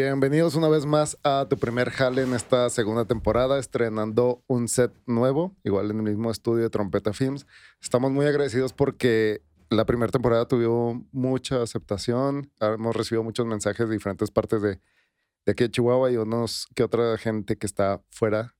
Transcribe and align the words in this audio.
Bienvenidos 0.00 0.54
una 0.54 0.68
vez 0.68 0.86
más 0.86 1.18
a 1.24 1.48
tu 1.50 1.58
primer 1.58 1.90
jale 1.90 2.22
en 2.22 2.32
esta 2.32 2.70
segunda 2.70 3.04
temporada, 3.04 3.58
estrenando 3.58 4.44
un 4.46 4.68
set 4.68 4.92
nuevo, 5.06 5.56
igual 5.64 5.90
en 5.90 5.96
el 5.96 6.04
mismo 6.04 6.30
estudio 6.30 6.62
de 6.62 6.70
Trompeta 6.70 7.12
Films. 7.12 7.48
Estamos 7.82 8.12
muy 8.12 8.24
agradecidos 8.24 8.72
porque 8.72 9.42
la 9.70 9.86
primera 9.86 10.12
temporada 10.12 10.46
tuvo 10.46 11.04
mucha 11.10 11.62
aceptación, 11.62 12.48
hemos 12.60 12.94
recibido 12.94 13.24
muchos 13.24 13.44
mensajes 13.44 13.88
de 13.88 13.94
diferentes 13.94 14.30
partes 14.30 14.62
de, 14.62 14.78
de 15.44 15.52
aquí 15.52 15.64
de 15.64 15.70
Chihuahua 15.72 16.12
y 16.12 16.16
unos 16.16 16.68
que 16.76 16.84
otra 16.84 17.18
gente 17.18 17.56
que 17.56 17.66
está 17.66 18.00
fuera. 18.08 18.54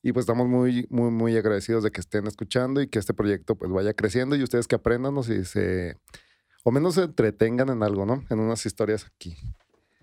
Y 0.00 0.12
pues 0.12 0.22
estamos 0.22 0.46
muy, 0.46 0.86
muy, 0.90 1.10
muy 1.10 1.36
agradecidos 1.36 1.82
de 1.82 1.90
que 1.90 2.00
estén 2.00 2.28
escuchando 2.28 2.80
y 2.80 2.86
que 2.86 3.00
este 3.00 3.14
proyecto 3.14 3.56
pues 3.56 3.72
vaya 3.72 3.94
creciendo 3.94 4.36
y 4.36 4.44
ustedes 4.44 4.68
que 4.68 4.76
aprendan 4.76 5.18
y 5.18 5.44
se, 5.44 5.96
o 6.62 6.70
menos 6.70 6.94
se 6.94 7.02
entretengan 7.02 7.68
en 7.68 7.82
algo, 7.82 8.06
¿no? 8.06 8.24
En 8.30 8.38
unas 8.38 8.64
historias 8.64 9.06
aquí. 9.06 9.36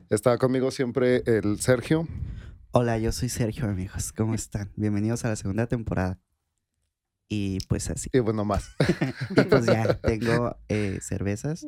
Está 0.09 0.37
conmigo 0.37 0.69
siempre 0.69 1.23
el 1.25 1.59
Sergio. 1.59 2.07
Hola, 2.71 2.99
yo 2.99 3.11
soy 3.11 3.29
Sergio, 3.29 3.65
amigos. 3.65 4.13
¿Cómo 4.13 4.35
están? 4.35 4.71
Bienvenidos 4.75 5.25
a 5.25 5.29
la 5.29 5.35
segunda 5.35 5.65
temporada. 5.65 6.19
Y 7.27 7.59
pues 7.67 7.89
así. 7.89 8.09
Y 8.13 8.19
bueno, 8.19 8.45
más. 8.45 8.75
y 9.35 9.41
pues 9.41 9.65
ya 9.65 9.95
tengo 10.01 10.57
eh, 10.69 10.99
cervezas 11.01 11.65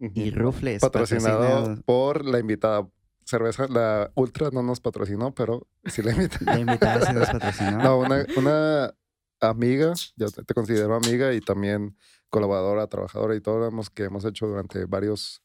y 0.00 0.30
rufles. 0.30 0.80
Patrocinado 0.80 1.76
por 1.82 2.24
la 2.24 2.38
invitada 2.38 2.88
cerveza. 3.24 3.66
La 3.68 4.10
Ultra 4.14 4.48
no 4.50 4.62
nos 4.62 4.80
patrocinó, 4.80 5.34
pero 5.34 5.66
sí 5.84 6.00
la 6.02 6.12
invitada. 6.12 6.54
La 6.54 6.60
invitada 6.60 7.06
sí 7.06 7.12
nos 7.12 7.28
patrocinó. 7.32 7.78
No, 7.82 7.98
una, 7.98 8.24
una 8.38 8.94
amiga, 9.40 9.92
yo 10.16 10.30
te, 10.30 10.54
considero 10.54 10.94
amiga 10.94 11.34
y 11.34 11.40
también 11.42 11.98
colaboradora, 12.30 12.86
trabajadora 12.86 13.36
y 13.36 13.42
todo 13.42 13.70
lo 13.70 13.82
que 13.94 14.04
hemos 14.04 14.24
hecho 14.24 14.46
durante 14.46 14.86
varios, 14.86 15.42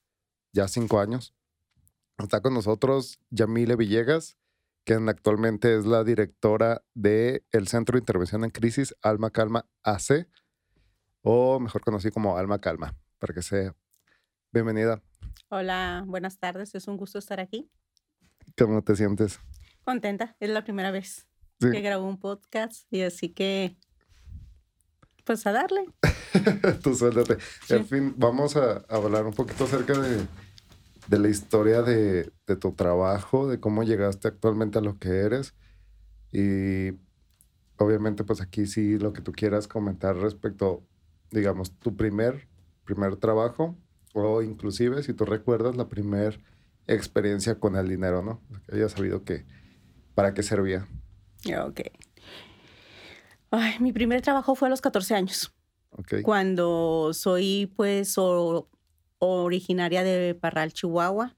ya 0.53 0.69
cinco 0.69 1.02
años. 1.02 1.34
Está 2.23 2.39
con 2.39 2.53
nosotros 2.53 3.19
Yamile 3.31 3.75
Villegas, 3.75 4.38
quien 4.85 5.09
actualmente 5.09 5.77
es 5.77 5.85
la 5.85 6.05
directora 6.05 6.81
del 6.93 7.43
el 7.52 7.67
Centro 7.67 7.97
de 7.97 7.99
Intervención 7.99 8.45
en 8.45 8.49
Crisis 8.49 8.95
Alma 9.02 9.29
Calma 9.29 9.66
AC, 9.83 10.25
o 11.21 11.59
mejor 11.59 11.81
conocido 11.81 12.13
como 12.13 12.38
Alma 12.38 12.59
Calma, 12.59 12.95
para 13.19 13.33
que 13.33 13.41
sea. 13.41 13.75
Bienvenida. 14.53 15.01
Hola, 15.49 16.05
buenas 16.07 16.39
tardes, 16.39 16.73
es 16.75 16.88
un 16.88 16.95
gusto 16.95 17.19
estar 17.19 17.41
aquí. 17.41 17.69
¿Cómo 18.57 18.81
te 18.81 18.95
sientes? 18.95 19.41
Contenta, 19.83 20.38
es 20.39 20.49
la 20.49 20.63
primera 20.63 20.91
vez 20.91 21.27
que 21.59 21.81
grabo 21.81 22.07
un 22.07 22.19
podcast 22.19 22.88
y 22.89 23.01
así 23.01 23.29
que, 23.29 23.75
pues 25.25 25.45
a 25.45 25.51
darle. 25.51 25.85
Tú 26.83 26.95
suéltate. 26.95 27.38
En 27.67 27.85
fin, 27.85 28.13
vamos 28.16 28.55
a 28.55 28.85
hablar 28.88 29.25
un 29.25 29.33
poquito 29.33 29.66
acerca 29.66 29.99
de 29.99 30.25
de 31.08 31.20
la 31.20 31.30
historia 31.30 31.82
de, 31.82 32.32
tu 32.59 32.73
trabajo, 32.73 33.48
de 33.48 33.59
cómo 33.59 33.84
llegaste 33.84 34.28
actualmente 34.28 34.80
a 34.80 34.82
lo 34.82 34.98
que 34.98 35.09
eres. 35.09 35.54
Y 36.32 36.98
obviamente, 37.78 38.23
pues 38.23 38.42
aquí 38.42 38.66
sí 38.66 38.98
lo 38.98 39.14
que 39.14 39.22
tú 39.22 39.31
quieras 39.31 39.68
comentar 39.68 40.16
respecto, 40.16 40.84
digamos, 41.31 41.72
tu 41.80 41.96
primer, 41.96 42.48
primer 42.86 43.16
trabajo 43.18 43.78
o 44.14 44.42
inclusive, 44.42 45.04
si 45.04 45.14
tú 45.14 45.26
recuerdas, 45.26 45.76
la 45.76 45.90
primera 45.90 46.38
experiencia 46.88 47.59
con 47.59 47.76
el 47.76 47.88
dinero, 47.88 48.22
¿no? 48.22 48.42
Que 48.68 48.76
hayas 48.76 48.92
sabido 48.92 49.24
que, 49.24 49.46
para 50.13 50.34
qué 50.34 50.44
servía. 50.44 50.88
Ok. 51.66 51.81
Ay, 53.52 53.80
mi 53.80 53.92
primer 53.92 54.22
trabajo 54.22 54.56
fue 54.56 54.68
a 54.68 54.72
los 54.72 54.81
14 54.81 55.16
años. 55.16 55.53
Okay. 55.92 56.24
Cuando 56.24 57.12
soy, 57.13 57.72
pues, 57.75 58.18
o, 58.18 58.68
originaria 59.25 60.03
de 60.03 60.35
Parral, 60.35 60.73
Chihuahua. 60.73 61.35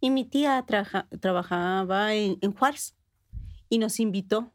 Y 0.00 0.10
mi 0.10 0.24
tía 0.24 0.64
trabajaba 1.20 2.14
en, 2.14 2.38
Juárez 2.52 2.96
y 3.68 3.78
nos 3.78 4.00
invitó. 4.00 4.52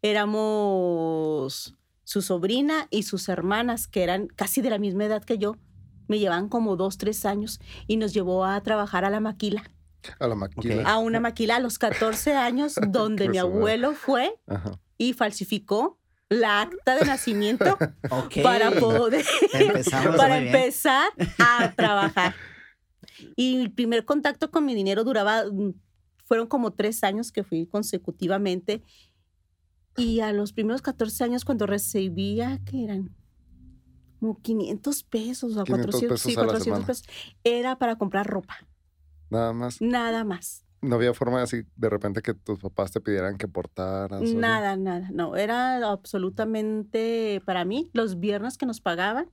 Éramos 0.00 1.76
su 2.04 2.22
sobrina 2.22 2.88
y 2.90 3.04
sus 3.04 3.28
hermanas, 3.28 3.86
que 3.86 4.02
eran 4.02 4.26
casi 4.28 4.62
de 4.62 4.70
la 4.70 4.78
misma 4.78 5.04
edad 5.04 5.22
que 5.22 5.38
yo. 5.38 5.56
Me 6.08 6.18
llevan 6.18 6.48
como 6.48 6.76
dos, 6.76 6.98
tres 6.98 7.24
años 7.24 7.60
y 7.86 7.96
nos 7.96 8.12
llevó 8.12 8.44
a 8.44 8.60
trabajar 8.62 9.04
a 9.04 9.10
la 9.10 9.20
maquila. 9.20 9.62
A 10.18 10.26
la 10.26 10.34
maquila. 10.34 10.82
A 10.90 10.98
una 10.98 11.20
maquila 11.20 11.56
a 11.56 11.60
los 11.60 11.78
14 11.78 12.34
años, 12.34 12.74
donde 12.88 13.28
mi 13.28 13.38
abuelo 13.38 13.92
fue 13.92 14.34
y 14.98 15.12
falsificó 15.12 16.01
la 16.32 16.62
acta 16.62 16.96
de 16.96 17.04
nacimiento 17.04 17.78
para 18.42 18.70
poder 18.72 19.24
para 20.16 20.38
empezar 20.38 21.10
a 21.38 21.72
trabajar. 21.76 22.34
Y 23.36 23.60
el 23.60 23.72
primer 23.72 24.04
contacto 24.04 24.50
con 24.50 24.64
mi 24.64 24.74
dinero 24.74 25.04
duraba, 25.04 25.44
mm, 25.44 25.74
fueron 26.24 26.46
como 26.46 26.72
tres 26.72 27.04
años 27.04 27.32
que 27.32 27.44
fui 27.44 27.66
consecutivamente. 27.66 28.82
Y 29.96 30.20
a 30.20 30.32
los 30.32 30.52
primeros 30.52 30.80
14 30.80 31.24
años, 31.24 31.44
cuando 31.44 31.66
recibía, 31.66 32.58
que 32.64 32.84
eran 32.84 33.14
como 34.18 34.40
500 34.40 35.02
pesos 35.04 35.56
o 35.56 35.64
400, 35.64 36.20
sí, 36.20 36.34
400 36.34 36.84
pesos, 36.84 37.04
era 37.44 37.78
para 37.78 37.96
comprar 37.96 38.26
ropa. 38.26 38.56
Nada 39.28 39.52
más. 39.52 39.80
Nada 39.82 40.24
más. 40.24 40.64
No 40.82 40.96
había 40.96 41.14
forma 41.14 41.40
así 41.40 41.62
de 41.76 41.88
repente 41.88 42.22
que 42.22 42.34
tus 42.34 42.58
papás 42.58 42.90
te 42.90 43.00
pidieran 43.00 43.38
que 43.38 43.48
portaras. 43.48 44.20
Nada, 44.20 44.76
nada. 44.76 45.08
No, 45.12 45.36
era 45.36 45.76
absolutamente 45.90 47.40
para 47.46 47.64
mí 47.64 47.90
los 47.94 48.18
viernes 48.18 48.58
que 48.58 48.66
nos 48.66 48.80
pagaban. 48.80 49.30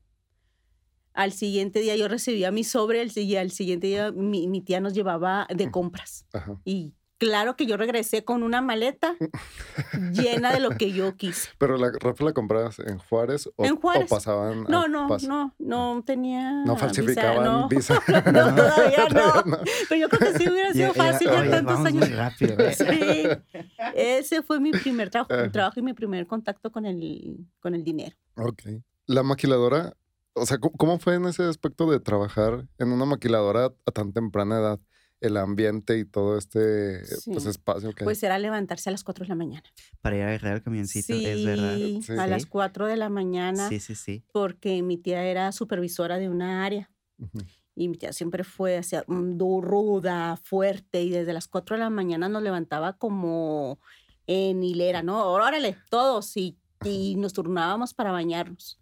Al 1.13 1.31
siguiente 1.31 1.79
día 1.79 1.95
yo 1.95 2.07
recibía 2.07 2.51
mi 2.51 2.63
sobre, 2.63 3.01
al, 3.01 3.09
al 3.37 3.51
siguiente 3.51 3.87
día 3.87 4.11
mi, 4.11 4.47
mi, 4.47 4.61
tía 4.61 4.79
nos 4.79 4.93
llevaba 4.93 5.47
de 5.53 5.71
compras. 5.71 6.25
Ajá. 6.31 6.61
Y 6.63 6.93
claro 7.19 7.55
que 7.55 7.67
yo 7.67 7.77
regresé 7.77 8.23
con 8.23 8.41
una 8.41 8.61
maleta 8.61 9.15
llena 10.13 10.51
de 10.51 10.59
lo 10.59 10.71
que 10.71 10.91
yo 10.91 11.15
quise. 11.15 11.49
¿Pero 11.59 11.77
la 11.77 11.91
ropa 11.99 12.23
la 12.23 12.33
comprabas 12.33 12.79
en 12.79 12.97
Juárez 12.97 13.47
o, 13.55 13.65
¿En 13.65 13.75
Juárez? 13.75 14.09
pasaban? 14.09 14.63
No, 14.63 14.87
no, 14.87 15.07
no, 15.27 15.53
no 15.59 16.03
tenía. 16.03 16.63
No 16.65 16.75
falsificaban 16.77 17.67
visa. 17.69 17.95
no, 18.07 18.55
todavía 18.55 19.07
no. 19.09 19.59
Pero 19.87 20.01
yo 20.01 20.09
creo 20.09 20.33
que 20.33 20.39
sí 20.39 20.49
hubiera 20.49 20.73
sido 20.73 20.93
fácil 20.93 21.29
ya 21.29 21.49
tantos 21.49 21.85
años. 21.85 22.11
rápido. 22.11 22.55
¿eh? 22.57 22.73
Sí. 22.73 23.23
Ese 23.93 24.41
fue 24.41 24.59
mi 24.59 24.71
primer 24.71 25.09
trabajo, 25.09 25.51
trabajo 25.51 25.79
y 25.79 25.83
mi 25.83 25.93
primer 25.93 26.25
contacto 26.25 26.71
con 26.71 26.85
el, 26.85 27.45
con 27.59 27.75
el 27.75 27.83
dinero. 27.83 28.15
Ok. 28.35 28.63
La 29.05 29.23
maquiladora, 29.23 29.93
o 30.33 30.45
sea, 30.45 30.57
¿cómo 30.59 30.99
fue 30.99 31.15
en 31.15 31.25
ese 31.25 31.43
aspecto 31.43 31.89
de 31.91 31.99
trabajar 31.99 32.65
en 32.77 32.91
una 32.91 33.05
maquiladora 33.05 33.73
a 33.85 33.91
tan 33.91 34.13
temprana 34.13 34.59
edad? 34.59 34.79
El 35.21 35.37
ambiente 35.37 35.97
y 35.97 36.05
todo 36.05 36.37
este 36.37 37.01
pues, 37.25 37.45
espacio 37.45 37.93
que 37.93 38.03
Pues 38.03 38.23
era 38.23 38.39
levantarse 38.39 38.89
a 38.89 38.91
las 38.91 39.03
4 39.03 39.25
de 39.25 39.29
la 39.29 39.35
mañana. 39.35 39.63
Para 40.01 40.15
ir 40.17 40.23
a 40.23 40.27
agarrar 40.29 40.55
el 40.55 40.63
camioncito, 40.63 41.13
es 41.13 41.45
verdad. 41.45 41.75
Sí, 41.75 42.01
a 42.17 42.27
las 42.27 42.45
4 42.45 42.87
de 42.87 42.97
la 42.97 43.09
mañana. 43.09 43.67
Sí, 43.69 43.79
sí, 43.79 43.95
sí. 43.95 44.23
Porque 44.31 44.81
mi 44.81 44.97
tía 44.97 45.23
era 45.23 45.51
supervisora 45.51 46.17
de 46.17 46.29
una 46.29 46.65
área. 46.65 46.89
Y 47.75 47.89
mi 47.89 47.97
tía 47.97 48.13
siempre 48.13 48.43
fue 48.43 48.77
hacia, 48.77 49.03
ruda, 49.07 50.37
fuerte, 50.37 51.01
y 51.03 51.09
desde 51.09 51.33
las 51.33 51.47
4 51.47 51.75
de 51.75 51.83
la 51.83 51.89
mañana 51.89 52.29
nos 52.29 52.43
levantaba 52.43 52.93
como 52.93 53.79
en 54.27 54.63
hilera, 54.63 55.03
¿no? 55.03 55.25
Órale, 55.25 55.75
todos, 55.89 56.35
y, 56.37 56.57
y 56.85 57.15
nos 57.15 57.33
turnábamos 57.33 57.93
para 57.93 58.11
bañarnos. 58.11 58.79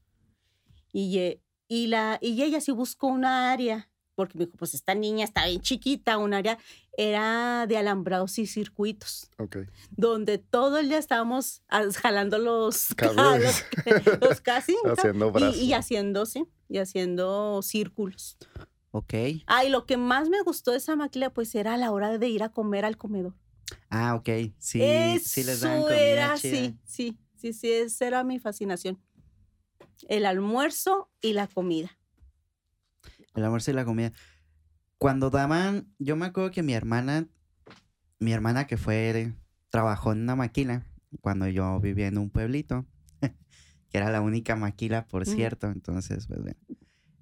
Y, 0.91 1.39
y, 1.67 1.87
la, 1.87 2.17
y 2.21 2.41
ella 2.43 2.61
sí 2.61 2.71
buscó 2.71 3.07
una 3.07 3.51
área 3.51 3.89
porque 4.17 4.35
me 4.35 4.45
dijo, 4.45 4.57
pues 4.57 4.73
esta 4.73 4.95
niña 4.95 5.23
está 5.23 5.45
bien 5.45 5.61
chiquita, 5.61 6.17
un 6.17 6.33
área 6.33 6.57
era 6.97 7.67
de 7.67 7.77
alambrados 7.77 8.39
y 8.39 8.47
circuitos. 8.47 9.29
Ok. 9.37 9.57
Donde 9.91 10.39
todo 10.39 10.79
el 10.79 10.89
día 10.89 10.97
estábamos 10.97 11.61
jalando 12.01 12.39
los 12.39 12.95
cables, 12.95 13.63
los, 14.21 14.41
casi. 14.41 14.75
haciendo 14.85 15.31
brazos. 15.31 15.57
Y, 15.57 15.73
haciendo, 15.73 16.25
sí, 16.25 16.47
y 16.67 16.79
haciendo 16.79 17.61
círculos. 17.61 18.37
Ok. 18.89 19.13
Ah, 19.45 19.63
y 19.63 19.69
lo 19.69 19.85
que 19.85 19.97
más 19.97 20.29
me 20.29 20.41
gustó 20.41 20.71
de 20.71 20.77
esa 20.77 20.95
máquina, 20.95 21.31
pues 21.31 21.53
era 21.53 21.77
la 21.77 21.91
hora 21.91 22.17
de 22.17 22.27
ir 22.27 22.41
a 22.41 22.49
comer 22.49 22.85
al 22.85 22.97
comedor. 22.97 23.35
Ah, 23.91 24.15
ok. 24.15 24.29
Sí, 24.57 24.81
sí 25.23 25.43
les 25.43 25.61
dan 25.61 25.83
comida 25.83 25.99
era, 25.99 26.37
sí, 26.37 26.75
sí, 26.85 27.15
sí, 27.35 27.53
sí, 27.53 27.71
esa 27.71 28.07
era 28.07 28.23
mi 28.23 28.39
fascinación. 28.39 28.99
El 30.07 30.25
almuerzo 30.25 31.11
y 31.21 31.33
la 31.33 31.45
comida. 31.45 31.91
El 33.37 33.43
almuerzo 33.43 33.69
y 33.69 33.75
la 33.75 33.85
comida. 33.85 34.11
Cuando 34.97 35.29
daban, 35.29 35.93
yo 35.99 36.15
me 36.15 36.25
acuerdo 36.25 36.49
que 36.49 36.63
mi 36.63 36.73
hermana, 36.73 37.27
mi 38.19 38.33
hermana 38.33 38.65
que 38.65 38.77
fue, 38.77 39.31
trabajó 39.69 40.11
en 40.11 40.21
una 40.21 40.35
maquila 40.35 40.87
cuando 41.21 41.47
yo 41.47 41.79
vivía 41.79 42.07
en 42.07 42.17
un 42.17 42.31
pueblito, 42.31 42.87
que 43.21 43.97
era 43.97 44.09
la 44.09 44.21
única 44.21 44.55
maquila, 44.55 45.05
por 45.05 45.27
cierto. 45.27 45.67
Entonces, 45.67 46.25
pues 46.25 46.41
bueno, 46.41 46.57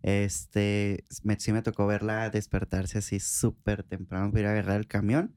este, 0.04 1.04
sí 1.38 1.52
me 1.52 1.62
tocó 1.62 1.86
verla 1.86 2.30
despertarse 2.30 3.00
así 3.00 3.20
súper 3.20 3.84
temprano 3.84 4.32
para 4.32 4.40
ir 4.40 4.48
a 4.48 4.52
agarrar 4.52 4.78
el 4.78 4.88
camión. 4.88 5.36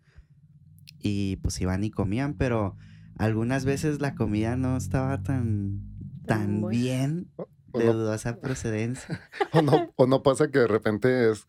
Y 1.00 1.36
pues 1.38 1.60
iban 1.60 1.82
y 1.82 1.90
comían, 1.90 2.34
pero 2.34 2.76
algunas 3.16 3.64
veces 3.64 4.00
la 4.00 4.14
comida 4.14 4.56
no 4.56 4.76
estaba 4.76 5.24
tan, 5.24 5.82
tan 6.24 6.68
bien 6.68 7.32
de 7.78 7.92
dudosa 7.92 8.40
procedencia. 8.40 9.20
o, 9.52 9.62
no, 9.62 9.92
o 9.96 10.06
no 10.06 10.22
pasa 10.22 10.50
que 10.50 10.58
de 10.60 10.66
repente 10.66 11.30
es 11.30 11.46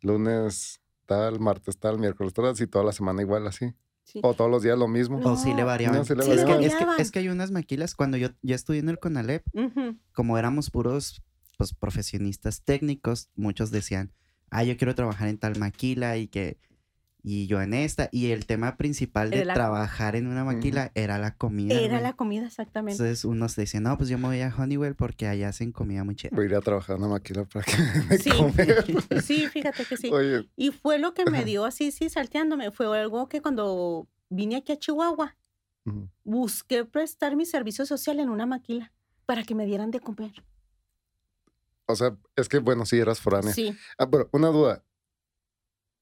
lunes 0.00 0.80
tal, 1.06 1.40
martes 1.40 1.78
tal, 1.78 1.98
miércoles 1.98 2.32
tal, 2.32 2.46
así 2.46 2.66
toda 2.66 2.84
la 2.84 2.92
semana 2.92 3.22
igual 3.22 3.46
así. 3.46 3.74
O 4.22 4.34
todos 4.34 4.50
los 4.50 4.62
días 4.62 4.78
lo 4.78 4.86
mismo. 4.86 5.18
o 5.18 5.36
sí 5.36 5.54
le 5.54 5.64
variaban. 5.64 6.02
Es, 6.02 7.10
que, 7.10 7.18
hay 7.18 7.28
unas 7.28 7.50
maquilas, 7.50 7.94
cuando 7.94 8.16
yo 8.16 8.28
ya 8.42 8.54
estudié 8.54 8.80
en 8.80 8.88
el 8.90 8.98
CONALEP, 8.98 9.44
como 10.12 10.38
éramos 10.38 10.70
puros 10.70 11.22
pues, 11.56 11.74
profesionistas 11.74 12.62
técnicos, 12.62 13.30
muchos 13.34 13.70
decían, 13.70 14.12
ah, 14.50 14.62
yo 14.62 14.76
quiero 14.76 14.94
trabajar 14.94 15.28
en 15.28 15.38
tal 15.38 15.58
maquila 15.58 16.16
y 16.16 16.28
que 16.28 16.58
y 17.26 17.46
yo 17.46 17.62
en 17.62 17.72
esta. 17.72 18.10
Y 18.12 18.32
el 18.32 18.44
tema 18.44 18.76
principal 18.76 19.30
de 19.30 19.42
trabajar 19.44 20.14
en 20.14 20.26
una 20.26 20.44
maquila 20.44 20.92
era 20.94 21.16
la 21.18 21.34
comida. 21.34 21.74
Era 21.74 22.00
la 22.00 22.12
comida, 22.12 22.46
exactamente. 22.46 23.02
Entonces 23.02 23.24
unos 23.24 23.56
decían, 23.56 23.84
no, 23.84 23.96
pues 23.96 24.10
yo 24.10 24.18
me 24.18 24.28
voy 24.28 24.42
a 24.42 24.54
Honeywell 24.54 24.94
porque 24.94 25.26
allá 25.26 25.48
hacen 25.48 25.72
comida 25.72 26.04
muy 26.04 26.16
chévere. 26.16 26.36
Voy 26.36 26.44
a 26.44 26.48
ir 26.50 26.54
a 26.54 26.60
trabajar 26.60 26.96
en 26.96 27.02
una 27.02 27.14
maquila 27.14 27.44
para 27.46 27.64
que 27.64 27.76
me 28.08 28.18
sí. 28.18 28.30
sí, 29.22 29.46
fíjate 29.48 29.86
que 29.86 29.96
sí. 29.96 30.10
Y 30.54 30.70
fue 30.70 30.98
lo 30.98 31.14
que 31.14 31.24
me 31.24 31.44
dio 31.46 31.64
así, 31.64 31.90
sí, 31.90 32.10
salteándome. 32.10 32.70
Fue 32.70 33.00
algo 33.00 33.28
que 33.30 33.40
cuando 33.40 34.06
vine 34.28 34.56
aquí 34.56 34.72
a 34.72 34.78
Chihuahua, 34.78 35.36
busqué 36.24 36.84
prestar 36.84 37.36
mi 37.36 37.46
servicio 37.46 37.86
social 37.86 38.20
en 38.20 38.28
una 38.28 38.44
maquila 38.44 38.92
para 39.24 39.44
que 39.44 39.54
me 39.54 39.64
dieran 39.64 39.90
de 39.90 40.00
comer. 40.00 40.44
O 41.86 41.96
sea, 41.96 42.16
es 42.36 42.48
que, 42.48 42.58
bueno, 42.58 42.84
sí, 42.84 42.98
eras 42.98 43.20
foránea. 43.20 43.52
Sí. 43.52 43.74
Ah, 43.98 44.10
pero 44.10 44.28
una 44.32 44.48
duda. 44.48 44.84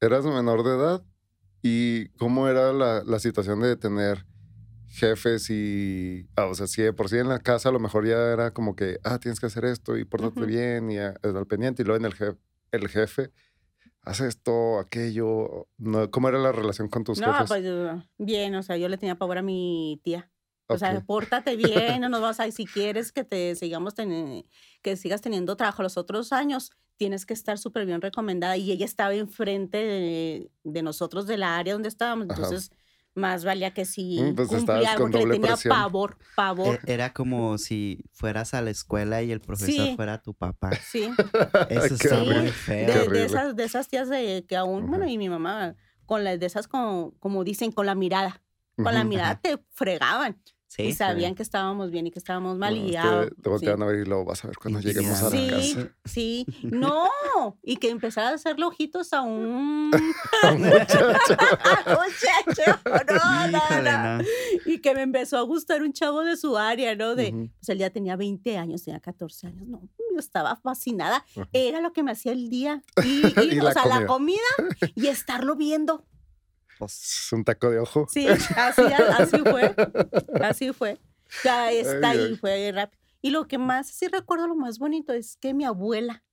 ¿Eras 0.01 0.25
menor 0.25 0.65
de 0.65 0.71
edad? 0.71 1.05
¿Y 1.63 2.09
cómo 2.19 2.49
era 2.49 2.73
la, 2.73 3.03
la 3.05 3.19
situación 3.19 3.61
de 3.61 3.77
tener 3.77 4.27
jefes 4.93 5.49
y, 5.49 6.29
ah, 6.37 6.47
o 6.47 6.55
sea, 6.55 6.67
si 6.67 6.91
por 6.93 7.09
sí 7.09 7.17
en 7.17 7.29
la 7.29 7.39
casa 7.39 7.71
a 7.71 7.73
lo 7.73 7.81
mejor 7.81 8.07
ya 8.07 8.33
era 8.33 8.53
como 8.53 8.77
que, 8.77 8.99
ah, 9.05 9.19
tienes 9.19 9.41
que 9.41 9.47
hacer 9.47 9.65
esto 9.65 9.97
y 9.97 10.05
portarte 10.05 10.45
bien 10.45 10.91
y 10.91 10.99
al 10.99 11.47
pendiente 11.49 11.83
y 11.83 11.87
luego 11.87 11.99
en 11.99 12.07
el 12.07 12.15
jefe, 12.15 12.39
el 12.73 12.89
jefe 12.89 13.31
hace 14.03 14.27
esto, 14.27 14.79
aquello, 14.79 15.69
no, 15.79 16.11
¿cómo 16.11 16.29
era 16.29 16.39
la 16.39 16.53
relación 16.53 16.89
con 16.89 17.05
tus 17.05 17.21
jefes? 17.21 17.41
No, 17.41 17.47
pues 17.47 17.65
bien, 18.19 18.55
o 18.55 18.63
sea, 18.63 18.77
yo 18.77 18.89
le 18.89 18.99
tenía 18.99 19.15
pavor 19.15 19.39
a 19.39 19.43
mi 19.43 20.01
tía. 20.03 20.31
O 20.73 20.79
sea, 20.79 21.01
pórtate 21.01 21.57
bien, 21.57 22.01
no 22.01 22.09
nos 22.09 22.21
vas 22.21 22.41
a, 22.41 22.51
si 22.51 22.67
quieres 22.67 23.13
que 23.13 23.25
te 23.25 23.55
sigamos 23.55 23.95
que 23.95 24.97
sigas 24.97 25.21
teniendo 25.21 25.57
trabajo 25.57 25.83
los 25.83 25.97
otros 25.97 26.33
años, 26.33 26.71
tienes 26.97 27.27
que 27.27 27.35
estar 27.35 27.59
súper 27.59 27.87
bien 27.87 28.01
recomendada. 28.01 28.57
Y 28.57 28.73
ella 28.73 28.85
estaba 28.85 29.15
enfrente 29.15 29.79
de, 29.79 30.51
de, 30.65 30.83
nosotros 30.83 31.27
de 31.27 31.37
la 31.37 31.57
área 31.57 31.75
donde 31.75 31.89
estábamos, 31.89 32.29
entonces 32.29 32.71
más 33.15 33.45
valía 33.45 33.75
que 33.75 33.85
si 33.85 34.23
mm, 34.23 34.35
pues 34.35 34.49
cumplía 34.49 34.93
algo 34.93 35.11
que 35.11 35.19
le 35.19 35.33
tenía 35.33 35.57
pavor, 35.69 36.17
pavor. 36.35 36.81
E, 36.87 36.95
era 36.95 37.13
como 37.13 37.59
si 37.59 38.05
fueras 38.13 38.55
a 38.55 38.63
la 38.63 38.71
escuela 38.71 39.23
y 39.23 39.33
el 39.33 39.41
profesor 39.41 39.95
fuera 39.97 40.23
tu 40.23 40.35
papá. 40.35 40.71
Sí. 40.77 41.11
Eso 41.69 41.95
está 41.95 42.19
muy 42.19 42.49
feo. 42.49 43.11
De, 43.11 43.25
esas, 43.25 43.55
de 43.55 43.65
esas 43.65 43.89
tías 43.89 44.09
de 44.09 44.45
que 44.49 44.57
aún, 44.57 44.87
bueno, 44.87 45.07
y 45.07 45.19
mi 45.19 45.29
mamá, 45.29 45.75
con 46.07 46.25
las 46.25 46.41
de 46.41 46.47
esas 46.47 46.69
como, 46.69 47.15
como 47.19 47.45
dicen, 47.45 47.73
con 47.73 47.87
la 47.87 47.95
mirada. 47.95 48.43
Con 48.77 48.95
la 48.95 49.05
mirada 49.05 49.39
te 49.39 49.59
fregaban 49.71 50.41
y 50.79 50.93
sabían 50.93 51.35
que 51.35 51.43
estábamos 51.43 51.91
bien 51.91 52.07
y 52.07 52.11
que 52.11 52.19
estábamos 52.19 52.57
mal 52.57 52.77
y 52.77 52.93
ya. 52.93 53.29
Te, 53.43 53.49
voltean 53.49 53.83
a 53.83 53.87
ver 53.87 54.01
y 54.01 54.05
luego 54.05 54.25
vas 54.25 54.45
a 54.45 54.49
ver 54.49 54.57
cuando 54.57 54.81
lleguemos 54.81 55.23
a 55.23 55.31
la 55.31 55.51
casa. 55.51 55.89
Sí, 56.05 56.47
no. 56.63 57.09
Y 57.63 57.77
que 57.77 57.91
empezara 57.91 58.31
a 58.31 58.35
hacerle 58.35 58.65
ojitos 58.65 59.13
a 59.13 59.23
un, 59.23 59.91
muchacho. 60.59 60.99
muchacho. 61.87 62.81
No, 63.09 63.83
no, 63.83 64.19
no, 64.19 64.25
Y 64.67 64.79
que 64.79 64.95
me 64.95 65.03
empezó 65.03 65.39
a 65.39 65.43
gustar 65.43 65.83
un 65.83 65.93
chavo 65.93 66.23
de 66.23 66.37
su 66.37 66.57
área, 66.57 66.95
¿no? 66.95 67.15
De, 67.15 67.33
Pues 67.33 67.69
él 67.69 67.79
ya 67.79 67.91
tenía 67.91 68.17
20 68.17 68.57
años, 68.57 68.83
tenía 68.83 69.01
14 69.01 69.49
años. 69.49 69.67
No, 69.67 69.83
yo 70.13 70.19
estaba 70.19 70.57
fascinada. 70.57 71.25
Era 71.53 71.81
lo 71.81 71.93
que 71.93 72.03
me 72.03 72.13
hacía 72.13 72.33
el 72.33 72.49
día. 72.49 72.83
Y, 73.05 73.59
o 73.61 73.73
sea, 73.73 73.87
la 73.87 74.07
comida 74.07 74.39
y 74.95 75.09
estarlo 75.09 75.57
viendo. 75.57 76.05
Es 76.87 77.29
un 77.33 77.45
taco 77.45 77.71
de 77.71 77.79
ojo. 77.79 78.07
Sí, 78.11 78.27
así, 78.29 78.83
así 79.19 79.39
fue. 79.39 79.75
Así 80.43 80.73
fue. 80.73 80.99
Ya 81.45 81.71
está 81.71 82.11
ahí, 82.11 82.37
fue 82.37 82.71
rápido. 82.73 83.01
Y 83.23 83.31
lo 83.31 83.47
que 83.47 83.59
más, 83.59 83.87
sí 83.87 84.09
recuerdo 84.09 84.49
lo 84.49 84.57
más 84.57 84.79
bonito 84.79 85.13
es 85.13 85.37
que 85.37 85.55
mi 85.55 85.65
abuela, 85.65 86.25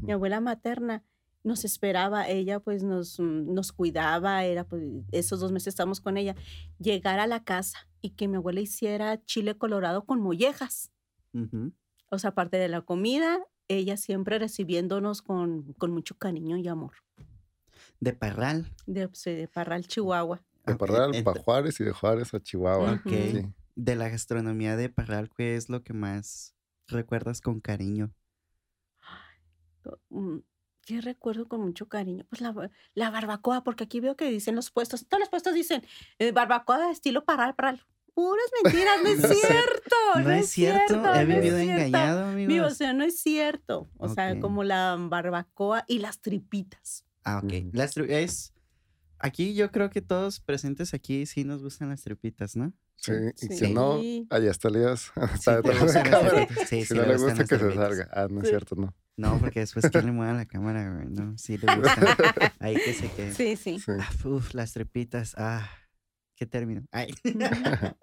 mi 0.00 0.12
abuela 0.12 0.40
materna, 0.40 1.04
nos 1.44 1.64
esperaba, 1.64 2.28
ella 2.28 2.60
pues 2.60 2.82
nos, 2.82 3.18
mm, 3.18 3.52
nos 3.52 3.72
cuidaba, 3.72 4.44
era 4.44 4.64
pues 4.64 4.82
esos 5.12 5.40
dos 5.40 5.52
meses 5.52 5.68
estábamos 5.68 6.00
con 6.00 6.16
ella, 6.16 6.34
llegar 6.78 7.18
a 7.18 7.26
la 7.26 7.44
casa 7.44 7.88
y 8.00 8.10
que 8.10 8.28
mi 8.28 8.36
abuela 8.36 8.60
hiciera 8.60 9.24
chile 9.24 9.56
colorado 9.56 10.04
con 10.04 10.20
mollejas. 10.20 10.90
O 12.10 12.18
sea, 12.18 12.30
aparte 12.30 12.58
de 12.58 12.68
la 12.68 12.82
comida, 12.82 13.40
ella 13.68 13.96
siempre 13.96 14.38
recibiéndonos 14.38 15.22
con, 15.22 15.72
con 15.74 15.92
mucho 15.92 16.16
cariño 16.16 16.58
y 16.58 16.68
amor. 16.68 16.92
De 18.02 18.12
Parral. 18.12 18.66
De, 18.84 19.08
de 19.26 19.46
Parral, 19.46 19.86
Chihuahua. 19.86 20.42
De 20.66 20.74
Parral 20.74 21.22
para 21.22 21.40
Juárez 21.40 21.78
y 21.78 21.84
de 21.84 21.92
Juárez 21.92 22.34
a 22.34 22.42
Chihuahua. 22.42 23.00
De 23.76 23.94
la 23.94 24.08
gastronomía 24.08 24.74
de 24.76 24.88
Parral, 24.88 25.30
¿qué 25.30 25.54
es 25.54 25.68
lo 25.68 25.84
que 25.84 25.92
más 25.92 26.56
recuerdas 26.88 27.40
con 27.40 27.60
cariño? 27.60 28.12
Mm, 30.10 30.38
¿Qué 30.84 31.00
recuerdo 31.00 31.46
con 31.46 31.60
mucho 31.60 31.86
cariño? 31.86 32.26
Pues 32.28 32.40
la, 32.40 32.52
la, 32.94 33.10
barbacoa, 33.10 33.62
porque 33.62 33.84
aquí 33.84 34.00
veo 34.00 34.16
que 34.16 34.28
dicen 34.28 34.56
los 34.56 34.72
puestos, 34.72 35.06
todos 35.06 35.20
los 35.20 35.28
puestos 35.28 35.54
dicen 35.54 35.84
eh, 36.18 36.32
barbacoa 36.32 36.86
de 36.86 36.90
estilo 36.90 37.24
Parral, 37.24 37.54
Parral. 37.54 37.86
Puras 38.14 38.50
mentiras, 38.64 39.00
no 39.00 39.08
es 39.10 39.20
cierto. 39.20 39.96
No, 40.24 40.30
es 40.32 40.48
cierto. 40.48 41.14
He 41.14 41.24
vivido 41.24 41.56
engañado, 41.56 42.24
amigos. 42.24 42.72
o 42.72 42.74
sea, 42.74 42.94
no 42.94 43.04
es 43.04 43.20
cierto. 43.20 43.88
O 43.96 44.08
sea, 44.08 44.40
como 44.40 44.64
la 44.64 44.96
barbacoa 44.98 45.84
y 45.86 46.00
las 46.00 46.20
tripitas. 46.20 47.06
Ah, 47.24 47.40
ok. 47.42 47.52
Las 47.72 47.96
es. 47.96 48.52
Aquí 49.18 49.54
yo 49.54 49.70
creo 49.70 49.90
que 49.90 50.02
todos 50.02 50.40
presentes 50.40 50.94
aquí 50.94 51.26
sí 51.26 51.44
nos 51.44 51.62
gustan 51.62 51.88
las 51.90 52.02
tripitas, 52.02 52.56
¿no? 52.56 52.72
Sí, 52.96 53.12
y 53.40 53.54
si 53.54 53.72
no, 53.72 54.00
allá 54.30 54.50
está 54.50 54.68
Elías. 54.68 55.12
Sí, 56.68 56.84
si 56.84 56.94
no 56.94 57.04
le 57.04 57.16
gusta 57.16 57.44
que 57.44 57.58
se 57.58 57.74
salga. 57.74 58.08
Ah, 58.12 58.28
no 58.30 58.42
es 58.42 58.48
cierto, 58.48 58.76
no. 58.76 58.94
No, 59.16 59.38
porque 59.38 59.60
después 59.60 59.90
que 59.90 60.02
le 60.02 60.12
mueva 60.12 60.32
la 60.32 60.46
cámara, 60.46 60.92
güey. 60.92 61.06
No, 61.08 61.36
sí 61.36 61.58
le 61.58 61.66
gusta. 61.76 62.54
Ahí 62.60 62.76
que 62.76 62.94
se 62.94 63.10
quede. 63.10 63.34
Sí, 63.34 63.56
sí. 63.56 63.76
Ah, 64.00 64.10
uf, 64.24 64.54
las 64.54 64.72
tripitas. 64.72 65.34
Ah, 65.36 65.68
qué 66.36 66.46
término. 66.46 66.84
Ay. 66.90 67.12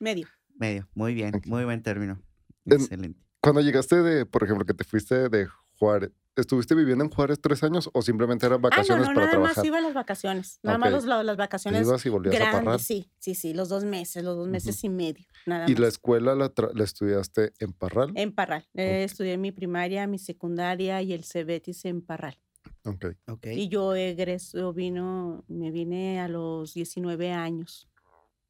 Medio. 0.00 0.28
Medio. 0.54 0.88
Muy 0.94 1.14
bien, 1.14 1.40
muy 1.46 1.64
buen 1.64 1.82
término. 1.82 2.20
Excelente. 2.64 3.20
Cuando 3.40 3.60
llegaste 3.60 4.02
de, 4.02 4.26
por 4.26 4.44
ejemplo, 4.44 4.66
que 4.66 4.74
te 4.74 4.84
fuiste 4.84 5.28
de 5.28 5.48
Juárez, 5.78 6.12
¿Estuviste 6.38 6.76
viviendo 6.76 7.02
en 7.02 7.10
Juárez 7.10 7.40
tres 7.40 7.64
años 7.64 7.90
o 7.92 8.00
simplemente 8.00 8.46
eran 8.46 8.62
vacaciones 8.62 9.08
ah, 9.08 9.12
no, 9.12 9.14
no, 9.14 9.14
para 9.14 9.26
nada 9.26 9.30
trabajar? 9.32 9.56
más 9.56 9.66
iba 9.66 9.78
a 9.78 9.80
las 9.80 9.92
vacaciones. 9.94 10.60
Nada 10.62 10.78
más 10.78 11.04
las 11.04 11.36
vacaciones 11.36 11.82
¿Ibas 11.82 12.06
y 12.06 12.08
volvías 12.10 12.40
a 12.40 12.52
Parral? 12.52 12.78
Sí, 12.78 13.10
sí, 13.18 13.34
sí, 13.34 13.54
los 13.54 13.68
dos 13.68 13.84
meses, 13.84 14.22
los 14.22 14.36
dos 14.36 14.46
meses 14.46 14.84
y 14.84 14.88
medio. 14.88 15.26
Nada 15.46 15.68
¿Y 15.68 15.74
la 15.74 15.88
escuela 15.88 16.36
la, 16.36 16.52
estudiaste 16.84 17.54
en 17.58 17.72
Parral? 17.72 18.12
En 18.14 18.32
Parral. 18.32 18.68
estudié 18.72 19.36
mi 19.36 19.50
primaria, 19.50 20.06
mi 20.06 20.20
secundaria 20.20 21.02
y 21.02 21.12
el 21.12 21.24
CEBETIS 21.24 21.86
en 21.86 22.02
Parral. 22.02 22.38
Ok. 22.84 23.06
okay. 23.26 23.58
Y 23.60 23.68
yo 23.68 23.96
egreso, 23.96 24.72
vino, 24.72 25.44
me 25.48 25.72
vine 25.72 26.20
a 26.20 26.28
los 26.28 26.72
19 26.72 27.32
años. 27.32 27.88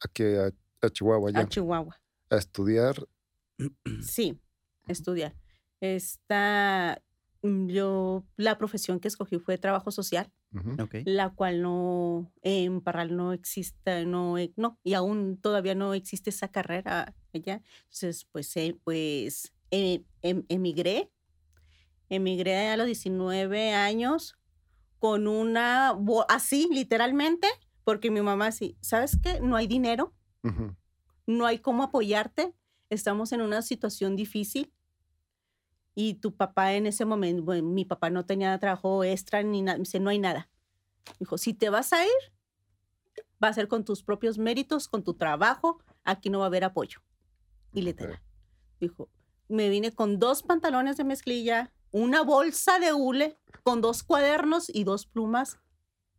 ¿A 0.05 0.09
qué? 0.13 0.53
A, 0.83 0.91
Chihuahua 0.91 1.31
ya. 1.31 1.41
A 1.41 1.49
Chihuahua. 1.49 1.99
¿A 2.29 2.37
estudiar? 2.37 2.97
Sí, 4.03 4.39
estudiar. 4.87 5.35
Está 5.81 7.03
yo 7.69 8.25
la 8.37 8.59
profesión 8.59 9.01
que 9.01 9.09
escogí 9.09 9.39
fue 9.39 9.59
trabajo 9.59 9.91
social, 9.91 10.33
la 11.05 11.31
cual 11.31 11.63
no 11.63 12.33
en 12.43 12.81
Parral 12.81 13.17
no 13.17 13.33
existe, 13.33 14.07
no, 14.07 14.37
no, 14.57 14.79
y 14.83 14.95
aún 14.95 15.39
todavía 15.41 15.75
no 15.75 15.95
existe 15.95 16.31
esa 16.31 16.49
carrera 16.49 17.15
allá. 17.35 17.63
Entonces, 17.85 18.27
pues, 18.33 18.57
eh, 18.57 18.77
pues 18.85 19.53
em, 19.71 20.05
emigré, 20.49 21.11
emigré 22.09 22.69
a 22.69 22.77
los 22.77 22.87
19 22.87 23.73
años 23.73 24.37
con 24.99 25.27
una, 25.29 25.97
así 26.29 26.69
literalmente, 26.73 27.47
porque 27.85 28.11
mi 28.11 28.21
mamá 28.21 28.53
sí, 28.53 28.77
¿sabes 28.81 29.19
qué? 29.23 29.41
No 29.41 29.57
hay 29.57 29.67
dinero, 29.67 30.15
no 31.27 31.47
hay 31.47 31.59
cómo 31.59 31.83
apoyarte, 31.83 32.55
estamos 32.91 33.33
en 33.33 33.43
una 33.43 33.63
situación 33.63 34.17
difícil 34.17 34.73
y 36.01 36.15
tu 36.15 36.33
papá 36.33 36.75
en 36.75 36.87
ese 36.87 37.05
momento, 37.05 37.43
bueno, 37.43 37.71
mi 37.71 37.85
papá 37.85 38.09
no 38.09 38.25
tenía 38.25 38.57
trabajo 38.61 39.03
extra 39.03 39.43
ni 39.43 39.63
nada, 39.63 39.79
dice, 39.79 39.99
no 39.99 40.11
hay 40.11 40.21
nada. 40.21 40.49
Dijo, 41.19 41.39
si 41.39 41.55
te 41.55 41.71
vas 41.71 41.93
a 41.93 42.05
ir, 42.05 42.33
va 43.43 43.49
a 43.49 43.53
ser 43.53 43.67
con 43.67 43.85
tus 43.85 44.05
propios 44.05 44.39
méritos, 44.39 44.87
con 44.87 45.03
tu 45.03 45.15
trabajo, 45.15 45.83
aquí 46.05 46.31
no 46.31 46.39
va 46.39 46.45
a 46.45 46.47
haber 46.47 46.63
apoyo. 46.63 47.01
Y 47.73 47.83
literal. 47.83 48.23
Dijo, 48.79 49.09
me 49.49 49.71
vine 49.71 49.91
con 49.91 50.21
dos 50.21 50.45
pantalones 50.45 50.97
de 50.99 51.03
mezclilla, 51.03 51.73
una 51.91 52.23
bolsa 52.23 52.79
de 52.79 52.93
hule, 52.93 53.37
con 53.65 53.81
dos 53.81 54.05
cuadernos 54.05 54.71
y 54.73 54.85
dos 54.85 55.05
plumas 55.05 55.59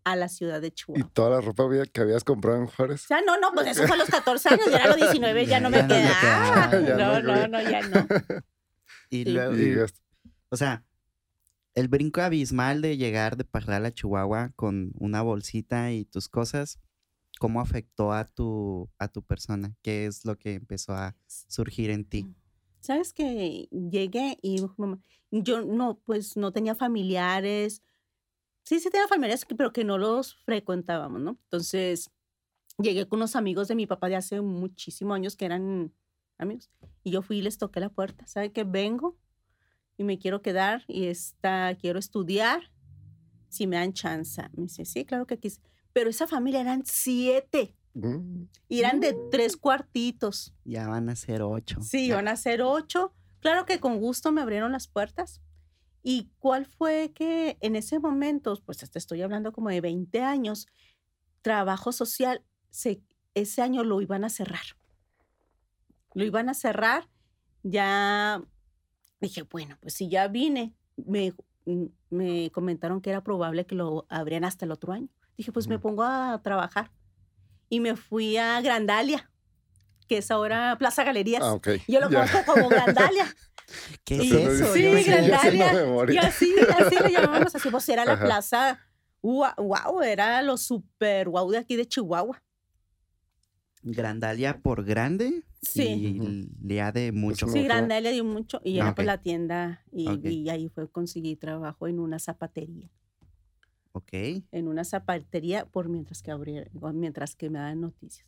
a 0.04 0.18
la 0.18 0.28
ciudad 0.28 0.60
de 0.60 0.74
Chihuahua. 0.74 1.06
¿Y 1.08 1.10
toda 1.14 1.30
la 1.30 1.40
ropa 1.40 1.64
que 1.94 2.02
habías 2.02 2.26
comprado 2.26 2.58
en 2.58 2.68
Juárez? 2.68 3.06
O 3.06 3.08
sea, 3.08 3.22
no, 3.22 3.40
no, 3.40 3.54
pues 3.54 3.68
eso 3.68 3.88
fue 3.88 3.96
a 3.96 4.00
los 4.00 4.10
14 4.10 4.50
años, 4.50 4.66
ya 4.70 4.76
era 4.76 4.88
los 4.88 4.98
19, 4.98 5.46
ya 5.46 5.62
no 5.62 5.70
me 5.70 5.88
quedaba. 5.88 6.68
No, 6.98 7.22
no, 7.22 7.48
no, 7.48 7.62
ya 7.62 7.82
no. 7.88 8.06
Y 9.10 9.26
luego, 9.26 9.88
o 10.50 10.58
sea, 10.58 10.86
el 11.76 11.88
brinco 11.88 12.22
abismal 12.22 12.82
de 12.82 12.98
llegar 12.98 13.38
de 13.38 13.46
Parral 13.46 13.86
a 13.86 13.94
Chihuahua 13.94 14.52
con 14.56 14.92
una 14.96 15.22
bolsita 15.22 15.92
y 15.92 16.06
tus 16.06 16.28
cosas, 16.28 16.80
¿cómo 17.40 17.62
afectó 17.62 18.12
a 18.12 18.26
tu, 18.26 18.90
a 18.98 19.08
tu 19.08 19.24
persona? 19.24 19.76
¿Qué 19.82 20.06
es 20.06 20.26
lo 20.26 20.38
que 20.38 20.56
empezó 20.56 20.94
a 20.94 21.16
surgir 21.28 21.90
en 21.90 22.06
ti? 22.06 22.36
Sabes 22.82 23.14
que 23.14 23.68
llegué 23.72 24.38
y 24.42 24.62
yo 25.32 25.62
no, 25.62 26.00
pues 26.06 26.38
no 26.38 26.52
tenía 26.52 26.76
familiares. 26.76 27.82
Sí, 28.64 28.80
sí 28.80 28.90
tenía 28.90 29.08
familiares, 29.08 29.46
pero 29.46 29.74
que 29.74 29.84
no 29.84 29.98
los 29.98 30.36
frecuentábamos, 30.36 31.22
¿no? 31.22 31.38
Entonces, 31.44 32.12
llegué 32.78 33.08
con 33.08 33.20
unos 33.20 33.36
amigos 33.36 33.68
de 33.68 33.76
mi 33.76 33.88
papá 33.88 34.10
de 34.10 34.16
hace 34.16 34.42
muchísimos 34.42 35.16
años 35.16 35.36
que 35.36 35.46
eran 35.46 35.94
amigos. 36.40 36.72
Y 37.04 37.12
yo 37.12 37.22
fui 37.22 37.38
y 37.38 37.42
les 37.42 37.58
toqué 37.58 37.80
la 37.80 37.90
puerta. 37.90 38.26
¿Sabe 38.26 38.52
que 38.52 38.64
vengo? 38.64 39.18
Y 39.98 40.04
me 40.04 40.18
quiero 40.18 40.42
quedar 40.42 40.84
y 40.88 41.06
está, 41.06 41.76
quiero 41.80 42.00
estudiar. 42.00 42.72
Si 43.50 43.68
me 43.68 43.76
dan 43.76 43.94
chance. 43.94 44.42
Me 44.54 44.64
dice, 44.64 44.86
sí, 44.86 45.06
claro 45.06 45.28
que 45.28 45.38
quise. 45.38 45.62
Pero 45.94 46.10
esa 46.10 46.28
familia 46.28 46.62
eran 46.62 46.84
siete. 46.86 47.76
Mm. 47.94 48.44
Y 48.68 48.80
eran 48.80 49.00
de 49.00 49.16
tres 49.30 49.58
cuartitos. 49.58 50.54
Ya 50.64 50.88
van 50.88 51.10
a 51.10 51.16
ser 51.16 51.42
ocho. 51.42 51.82
Sí, 51.82 52.12
van 52.12 52.28
a 52.28 52.36
ser 52.36 52.62
ocho. 52.62 53.14
Claro 53.40 53.66
que 53.66 53.80
con 53.80 54.00
gusto 54.00 54.32
me 54.32 54.42
abrieron 54.42 54.72
las 54.72 54.88
puertas. 54.88 55.42
¿Y 56.02 56.32
cuál 56.40 56.66
fue 56.66 57.12
que 57.14 57.58
en 57.60 57.76
ese 57.76 58.00
momento, 58.00 58.58
pues 58.66 58.78
te 58.78 58.98
estoy 58.98 59.22
hablando 59.22 59.52
como 59.52 59.70
de 59.70 59.82
20 59.82 60.22
años, 60.22 60.68
trabajo 61.42 61.92
social, 61.92 62.44
se, 62.70 63.02
ese 63.34 63.62
año 63.62 63.84
lo 63.84 64.02
iban 64.02 64.24
a 64.24 64.30
cerrar. 64.30 64.79
Lo 66.14 66.24
iban 66.24 66.50
a 66.50 66.54
cerrar. 66.54 67.08
Ya 67.64 68.42
dije, 69.20 69.44
bueno, 69.44 69.78
pues 69.82 69.94
si 69.94 70.10
ya 70.10 70.28
vine, 70.28 70.74
me, 70.96 71.34
mm, 71.66 71.86
me 72.10 72.52
comentaron 72.52 73.02
que 73.02 73.10
era 73.10 73.24
probable 73.24 73.66
que 73.66 73.76
lo 73.76 74.06
abrían 74.10 74.46
hasta 74.46 74.66
el 74.66 74.72
otro 74.72 74.94
año. 74.94 75.10
Dije, 75.38 75.52
pues 75.52 75.68
me 75.68 75.80
pongo 75.80 76.04
a 76.04 76.42
trabajar. 76.44 76.92
Y 77.70 77.80
me 77.80 77.96
fui 77.96 78.36
a 78.38 78.60
Grandalia, 78.62 79.32
que 80.08 80.18
es 80.18 80.32
ahora 80.32 80.76
Plaza 80.78 81.04
Galerías. 81.04 81.44
Ah, 81.44 81.58
Yo 81.88 82.00
lo 82.00 82.08
conozco 82.10 82.40
como 82.46 82.68
Grandalia. 82.68 83.26
¿Qué 84.04 84.16
es 84.18 84.32
eso? 84.32 84.74
Sí, 84.74 85.04
Grandalia. 85.04 85.72
Y 86.12 86.18
así, 86.18 86.54
así 86.78 86.96
lo 87.00 87.08
llamábamos 87.08 87.56
así. 87.56 87.70
Pues 87.70 87.88
era 87.90 88.04
la 88.04 88.20
plaza, 88.20 88.80
wow, 89.22 90.02
era 90.04 90.42
lo 90.42 90.58
super 90.58 91.30
wow 91.30 91.50
de 91.52 91.60
aquí 91.60 91.76
de 91.76 91.88
Chihuahua. 91.88 92.42
Grandalia 93.82 94.60
por 94.60 94.84
grande. 94.84 95.44
Sí. 95.62 95.84
Y 95.84 96.50
le 96.66 96.92
de 96.92 97.12
mucho. 97.12 97.48
Sí, 97.48 97.64
Grandalia 97.64 98.12
dio 98.12 98.24
mucho. 98.24 98.62
Y 98.64 98.78
era 98.80 98.96
por 98.96 99.06
la 99.06 99.20
tienda. 99.20 99.84
Y, 99.92 100.28
y 100.28 100.50
ahí 100.50 100.70
fue 100.70 100.90
conseguir 100.90 101.40
trabajo 101.40 101.88
en 101.88 102.00
una 102.00 102.20
zapatería. 102.20 102.90
Ok. 103.92 104.14
En 104.52 104.68
una 104.68 104.84
zapatería 104.84 105.66
por 105.66 105.90
mientras 105.90 106.22
que 106.22 106.34
mientras 106.94 107.36
que 107.36 107.50
me 107.50 107.60
dan 107.60 107.82
noticias. 107.82 108.28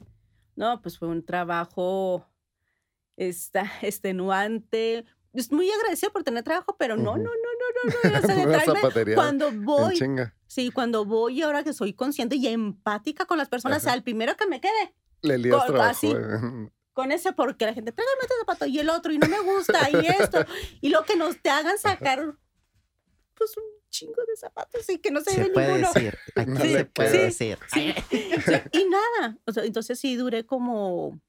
No, 0.56 0.82
pues 0.82 0.98
fue 0.98 1.08
un 1.08 1.24
trabajo 1.24 2.26
esta, 3.16 3.64
extenuante. 3.82 5.06
Es 5.34 5.52
muy 5.52 5.70
agradecido 5.72 6.12
por 6.12 6.24
tener 6.24 6.44
trabajo, 6.44 6.76
pero 6.78 6.98
no, 6.98 7.16
no, 7.16 7.24
no, 7.24 7.30
no, 7.30 8.12
no, 8.12 8.36
no. 8.36 8.44
una 8.50 8.60
zapatería 8.60 9.16
cuando 9.16 9.52
voy. 9.52 9.98
Sí, 10.48 10.72
cuando 10.72 11.06
voy, 11.06 11.42
ahora 11.42 11.64
que 11.64 11.72
soy 11.72 11.94
consciente 11.94 12.36
y 12.36 12.48
empática 12.48 13.26
con 13.26 13.38
las 13.38 13.48
personas, 13.48 13.88
al 13.88 14.04
primero 14.04 14.36
que 14.36 14.48
me 14.48 14.60
quede. 14.60 14.94
Le 15.22 15.38
lías 15.38 15.66
trabajo. 15.66 16.08
Eh. 16.08 16.70
Con 16.94 17.12
ese 17.12 17.34
porque 17.34 17.66
la 17.66 17.74
gente, 17.74 17.92
tráigame 17.92 18.22
este 18.22 18.34
zapato 18.40 18.66
y 18.66 18.80
el 18.80 18.90
otro 18.90 19.12
y 19.12 19.18
no 19.18 19.28
me 19.28 19.40
gusta 19.40 19.90
y 19.92 20.06
esto. 20.08 20.46
y 20.82 20.90
lo 20.90 21.04
que 21.04 21.16
nos 21.16 21.42
te 21.42 21.50
hagan 21.50 21.78
sacar, 21.78 22.36
pues 23.36 23.58
un 23.58 23.64
chingo 23.90 24.24
de 24.28 24.36
zapatos 24.36 24.90
y 24.90 24.98
que 24.98 25.12
no 25.12 25.22
se, 25.22 25.32
se 25.32 25.44
ve 25.44 25.50
puede 25.50 25.68
ninguno. 25.68 25.94
Decir. 25.94 26.18
Aquí 26.36 26.70
se 26.70 26.86
puede 26.86 27.26
decir. 27.26 27.58
y 28.72 28.86
nada. 28.86 29.38
O 29.46 29.52
sea, 29.52 29.64
entonces 29.64 30.00
sí 30.00 30.16
duré 30.16 30.46
como 30.46 31.20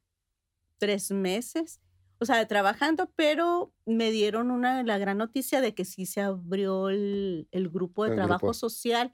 tres 0.78 1.10
meses, 1.10 1.80
o 2.18 2.24
sea, 2.24 2.46
trabajando, 2.46 3.12
pero 3.16 3.72
me 3.84 4.10
dieron 4.10 4.50
una, 4.50 4.82
la 4.82 4.98
gran 4.98 5.18
noticia 5.18 5.60
de 5.60 5.74
que 5.74 5.84
sí 5.84 6.06
se 6.06 6.20
abrió 6.20 6.88
el, 6.88 7.48
el 7.50 7.68
grupo 7.68 8.04
de 8.04 8.14
trabajo 8.14 8.54
social, 8.54 9.12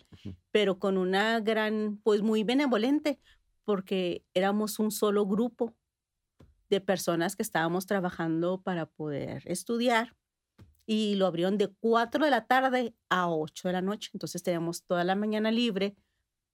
pero 0.50 0.78
con 0.78 0.98
una 0.98 1.40
gran, 1.40 2.00
pues 2.02 2.22
muy 2.22 2.42
benevolente, 2.44 3.18
porque 3.64 4.24
éramos 4.34 4.78
un 4.78 4.90
solo 4.90 5.26
grupo 5.26 5.74
de 6.70 6.80
personas 6.80 7.36
que 7.36 7.42
estábamos 7.42 7.86
trabajando 7.86 8.62
para 8.62 8.86
poder 8.86 9.42
estudiar 9.46 10.16
y 10.86 11.16
lo 11.16 11.26
abrieron 11.26 11.58
de 11.58 11.68
4 11.68 12.24
de 12.24 12.30
la 12.30 12.46
tarde 12.46 12.94
a 13.10 13.28
8 13.28 13.68
de 13.68 13.72
la 13.72 13.82
noche. 13.82 14.10
Entonces 14.14 14.42
teníamos 14.42 14.84
toda 14.84 15.04
la 15.04 15.14
mañana 15.14 15.50
libre 15.50 15.96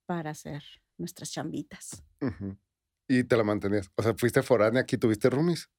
para 0.06 0.30
hacer 0.30 0.62
nuestras 0.98 1.30
chambitas. 1.30 2.04
Y 3.08 3.24
te 3.24 3.36
la 3.36 3.44
mantenías. 3.44 3.90
O 3.96 4.02
sea, 4.02 4.14
fuiste 4.14 4.42
foránea 4.42 4.82
aquí, 4.82 4.96
tuviste 4.98 5.30
roomies. 5.30 5.70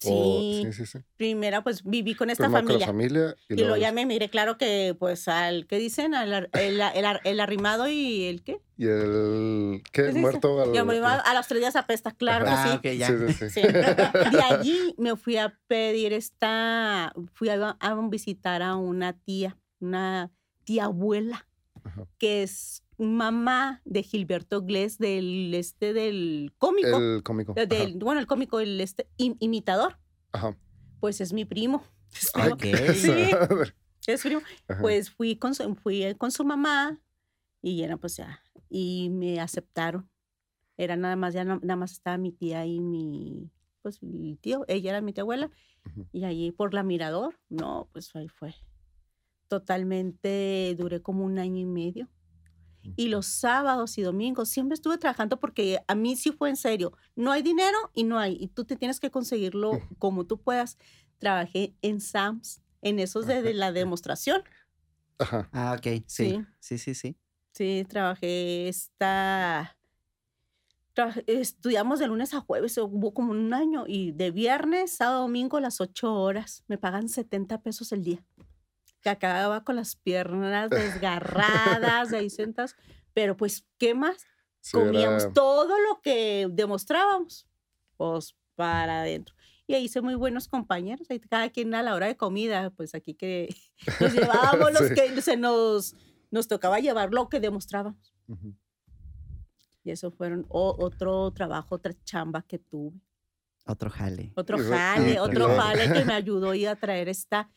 Sí, 0.00 0.64
sí, 0.72 0.86
sí, 0.86 0.98
Primera, 1.16 1.64
pues 1.64 1.82
viví 1.82 2.14
con 2.14 2.30
esta 2.30 2.48
familia. 2.48 2.86
familia. 2.86 3.34
Y, 3.48 3.56
luego 3.56 3.76
ya 3.76 3.90
me 3.90 4.06
miré, 4.06 4.30
claro 4.30 4.56
que, 4.56 4.94
pues, 4.96 5.26
al, 5.26 5.66
¿qué 5.66 5.78
dicen? 5.78 6.14
Al, 6.14 6.48
el, 6.52 6.80
el, 7.24 7.40
arrimado 7.40 7.88
y 7.88 8.26
el 8.26 8.42
qué? 8.44 8.60
Y 8.76 8.86
el, 8.86 9.82
¿qué? 9.90 10.12
Muerto. 10.12 10.60
Al, 10.62 11.22
a 11.24 11.34
los 11.34 11.48
tres 11.48 11.60
días 11.60 11.74
apesta, 11.74 12.12
claro 12.12 12.44
ah, 12.48 12.78
que 12.80 12.92
sí. 12.96 13.32
sí, 13.34 13.50
sí, 13.50 13.62
De 13.62 14.42
allí 14.50 14.94
me 14.98 15.16
fui 15.16 15.36
a 15.36 15.58
pedir 15.66 16.12
esta, 16.12 17.12
fui 17.34 17.48
a, 17.48 17.76
a 17.80 18.08
visitar 18.08 18.62
a 18.62 18.76
una 18.76 19.14
tía, 19.14 19.56
una 19.80 20.30
tía 20.62 20.84
abuela, 20.84 21.48
que 22.18 22.44
es 22.44 22.84
mamá 22.98 23.80
de 23.84 24.02
Gilberto 24.02 24.62
Glés 24.62 24.98
del 24.98 25.54
este 25.54 25.92
del 25.92 26.52
cómico. 26.58 26.98
El 26.98 27.22
cómico. 27.22 27.54
bueno, 27.96 28.20
el 28.20 28.26
cómico, 28.26 28.60
el 28.60 28.80
este 28.80 29.08
imitador. 29.16 29.98
Ajá. 30.32 30.56
Pues 31.00 31.20
es 31.20 31.32
mi 31.32 31.44
primo. 31.44 31.82
Es 32.60 33.02
primo. 33.02 33.64
Sí, 34.00 34.12
es 34.12 34.22
primo. 34.22 34.40
Pues 34.80 35.10
fui 35.10 35.36
con 35.36 35.54
su, 35.54 35.74
fui 35.76 36.14
con 36.16 36.32
su 36.32 36.44
mamá 36.44 37.00
y 37.62 37.82
era 37.82 37.96
pues 37.96 38.16
ya 38.16 38.42
y 38.68 39.10
me 39.10 39.40
aceptaron. 39.40 40.10
Era 40.76 40.96
nada 40.96 41.16
más 41.16 41.34
ya 41.34 41.44
nada 41.44 41.76
más 41.76 41.92
estaba 41.92 42.18
mi 42.18 42.32
tía 42.32 42.64
y 42.66 42.80
mi 42.80 43.50
pues 43.82 44.00
el 44.02 44.38
tío, 44.40 44.64
ella 44.68 44.90
era 44.90 45.00
mi 45.00 45.12
tía 45.12 45.22
abuela 45.22 45.50
y 46.12 46.24
allí 46.24 46.52
por 46.52 46.74
la 46.74 46.82
mirador, 46.82 47.38
no, 47.48 47.88
pues 47.92 48.14
ahí 48.16 48.28
fue. 48.28 48.54
Totalmente 49.48 50.74
duré 50.76 51.00
como 51.00 51.24
un 51.24 51.38
año 51.38 51.60
y 51.60 51.64
medio 51.66 52.08
y 52.96 53.08
los 53.08 53.26
sábados 53.26 53.98
y 53.98 54.02
domingos 54.02 54.48
siempre 54.48 54.74
estuve 54.74 54.98
trabajando 54.98 55.38
porque 55.38 55.80
a 55.86 55.94
mí 55.94 56.16
sí 56.16 56.32
fue 56.32 56.48
en 56.48 56.56
serio. 56.56 56.92
No 57.16 57.32
hay 57.32 57.42
dinero 57.42 57.76
y 57.94 58.04
no 58.04 58.18
hay. 58.18 58.36
Y 58.40 58.48
tú 58.48 58.64
te 58.64 58.76
tienes 58.76 59.00
que 59.00 59.10
conseguirlo 59.10 59.72
como 59.98 60.26
tú 60.26 60.40
puedas. 60.40 60.78
Trabajé 61.18 61.74
en 61.82 62.00
SAMS, 62.00 62.62
en 62.82 62.98
esos 62.98 63.26
de, 63.26 63.52
la 63.54 63.72
demostración. 63.72 64.42
Ajá. 65.18 65.48
Ah, 65.52 65.76
ok. 65.76 66.04
Sí. 66.06 66.44
Sí, 66.60 66.78
sí, 66.78 66.94
sí. 66.94 67.16
Sí, 67.52 67.84
trabajé 67.88 68.68
esta... 68.68 69.76
estudiamos 71.26 71.98
de 71.98 72.06
lunes 72.06 72.34
a 72.34 72.40
jueves, 72.40 72.78
hubo 72.78 73.12
como 73.12 73.32
un 73.32 73.52
año, 73.52 73.84
y 73.86 74.12
de 74.12 74.30
viernes, 74.30 74.92
sábado, 74.92 75.22
domingo, 75.22 75.58
las 75.58 75.80
ocho 75.80 76.14
horas. 76.14 76.62
Me 76.68 76.78
pagan 76.78 77.08
70 77.08 77.62
pesos 77.62 77.90
el 77.90 78.04
día 78.04 78.24
que 79.00 79.10
acababa 79.10 79.64
con 79.64 79.76
las 79.76 79.96
piernas 79.96 80.70
desgarradas, 80.70 82.12
ahí 82.12 82.30
sentadas, 82.30 82.76
pero 83.14 83.36
pues, 83.36 83.64
¿qué 83.78 83.94
más? 83.94 84.24
Comíamos 84.72 85.32
todo 85.32 85.78
lo 85.80 86.00
que 86.02 86.46
demostrábamos, 86.50 87.46
pues 87.96 88.36
para 88.54 89.02
adentro. 89.02 89.34
Y 89.66 89.74
ahí 89.74 89.84
hice 89.84 90.00
muy 90.00 90.14
buenos 90.14 90.48
compañeros, 90.48 91.10
ahí 91.10 91.20
cada 91.20 91.50
quien 91.50 91.74
a 91.74 91.82
la 91.82 91.94
hora 91.94 92.06
de 92.06 92.16
comida, 92.16 92.70
pues 92.70 92.94
aquí 92.94 93.14
que 93.14 93.54
nos 94.00 94.12
llevábamos 94.12 94.72
los 94.72 94.90
que 94.90 95.22
se 95.22 95.36
nos, 95.36 95.94
nos 96.30 96.48
tocaba 96.48 96.80
llevar 96.80 97.12
lo 97.12 97.28
que 97.28 97.40
demostrábamos. 97.40 98.14
Y 99.84 99.90
eso 99.90 100.10
fueron 100.10 100.44
otro 100.48 101.30
trabajo, 101.32 101.76
otra 101.76 101.94
chamba 102.04 102.42
que 102.42 102.58
tuve. 102.58 103.00
Otro 103.64 103.90
jale. 103.90 104.32
Otro 104.34 104.58
jale, 104.58 105.20
otro 105.20 105.54
jale 105.56 105.92
que 105.92 106.04
me 106.04 106.14
ayudó 106.14 106.52
a 106.70 106.76
traer 106.76 107.08
esta 107.08 107.50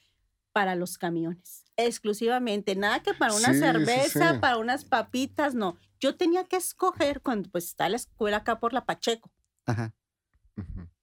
para 0.53 0.75
los 0.75 0.97
camiones, 0.97 1.65
exclusivamente. 1.77 2.75
Nada 2.75 3.01
que 3.01 3.13
para 3.13 3.33
una 3.33 3.53
cerveza, 3.53 4.39
para 4.39 4.57
unas 4.57 4.85
papitas, 4.85 5.55
no. 5.55 5.77
Yo 5.99 6.15
tenía 6.15 6.45
que 6.45 6.57
escoger 6.57 7.21
cuando 7.21 7.49
pues 7.49 7.65
está 7.65 7.87
la 7.89 7.95
escuela 7.95 8.37
acá 8.37 8.59
por 8.59 8.73
la 8.73 8.85
Pacheco. 8.85 9.31
Ajá. 9.65 9.93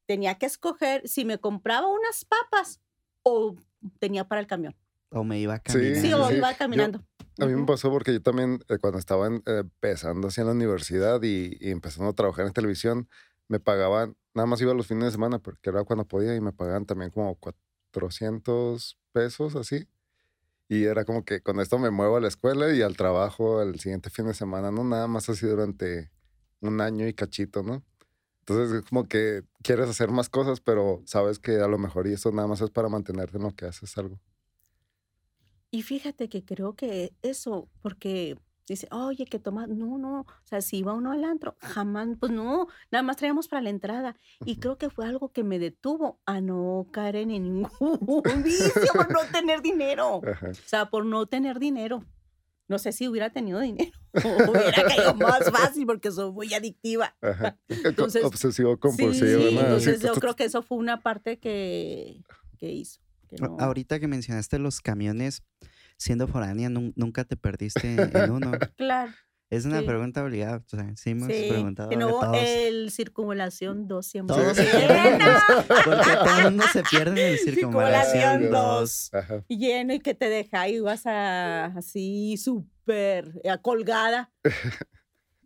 Tenía 0.07 0.37
que 0.37 0.47
escoger 0.47 1.07
si 1.07 1.25
me 1.25 1.39
compraba 1.39 1.87
unas 1.87 2.25
papas 2.25 2.81
o 3.23 3.57
tenía 3.99 4.27
para 4.27 4.41
el 4.41 4.47
camión. 4.47 4.75
O 5.11 5.25
me 5.25 5.39
iba 5.39 5.59
caminando. 5.59 6.01
Sí, 6.01 6.13
o 6.13 6.31
iba 6.31 6.55
caminando. 6.55 7.05
a 7.39 7.47
mí 7.47 7.55
me 7.55 7.67
pasó 7.67 7.91
porque 7.91 8.13
yo 8.13 8.23
también, 8.23 8.61
eh, 8.69 8.79
cuando 8.79 8.99
estaba 8.99 9.29
eh, 9.29 9.41
empezando 9.47 10.29
así 10.29 10.41
en 10.41 10.49
la 10.49 10.53
universidad 10.53 11.23
y, 11.23 11.57
y, 11.61 11.71
empezando 11.71 12.11
a 12.11 12.15
trabajar 12.15 12.47
en 12.47 12.53
televisión, 12.53 13.09
me 13.49 13.61
pagaban, 13.61 14.17
nada 14.35 14.47
más 14.47 14.61
iba 14.61 14.75
los 14.75 14.87
fines 14.87 15.05
de 15.05 15.11
semana, 15.13 15.39
porque 15.39 15.71
era 15.71 15.85
cuando 15.85 16.07
podía 16.07 16.35
y 16.35 16.41
me 16.41 16.53
pagaban 16.53 16.85
también 16.85 17.11
como 17.11 17.37
400 17.37 18.99
pesos 19.19 19.57
así. 19.57 19.89
Y 20.69 20.85
era 20.85 21.05
como 21.05 21.25
que 21.25 21.41
con 21.41 21.59
esto 21.59 21.77
me 21.79 21.91
muevo 21.91 22.17
a 22.17 22.21
la 22.21 22.29
escuela 22.29 22.73
y 22.73 22.83
al 22.83 22.97
trabajo 22.97 23.63
el 23.63 23.81
siguiente 23.81 24.11
fin 24.11 24.27
de 24.27 24.35
semana, 24.35 24.71
¿no? 24.71 24.85
Nada 24.85 25.09
más 25.09 25.29
así 25.29 25.45
durante 25.45 26.13
un 26.61 26.81
año 26.81 27.09
y 27.09 27.15
cachito, 27.15 27.65
¿no? 27.65 27.83
Entonces 28.41 28.77
es 28.77 28.89
como 28.89 29.09
que 29.09 29.43
quieres 29.63 29.89
hacer 29.89 30.11
más 30.11 30.29
cosas, 30.29 30.61
pero 30.61 31.03
sabes 31.05 31.41
que 31.41 31.57
a 31.57 31.67
lo 31.67 31.79
mejor 31.79 32.07
y 32.07 32.13
eso 32.13 32.31
nada 32.31 32.47
más 32.47 32.61
es 32.61 32.71
para 32.71 32.89
mantenerte 32.89 33.39
en 33.39 33.43
lo 33.43 33.51
que 33.51 33.67
haces 33.67 33.99
algo. 33.99 34.21
Y 35.73 35.83
fíjate 35.83 36.29
que 36.29 36.45
creo 36.45 36.75
que 36.75 37.13
eso, 37.23 37.69
porque 37.83 38.39
dice, 38.75 38.89
oye, 38.91 39.25
que 39.27 39.39
toma, 39.39 39.67
no, 39.67 39.99
no, 39.99 40.21
o 40.21 40.27
sea, 40.45 40.61
si 40.61 40.79
iba 40.79 40.95
uno 40.95 41.13
al 41.13 41.25
antro, 41.25 41.57
jamás, 41.61 42.09
pues 42.19 42.33
no, 42.33 42.69
nada 42.91 43.03
más 43.03 43.17
traíamos 43.17 43.49
para 43.49 43.63
la 43.63 43.71
entrada. 43.71 44.17
Y 44.45 44.57
creo 44.57 44.79
que 44.79 44.91
fue 44.91 45.07
algo 45.07 45.33
que 45.33 45.45
me 45.45 45.59
detuvo 45.59 46.21
a 46.27 46.41
no 46.41 46.87
caer 46.93 47.17
en 47.17 47.29
ningún 47.29 47.69
vicio 48.45 48.93
por 48.93 49.11
no 49.11 49.21
tener 49.33 49.63
dinero. 49.63 50.17
O 50.19 50.55
sea, 50.67 50.91
por 50.91 51.05
no 51.05 51.27
tener 51.27 51.59
dinero. 51.59 52.05
No 52.69 52.79
sé 52.79 52.93
si 52.93 53.09
hubiera 53.09 53.31
tenido 53.31 53.61
dinero. 53.61 53.93
hubiera 54.13 54.85
caído 54.85 55.15
más 55.15 55.51
fácil 55.51 55.87
porque 55.87 56.13
soy 56.13 56.31
muy 56.33 56.53
adictiva. 56.53 57.17
Entonces, 57.69 58.23
Obsesivo 58.25 58.79
compulsivo. 58.79 59.41
Sí, 59.41 59.59
entonces 59.59 60.03
yo 60.03 60.13
creo 60.15 60.37
que 60.37 60.45
eso 60.45 60.63
fue 60.63 60.77
una 60.77 61.01
parte 61.01 61.39
que, 61.39 62.23
que 62.59 62.71
hizo. 62.71 63.01
Ahorita 63.59 63.99
que 64.01 64.09
mencionaste 64.09 64.59
los 64.59 64.81
camiones, 64.81 65.43
siendo 65.99 66.29
foránea, 66.29 66.71
nunca 66.71 67.25
te 67.25 67.37
perdiste 67.37 67.97
en 67.97 68.31
uno. 68.31 68.53
claro. 68.77 69.13
Es 69.51 69.65
una 69.65 69.83
pregunta 69.83 70.23
obligada. 70.23 70.59
O 70.59 70.69
sea, 70.69 70.95
sí 70.97 71.11
hemos 71.11 71.29
preguntado. 71.29 71.91
no, 71.93 72.35
el 72.35 72.91
circunvalación 72.91 73.89
2 73.89 74.07
siempre. 74.07 74.37
Todos 74.37 74.57
se 74.57 74.65
Porque 75.85 76.11
todo 76.13 76.39
el 76.39 76.45
mundo 76.45 76.65
se 76.71 76.83
pierde 76.83 77.11
en 77.13 77.33
el 77.33 77.39
circunvalación 77.55 78.51
2. 78.51 79.11
Lleno 79.49 79.95
y 79.95 80.01
que 80.01 80.15
te 80.15 80.29
deja 80.29 80.69
y 80.69 80.81
vas 80.81 81.07
a, 81.07 81.67
así 81.67 82.37
súper 82.37 83.41
colgada. 83.63 84.31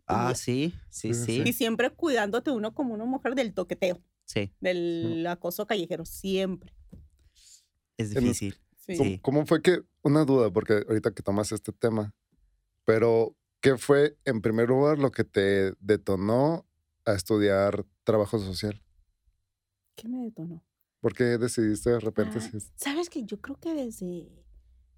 ah, 0.05 0.33
sí, 0.35 0.73
sí, 0.89 1.13
sí. 1.13 1.41
Y 1.45 1.53
siempre 1.53 1.89
cuidándote 1.89 2.51
uno 2.51 2.73
como 2.73 2.93
una 2.93 3.05
mujer 3.05 3.35
del 3.35 3.53
toqueteo. 3.53 4.01
Sí. 4.25 4.51
Del 4.59 5.25
acoso 5.27 5.65
callejero, 5.65 6.03
siempre. 6.03 6.73
Es 7.97 8.09
difícil. 8.09 8.57
Sí. 8.85 9.19
¿Cómo 9.21 9.45
fue 9.45 9.61
que, 9.61 9.81
una 10.01 10.25
duda, 10.25 10.51
porque 10.51 10.83
ahorita 10.87 11.11
que 11.11 11.23
tomas 11.23 11.51
este 11.51 11.71
tema, 11.71 12.13
pero 12.85 13.35
¿Qué 13.63 13.77
fue, 13.77 14.17
en 14.25 14.41
primer 14.41 14.67
lugar, 14.67 14.99
lo 14.99 15.09
que 15.11 15.23
te 15.23 15.71
detonó 15.79 16.67
a 17.05 17.13
estudiar 17.13 17.85
trabajo 18.03 18.37
social? 18.37 18.83
¿Qué 19.95 20.09
me 20.09 20.17
detonó? 20.17 20.61
¿Por 20.99 21.13
qué 21.13 21.37
decidiste 21.37 21.91
de 21.91 22.01
repente? 22.01 22.39
Ah, 22.39 22.59
Sabes 22.75 23.09
que 23.09 23.23
yo 23.23 23.39
creo 23.39 23.57
que 23.57 23.73
desde, 23.73 24.29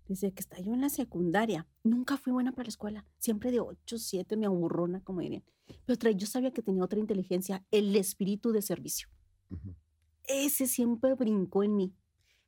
desde 0.08 0.34
que 0.34 0.40
estaba 0.40 0.64
yo 0.64 0.74
en 0.74 0.82
la 0.82 0.90
secundaria, 0.90 1.68
nunca 1.84 2.18
fui 2.18 2.34
buena 2.34 2.54
para 2.54 2.64
la 2.64 2.70
escuela. 2.70 3.06
Siempre 3.20 3.52
de 3.52 3.60
8, 3.60 4.00
7, 4.00 4.36
me 4.36 4.48
aburrona, 4.48 5.00
como 5.04 5.22
dirían. 5.22 5.44
Pero 5.86 6.10
yo 6.10 6.26
sabía 6.26 6.50
que 6.50 6.64
tenía 6.64 6.84
otra 6.84 6.98
inteligencia, 6.98 7.64
el 7.70 7.96
espíritu 7.96 8.52
de 8.52 8.64
servicio. 8.64 9.10
Ese 10.24 10.66
siempre 10.66 11.14
brincó 11.14 11.62
en 11.62 11.76
mí, 11.76 11.94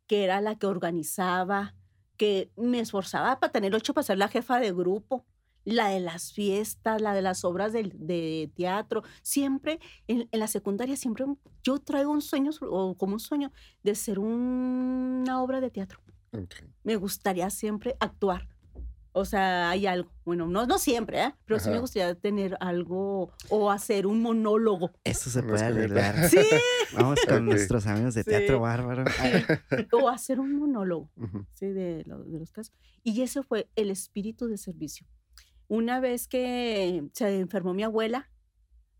que 0.08 0.24
era 0.24 0.42
la 0.42 0.58
que 0.58 0.68
organizaba, 0.68 1.76
que 2.18 2.52
me 2.56 2.80
esforzaba 2.80 3.40
para 3.40 3.52
tener 3.52 3.76
ocho 3.76 3.94
para 3.94 4.06
ser 4.06 4.18
la 4.18 4.28
jefa 4.28 4.60
de 4.60 4.72
grupo 4.72 5.26
la 5.68 5.90
de 5.90 6.00
las 6.00 6.32
fiestas, 6.32 7.02
la 7.02 7.14
de 7.14 7.22
las 7.22 7.44
obras 7.44 7.74
de, 7.74 8.52
teatro. 8.56 9.04
Siempre, 9.22 9.82
en, 10.08 10.30
la 10.32 10.48
secundaria, 10.48 10.96
siempre 10.96 11.26
yo 11.62 11.80
traigo 11.80 12.10
un 12.10 12.22
sueño, 12.22 12.52
o 12.62 12.96
como 12.96 13.14
un 13.14 13.20
sueño, 13.20 13.52
de 13.84 13.94
ser 13.96 14.18
una 14.18 15.44
obra 15.44 15.60
de 15.60 15.70
teatro. 15.70 16.00
Me 16.84 16.96
gustaría 16.96 17.50
siempre 17.50 17.98
actuar. 18.00 18.48
O 19.18 19.26
sea, 19.26 19.70
hay 19.70 19.88
algo. 19.88 20.10
Bueno, 20.26 20.48
no, 20.48 20.66
no 20.66 20.78
siempre, 20.78 21.24
¿eh? 21.24 21.34
Pero 21.46 21.60
sí 21.60 21.70
me 21.70 21.80
gustaría 21.80 22.14
tener 22.16 22.58
algo 22.60 23.32
o 23.50 23.72
hacer 23.72 24.06
un 24.06 24.22
monólogo. 24.22 24.92
Eso 25.04 25.30
se 25.30 25.42
puede 25.42 25.64
arreglar. 25.64 26.30
Sí. 26.30 26.38
Vamos 26.94 27.20
con 27.28 27.46
nuestros 27.46 27.88
amigos 27.88 28.14
de 28.14 28.24
Teatro 28.24 28.60
Bárbaro. 28.60 29.06
O 29.92 30.10
hacer 30.10 30.40
un 30.40 30.54
monólogo, 30.54 31.10
sí, 31.54 31.68
de, 31.68 32.04
de 32.04 32.40
los 32.40 32.52
casos. 32.52 32.74
Y 33.04 33.22
ese 33.22 33.42
fue 33.44 33.70
el 33.76 33.90
espíritu 33.90 34.48
de 34.48 34.58
servicio. 34.58 35.08
Una 35.68 36.00
vez 36.00 36.28
que 36.28 37.04
se 37.14 37.40
enfermó 37.40 37.74
mi 37.74 37.84
abuela 37.84 38.30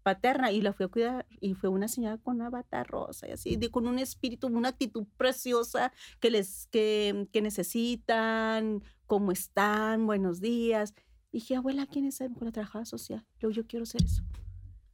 paterna 0.08 0.54
y 0.54 0.62
la 0.62 0.72
fui 0.72 0.86
a 0.86 0.88
cuidar 0.88 1.26
y 1.42 1.54
fue 1.54 1.70
una 1.70 1.90
señora 1.90 2.18
con 2.18 2.38
una 2.38 2.50
bata 2.50 2.82
rosa 2.86 3.28
y 3.28 3.32
así, 3.32 3.60
con 3.70 3.88
un 3.88 4.00
espíritu, 4.00 4.48
una 4.48 4.70
actitud 4.70 5.06
preciosa 5.18 5.92
que 6.22 6.32
les 6.32 6.68
que, 6.72 7.28
que 7.34 7.42
necesitan, 7.42 8.82
cómo 9.06 9.34
están, 9.34 10.06
buenos 10.06 10.40
días. 10.40 10.94
dije, 11.34 11.58
abuela, 11.58 11.88
¿quién 11.88 12.06
es 12.06 12.20
con 12.20 12.46
la 12.46 12.54
trabajadora 12.54 12.86
social? 12.86 13.26
Yo, 13.38 13.50
yo 13.50 13.68
quiero 13.68 13.86
ser 13.86 14.02
eso. 14.02 14.24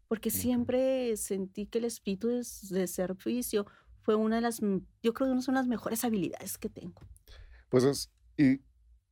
Porque 0.08 0.32
siempre 0.32 1.16
sentí 1.16 1.68
que 1.68 1.78
el 1.78 1.86
espíritu 1.86 2.30
de, 2.30 2.44
de 2.72 2.88
servicio 2.88 3.68
fue 4.02 4.16
una 4.16 4.38
de 4.38 4.42
las, 4.42 4.62
yo 4.62 5.14
creo 5.14 5.28
que 5.28 5.32
una 5.32 5.44
de 5.44 5.52
las 5.52 5.68
mejores 5.68 6.04
habilidades 6.04 6.58
que 6.58 6.70
tengo. 6.70 7.00
Pues 7.70 7.84
es, 7.84 8.10
y 8.36 8.62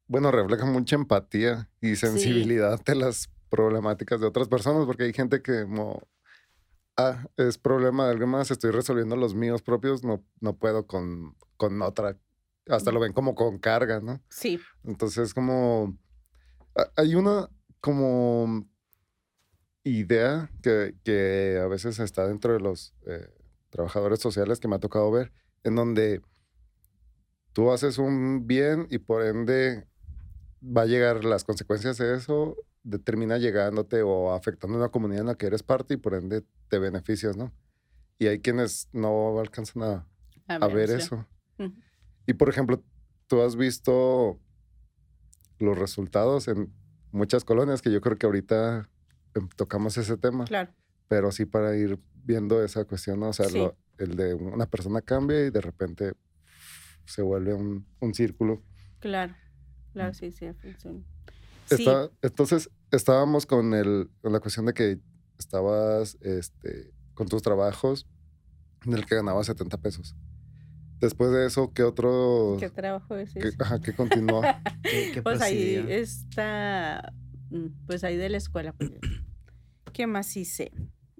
bueno, 0.07 0.31
refleja 0.31 0.65
mucha 0.65 0.95
empatía 0.95 1.69
y 1.79 1.95
sensibilidad 1.95 2.83
de 2.83 2.95
las 2.95 3.29
problemáticas 3.51 4.21
de 4.21 4.27
otras 4.27 4.47
personas, 4.47 4.85
porque 4.85 5.03
hay 5.03 5.13
gente 5.13 5.41
que 5.41 5.63
como, 5.63 6.07
ah, 6.97 7.27
es 7.37 7.57
problema 7.57 8.05
de 8.05 8.11
alguien 8.11 8.29
más, 8.29 8.49
estoy 8.49 8.71
resolviendo 8.71 9.15
los 9.17 9.35
míos 9.35 9.61
propios, 9.61 10.03
no, 10.03 10.25
no 10.39 10.57
puedo 10.57 10.87
con, 10.87 11.35
con 11.57 11.81
otra, 11.81 12.17
hasta 12.67 12.91
lo 12.91 13.01
ven 13.01 13.13
como 13.13 13.35
con 13.35 13.59
carga, 13.59 13.99
¿no? 13.99 14.23
Sí. 14.29 14.59
Entonces, 14.85 15.33
como, 15.33 15.97
hay 16.95 17.13
una 17.15 17.49
como 17.81 18.65
idea 19.83 20.49
que, 20.63 20.95
que 21.03 21.59
a 21.61 21.67
veces 21.67 21.99
está 21.99 22.25
dentro 22.27 22.53
de 22.53 22.61
los 22.61 22.95
eh, 23.05 23.27
trabajadores 23.69 24.19
sociales 24.19 24.59
que 24.59 24.69
me 24.69 24.77
ha 24.77 24.79
tocado 24.79 25.11
ver, 25.11 25.33
en 25.63 25.75
donde 25.75 26.21
tú 27.51 27.69
haces 27.71 27.97
un 27.97 28.47
bien 28.47 28.87
y 28.89 28.99
por 28.99 29.25
ende 29.25 29.90
va 30.61 30.83
a 30.83 30.85
llegar 30.85 31.25
las 31.25 31.43
consecuencias 31.43 31.97
de 31.97 32.15
eso, 32.15 32.55
termina 33.03 33.37
llegándote 33.37 34.01
o 34.01 34.33
afectando 34.33 34.77
a 34.77 34.81
una 34.81 34.89
comunidad 34.89 35.21
en 35.21 35.27
la 35.27 35.35
que 35.35 35.47
eres 35.47 35.63
parte 35.63 35.95
y 35.95 35.97
por 35.97 36.13
ende 36.13 36.43
te 36.69 36.79
beneficias, 36.79 37.37
¿no? 37.37 37.51
Y 38.19 38.27
hay 38.27 38.39
quienes 38.39 38.89
no 38.93 39.39
alcanzan 39.39 39.83
a, 39.83 40.07
a, 40.47 40.67
ver, 40.67 40.91
eso. 40.91 41.25
Y 42.27 42.33
por 42.33 42.49
ejemplo, 42.49 42.83
tú 43.27 43.41
has 43.41 43.55
visto 43.55 44.39
los 45.59 45.77
resultados 45.77 46.47
en 46.47 46.71
muchas 47.11 47.43
colonias 47.43 47.81
que 47.81 47.91
yo 47.91 48.01
creo 48.01 48.17
que 48.17 48.25
ahorita 48.25 48.89
em, 49.33 49.49
tocamos 49.55 49.97
ese 49.97 50.17
tema. 50.17 50.45
Claro. 50.45 50.71
Pero 51.07 51.31
sí 51.31 51.45
para 51.45 51.75
ir 51.75 51.99
viendo 52.23 52.63
esa 52.63 52.85
cuestión, 52.85 53.19
¿no? 53.19 53.29
O 53.29 53.33
sea, 53.33 53.47
el 53.97 54.15
de 54.15 54.33
una 54.33 54.67
persona 54.67 55.01
cambia 55.01 55.45
y 55.45 55.49
de 55.49 55.61
repente 55.61 56.13
se 57.05 57.21
vuelve 57.21 57.53
un, 57.53 57.85
un 57.99 58.13
círculo. 58.13 58.63
Claro. 58.99 59.35
Claro, 59.93 60.13
sí, 60.13 60.31
sí, 60.31 60.45
entonces, 62.21 62.69
estábamos 62.91 63.45
con, 63.45 63.73
el, 63.73 64.09
con 64.21 64.33
la 64.33 64.39
cuestión 64.39 64.65
de 64.65 64.73
que 64.73 64.99
estabas 65.37 66.17
este, 66.21 66.91
con 67.13 67.27
tus 67.27 67.41
trabajos 67.41 68.07
en 68.85 68.93
el 68.93 69.05
que 69.05 69.15
ganabas 69.15 69.47
70 69.47 69.77
pesos. 69.77 70.15
Después 70.99 71.31
de 71.31 71.47
eso, 71.47 71.73
¿qué 71.73 71.83
otro? 71.83 72.57
¿Qué 72.59 72.69
trabajo 72.69 73.15
es 73.15 73.35
ese? 73.35 73.55
Ajá, 73.59 73.79
¿qué 73.81 73.93
continuó? 73.93 74.41
pues 75.23 75.41
ahí 75.41 75.83
está, 75.89 77.13
mm, 77.49 77.85
pues 77.87 78.03
ahí 78.03 78.17
de 78.17 78.29
la 78.29 78.37
escuela. 78.37 78.73
Pues, 78.73 78.91
¿Qué 79.93 80.07
más 80.07 80.35
hice? 80.37 80.71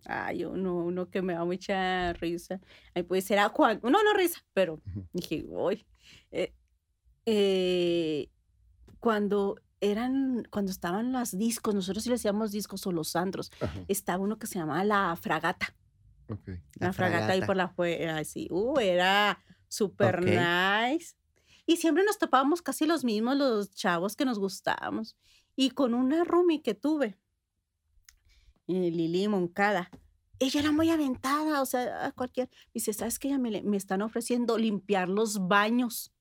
Ay, 0.06 0.46
uno, 0.46 0.78
uno 0.78 1.10
que 1.10 1.22
me 1.22 1.34
da 1.34 1.46
mucha 1.46 2.14
risa. 2.14 2.60
Ahí 2.94 3.04
puede 3.04 3.22
ser 3.22 3.40
a 3.40 3.50
Juan. 3.50 3.80
No, 3.84 3.90
no 3.90 4.14
risa, 4.16 4.40
pero 4.54 4.82
dije, 5.14 5.46
uy. 5.48 5.86
Eh, 6.32 6.54
eh, 7.26 8.30
cuando 9.02 9.60
eran, 9.82 10.48
cuando 10.52 10.72
estaban 10.72 11.12
los 11.12 11.38
discos, 11.38 11.74
nosotros 11.76 12.04
sí 12.04 12.10
le 12.10 12.16
decíamos 12.16 12.52
discos 12.52 12.86
o 12.86 12.92
los 12.94 13.16
andros, 13.16 13.52
estaba 13.90 14.24
uno 14.24 14.38
que 14.38 14.48
se 14.48 14.60
llamaba 14.60 14.86
La 14.86 15.18
Fragata. 15.18 15.76
La, 16.76 16.94
fragata, 16.94 17.34
ahí 17.34 17.42
por 17.42 17.58
la 17.58 17.68
fue, 17.68 18.08
así, 18.08 18.48
uh, 18.52 18.80
era 18.80 19.44
súper 19.68 20.24
nice. 20.24 21.16
Y 21.66 21.76
siempre 21.76 22.06
nos 22.06 22.18
topábamos 22.20 22.62
casi 22.62 22.86
los 22.86 23.04
mismos, 23.04 23.36
los 23.36 23.72
chavos 23.72 24.16
que 24.16 24.24
nos 24.24 24.40
gustábamos. 24.40 25.18
Y 25.58 25.72
con 25.72 25.94
una 25.94 26.24
roomie 26.24 26.62
que 26.62 26.74
tuve, 26.74 27.18
eh, 28.68 28.92
Lili 28.92 29.28
Moncada, 29.28 29.90
ella 30.40 30.62
era 30.62 30.72
muy 30.72 30.90
aventada, 30.90 31.62
o 31.62 31.66
sea, 31.66 32.06
a 32.06 32.12
cualquier. 32.14 32.50
Dice, 32.74 32.94
¿sabes 32.94 33.20
qué? 33.20 33.38
Me, 33.38 33.62
me 33.62 33.78
están 33.78 34.02
ofreciendo 34.02 34.58
limpiar 34.58 35.10
los 35.10 35.50
baños 35.50 36.14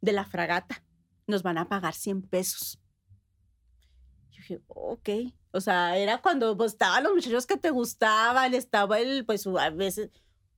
de 0.00 0.12
la 0.12 0.24
fragata 0.24 0.82
nos 1.28 1.42
van 1.42 1.58
a 1.58 1.68
pagar 1.68 1.94
100 1.94 2.22
pesos. 2.22 2.80
Yo 4.30 4.38
dije, 4.38 4.60
ok. 4.66 5.08
O 5.52 5.60
sea, 5.60 5.96
era 5.96 6.20
cuando 6.20 6.56
pues, 6.56 6.72
estaban 6.72 7.04
los 7.04 7.14
muchachos 7.14 7.46
que 7.46 7.56
te 7.56 7.70
gustaban, 7.70 8.54
estaba 8.54 8.98
el, 8.98 9.24
pues 9.24 9.46
a 9.46 9.70
veces, 9.70 10.10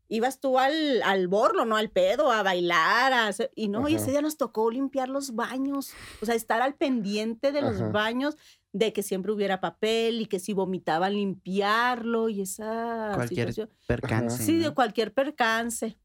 ibas 0.08 0.40
tú 0.40 0.58
al, 0.58 1.02
al 1.02 1.28
borlo, 1.28 1.64
¿no? 1.64 1.76
Al 1.76 1.90
pedo, 1.90 2.30
a 2.32 2.42
bailar, 2.42 3.34
y 3.54 3.68
no, 3.68 3.88
y 3.88 3.94
ese 3.94 4.10
día 4.10 4.20
nos 4.20 4.36
tocó 4.36 4.70
limpiar 4.70 5.08
los 5.08 5.34
baños, 5.34 5.92
o 6.20 6.26
sea, 6.26 6.34
estar 6.34 6.60
al 6.60 6.74
pendiente 6.74 7.52
de 7.52 7.62
los 7.62 7.92
baños, 7.92 8.36
de 8.72 8.92
que 8.92 9.02
siempre 9.02 9.32
hubiera 9.32 9.60
papel 9.60 10.20
y 10.20 10.26
que 10.26 10.38
si 10.38 10.52
vomitaban 10.52 11.14
limpiarlo 11.14 12.28
y 12.28 12.42
esa 12.42 13.12
cualquier 13.14 13.68
percance. 13.86 14.44
Sí, 14.44 14.58
de 14.58 14.72
cualquier 14.72 15.12
percance. 15.12 15.96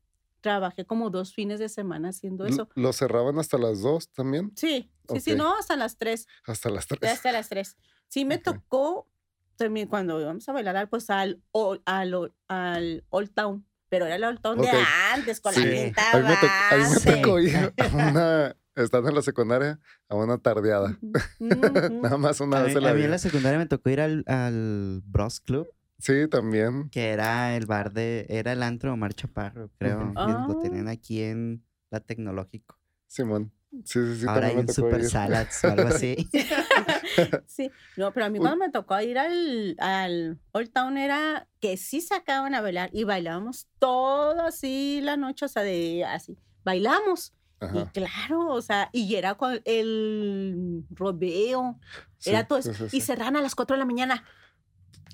Trabajé 0.45 0.85
como 0.85 1.09
dos 1.09 1.33
fines 1.33 1.57
de 1.57 1.69
semana 1.69 2.09
haciendo 2.09 2.45
eso. 2.45 2.69
¿Lo 2.75 2.93
cerraban 2.93 3.39
hasta 3.39 3.57
las 3.57 3.81
dos 3.81 4.11
también? 4.11 4.51
Sí, 4.55 4.91
sí, 5.09 5.19
sí, 5.19 5.33
no, 5.33 5.57
hasta 5.57 5.75
las 5.75 5.97
tres. 5.97 6.27
Hasta 6.45 6.69
las 6.69 6.85
tres. 6.85 7.11
Hasta 7.11 7.31
las 7.31 7.49
tres. 7.49 7.77
Sí, 8.09 8.25
me 8.25 8.37
tocó 8.37 9.07
también 9.55 9.87
cuando 9.87 10.21
íbamos 10.21 10.47
a 10.47 10.51
bailar 10.51 10.87
pues 10.87 11.09
al, 11.09 11.41
al, 11.85 12.31
al 12.47 13.03
Old 13.09 13.33
Town 13.33 13.65
pero 13.89 14.05
era 14.05 14.17
el 14.17 14.23
Old 14.23 14.39
Town 14.39 14.61
de 14.61 14.69
antes, 15.13 15.41
con 15.41 15.55
la 15.55 15.61
gente 15.61 15.99
a 15.99 16.77
mí 16.77 16.83
me, 17.05 17.11
tocó 17.15 17.39
ir 17.39 17.55
a 17.55 17.73
una, 17.93 18.55
estando 18.75 19.09
en 19.09 19.15
la 19.15 19.23
secundaria, 19.23 19.79
a 20.09 20.15
una 20.15 20.37
tardeada. 20.37 20.95
Nada 21.39 22.17
más 22.17 22.39
una 22.39 22.61
vez 22.61 22.75
en 22.75 22.83
la 22.83 22.91
A 22.91 22.93
mí 22.93 23.03
en 23.03 23.09
la 23.09 23.17
secundaria 23.17 23.57
me 23.57 23.65
tocó 23.65 23.89
ir 23.89 24.01
al, 24.01 24.23
al 24.27 25.01
Bros 25.05 25.39
Club. 25.39 25.67
Sí, 25.97 26.27
también. 26.27 26.89
Que 26.89 27.09
era 27.09 27.55
el 27.55 27.65
bar 27.65 27.93
de, 27.93 28.25
era 28.29 28.51
el 28.51 28.63
antro 28.63 28.93
Omar 28.93 29.13
Chaparro, 29.13 29.71
creo. 29.77 30.11
Lo 30.13 30.19
ah. 30.19 30.59
tenían 30.61 30.87
aquí 30.87 31.21
en 31.21 31.63
la 31.89 31.99
Tecnológico. 31.99 32.77
Simón. 33.07 33.51
Sí, 33.83 33.99
sí, 33.99 34.21
sí. 34.21 34.25
Ahora 34.27 34.47
hay 34.47 34.57
un 34.57 34.67
Super 34.69 35.03
Salads 35.03 35.63
o 35.63 35.71
algo 35.71 35.89
así. 35.89 36.29
sí, 37.45 37.71
no, 37.97 38.13
pero 38.13 38.25
a 38.25 38.29
mí 38.29 38.39
cuando 38.39 38.57
me 38.57 38.69
tocó 38.69 38.99
ir 39.01 39.17
al, 39.17 39.75
al 39.79 40.39
Old 40.53 40.71
Town 40.71 40.97
era 40.97 41.47
que 41.59 41.75
sí 41.75 42.01
sacaban 42.01 42.55
a 42.55 42.61
bailar 42.61 42.89
y 42.93 43.03
bailábamos 43.03 43.67
todo 43.79 44.41
así 44.41 45.01
la 45.01 45.17
noche, 45.17 45.45
o 45.45 45.49
sea, 45.49 45.63
de 45.63 46.05
así, 46.05 46.37
bailamos. 46.63 47.33
Y 47.73 47.83
claro, 47.85 48.47
o 48.49 48.61
sea, 48.61 48.89
y 48.91 49.15
era 49.15 49.35
con 49.35 49.59
el 49.65 50.85
rodeo, 50.91 51.79
era 52.23 52.47
todo 52.47 52.59
eso. 52.59 52.71
y 52.91 53.01
cerraban 53.01 53.37
a 53.37 53.41
las 53.41 53.55
4 53.55 53.75
de 53.75 53.79
la 53.79 53.85
mañana. 53.85 54.23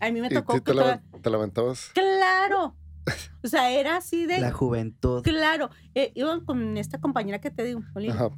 A 0.02 0.12
mí 0.12 0.20
me 0.20 0.30
tocó. 0.30 0.60
¿Te, 0.60 0.74
te, 1.22 1.30
levantabas? 1.30 1.92
Claro. 1.94 2.76
O 3.44 3.48
sea, 3.48 3.72
era 3.72 3.98
así 3.98 4.26
de. 4.26 4.40
La 4.40 4.52
juventud. 4.52 5.22
Claro. 5.24 5.70
Eh, 5.94 6.12
iba 6.16 6.44
con 6.44 6.76
esta 6.78 7.00
compañera 7.00 7.40
que 7.40 7.52
te 7.52 7.64
digo, 7.64 7.82
Ajá. 8.10 8.32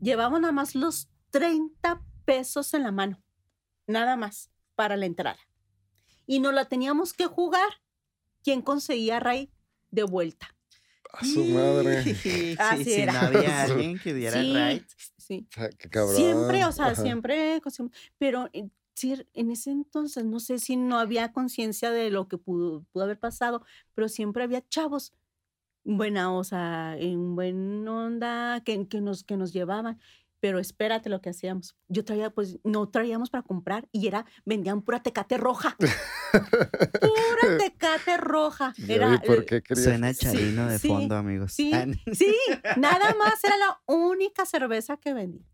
Llevamos 0.00 0.40
nada 0.40 0.52
más 0.52 0.74
los 0.74 1.08
30 1.30 2.02
pesos 2.24 2.72
en 2.74 2.82
la 2.82 2.92
mano, 2.92 3.22
nada 3.86 4.16
más, 4.16 4.50
para 4.74 4.96
la 4.96 5.06
entrada. 5.06 5.38
Y 6.26 6.40
nos 6.40 6.54
la 6.54 6.66
teníamos 6.66 7.12
que 7.12 7.26
jugar. 7.26 7.68
¿Quién 8.42 8.62
conseguía 8.62 9.20
Ray 9.20 9.50
de 9.90 10.04
vuelta? 10.04 10.54
A 11.12 11.24
su 11.24 11.44
madre. 11.44 12.02
Sí, 12.02 12.14
sí, 12.14 12.56
no 13.06 13.18
había 13.18 13.62
alguien 13.64 13.98
que 13.98 14.14
diera 14.14 14.40
sí, 14.40 14.84
Sí. 15.16 15.48
Qué 15.78 15.88
cabrón. 15.88 16.16
Siempre, 16.16 16.64
o 16.64 16.72
sea, 16.72 16.94
siempre, 16.94 17.60
pero 18.18 18.48
eh, 19.02 19.26
en 19.34 19.50
ese 19.50 19.70
entonces 19.70 20.24
no 20.24 20.40
sé 20.40 20.58
si 20.58 20.76
no 20.76 20.98
había 20.98 21.32
conciencia 21.32 21.90
de 21.90 22.10
lo 22.10 22.28
que 22.28 22.38
pudo, 22.38 22.84
pudo, 22.92 23.04
haber 23.04 23.18
pasado, 23.18 23.64
pero 23.94 24.08
siempre 24.08 24.42
había 24.42 24.66
chavos 24.68 25.12
buena, 25.84 26.32
o 26.32 26.44
sea, 26.44 26.96
en 26.98 27.34
buena 27.34 27.92
onda 27.92 28.62
que, 28.64 28.86
que, 28.88 29.00
nos, 29.00 29.24
que 29.24 29.36
nos 29.36 29.52
llevaban 29.52 29.98
pero 30.40 30.58
espérate 30.58 31.08
lo 31.08 31.20
que 31.20 31.30
hacíamos. 31.30 31.76
Yo 31.88 32.04
traía, 32.04 32.30
pues, 32.30 32.58
no 32.64 32.88
traíamos 32.88 33.30
para 33.30 33.42
comprar 33.42 33.88
y 33.92 34.06
era, 34.06 34.24
vendían 34.44 34.82
pura 34.82 35.02
tecate 35.02 35.36
roja. 35.36 35.76
pura 35.76 35.88
tecate 37.58 38.16
roja. 38.16 38.72
Era, 38.88 39.20
¿por 39.20 39.44
qué 39.44 39.62
Suena 39.74 40.12
chalino 40.14 40.66
de 40.66 40.78
fondo, 40.78 41.14
amigos. 41.14 41.52
Sí, 41.52 41.72
ah, 41.74 41.86
sí, 42.12 42.34
nada 42.78 43.14
más 43.18 43.44
era 43.44 43.56
la 43.58 43.80
única 43.86 44.46
cerveza 44.46 44.96
que 44.96 45.12
vendía. 45.12 45.46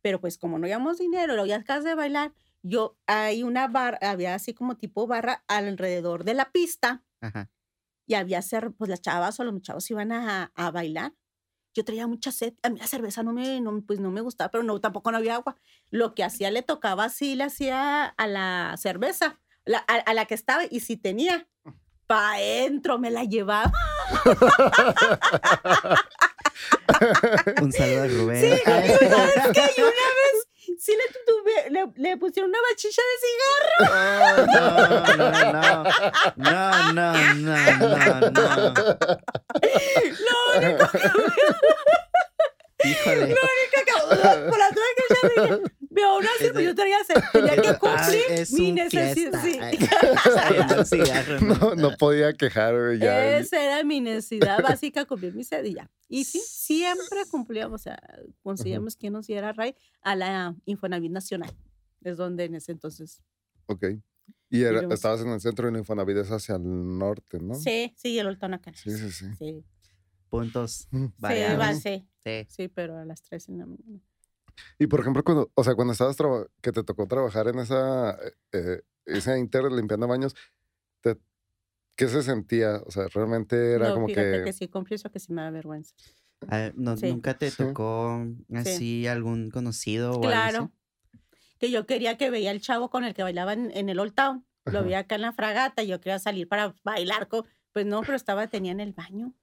Pero 0.00 0.20
pues 0.20 0.38
como 0.38 0.58
no 0.58 0.66
íbamos 0.66 0.98
dinero, 0.98 1.36
lo 1.36 1.46
ya 1.46 1.56
acabas 1.56 1.84
de 1.84 1.94
bailar, 1.94 2.32
yo, 2.64 2.98
hay 3.06 3.42
una 3.42 3.68
barra, 3.68 3.98
había 4.02 4.34
así 4.34 4.54
como 4.54 4.76
tipo 4.76 5.06
barra 5.06 5.44
alrededor 5.46 6.24
de 6.24 6.34
la 6.34 6.50
pista. 6.50 7.04
Ajá. 7.20 7.50
Y 8.06 8.14
había, 8.14 8.40
pues 8.76 8.90
las 8.90 9.00
chavas 9.00 9.38
o 9.38 9.44
los 9.44 9.62
chavos 9.62 9.90
iban 9.90 10.12
a, 10.12 10.52
a 10.54 10.70
bailar 10.70 11.14
yo 11.74 11.84
traía 11.84 12.06
mucha 12.06 12.32
sed. 12.32 12.54
A 12.62 12.70
mí 12.70 12.78
la 12.78 12.86
cerveza 12.86 13.22
no 13.22 13.32
me, 13.32 13.60
pues 13.86 14.00
no 14.00 14.10
me 14.10 14.20
gustaba, 14.20 14.50
pero 14.50 14.62
no, 14.62 14.80
tampoco 14.80 15.10
no 15.10 15.18
había 15.18 15.34
agua. 15.34 15.56
Lo 15.90 16.14
que 16.14 16.24
hacía 16.24 16.50
le 16.50 16.62
tocaba 16.62 17.04
así, 17.04 17.34
le 17.34 17.44
hacía 17.44 18.06
a 18.06 18.26
la 18.26 18.74
cerveza, 18.78 19.40
a, 19.86 20.14
la 20.14 20.24
que 20.26 20.34
estaba, 20.34 20.62
y 20.70 20.80
si 20.80 20.96
tenía, 20.96 21.48
pa' 22.06 22.34
adentro 22.34 22.98
me 22.98 23.10
la 23.10 23.24
llevaba. 23.24 23.72
Un 27.60 27.72
saludo 27.72 28.02
a 28.02 28.06
Rubén. 28.06 28.40
Sí, 28.40 28.46
y 28.46 28.70
una 28.70 28.86
que 29.52 29.82
una 29.82 29.90
vez 29.90 30.43
sí 30.78 30.92
le, 30.96 31.04
tuve, 31.26 31.70
le, 31.70 31.86
le, 31.96 32.16
pusieron 32.16 32.50
una 32.50 32.60
bachicha 32.70 33.02
de 33.02 33.16
cigarro. 33.24 33.76
Oh, 33.80 34.36
no, 34.46 35.16
no, 35.16 35.52
no. 35.52 35.68
No, 36.36 36.92
no, 36.92 37.08
no, 37.34 37.54
no, 37.78 38.30
no. 38.30 38.74
Lo 40.20 40.36
único 40.56 40.84
que... 40.90 40.98
Híjole. 42.88 43.20
Lo 43.20 43.24
único 43.24 43.78
que... 43.86 43.92
Por 44.48 44.58
la 44.58 44.68
que 44.70 45.04
ya 45.10 45.20
dije, 45.28 45.54
veo 45.94 46.18
así, 46.18 46.50
pues 46.52 46.64
yo 46.64 46.74
tenía, 46.74 46.98
tenía 47.32 47.56
que 47.56 47.78
cumplir 47.78 48.22
ah, 48.30 48.44
mi 48.52 48.72
necesidad. 48.72 49.42
Sí. 50.84 50.98
no, 51.40 51.74
no 51.74 51.96
podía 51.96 52.32
quejar. 52.32 52.74
Ya. 52.98 53.38
Esa 53.38 53.62
era 53.62 53.84
mi 53.84 54.00
necesidad 54.00 54.62
básica, 54.62 55.04
cumplir 55.04 55.34
mi 55.34 55.44
sed 55.44 55.64
y 55.64 55.74
ya. 55.74 55.90
Y 56.08 56.24
sí, 56.24 56.40
siempre 56.44 57.20
cumplíamos, 57.30 57.80
o 57.80 57.82
sea, 57.82 57.98
conseguíamos 58.42 58.96
que 58.96 59.10
nos 59.10 59.26
diera 59.26 59.52
RAI 59.52 59.74
a 60.02 60.16
la 60.16 60.54
Infonavit 60.66 61.12
Nacional. 61.12 61.50
Es 62.02 62.16
donde 62.16 62.44
en 62.44 62.56
ese 62.56 62.72
entonces. 62.72 63.22
Ok. 63.66 63.86
Y 64.50 64.62
estabas 64.62 65.22
en 65.22 65.28
el 65.28 65.40
centro 65.40 65.68
y 65.68 65.72
la 65.72 65.78
Infonavit 65.78 66.18
es 66.18 66.30
hacia 66.30 66.56
el 66.56 66.98
norte, 66.98 67.38
¿no? 67.40 67.54
Sí, 67.54 67.94
sí, 67.96 68.18
el 68.18 68.26
Oltón 68.26 68.54
acá. 68.54 68.72
Sí, 68.74 68.90
sí, 68.90 69.10
sí. 69.10 69.26
sí. 69.38 69.64
Puntos 70.28 70.88
variados. 71.18 71.78
Sí, 71.82 72.06
sí. 72.24 72.46
Sí, 72.48 72.68
pero 72.68 72.98
a 72.98 73.04
las 73.04 73.22
3 73.22 73.48
en 73.48 73.58
la 73.58 73.66
mañana. 73.66 74.00
Y 74.78 74.86
por 74.86 75.00
ejemplo, 75.00 75.24
cuando, 75.24 75.50
o 75.54 75.64
sea, 75.64 75.74
cuando 75.74 75.92
estabas 75.92 76.16
que 76.60 76.72
te 76.72 76.82
tocó 76.82 77.06
trabajar 77.06 77.48
en 77.48 77.58
esa, 77.58 78.18
eh, 78.52 78.82
esa 79.06 79.38
inter 79.38 79.70
limpiando 79.70 80.06
baños, 80.06 80.34
te, 81.00 81.18
¿qué 81.96 82.08
se 82.08 82.22
sentía? 82.22 82.82
O 82.86 82.90
sea, 82.90 83.06
realmente 83.08 83.72
era 83.72 83.92
como 83.92 84.06
que... 84.06 84.42
que 84.44 84.52
sí 84.52 84.68
confieso 84.68 85.10
que 85.10 85.20
sí 85.20 85.32
me 85.32 85.42
da 85.42 85.50
vergüenza. 85.50 85.94
Ah, 86.48 86.72
no, 86.74 86.94
¿Nunca 86.96 87.34
te 87.34 87.50
tocó 87.50 88.26
así 88.54 89.06
algún 89.06 89.50
conocido 89.50 90.12
o 90.12 90.20
Claro. 90.20 90.58
Algo 90.58 90.72
Que 91.58 91.70
yo 91.70 91.86
quería 91.86 92.18
que 92.18 92.30
veía 92.30 92.50
el 92.50 92.60
chavo 92.60 92.90
con 92.90 93.04
el 93.04 93.14
que 93.14 93.22
bailaba 93.22 93.54
en, 93.54 93.88
el 93.88 93.98
Old 93.98 94.14
Town. 94.14 94.46
Lo 94.66 94.82
vi 94.82 94.94
acá 94.94 95.14
en 95.14 95.22
la 95.22 95.32
fragata 95.32 95.82
y 95.82 95.88
yo 95.88 96.00
quería 96.00 96.18
salir 96.18 96.48
para 96.48 96.74
bailar 96.84 97.28
con... 97.28 97.44
Pues 97.72 97.86
no, 97.86 98.02
pero 98.02 98.16
estaba, 98.16 98.46
tenía 98.46 98.72
en 98.72 98.80
el 98.80 98.92
baño. 98.92 99.34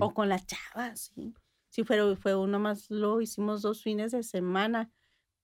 O 0.00 0.12
con 0.12 0.28
las 0.28 0.46
chavas, 0.46 1.12
sí. 1.14 1.34
Sí, 1.72 1.84
fue, 1.84 2.16
fue 2.16 2.36
uno 2.36 2.58
más, 2.58 2.90
lo 2.90 3.22
hicimos 3.22 3.62
dos 3.62 3.82
fines 3.82 4.12
de 4.12 4.22
semana, 4.22 4.90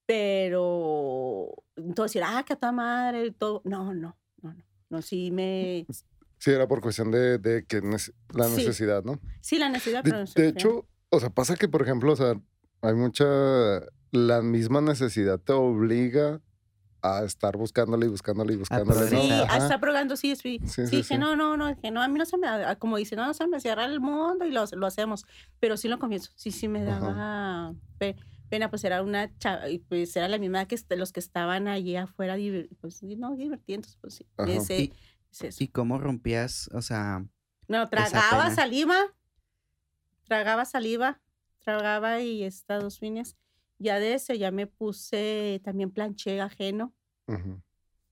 pero 0.04 1.48
todo 1.94 2.04
decir, 2.04 2.22
ah, 2.22 2.44
que 2.46 2.54
toda 2.54 2.70
madre, 2.70 3.30
todo. 3.30 3.62
No, 3.64 3.94
no, 3.94 4.14
no, 4.42 4.52
no. 4.54 4.64
No, 4.90 5.00
sí 5.00 5.30
me. 5.30 5.86
Sí, 6.36 6.50
era 6.50 6.68
por 6.68 6.82
cuestión 6.82 7.10
de, 7.10 7.38
de 7.38 7.64
que 7.64 7.80
la 7.80 8.48
necesidad, 8.50 9.02
¿no? 9.04 9.18
Sí, 9.40 9.58
la 9.58 9.70
necesidad, 9.70 10.02
pero 10.04 10.18
de, 10.18 10.42
de 10.42 10.48
hecho, 10.48 10.86
o 11.08 11.18
sea, 11.18 11.30
pasa 11.30 11.56
que, 11.56 11.66
por 11.66 11.80
ejemplo, 11.80 12.12
o 12.12 12.16
sea, 12.16 12.34
hay 12.82 12.94
mucha. 12.94 13.24
La 14.10 14.42
misma 14.42 14.82
necesidad 14.82 15.40
te 15.40 15.54
obliga 15.54 16.42
a 17.02 17.24
estar 17.24 17.56
buscándole 17.56 18.06
y 18.06 18.08
buscándole 18.08 18.54
y 18.54 18.56
buscándole. 18.56 19.08
Sí, 19.08 19.30
a 19.30 19.56
estar 19.56 19.80
probando, 19.80 20.16
sí, 20.16 20.34
sí. 20.36 20.60
Sí, 20.66 20.82
dije, 20.84 21.18
no, 21.18 21.36
no, 21.36 21.56
no, 21.56 21.76
que 21.80 21.90
no, 21.90 22.02
a 22.02 22.08
mí 22.08 22.18
no 22.18 22.24
se 22.24 22.36
me, 22.38 22.48
como 22.78 22.96
dice, 22.96 23.16
no, 23.16 23.26
no 23.26 23.34
se 23.34 23.46
me 23.46 23.60
cierra 23.60 23.84
el 23.84 24.00
mundo 24.00 24.44
y 24.44 24.50
lo, 24.50 24.64
lo 24.72 24.86
hacemos. 24.86 25.24
Pero 25.60 25.76
sí 25.76 25.88
lo 25.88 25.98
comienzo, 25.98 26.30
sí, 26.34 26.50
sí 26.50 26.68
me 26.68 26.84
daba 26.84 27.74
pena, 28.48 28.70
pues 28.70 28.82
era 28.84 29.02
una 29.02 29.36
chava, 29.38 29.68
y 29.68 29.78
pues 29.78 30.16
era 30.16 30.26
la 30.26 30.38
misma 30.38 30.66
que 30.66 30.76
los 30.96 31.12
que 31.12 31.20
estaban 31.20 31.68
allí 31.68 31.96
afuera, 31.96 32.36
pues 32.80 33.02
no, 33.02 33.36
divirtiendo, 33.36 33.88
pues 34.00 34.14
sí. 34.14 34.26
Ese, 34.46 34.82
¿Y, 35.58 35.64
¿Y 35.64 35.68
cómo 35.68 35.98
rompías, 35.98 36.70
o 36.72 36.80
sea? 36.80 37.24
No, 37.68 37.88
tragaba 37.88 38.50
saliva, 38.50 38.96
tragaba 40.24 40.64
saliva, 40.64 41.20
tragaba 41.58 42.20
y 42.20 42.44
está 42.44 42.78
dos 42.78 42.98
fines 42.98 43.36
ya 43.78 43.98
de 43.98 44.14
ese 44.14 44.38
ya 44.38 44.50
me 44.50 44.66
puse, 44.66 45.60
también 45.64 45.90
planché 45.90 46.40
ajeno. 46.40 46.94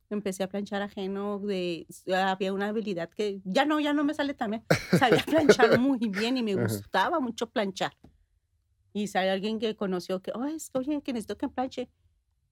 Empecé 0.08 0.44
a 0.44 0.48
planchar 0.48 0.82
ajeno 0.82 1.40
de, 1.40 1.86
había 2.14 2.52
una 2.52 2.68
habilidad 2.68 3.10
que 3.10 3.40
ya 3.44 3.64
no, 3.64 3.80
ya 3.80 3.92
no 3.92 4.04
me 4.04 4.14
sale 4.14 4.34
también. 4.34 4.64
Sabía 4.98 5.24
planchar 5.24 5.78
muy 5.80 5.98
bien 5.98 6.36
y 6.36 6.42
me 6.42 6.54
gustaba 6.54 7.18
mucho 7.18 7.50
planchar. 7.50 7.96
Y 8.92 9.08
sale 9.08 9.30
alguien 9.30 9.58
que 9.58 9.74
conoció 9.74 10.22
que, 10.22 10.32
oh, 10.34 10.44
es, 10.44 10.70
oye, 10.74 11.02
que 11.02 11.12
necesito 11.12 11.36
que 11.36 11.48
planche. 11.48 11.90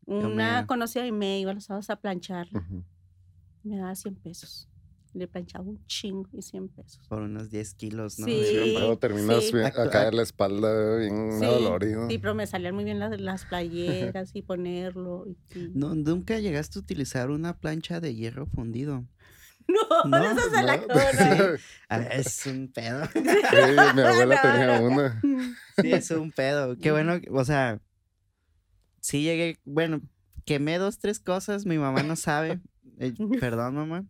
Una 0.06 0.66
conocida 0.66 1.06
y 1.06 1.12
me 1.12 1.38
iba 1.40 1.54
los 1.54 1.64
sábados 1.64 1.88
a 1.90 1.96
planchar. 1.96 2.48
Me 3.62 3.78
daba 3.78 3.94
100 3.94 4.16
pesos. 4.16 4.68
Le 5.14 5.28
planchaba 5.28 5.64
un 5.64 5.84
chingo 5.86 6.28
y 6.32 6.42
100 6.42 6.68
pesos. 6.68 7.00
Por 7.08 7.22
unos 7.22 7.48
10 7.50 7.74
kilos, 7.74 8.18
¿no? 8.18 8.26
Sí. 8.26 8.72
Luego 8.72 8.98
terminas 8.98 9.54
a 9.54 9.88
caer 9.88 10.12
la 10.12 10.22
espalda 10.22 10.96
bien 10.96 11.38
sí, 11.38 11.46
dolorido. 11.46 12.08
Sí, 12.08 12.18
pero 12.18 12.34
me 12.34 12.46
salían 12.46 12.74
muy 12.74 12.84
bien 12.84 12.98
las, 12.98 13.18
las 13.20 13.44
playeras 13.44 14.30
y 14.34 14.42
ponerlo. 14.42 15.24
No, 15.72 15.94
¿Nunca 15.94 16.38
llegaste 16.40 16.78
a 16.78 16.82
utilizar 16.82 17.30
una 17.30 17.56
plancha 17.58 18.00
de 18.00 18.14
hierro 18.14 18.46
fundido? 18.46 19.04
No, 19.66 20.04
no, 20.04 20.30
eso 20.30 20.50
se 20.50 20.62
la 20.62 20.78
cona. 20.82 21.58
Ah, 21.88 22.02
es 22.02 22.44
un 22.46 22.70
pedo. 22.70 23.06
Sí, 23.12 23.20
mi 23.22 24.02
abuela 24.02 24.42
tenía 24.42 24.80
una. 24.80 25.22
Sí, 25.80 25.92
es 25.92 26.10
un 26.10 26.32
pedo. 26.32 26.76
Qué 26.76 26.92
bueno, 26.92 27.18
o 27.30 27.44
sea, 27.44 27.80
sí 29.00 29.22
llegué, 29.22 29.58
bueno, 29.64 30.02
quemé 30.44 30.78
dos, 30.78 30.98
tres 30.98 31.20
cosas, 31.20 31.66
mi 31.66 31.78
mamá 31.78 32.02
no 32.02 32.16
sabe. 32.16 32.60
Eh, 32.98 33.14
perdón, 33.40 33.74
mamá. 33.74 34.04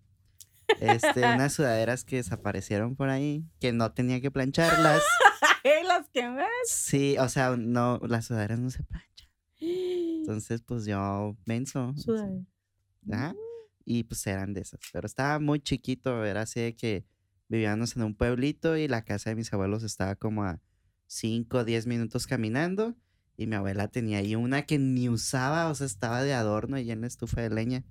Este, 0.80 1.20
unas 1.34 1.52
sudaderas 1.52 2.04
que 2.04 2.16
desaparecieron 2.16 2.96
por 2.96 3.08
ahí, 3.08 3.44
que 3.60 3.72
no 3.72 3.92
tenía 3.92 4.20
que 4.20 4.30
plancharlas. 4.30 5.02
¿Las 5.86 6.08
quemé? 6.10 6.46
Sí, 6.64 7.16
o 7.18 7.28
sea, 7.28 7.56
no, 7.56 8.00
las 8.06 8.26
sudaderas 8.26 8.58
no 8.58 8.70
se 8.70 8.82
planchan. 8.82 9.28
Entonces, 9.60 10.62
pues 10.62 10.84
yo 10.86 11.36
menso. 11.46 11.94
Sudaderas. 11.96 12.46
Ajá 13.10 13.34
y 13.84 14.04
pues 14.04 14.26
eran 14.26 14.54
de 14.54 14.62
esas. 14.62 14.80
Pero 14.92 15.06
estaba 15.06 15.38
muy 15.38 15.60
chiquito, 15.60 16.24
era 16.24 16.42
así 16.42 16.60
de 16.60 16.76
que 16.76 17.04
vivíamos 17.48 17.96
en 17.96 18.02
un 18.02 18.14
pueblito 18.14 18.76
y 18.76 18.88
la 18.88 19.04
casa 19.04 19.30
de 19.30 19.36
mis 19.36 19.52
abuelos 19.52 19.82
estaba 19.82 20.16
como 20.16 20.44
a 20.44 20.60
5 21.06 21.58
o 21.58 21.64
10 21.64 21.86
minutos 21.86 22.26
caminando 22.26 22.96
y 23.36 23.46
mi 23.46 23.56
abuela 23.56 23.88
tenía 23.88 24.18
ahí 24.18 24.34
una 24.34 24.62
que 24.62 24.78
ni 24.78 25.08
usaba, 25.08 25.68
o 25.68 25.74
sea, 25.74 25.86
estaba 25.86 26.22
de 26.22 26.34
adorno 26.34 26.78
y 26.78 26.90
en 26.90 27.02
la 27.02 27.06
estufa 27.06 27.42
de 27.42 27.50
leña. 27.50 27.84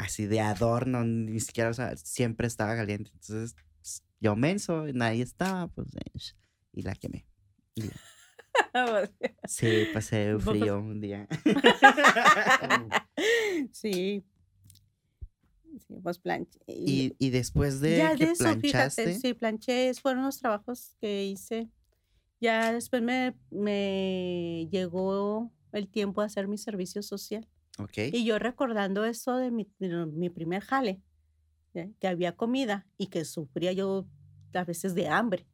Así 0.00 0.26
de 0.26 0.40
adorno, 0.40 1.04
ni 1.04 1.40
siquiera, 1.40 1.68
o 1.68 1.74
sea, 1.74 1.94
siempre 1.94 2.46
estaba 2.46 2.74
caliente. 2.74 3.10
Entonces, 3.12 3.54
pues, 3.80 4.02
yo 4.18 4.34
menso, 4.34 4.86
nadie 4.94 5.22
estaba, 5.22 5.68
pues, 5.68 5.88
y 6.72 6.82
la 6.82 6.94
quemé. 6.94 7.26
sí, 9.44 9.84
pasé 9.92 10.38
frío 10.38 10.78
un 10.78 11.02
día. 11.02 11.28
sí, 13.72 14.24
pues 16.02 16.20
Y, 16.66 17.14
y, 17.18 17.30
después 17.30 17.80
de 17.80 17.98
ya 17.98 18.16
que 18.16 18.24
de 18.24 18.32
eso, 18.32 18.44
planchaste... 18.44 19.02
Fíjate, 19.02 19.20
sí, 19.20 19.34
planché, 19.34 19.92
fueron 19.94 20.24
los 20.24 20.38
trabajos 20.38 20.96
que 20.98 21.26
hice. 21.26 21.68
Ya 22.40 22.72
después 22.72 23.02
me, 23.02 23.36
me 23.50 24.66
llegó 24.70 25.52
el 25.72 25.88
tiempo 25.88 26.22
de 26.22 26.26
hacer 26.26 26.48
mi 26.48 26.56
servicio 26.56 27.02
social. 27.02 27.46
Okay. 27.84 28.10
Y 28.12 28.24
yo 28.24 28.38
recordando 28.38 29.04
eso 29.04 29.36
de 29.36 29.50
mi, 29.50 29.68
mi 29.78 30.30
primer 30.30 30.62
jale, 30.62 31.02
que 31.72 32.08
había 32.08 32.36
comida 32.36 32.86
y 32.98 33.08
que 33.08 33.24
sufría 33.24 33.72
yo 33.72 34.06
a 34.54 34.64
veces 34.64 34.94
de 34.94 35.08
hambre, 35.08 35.46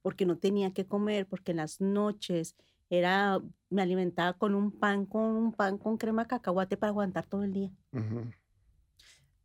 porque 0.00 0.24
no 0.24 0.38
tenía 0.38 0.72
que 0.72 0.86
comer, 0.86 1.26
porque 1.26 1.50
en 1.50 1.58
las 1.58 1.80
noches 1.80 2.56
era, 2.88 3.40
me 3.68 3.82
alimentaba 3.82 4.32
con 4.32 4.54
un 4.54 4.72
pan, 4.72 5.06
con 5.06 5.22
un 5.22 5.52
pan 5.52 5.78
con 5.78 5.98
crema 5.98 6.26
cacahuate 6.26 6.76
para 6.76 6.90
aguantar 6.90 7.26
todo 7.26 7.44
el 7.44 7.52
día 7.52 7.72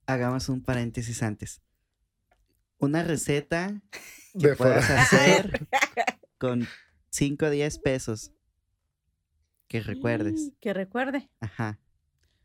hagamos 0.08 0.50
un 0.50 0.64
paréntesis 0.64 1.22
antes. 1.22 1.62
Una 2.80 3.04
receta 3.04 3.82
que 4.40 4.56
puedas 4.56 4.90
hacer 4.90 5.68
con 6.40 6.68
5 7.12 7.46
o 7.46 7.50
10 7.50 7.80
pesos. 7.80 8.32
Que 9.68 9.82
recuerdes. 9.82 10.54
Que 10.62 10.74
recuerde. 10.74 11.30
Ajá. 11.42 11.80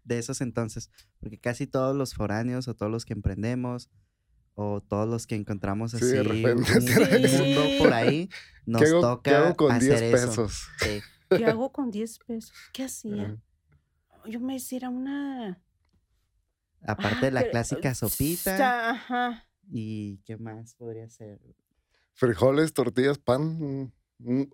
De 0.04 0.18
esos 0.18 0.40
entonces. 0.40 0.90
Porque 1.20 1.38
casi 1.38 1.66
todos 1.66 1.96
los 1.96 2.14
foráneos 2.14 2.68
o 2.68 2.74
todos 2.74 2.90
los 2.90 3.04
que 3.04 3.12
emprendemos 3.12 3.90
o 4.54 4.80
todos 4.82 5.08
los 5.08 5.26
que 5.26 5.34
encontramos 5.34 5.94
así 5.94 6.04
un, 6.04 6.42
mundo 6.42 7.62
por 7.78 7.92
ahí 7.94 8.28
nos 8.66 8.82
toca 8.82 9.30
¿qué 9.30 9.36
hago 9.36 9.56
con 9.56 9.78
10 9.78 10.00
pesos? 10.12 10.68
¿Qué 11.30 11.46
hago 11.46 11.72
con 11.72 11.90
10 11.90 12.18
pesos? 12.26 12.52
¿Qué 12.72 12.84
hacía? 12.84 13.40
Yo 14.26 14.40
me 14.40 14.56
hiciera 14.56 14.90
una 14.90 15.62
Aparte 16.86 17.26
de 17.26 17.32
la 17.32 17.48
clásica 17.48 17.94
sopita. 17.94 18.90
Ajá. 18.90 19.46
¿Y 19.70 20.18
qué 20.24 20.36
más 20.36 20.74
podría 20.74 21.08
ser? 21.08 21.40
Frijoles, 22.14 22.72
tortillas, 22.72 23.18
pan. 23.18 23.92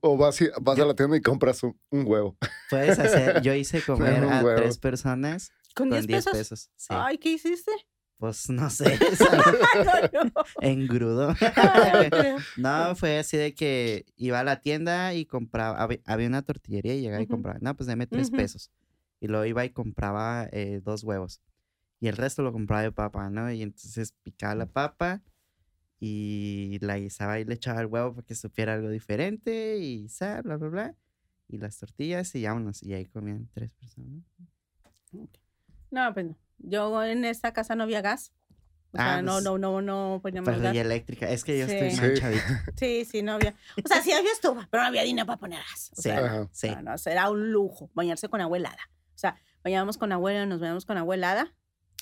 O 0.01 0.17
vas, 0.17 0.39
vas 0.61 0.79
a 0.79 0.85
la 0.85 0.95
tienda 0.95 1.17
y 1.17 1.21
compras 1.21 1.63
un, 1.63 1.77
huevo. 1.91 2.37
Puedes 2.71 2.99
hacer. 2.99 3.43
Yo 3.43 3.55
hice 3.55 3.83
comer 3.83 4.25
a 4.25 4.55
tres 4.57 4.79
personas 4.79 5.53
con 5.75 5.91
10 5.91 6.07
pesos. 6.07 6.71
Ay, 6.89 7.19
¿qué 7.19 7.33
hiciste? 7.33 7.73
Pues 8.19 8.51
no 8.51 8.69
sé. 8.71 8.99
Engrudo. 10.61 11.35
no, 12.57 12.97
fue 12.97 13.19
así 13.19 13.37
de 13.37 13.55
que 13.55 14.07
iba 14.17 14.41
a 14.41 14.45
la 14.45 14.61
tienda 14.61 15.15
y 15.15 15.25
compraba. 15.25 15.89
Había 16.05 16.29
una 16.29 16.43
tortillería 16.43 16.95
y 16.95 17.01
llegaba 17.01 17.23
y 17.23 17.27
compraba. 17.27 17.59
No, 17.61 17.77
pues 17.77 17.87
dame 17.87 18.07
tres 18.07 18.31
pesos. 18.31 18.71
Y 19.21 19.29
luego 19.29 19.45
iba 19.45 19.65
y 19.65 19.71
compraba 19.71 20.49
eh, 20.53 20.81
dos 20.83 21.05
huevos 21.05 21.41
y 22.01 22.09
el 22.09 22.17
resto 22.17 22.43
lo 22.43 22.53
compraba 22.53 22.83
de 22.83 22.93
papa, 22.93 23.29
¿no? 23.31 23.51
Y 23.51 23.63
entonces 23.63 24.15
picaba 24.23 24.55
la 24.55 24.67
papa 24.67 25.23
y 26.01 26.79
la 26.81 26.99
guisaba 26.99 27.41
y 27.41 27.45
le 27.45 27.55
echaba 27.55 27.81
el 27.81 27.87
huevo 27.87 28.15
para 28.15 28.27
que 28.27 28.35
supiera 28.35 28.75
algo 28.75 28.89
diferente 28.89 29.79
y 29.79 30.09
sal, 30.09 30.43
bla, 30.43 30.57
bla, 30.57 30.69
bla. 30.69 30.95
Y 31.49 31.59
las 31.59 31.79
tortillas 31.79 32.35
y 32.35 32.45
vámonos. 32.45 32.83
Y 32.83 32.95
ahí 32.95 33.07
comían 33.07 33.49
tres 33.53 33.71
personas. 33.73 34.23
No, 35.91 36.15
pues 36.15 36.27
no. 36.27 36.37
Yo 36.59 37.05
en 37.05 37.25
esta 37.25 37.53
casa 37.53 37.75
no 37.75 37.85
había 37.85 38.03
gas. 38.03 38.33
O 38.93 38.97
sea, 38.97 39.21
no, 39.23 39.33
pues 39.33 39.45
no, 39.45 39.59
no, 39.59 39.83
no 39.83 40.21
poníamos 40.23 40.61
gas. 40.61 40.75
eléctrica. 40.75 41.29
Es 41.29 41.45
que 41.45 41.59
yo 41.59 41.67
estoy 41.67 41.91
sí. 41.91 42.01
más 42.01 42.19
chavito. 42.19 42.43
Sí, 42.77 43.05
sí, 43.05 43.23
no 43.23 43.33
había. 43.33 43.55
O 43.85 43.89
sea, 43.89 44.03
sí 44.03 44.13
había 44.13 44.33
estufa, 44.33 44.67
pero 44.71 44.83
no 44.83 44.89
había 44.89 45.03
dinero 45.03 45.27
para 45.27 45.39
poner 45.39 45.61
gas. 45.61 45.91
O 45.93 45.97
sí, 45.97 46.03
sea, 46.03 46.49
sí. 46.53 46.71
No, 46.71 46.83
no, 46.83 46.95
era 47.07 47.31
un 47.31 47.53
lujo 47.53 47.91
bañarse 47.95 48.29
con 48.29 48.41
agua 48.41 48.57
helada. 48.57 48.91
O 49.15 49.19
sea, 49.19 49.37
bañábamos 49.63 49.99
con 49.99 50.13
agua, 50.13 50.47
nos 50.47 50.61
bañábamos 50.61 50.85
con 50.85 50.97
agua 50.97 51.15
helada 51.15 51.55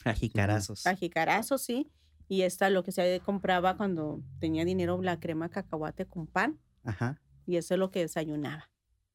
Ajicarazos. 0.05 0.87
Ajicarazos, 0.87 1.63
sí. 1.63 1.91
Y 2.29 2.43
esta 2.43 2.71
lo 2.71 2.83
que 2.83 2.93
se 2.93 3.21
compraba 3.25 3.77
cuando 3.77 4.23
tenía 4.41 4.65
dinero, 4.65 5.01
la 5.01 5.21
crema 5.21 5.49
cacahuate 5.49 6.07
con 6.07 6.27
pan. 6.27 6.61
Ajá. 6.83 7.21
Y 7.47 7.57
eso 7.57 7.75
es 7.75 7.81
lo 7.81 7.91
que 7.91 8.01
desayunaba. 8.01 8.71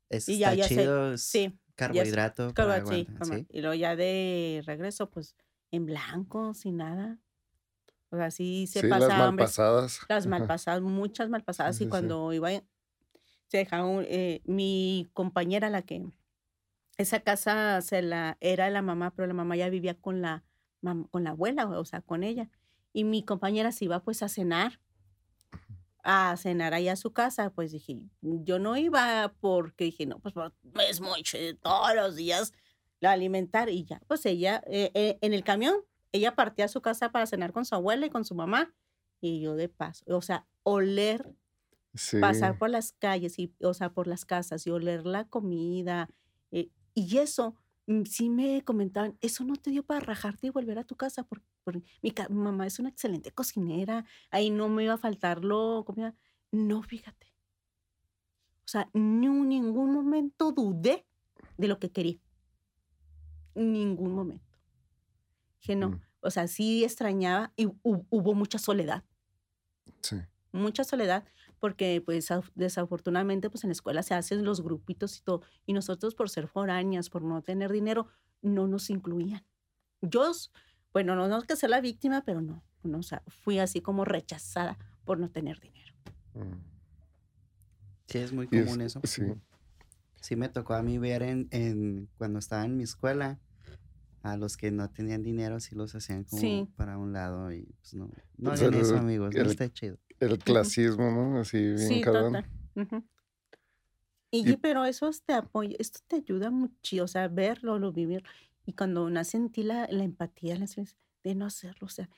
Es 0.10 0.30
y 0.30 0.38
ya, 0.38 0.54
ya 0.54 0.67
chido, 0.67 1.17
sí. 1.17 1.58
Carbohidrato. 1.76 2.54
sí, 2.86 3.08
Y 3.50 3.62
luego 3.62 3.74
ya 3.74 3.95
de 3.95 4.62
regreso, 4.65 5.10
pues 5.10 5.36
en 5.71 5.86
blanco, 5.86 6.54
sin 6.54 6.78
nada. 6.78 7.19
O 8.10 8.17
sea, 8.17 8.30
sí 8.30 8.67
se 8.67 8.82
sí, 8.82 8.88
Las 8.88 9.08
malpasadas. 9.08 10.02
Las 10.10 10.28
malpasadas, 10.28 10.82
muchas 10.82 11.30
malpasadas. 11.30 11.80
y 11.82 11.88
cuando 11.88 12.34
iba, 12.34 12.50
se 13.47 13.58
dejaron, 13.58 14.06
eh, 14.08 14.41
mi 14.45 15.10
compañera, 15.13 15.69
la 15.69 15.82
que, 15.82 16.06
esa 16.97 17.21
casa 17.21 17.82
se 17.82 18.02
la, 18.02 18.38
era 18.41 18.69
la 18.69 18.82
mamá, 18.82 19.13
pero 19.15 19.28
la 19.28 19.34
mamá 19.34 19.56
ya 19.56 19.69
vivía 19.69 19.95
con 19.95 20.21
la 20.21 20.43
con 21.12 21.24
la 21.24 21.32
abuela, 21.32 21.67
o 21.67 21.86
sea, 21.86 22.02
con 22.02 22.24
ella. 22.24 22.50
Y 22.94 23.04
mi 23.04 23.24
compañera 23.24 23.72
se 23.72 23.86
iba 23.86 24.04
pues 24.04 24.24
a 24.24 24.30
cenar, 24.30 24.80
a 26.04 26.36
cenar 26.38 26.74
ahí 26.74 26.88
a 26.88 26.96
su 26.96 27.14
casa, 27.14 27.52
pues 27.52 27.72
dije, 27.72 28.00
yo 28.22 28.60
no 28.60 28.76
iba 28.78 29.34
porque 29.40 29.86
dije, 29.86 30.06
no, 30.06 30.20
pues 30.20 30.34
es 30.90 31.02
mucho, 31.02 31.38
todos 31.62 31.96
los 31.96 32.16
días 32.16 32.54
la 33.00 33.12
alimentar 33.12 33.70
y 33.70 33.86
ya, 33.86 34.02
pues 34.08 34.26
ella, 34.26 34.62
eh, 34.68 34.92
eh, 34.94 35.18
en 35.22 35.34
el 35.34 35.44
camión, 35.44 35.76
ella 36.12 36.36
partía 36.36 36.66
a 36.66 36.70
su 36.70 36.82
casa 36.82 37.12
para 37.12 37.26
cenar 37.26 37.54
con 37.54 37.66
su 37.66 37.76
abuela 37.76 38.06
y 38.06 38.10
con 38.10 38.26
su 38.26 38.36
mamá 38.36 38.74
y 39.22 39.42
yo 39.42 39.56
de 39.56 39.70
paso, 39.70 40.04
o 40.08 40.22
sea, 40.22 40.48
oler, 40.64 41.36
pasar 42.20 42.58
por 42.58 42.70
las 42.70 42.94
calles, 42.94 43.38
y, 43.38 43.54
o 43.62 43.74
sea, 43.74 43.92
por 43.94 44.08
las 44.08 44.26
casas 44.26 44.66
y 44.66 44.72
oler 44.72 45.06
la 45.06 45.28
comida 45.28 46.10
eh, 46.52 46.70
y 46.94 47.18
eso 47.18 47.56
Mm, 47.88 48.04
sí 48.06 48.30
me 48.30 48.64
comentaban, 48.64 49.18
eso 49.22 49.44
no 49.44 49.56
te 49.56 49.72
dio 49.72 49.84
para 49.84 50.00
rajarte 50.00 50.48
y 50.48 50.50
volver 50.50 50.80
a 50.80 50.84
tu 50.84 50.96
casa, 50.96 51.24
porque, 51.24 51.46
mi, 52.02 52.13
mamá 52.30 52.67
es 52.67 52.80
una 52.80 52.89
excelente 52.89 53.32
cocinera, 53.32 54.06
ahí 54.30 54.50
no 54.50 54.69
me 54.69 54.84
iba 54.84 54.93
a 54.93 54.97
faltar 54.97 55.43
lo 55.43 55.84
comida. 55.86 56.15
No, 56.52 56.84
fíjate. 56.84 57.28
O 58.65 58.67
sea, 58.67 58.89
ni 58.93 59.28
en 59.28 59.50
ningún 59.50 59.93
momento 59.93 60.52
dudé 60.52 61.06
de 61.58 61.67
lo 61.67 61.80
que 61.80 61.91
quería. 61.91 62.19
Ningún 63.54 64.13
momento. 64.13 64.58
Que 65.60 65.76
no. 65.76 65.89
Mm. 65.89 66.02
O 66.21 66.32
sea, 66.32 66.47
sí 66.47 66.84
extrañaba 66.84 67.52
y 67.56 67.67
hubo 67.84 68.34
mucha 68.34 68.60
soledad. 68.60 69.04
Sí. 70.02 70.17
Mucha 70.52 70.84
soledad, 70.84 71.26
porque 71.60 72.02
pues 72.06 72.28
desafortunadamente 72.56 73.50
pues 73.50 73.63
en 73.63 73.69
la 73.69 73.74
escuela 73.74 74.04
se 74.04 74.13
hacen 74.13 74.43
los 74.43 74.62
grupitos 74.62 75.17
y 75.17 75.21
todo, 75.21 75.41
y 75.65 75.74
nosotros 75.74 76.13
por 76.13 76.30
ser 76.30 76.47
foráneas, 76.47 77.10
por 77.10 77.21
no 77.24 77.41
tener 77.41 77.71
dinero, 77.71 78.08
no 78.41 78.67
nos 78.67 78.89
incluían. 78.89 79.45
Yo, 80.02 80.32
bueno, 80.94 81.16
no, 81.16 81.28
no 81.28 81.40
es 81.40 81.46
que 81.46 81.56
sea 81.56 81.70
la 81.70 81.82
víctima, 81.82 82.24
pero 82.26 82.42
no, 82.42 82.64
no 82.84 83.00
o 83.00 83.04
sea, 83.04 83.24
fui 83.28 83.60
así 83.60 83.82
como 83.82 84.06
rechazada 84.06 84.78
por 85.06 85.20
no 85.20 85.30
tener 85.30 85.60
dinero. 85.60 85.94
Mm. 86.34 86.72
Sí, 88.08 88.18
es 88.18 88.34
muy 88.34 88.48
común 88.48 88.82
eso. 88.82 89.00
Sí. 89.04 89.24
Sí 90.22 90.36
me 90.36 90.50
tocó 90.50 90.76
a 90.76 90.84
mí 90.84 90.98
ver 90.98 91.24
en, 91.24 91.48
en, 91.52 92.08
cuando 92.18 92.40
estaba 92.40 92.64
en 92.66 92.78
mi 92.78 92.84
escuela, 92.84 93.40
a 94.24 94.38
los 94.38 94.58
que 94.58 94.72
no 94.72 94.90
tenían 94.90 95.24
dinero 95.24 95.60
sí 95.60 95.76
los 95.76 95.96
hacían 95.96 96.26
como 96.26 96.68
para 96.76 96.98
un 96.98 97.12
lado 97.12 97.52
y 97.52 97.64
pues 97.80 97.96
no, 97.96 98.06
no 98.38 98.52
pues 98.52 98.62
eso, 98.62 98.98
amigos, 98.98 99.34
no 99.34 99.42
está 99.44 99.72
chido. 99.72 99.98
El 100.20 100.38
clasismo, 100.38 101.10
¿no? 101.10 101.40
Así 101.40 101.58
bien 101.58 101.78
sí, 101.80 102.02
total. 102.02 102.46
Y, 104.30 104.56
pero 104.58 104.86
eso 104.86 105.10
te 105.26 105.34
apoya, 105.34 105.76
esto 105.80 106.00
te 106.08 106.18
ayuda 106.18 106.52
mucho, 106.52 107.04
o 107.04 107.08
sea, 107.08 107.28
verlo, 107.28 107.80
lo 107.80 107.92
vivir. 107.92 108.24
Y 108.65 108.74
cuando 108.74 109.10
nace 109.10 109.38
en 109.38 109.52
ti 109.52 109.63
la, 109.63 109.88
la 109.89 110.04
empatía, 110.04 110.58
la 110.58 110.67
de 111.24 111.36
no 111.36 111.45
hacerlo, 111.45 111.88
o 111.88 111.89
sea, 111.89 112.10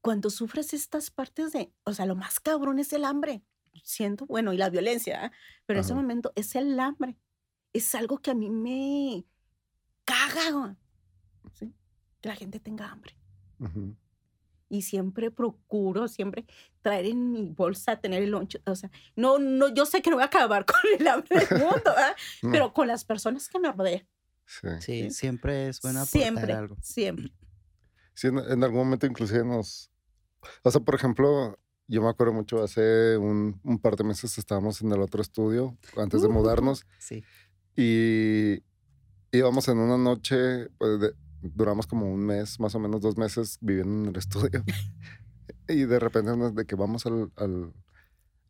cuando 0.00 0.30
sufres 0.30 0.74
estas 0.74 1.10
partes 1.10 1.52
de, 1.52 1.72
o 1.84 1.92
sea, 1.92 2.06
lo 2.06 2.14
más 2.14 2.38
cabrón 2.40 2.78
es 2.78 2.92
el 2.92 3.04
hambre, 3.04 3.42
siento, 3.82 4.26
bueno, 4.26 4.52
y 4.52 4.56
la 4.56 4.70
violencia, 4.70 5.26
¿ah? 5.26 5.32
pero 5.66 5.78
en 5.78 5.84
ese 5.84 5.94
momento 5.94 6.32
es 6.36 6.54
el 6.54 6.78
hambre. 6.78 7.16
Es 7.72 7.94
algo 7.94 8.18
que 8.18 8.30
a 8.30 8.34
mí 8.34 8.50
me 8.50 9.24
caga, 10.04 10.76
¿sí? 11.54 11.72
que 12.20 12.28
la 12.28 12.36
gente 12.36 12.60
tenga 12.60 12.90
hambre. 12.90 13.16
Y 14.68 14.82
siempre 14.82 15.30
procuro, 15.30 16.08
siempre 16.08 16.46
traer 16.82 17.06
en 17.06 17.32
mi 17.32 17.48
bolsa, 17.48 18.00
tener 18.00 18.22
el 18.22 18.30
loncho. 18.30 18.58
O 18.66 18.74
sea, 18.74 18.90
no, 19.16 19.38
no, 19.38 19.72
yo 19.72 19.86
sé 19.86 20.02
que 20.02 20.10
no 20.10 20.16
voy 20.16 20.22
a 20.22 20.26
acabar 20.26 20.64
con 20.66 20.80
el 20.98 21.06
hambre 21.06 21.46
del 21.46 21.58
mundo, 21.58 21.92
¿ah? 21.96 22.14
pero 22.52 22.72
con 22.72 22.88
las 22.88 23.04
personas 23.04 23.48
que 23.48 23.58
me 23.58 23.72
rodean. 23.72 24.06
Sí. 24.46 25.10
siempre 25.10 25.68
es 25.68 25.80
bueno 25.80 26.00
aportar 26.00 26.20
siempre, 26.20 26.52
algo. 26.52 26.76
Siempre. 26.82 27.32
Sí, 28.14 28.28
en, 28.28 28.38
en, 28.38 28.62
algún 28.62 28.80
momento 28.80 29.06
inclusive 29.06 29.44
nos... 29.44 29.90
O 30.62 30.70
sea, 30.70 30.80
por 30.80 30.94
ejemplo, 30.94 31.58
yo 31.86 32.02
me 32.02 32.08
acuerdo 32.08 32.32
mucho, 32.32 32.62
hace 32.62 33.16
un, 33.16 33.60
un 33.62 33.78
par 33.78 33.96
de 33.96 34.04
meses 34.04 34.38
estábamos 34.38 34.80
en 34.82 34.92
el 34.92 35.00
otro 35.00 35.20
estudio, 35.20 35.76
antes 35.96 36.22
de 36.22 36.28
uh, 36.28 36.32
mudarnos. 36.32 36.86
Sí. 36.98 37.24
Y 37.76 38.62
íbamos 39.32 39.68
en 39.68 39.78
una 39.78 39.98
noche, 39.98 40.68
pues 40.78 41.14
duramos 41.40 41.86
como 41.86 42.10
un 42.10 42.24
mes, 42.24 42.58
más 42.60 42.74
o 42.74 42.78
menos 42.78 43.00
dos 43.00 43.16
meses 43.16 43.58
viviendo 43.60 44.04
en 44.04 44.14
el 44.14 44.16
estudio. 44.16 44.64
y 45.68 45.84
de 45.84 45.98
repente 45.98 46.32
de 46.52 46.66
que 46.66 46.74
vamos 46.74 47.04
al, 47.06 47.30
al, 47.36 47.72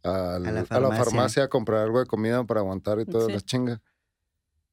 a, 0.03 0.39
la 0.39 0.65
farmacia 0.65 1.45
a 1.45 1.49
comprar 1.49 1.83
algo 1.83 1.99
de 2.01 2.07
comida 2.07 2.45
para 2.45 2.61
aguantar 2.61 3.01
y 3.01 3.07
toda 3.07 3.29
la 3.29 3.41
chinga. 3.41 3.81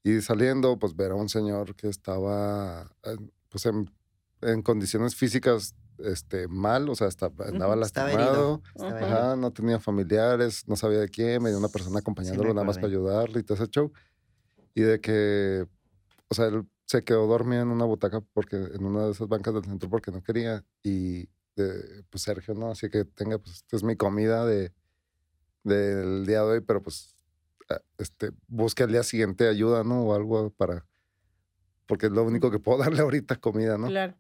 Y 0.03 0.21
saliendo, 0.21 0.79
pues 0.79 0.95
ver 0.95 1.11
a 1.11 1.15
un 1.15 1.29
señor 1.29 1.75
que 1.75 1.87
estaba 1.87 2.91
pues 3.49 3.65
en, 3.65 3.89
en 4.41 4.61
condiciones 4.61 5.15
físicas 5.15 5.75
este, 5.99 6.47
mal, 6.47 6.89
o 6.89 6.95
sea, 6.95 7.07
estaba, 7.07 7.45
andaba 7.45 7.75
lastimado, 7.75 8.61
no 9.35 9.51
tenía 9.51 9.79
familiares, 9.79 10.67
no 10.67 10.75
sabía 10.75 10.99
de 10.99 11.09
quién, 11.09 11.41
me 11.43 11.49
dio 11.49 11.59
una 11.59 11.69
persona 11.69 11.99
acompañándolo 11.99 12.53
nada 12.53 12.65
más 12.65 12.77
para 12.77 12.87
ayudarle 12.87 13.39
y 13.39 13.43
todo 13.43 13.55
ese 13.55 13.69
show. 13.69 13.91
Y 14.73 14.81
de 14.81 14.99
que, 15.01 15.67
o 16.29 16.33
sea, 16.33 16.47
él 16.47 16.65
se 16.85 17.03
quedó 17.03 17.27
dormido 17.27 17.61
en 17.61 17.69
una 17.69 17.85
butaca 17.85 18.21
porque 18.33 18.55
en 18.55 18.83
una 18.83 19.05
de 19.05 19.11
esas 19.11 19.27
bancas 19.27 19.53
del 19.53 19.63
centro 19.63 19.89
porque 19.89 20.11
no 20.11 20.21
quería 20.21 20.63
y 20.83 21.29
de, 21.55 22.03
pues 22.09 22.23
Sergio, 22.23 22.53
¿no? 22.53 22.71
Así 22.71 22.89
que 22.89 23.05
tenga, 23.05 23.37
pues, 23.37 23.57
esta 23.57 23.75
es 23.75 23.83
mi 23.83 23.95
comida 23.95 24.45
de, 24.45 24.73
del 25.63 26.25
día 26.25 26.39
de 26.39 26.45
hoy, 26.45 26.61
pero 26.61 26.81
pues, 26.81 27.15
este, 27.97 28.31
busque 28.47 28.83
al 28.83 28.91
día 28.91 29.03
siguiente 29.03 29.47
ayuda, 29.47 29.83
¿no? 29.83 30.03
O 30.03 30.15
algo 30.15 30.49
para, 30.51 30.85
porque 31.85 32.07
es 32.07 32.11
lo 32.11 32.23
único 32.23 32.51
que 32.51 32.59
puedo 32.59 32.77
darle 32.83 33.01
ahorita 33.01 33.37
comida, 33.37 33.77
¿no? 33.77 33.87
Claro. 33.87 34.15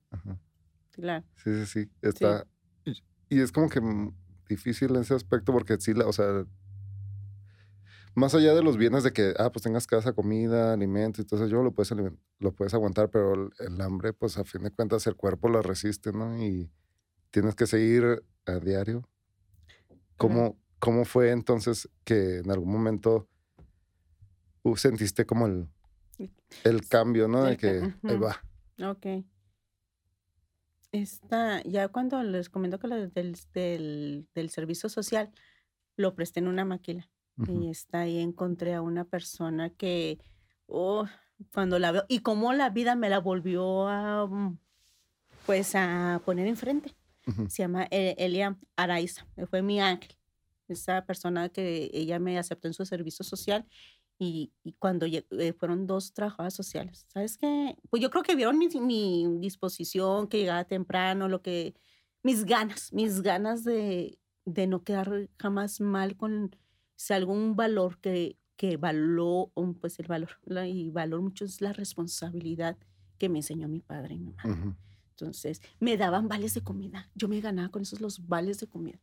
Claro. 0.91 1.25
Sí, 1.37 1.53
sí, 1.53 1.65
sí. 1.65 1.91
Está. 2.01 2.45
Y 3.29 3.39
es 3.39 3.51
como 3.51 3.69
que 3.69 3.79
difícil 4.49 4.89
en 4.95 5.03
ese 5.03 5.13
aspecto 5.13 5.53
porque 5.53 5.77
sí, 5.79 5.93
la, 5.93 6.05
o 6.05 6.11
sea, 6.11 6.45
más 8.13 8.35
allá 8.35 8.53
de 8.53 8.61
los 8.61 8.77
bienes 8.77 9.03
de 9.03 9.13
que, 9.13 9.33
ah, 9.37 9.51
pues 9.51 9.63
tengas 9.63 9.87
casa, 9.87 10.13
comida, 10.13 10.73
alimentos 10.73 11.23
y 11.23 11.27
todo 11.27 11.39
eso, 11.39 11.49
yo 11.49 11.63
lo 11.63 11.71
puedes, 11.71 11.93
lo 12.39 12.51
puedes 12.53 12.73
aguantar, 12.73 13.09
pero 13.09 13.49
el, 13.57 13.81
hambre, 13.81 14.11
pues 14.11 14.37
a 14.37 14.43
fin 14.43 14.63
de 14.63 14.71
cuentas 14.71 15.07
el 15.07 15.15
cuerpo 15.15 15.49
la 15.49 15.61
resiste, 15.61 16.11
¿no? 16.11 16.37
Y 16.43 16.69
tienes 17.29 17.55
que 17.55 17.67
seguir 17.67 18.23
a 18.45 18.59
diario. 18.59 19.07
¿Cómo, 20.17 20.59
¿Cómo 20.79 21.05
fue 21.05 21.31
entonces 21.31 21.89
que 22.03 22.39
en 22.39 22.51
algún 22.51 22.71
momento 22.71 23.29
uh, 24.63 24.75
sentiste 24.75 25.25
como 25.25 25.47
el, 25.47 25.67
el 26.63 26.87
cambio, 26.87 27.27
¿no? 27.27 27.43
De 27.43 27.57
que 27.57 27.93
ahí 28.03 28.17
va. 28.17 28.41
Ok. 28.83 29.25
Esta, 30.91 31.63
ya 31.63 31.87
cuando 31.87 32.21
les 32.21 32.49
comento 32.49 32.77
que 32.77 32.87
lo 32.87 32.95
del, 32.95 33.37
del, 33.53 34.49
servicio 34.49 34.89
social, 34.89 35.31
lo 35.95 36.15
presté 36.15 36.39
en 36.39 36.47
una 36.47 36.65
maquila. 36.65 37.09
Y 37.47 37.69
está 37.69 38.01
ahí 38.01 38.19
encontré 38.19 38.75
a 38.75 38.81
una 38.81 39.05
persona 39.05 39.71
que, 39.71 40.19
oh, 40.67 41.07
cuando 41.53 41.79
la 41.79 41.91
veo, 41.91 42.05
y 42.07 42.19
cómo 42.19 42.53
la 42.53 42.69
vida 42.69 42.95
me 42.95 43.09
la 43.09 43.19
volvió 43.19 43.87
a, 43.87 44.27
mm, 44.27 44.59
pues, 45.47 45.73
a 45.73 46.21
poner 46.23 46.45
enfrente. 46.45 46.95
Se 47.47 47.63
llama 47.63 47.87
e, 47.89 48.15
Elia 48.19 48.59
Araiza, 48.75 49.25
fue 49.49 49.61
mi 49.61 49.81
ángel. 49.81 50.15
Esa 50.67 51.05
persona 51.05 51.49
que 51.49 51.89
ella 51.93 52.19
me 52.19 52.37
aceptó 52.37 52.67
en 52.67 52.73
su 52.73 52.85
servicio 52.85 53.23
social 53.23 53.65
y, 54.23 54.53
cuando 54.77 55.07
eh, 55.07 55.53
fueron 55.53 55.87
dos 55.87 56.13
trabajadores 56.13 56.53
sociales, 56.53 57.07
¿sabes 57.07 57.37
qué? 57.37 57.75
Pues 57.89 58.03
yo 58.03 58.11
creo 58.11 58.21
que 58.21 58.35
vieron 58.35 58.59
mi, 58.59 58.67
mi, 58.79 59.39
disposición, 59.39 60.27
que 60.27 60.37
llegaba 60.37 60.63
temprano, 60.63 61.27
lo 61.27 61.41
que, 61.41 61.73
mis 62.21 62.45
ganas, 62.45 62.93
mis 62.93 63.21
ganas 63.21 63.63
de, 63.63 64.19
de 64.45 64.67
no 64.67 64.83
quedar 64.83 65.27
jamás 65.39 65.81
mal 65.81 66.15
con 66.17 66.55
si 66.95 67.13
algún 67.13 67.55
valor 67.55 67.97
que, 67.99 68.37
que 68.57 68.77
való, 68.77 69.51
pues 69.79 69.97
el 69.97 70.05
valor, 70.05 70.37
y 70.67 70.91
valor 70.91 71.21
mucho 71.21 71.43
es 71.45 71.59
la 71.59 71.73
responsabilidad 71.73 72.77
que 73.17 73.27
me 73.27 73.39
enseñó 73.39 73.67
mi 73.67 73.79
padre 73.79 74.13
y 74.13 74.19
mi 74.19 74.33
mamá. 74.33 74.77
Entonces, 75.09 75.63
me 75.79 75.97
daban 75.97 76.27
vales 76.27 76.53
de 76.53 76.61
comida. 76.61 77.09
Yo 77.15 77.27
me 77.27 77.41
ganaba 77.41 77.69
con 77.69 77.81
esos 77.81 78.01
los 78.01 78.27
vales 78.27 78.59
de 78.59 78.67
comida. 78.67 78.99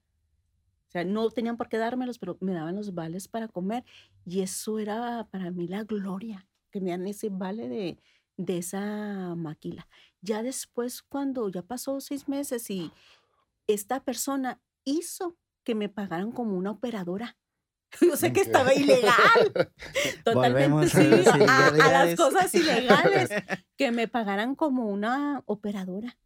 O 0.88 0.90
sea, 0.90 1.05
no 1.05 1.29
tenían 1.31 1.59
por 1.59 1.68
qué 1.68 1.77
dármelos, 1.77 2.18
pero 2.18 2.38
me 2.40 2.55
daban 2.55 2.77
los 2.77 2.94
vales 2.94 3.29
para 3.29 3.48
comer. 3.48 3.85
Y 4.24 4.40
eso 4.40 4.79
era 4.79 5.29
para 5.31 5.51
mí 5.51 5.68
la 5.68 5.85
gloria, 5.85 6.48
que 6.70 6.81
me 6.81 6.90
dan 6.90 7.07
ese 7.07 7.29
vale 7.29 7.68
de, 7.68 7.98
de 8.38 8.59
esa 8.59 9.35
maquila. 9.37 9.87
Ya 10.22 10.42
después, 10.42 11.03
cuando 11.03 11.48
ya 11.51 11.62
pasó 11.62 12.01
seis 12.01 12.27
meses 12.27 12.70
y 12.70 12.90
esta 13.66 14.03
persona 14.03 14.62
hizo 14.85 15.37
que 15.62 15.74
me 15.74 15.90
pagaran 15.90 16.33
como 16.33 16.57
una 16.57 16.70
operadora. 16.70 17.37
Yo 18.01 18.16
sé 18.16 18.33
que 18.33 18.40
estaba 18.40 18.72
ilegal. 18.72 19.53
Totalmente 20.24 20.88
sí, 20.88 21.31
a, 21.46 21.70
las 21.70 22.16
cosas 22.16 22.55
ilegales. 22.55 23.29
Que 23.77 23.92
me 23.92 24.09
pagaran 24.09 24.57
como 24.57 24.88
una 24.88 25.42
operadora. 25.46 26.18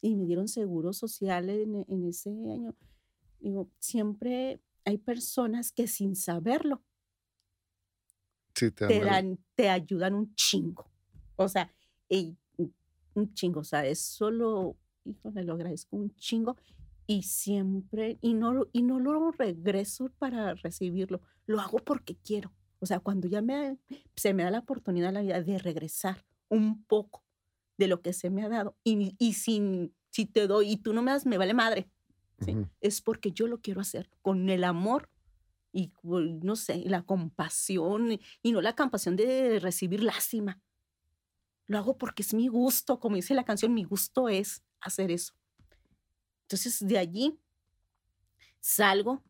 Y 0.00 0.14
me 0.14 0.26
dieron 0.26 0.46
seguro 0.46 0.92
social 0.92 1.50
en, 1.50 1.84
en 1.88 2.04
ese 2.04 2.30
año. 2.30 2.76
Digo, 3.40 3.68
siempre 3.78 4.60
hay 4.84 4.98
personas 4.98 5.72
que 5.72 5.86
sin 5.86 6.16
saberlo 6.16 6.82
te, 8.66 9.00
dan, 9.00 9.38
te 9.54 9.68
ayudan 9.68 10.14
un 10.14 10.34
chingo. 10.34 10.90
O 11.36 11.48
sea, 11.48 11.72
un 13.14 13.34
chingo. 13.34 13.60
O 13.60 13.64
sea, 13.64 13.86
eso 13.86 14.30
lo, 14.30 14.76
híjole, 15.04 15.44
lo 15.44 15.54
agradezco 15.54 15.96
un 15.96 16.14
chingo. 16.16 16.56
Y 17.06 17.22
siempre, 17.22 18.18
y 18.20 18.34
no, 18.34 18.66
y 18.72 18.82
no 18.82 18.98
lo 19.00 19.30
regreso 19.30 20.10
para 20.18 20.54
recibirlo, 20.54 21.20
lo 21.46 21.60
hago 21.60 21.78
porque 21.78 22.16
quiero. 22.16 22.52
O 22.80 22.86
sea, 22.86 23.00
cuando 23.00 23.28
ya 23.28 23.40
me, 23.40 23.78
se 24.14 24.34
me 24.34 24.42
da 24.42 24.50
la 24.50 24.58
oportunidad 24.58 25.12
la 25.12 25.22
vida 25.22 25.42
de 25.42 25.58
regresar 25.58 26.24
un 26.48 26.84
poco 26.84 27.24
de 27.78 27.86
lo 27.86 28.02
que 28.02 28.12
se 28.12 28.28
me 28.30 28.44
ha 28.44 28.48
dado 28.48 28.76
y, 28.84 29.14
y 29.18 29.32
sin, 29.34 29.94
si 30.10 30.26
te 30.26 30.46
doy 30.46 30.72
y 30.72 30.76
tú 30.76 30.92
no 30.92 31.02
me 31.02 31.12
das, 31.12 31.24
me 31.26 31.38
vale 31.38 31.54
madre. 31.54 31.88
Es 32.80 33.00
porque 33.00 33.32
yo 33.32 33.46
lo 33.46 33.60
quiero 33.60 33.80
hacer 33.80 34.10
con 34.22 34.48
el 34.48 34.64
amor 34.64 35.10
y, 35.72 35.92
no 36.02 36.56
sé, 36.56 36.84
la 36.86 37.02
compasión 37.02 38.18
y 38.42 38.52
no 38.52 38.60
la 38.60 38.74
compasión 38.74 39.16
de 39.16 39.58
recibir 39.60 40.02
lástima. 40.02 40.60
Lo 41.66 41.78
hago 41.78 41.98
porque 41.98 42.22
es 42.22 42.32
mi 42.34 42.48
gusto, 42.48 42.98
como 43.00 43.16
dice 43.16 43.34
la 43.34 43.44
canción, 43.44 43.74
mi 43.74 43.84
gusto 43.84 44.28
es 44.28 44.62
hacer 44.80 45.10
eso. 45.10 45.34
Entonces, 46.42 46.78
de 46.86 46.96
allí 46.98 47.38
salgo, 48.60 49.22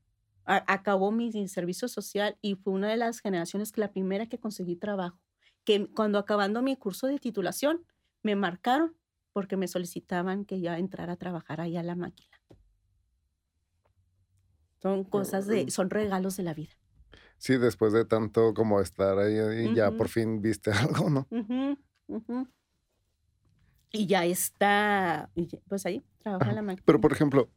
acabó 0.45 1.11
mi 1.11 1.49
servicio 1.49 1.89
social 1.89 2.39
y 2.41 2.55
fue 2.55 2.73
una 2.73 2.89
de 2.89 2.97
las 2.97 3.21
generaciones 3.21 3.73
que 3.73 3.81
la 3.81 3.93
primera 3.93 4.29
que 4.29 4.39
conseguí 4.39 4.77
trabajo, 4.77 5.21
que 5.65 5.89
cuando 5.89 6.19
acabando 6.19 6.63
mi 6.63 6.77
curso 6.77 7.07
de 7.07 7.19
titulación, 7.19 7.85
me 8.23 8.37
marcaron 8.37 8.97
porque 9.33 9.57
me 9.57 9.69
solicitaban 9.69 10.45
que 10.45 10.61
ya 10.61 10.79
entrara 10.79 11.15
a 11.15 11.17
trabajar 11.17 11.61
ahí 11.61 11.77
a 11.77 11.83
la 11.83 11.97
máquina. 11.97 12.38
Son 14.81 15.05
cosas 15.05 15.47
de, 15.47 15.71
son 15.71 15.91
regalos 15.91 16.37
de 16.37 16.43
la 16.45 16.55
vida. 16.55 16.71
Sí, 17.39 17.57
después 17.57 17.93
de 17.93 18.05
tanto 18.05 18.53
como 18.55 18.81
estar 18.81 19.19
ahí, 19.19 19.75
ya 19.75 19.91
por 19.93 20.09
fin 20.09 20.43
viste 20.43 20.71
algo, 20.73 21.11
¿no? 21.11 21.29
Y 23.91 24.07
ya 24.07 24.25
está, 24.25 25.31
pues 25.69 25.87
ahí, 25.87 26.05
trabaja 26.19 26.53
la 26.53 26.63
máquina. 26.63 26.83
Pero 26.85 27.01
por 27.01 27.13
ejemplo, 27.13 27.49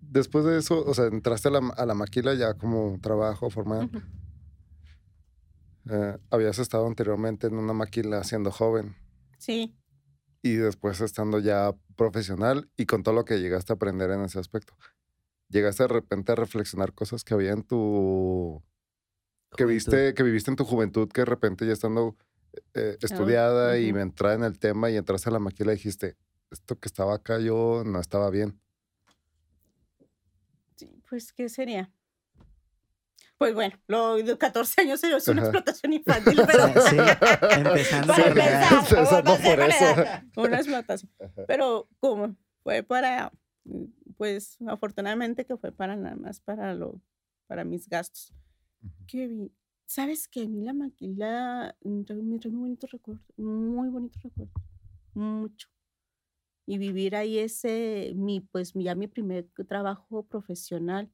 después 0.00 0.44
de 0.44 0.58
eso, 0.58 0.84
o 0.84 0.94
sea, 0.94 1.06
entraste 1.06 1.48
a 1.48 1.52
la, 1.52 1.68
a 1.76 1.86
la 1.86 1.94
maquila 1.94 2.34
ya 2.34 2.54
como 2.54 2.98
trabajo 3.00 3.50
formal. 3.50 3.90
Eh, 5.90 6.16
habías 6.30 6.58
estado 6.58 6.86
anteriormente 6.86 7.48
en 7.48 7.54
una 7.54 7.72
maquila 7.72 8.22
siendo 8.22 8.52
joven. 8.52 8.94
Sí. 9.38 9.74
Y 10.42 10.54
después 10.54 11.00
estando 11.00 11.38
ya 11.38 11.74
profesional 11.96 12.70
y 12.76 12.86
con 12.86 13.02
todo 13.02 13.14
lo 13.14 13.24
que 13.24 13.40
llegaste 13.40 13.72
a 13.72 13.76
aprender 13.76 14.10
en 14.10 14.22
ese 14.22 14.38
aspecto, 14.38 14.74
llegaste 15.52 15.84
de 15.84 15.88
repente 15.88 16.32
a 16.32 16.34
reflexionar 16.34 16.92
cosas 16.92 17.22
que 17.24 17.34
había 17.34 17.52
en 17.52 17.62
tu... 17.62 18.62
Que 19.56 19.66
viste, 19.66 20.14
que 20.14 20.22
viviste 20.22 20.50
en 20.50 20.56
tu 20.56 20.64
juventud, 20.64 21.08
que 21.12 21.20
de 21.20 21.26
repente 21.26 21.66
ya 21.66 21.74
estando 21.74 22.16
eh, 22.74 22.96
estudiada 23.00 23.78
y 23.78 23.92
me 23.92 24.00
entraba 24.00 24.34
en 24.34 24.44
el 24.44 24.58
tema 24.58 24.90
y 24.90 24.96
entraste 24.96 25.28
a 25.28 25.32
la 25.32 25.38
maquila 25.38 25.72
y 25.72 25.76
dijiste, 25.76 26.16
esto 26.50 26.78
que 26.78 26.88
estaba 26.88 27.14
acá 27.14 27.38
yo 27.38 27.82
no 27.84 28.00
estaba 28.00 28.30
bien. 28.30 28.58
Sí, 30.76 31.02
pues, 31.08 31.32
¿qué 31.34 31.50
sería? 31.50 31.92
Pues 33.36 33.54
bueno, 33.54 33.76
lo 33.88 34.16
de 34.16 34.38
14 34.38 34.82
años 34.82 35.02
es 35.02 35.28
una 35.28 35.42
explotación 35.42 35.92
infantil, 35.94 36.40
pero... 36.46 36.68
Sí, 36.88 36.96
empezando 37.56 38.14
por 39.36 39.60
eso. 39.60 39.84
Una 40.36 40.56
explotación. 40.58 41.10
Pero 41.48 41.88
como 41.98 42.36
fue 42.62 42.82
para, 42.84 43.32
pues 44.22 44.56
afortunadamente 44.68 45.44
que 45.44 45.56
fue 45.56 45.72
para 45.72 45.96
nada 45.96 46.14
más 46.14 46.38
para 46.38 46.74
lo, 46.74 47.02
para 47.48 47.64
mis 47.64 47.88
gastos. 47.88 48.32
Qué 49.08 49.50
¿Sabes 49.84 50.28
que 50.28 50.44
A 50.44 50.48
mí 50.48 50.62
la 50.62 50.72
maquila 50.72 51.74
me 51.82 52.04
trae 52.04 52.22
muy 52.22 52.38
bonito 52.38 52.86
recuerdo, 52.86 53.24
muy 53.36 53.88
bonito 53.88 54.20
recuerdo, 54.22 54.52
mucho. 55.12 55.66
Y 56.66 56.78
vivir 56.78 57.16
ahí 57.16 57.36
ese, 57.38 58.12
mi, 58.14 58.40
pues 58.40 58.74
ya 58.74 58.94
mi 58.94 59.08
primer 59.08 59.48
trabajo 59.66 60.22
profesional 60.22 61.10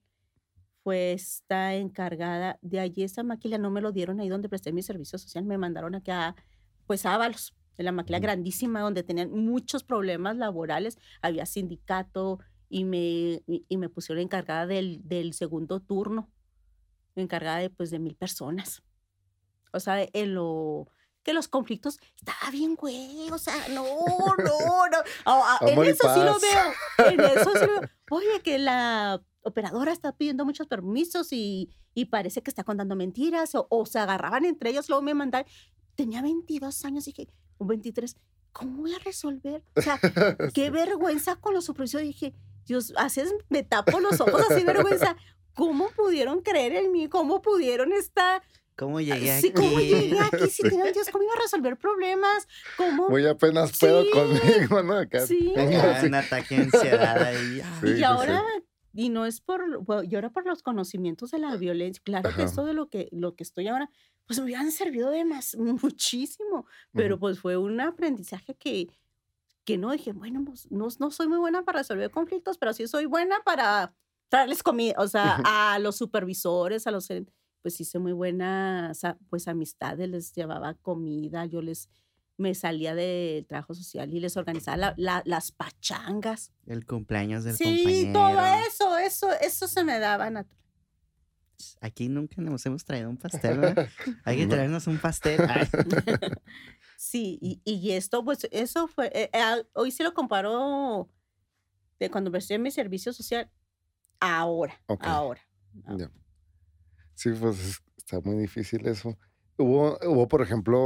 fue 0.84 1.14
esta 1.14 1.76
encargada 1.76 2.59
de 2.61 2.78
allí 2.78 3.04
esa 3.04 3.22
maquila, 3.22 3.56
no 3.56 3.70
me 3.70 3.80
lo 3.80 3.90
dieron 3.90 4.20
ahí 4.20 4.28
donde 4.28 4.50
presté 4.50 4.70
mi 4.70 4.82
servicio 4.82 5.18
social, 5.18 5.46
me 5.46 5.56
mandaron 5.56 5.94
aquí 5.94 6.11
a, 6.11 6.36
pues 6.86 7.06
a 7.06 7.14
Ábalos, 7.14 7.56
en 7.78 7.86
la 7.86 7.92
maquila 7.92 8.18
grandísima 8.18 8.82
donde 8.82 9.02
tenían 9.02 9.30
muchos 9.30 9.82
problemas 9.82 10.36
laborales, 10.36 10.98
había 11.22 11.46
sindicato 11.46 12.40
y 12.68 12.84
me, 12.84 13.42
y 13.46 13.76
me 13.76 13.88
pusieron 13.88 14.22
encargada 14.22 14.66
del, 14.66 15.00
del 15.06 15.32
segundo 15.32 15.80
turno 15.80 16.30
encargada 17.20 17.58
de, 17.58 17.70
pues, 17.70 17.90
de 17.90 17.98
mil 17.98 18.14
personas. 18.14 18.82
O 19.72 19.80
sea, 19.80 20.06
en 20.12 20.34
lo 20.34 20.88
que 21.22 21.32
los 21.32 21.48
conflictos 21.48 21.98
estaba 22.16 22.50
bien, 22.50 22.74
güey. 22.74 23.30
O 23.30 23.38
sea, 23.38 23.68
no, 23.68 23.84
no, 24.38 24.88
no. 24.88 24.98
Ah, 25.26 25.58
ah, 25.60 25.66
en 25.66 25.82
eso 25.84 26.14
sí 26.14 26.20
lo 26.20 26.38
veo. 26.38 27.10
En 27.10 27.20
eso 27.20 27.50
sí 27.52 27.66
lo 27.66 27.80
veo. 27.80 27.90
Oye, 28.10 28.40
que 28.42 28.58
la 28.58 29.22
operadora 29.42 29.92
está 29.92 30.16
pidiendo 30.16 30.44
muchos 30.44 30.66
permisos 30.66 31.32
y, 31.32 31.70
y 31.94 32.06
parece 32.06 32.42
que 32.42 32.50
está 32.50 32.64
contando 32.64 32.96
mentiras 32.96 33.54
o, 33.54 33.66
o, 33.70 33.84
se 33.84 33.98
agarraban 33.98 34.44
entre 34.44 34.70
ellos. 34.70 34.88
Luego 34.88 35.02
me 35.02 35.14
mandaron. 35.14 35.48
Tenía 35.96 36.22
22 36.22 36.84
años 36.84 37.06
y 37.08 37.12
dije, 37.12 37.28
un 37.58 37.68
23. 37.68 38.16
¿Cómo 38.52 38.82
voy 38.82 38.94
a 38.94 38.98
resolver? 38.98 39.62
O 39.76 39.82
sea, 39.82 40.00
qué 40.54 40.70
vergüenza 40.70 41.36
con 41.36 41.52
los 41.52 41.66
supervisores. 41.66 42.08
Dije, 42.08 42.34
Dios, 42.68 42.92
haces, 42.96 43.34
me 43.48 43.64
tapo 43.64 43.98
los 43.98 44.20
ojos 44.20 44.42
así, 44.48 44.62
vergüenza. 44.62 45.16
¿cómo 45.58 45.90
pudieron 45.90 46.40
creer 46.40 46.72
en 46.74 46.92
mí? 46.92 47.08
¿Cómo 47.08 47.42
pudieron 47.42 47.92
estar... 47.92 48.42
¿Cómo 48.76 49.00
llegué 49.00 49.32
aquí? 49.32 49.48
Sí, 49.48 49.52
¿cómo 49.52 49.80
llegué 49.80 50.16
aquí? 50.20 50.48
Si 50.48 50.62
tenían 50.62 50.92
Dios, 50.94 51.08
¿cómo 51.10 51.24
iba 51.24 51.32
a 51.34 51.42
resolver 51.42 51.76
problemas? 51.76 52.46
¿Cómo? 52.76 53.08
Muy 53.08 53.26
apenas 53.26 53.76
puedo 53.76 54.08
conmigo, 54.08 54.84
¿no? 54.84 54.92
Acá. 54.92 55.26
Sí. 55.26 55.52
Un 56.04 56.14
ataque 56.14 56.58
de 56.58 56.62
ansiedad 56.62 57.20
ahí. 57.24 57.60
y 57.98 58.04
ahora, 58.04 58.44
y 58.94 59.08
no 59.08 59.26
es 59.26 59.40
por, 59.40 59.82
bueno, 59.82 60.04
y 60.04 60.14
ahora 60.14 60.30
por 60.30 60.46
los 60.46 60.62
conocimientos 60.62 61.32
de 61.32 61.40
la 61.40 61.56
violencia. 61.56 62.00
Claro 62.04 62.30
que 62.36 62.44
esto 62.44 62.64
de 62.64 62.72
lo 62.72 62.88
que, 62.88 63.08
lo 63.10 63.34
que 63.34 63.42
estoy 63.42 63.66
ahora, 63.66 63.90
pues 64.26 64.38
me 64.38 64.44
habían 64.44 64.70
servido 64.70 65.10
de 65.10 65.24
más, 65.24 65.56
muchísimo. 65.56 66.66
Pero 66.92 67.18
pues 67.18 67.40
fue 67.40 67.56
un 67.56 67.80
aprendizaje 67.80 68.54
que, 68.54 68.86
que 69.68 69.76
no 69.76 69.92
dije, 69.92 70.12
bueno, 70.12 70.42
pues 70.46 70.66
no, 70.70 70.88
no 70.98 71.10
soy 71.10 71.28
muy 71.28 71.36
buena 71.36 71.62
para 71.62 71.80
resolver 71.80 72.10
conflictos, 72.10 72.56
pero 72.56 72.72
sí 72.72 72.88
soy 72.88 73.04
buena 73.04 73.36
para 73.44 73.92
traerles 74.30 74.62
comida, 74.62 74.94
o 74.96 75.06
sea, 75.06 75.42
a 75.44 75.78
los 75.78 75.94
supervisores, 75.94 76.86
a 76.86 76.90
los, 76.90 77.06
pues 77.60 77.78
hice 77.78 77.98
muy 77.98 78.12
buenas, 78.12 79.02
pues 79.28 79.46
amistades, 79.46 80.08
les 80.08 80.32
llevaba 80.32 80.72
comida, 80.72 81.44
yo 81.44 81.60
les, 81.60 81.90
me 82.38 82.54
salía 82.54 82.94
del 82.94 83.44
trabajo 83.44 83.74
social 83.74 84.10
y 84.14 84.20
les 84.20 84.38
organizaba 84.38 84.94
las 84.96 85.52
pachangas. 85.52 86.50
El 86.64 86.86
cumpleaños 86.86 87.44
del 87.44 87.54
sí, 87.54 87.64
compañero. 87.64 88.06
Sí, 88.06 88.12
todo 88.14 88.40
eso, 88.66 88.96
eso, 88.96 89.32
eso 89.38 89.68
se 89.68 89.84
me 89.84 89.98
daba 89.98 90.30
natural. 90.30 90.58
Aquí 91.82 92.08
nunca 92.08 92.40
nos 92.40 92.64
hemos 92.64 92.86
traído 92.86 93.10
un 93.10 93.18
pastel, 93.18 93.58
¿verdad? 93.58 93.86
Hay 94.24 94.38
que 94.38 94.46
traernos 94.46 94.86
un 94.86 94.96
pastel. 94.96 95.38
sí, 97.09 97.38
y, 97.40 97.62
y, 97.64 97.92
esto, 97.92 98.24
pues, 98.24 98.46
eso 98.50 98.86
fue, 98.86 99.06
eh, 99.14 99.30
eh, 99.32 99.64
hoy 99.74 99.90
sí 99.90 100.02
lo 100.02 100.12
comparo 100.12 101.09
de 101.98 102.11
cuando 102.11 102.28
empecé 102.28 102.59
mi 102.59 102.70
servicio 102.70 103.12
social 103.12 103.50
ahora, 104.20 104.80
ahora. 105.00 105.40
Sí, 107.14 107.30
pues 107.40 107.82
está 107.96 108.20
muy 108.20 108.36
difícil 108.36 108.86
eso. 108.86 109.18
Hubo, 109.56 109.98
hubo 110.06 110.28
por 110.28 110.42
ejemplo, 110.42 110.78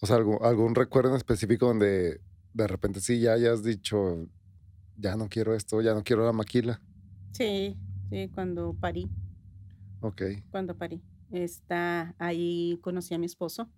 o 0.00 0.06
sea, 0.06 0.16
algún, 0.16 0.38
algún 0.42 0.74
recuerdo 0.74 1.10
en 1.10 1.16
específico 1.16 1.66
donde 1.66 2.20
de 2.52 2.66
repente 2.66 3.00
sí 3.00 3.20
ya 3.20 3.34
hayas 3.34 3.62
dicho, 3.62 4.26
ya 4.96 5.14
no 5.16 5.28
quiero 5.28 5.54
esto, 5.54 5.80
ya 5.80 5.94
no 5.94 6.02
quiero 6.02 6.24
la 6.24 6.32
maquila. 6.32 6.82
Sí, 7.32 7.76
sí, 8.10 8.30
cuando 8.34 8.74
parí. 8.74 9.08
Ok. 10.00 10.22
Cuando 10.50 10.76
parí. 10.76 11.02
Está, 11.30 12.14
ahí 12.18 12.78
conocí 12.82 13.14
a 13.14 13.18
mi 13.18 13.26
esposo. 13.26 13.70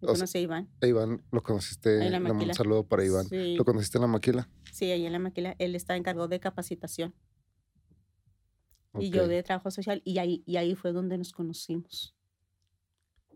Conocí 0.00 0.38
a 0.38 0.40
Iván. 0.40 0.68
Iván, 0.82 1.22
lo 1.30 1.42
conociste. 1.42 1.98
Un 1.98 2.54
saludo 2.54 2.84
para 2.84 3.04
Iván. 3.04 3.26
¿Lo 3.30 3.64
conociste 3.64 3.98
en 3.98 4.02
la 4.02 4.08
maquila? 4.08 4.48
Sí, 4.72 4.90
ahí 4.90 5.06
en 5.06 5.12
la 5.12 5.18
maquila. 5.18 5.54
Él 5.58 5.74
está 5.74 5.96
encargado 5.96 6.28
de 6.28 6.40
capacitación. 6.40 7.14
Y 8.98 9.10
yo 9.10 9.28
de 9.28 9.42
trabajo 9.42 9.70
social. 9.70 10.02
Y 10.04 10.18
ahí, 10.18 10.42
y 10.46 10.56
ahí 10.56 10.74
fue 10.74 10.92
donde 10.92 11.18
nos 11.18 11.32
conocimos. 11.32 12.14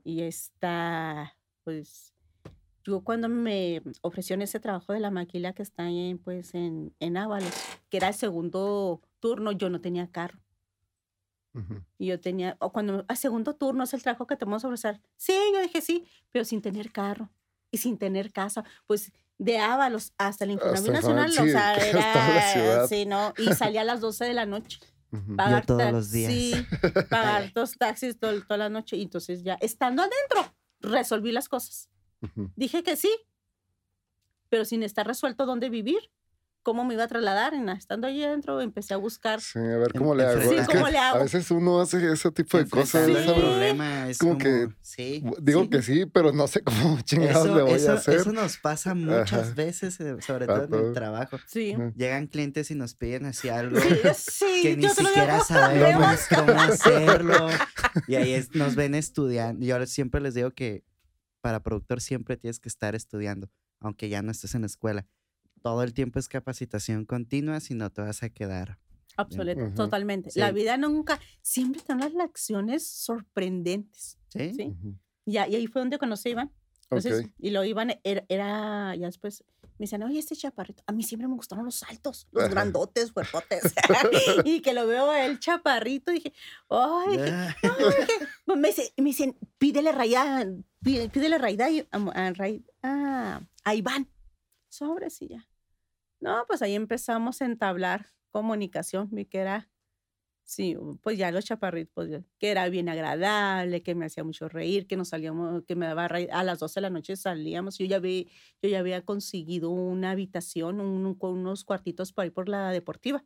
Y 0.03 0.23
está, 0.23 1.37
pues, 1.65 2.15
yo 2.85 3.03
cuando 3.05 3.29
me 3.29 3.83
ofrecieron 4.01 4.43
ese 4.43 4.59
trabajo 4.59 4.93
de 4.93 5.01
la 5.01 5.11
maquila 5.11 5.53
que 5.53 5.63
está 5.63 5.89
en, 5.91 6.19
pues, 6.19 6.55
en, 6.55 6.95
en 7.01 7.17
Ábalos, 7.17 7.53
que 7.91 7.99
era 7.99 8.09
el 8.09 8.15
segundo 8.15 9.03
turno, 9.21 9.53
yo 9.53 9.69
no 9.69 9.81
tenía 9.81 10.11
carro. 10.11 10.41
Y 11.99 12.07
yo 12.07 12.21
tenía, 12.21 12.57
o 12.61 12.73
cuando 12.73 13.05
a 13.09 13.17
segundo 13.17 13.55
turno 13.55 13.85
es 13.85 13.95
el 13.95 14.03
trabajo 14.03 14.27
que 14.27 14.37
te 14.37 14.45
vamos 14.45 14.65
a 14.65 14.69
ofrecer. 14.69 15.01
Sí, 15.17 15.35
yo 15.53 15.61
dije 15.61 15.81
sí, 15.81 16.07
pero 16.31 16.45
sin 16.45 16.63
tener 16.63 16.93
carro 16.93 17.31
y 17.71 17.79
sin 17.79 17.99
tener 17.99 18.33
casa. 18.33 18.65
Pues 18.87 19.13
de 19.39 19.59
Ábalos 19.59 20.13
hasta 20.19 20.45
el 20.45 20.53
Infonavit 20.53 20.93
Nacional, 20.93 21.31
o 21.31 21.45
sea, 21.47 21.75
era, 22.55 22.87
sí, 22.87 23.07
¿no? 23.07 23.33
Y 23.39 23.53
salía 23.55 23.81
a 23.81 23.85
las 23.85 24.01
12 24.01 24.27
de 24.27 24.35
la 24.35 24.47
noche. 24.47 24.79
Pagar 25.37 25.67
todos 25.67 25.91
los 25.91 26.13
días. 26.13 26.33
Sí, 26.33 26.55
pagar 27.09 27.53
dos 27.55 27.77
taxis 27.77 28.19
toda 28.19 28.57
la 28.57 28.69
noche. 28.69 28.97
Y 28.97 29.03
entonces 29.03 29.43
ya, 29.43 29.55
estando 29.61 30.03
adentro, 30.03 30.55
resolví 30.81 31.33
las 31.33 31.49
cosas. 31.49 31.89
Dije 32.55 32.83
que 32.83 32.97
sí, 32.97 33.11
pero 34.51 34.65
sin 34.65 34.83
estar 34.83 35.07
resuelto 35.07 35.47
dónde 35.47 35.71
vivir 35.71 36.11
cómo 36.63 36.85
me 36.85 36.95
iba 36.95 37.05
a 37.05 37.09
trasladar. 37.09 37.55
Estando 37.77 38.07
allí 38.07 38.23
adentro, 38.23 38.61
empecé 38.61 38.95
a 38.95 38.97
buscar. 38.97 39.41
Sí, 39.41 39.59
a 39.59 39.79
ver 39.79 39.93
cómo 39.93 40.15
le 40.15 40.25
hago. 40.25 40.41
Sí, 40.41 40.57
¿cómo 40.67 40.89
le 40.89 40.99
hago? 40.99 41.19
A 41.19 41.23
veces 41.23 41.51
uno 41.51 41.81
hace 41.81 42.13
ese 42.13 42.31
tipo 42.31 42.59
de 42.59 42.69
cosas. 42.69 43.07
Sí. 43.07 43.13
El 43.13 43.25
problema 43.25 44.09
es 44.09 44.19
como, 44.19 44.39
que, 44.39 44.69
sí, 44.83 45.25
digo 45.41 45.69
que 45.69 45.83
sí, 45.83 46.07
pero 46.07 46.33
no 46.33 46.47
sé 46.47 46.63
cómo 46.63 47.01
chingados 47.05 47.55
le 47.55 47.63
voy 47.63 47.87
a 47.87 47.93
hacer. 47.95 48.17
Eso 48.17 48.33
nos 48.33 48.57
pasa 48.59 48.95
muchas 48.95 49.55
veces, 49.55 50.01
eh, 50.01 50.17
sobre 50.21 50.47
todo 50.47 50.65
en 50.65 50.87
el 50.87 50.93
trabajo. 50.93 51.39
Sí. 51.47 51.75
Llegan 51.97 52.27
clientes 52.27 52.71
y 52.71 52.75
nos 52.75 52.95
piden 52.95 53.27
así 53.27 53.49
algo 53.49 53.79
que 53.81 54.77
ni 54.77 54.89
siquiera 54.89 55.41
sabemos 55.41 56.21
cómo 56.29 56.61
hacerlo. 56.61 57.49
y 58.07 58.15
ahí 58.17 58.45
nos 58.55 58.75
ven 58.75 58.95
estudiando. 58.95 59.65
Y 59.65 59.71
ahora 59.71 59.87
siempre 59.87 60.21
les 60.21 60.35
digo 60.35 60.51
que 60.51 60.85
para 61.41 61.63
productor 61.63 62.01
siempre 62.01 62.37
tienes 62.37 62.61
que 62.61 62.69
estar 62.69 62.95
estudiando, 62.95 63.49
aunque 63.81 64.09
ya 64.09 64.23
no 64.23 64.31
estés 64.31 64.55
en 64.55 64.63
la 64.63 64.67
escuela 64.67 65.07
todo 65.63 65.83
el 65.83 65.95
tiempo 65.95 66.19
es 66.19 66.29
capacitación 66.29 67.05
continua, 67.05 67.61
si 67.61 67.75
no 67.75 67.91
te 67.91 68.03
vas 68.03 68.23
a 68.23 68.31
quedar. 68.31 68.79
Absolutamente, 69.17 69.77
totalmente. 69.77 70.31
La 70.35 70.53
vida 70.53 70.77
nunca, 70.77 71.21
siempre 71.43 71.81
están 71.81 71.99
las 71.99 72.15
lecciones 72.15 72.87
sorprendentes. 72.87 74.19
Sí. 74.29 74.55
¿sí? 74.55 74.77
y, 75.27 75.37
ahí 75.37 75.67
fue 75.67 75.83
donde 75.83 75.99
conocí 75.99 76.31
a 76.31 76.33
Iván. 76.33 76.53
Y 77.39 77.51
lo 77.51 77.65
Iván 77.65 78.01
era, 78.03 78.97
ya 78.97 79.07
después 79.07 79.45
me 79.81 79.85
decían, 79.85 80.03
oye, 80.03 80.19
este 80.19 80.37
chaparrito, 80.37 80.83
a 80.87 80.93
mí 80.93 81.03
siempre 81.03 81.27
me 81.27 81.35
gustaron 81.35 81.65
los 81.65 81.83
altos, 81.85 82.29
los 82.33 82.51
grandotes, 82.51 83.13
fuertotes. 83.13 83.63
y 84.45 84.61
que 84.61 84.75
lo 84.75 84.87
veo 84.87 85.15
el 85.15 85.41
chaparrito, 85.41 86.13
dije, 86.13 86.35
ay, 86.69 87.17
no, 88.47 88.57
me, 88.57 88.69
dicen, 88.69 88.87
me 88.99 89.05
dicen, 89.05 89.39
pídele 89.57 89.93
rayada, 89.93 90.53
pídele 90.83 91.39
rayada 91.39 91.71
a, 92.83 93.41
a, 93.65 93.75
Iván. 93.75 94.07
Sobre 94.69 95.09
sí 95.09 95.29
ya. 95.29 95.49
No, 96.21 96.45
pues 96.47 96.63
ahí 96.63 96.75
empezamos 96.75 97.43
a 97.43 97.47
entablar 97.47 98.07
comunicación, 98.31 99.09
vi 99.11 99.25
que 99.25 99.39
era 99.39 99.71
Sí, 100.51 100.77
pues 101.03 101.17
ya 101.17 101.31
los 101.31 101.45
chaparritos, 101.45 101.93
pues, 101.95 102.25
que 102.41 102.51
era 102.51 102.69
bien 102.69 102.89
agradable, 102.89 103.85
que 103.85 103.95
me 103.95 104.07
hacía 104.07 104.25
mucho 104.25 104.49
reír, 104.49 104.89
que 104.89 104.97
nos 104.97 105.11
salíamos, 105.11 105.63
que 105.65 105.77
me 105.77 105.87
daba 105.87 106.07
a 106.07 106.43
las 106.43 106.59
12 106.59 106.81
de 106.81 106.83
la 106.83 106.91
noche 106.91 107.15
salíamos. 107.15 107.79
Yo 107.79 107.87
ya, 107.87 108.01
vi, 108.01 108.33
yo 108.61 108.69
ya 108.69 108.81
había 108.81 109.05
conseguido 109.05 109.71
una 109.71 110.11
habitación, 110.11 110.81
un, 110.81 111.17
unos 111.21 111.65
cuartitos 111.65 112.13
por 112.13 112.25
ahí 112.25 112.31
por 112.31 112.49
la 112.49 112.73
deportiva, 112.73 113.25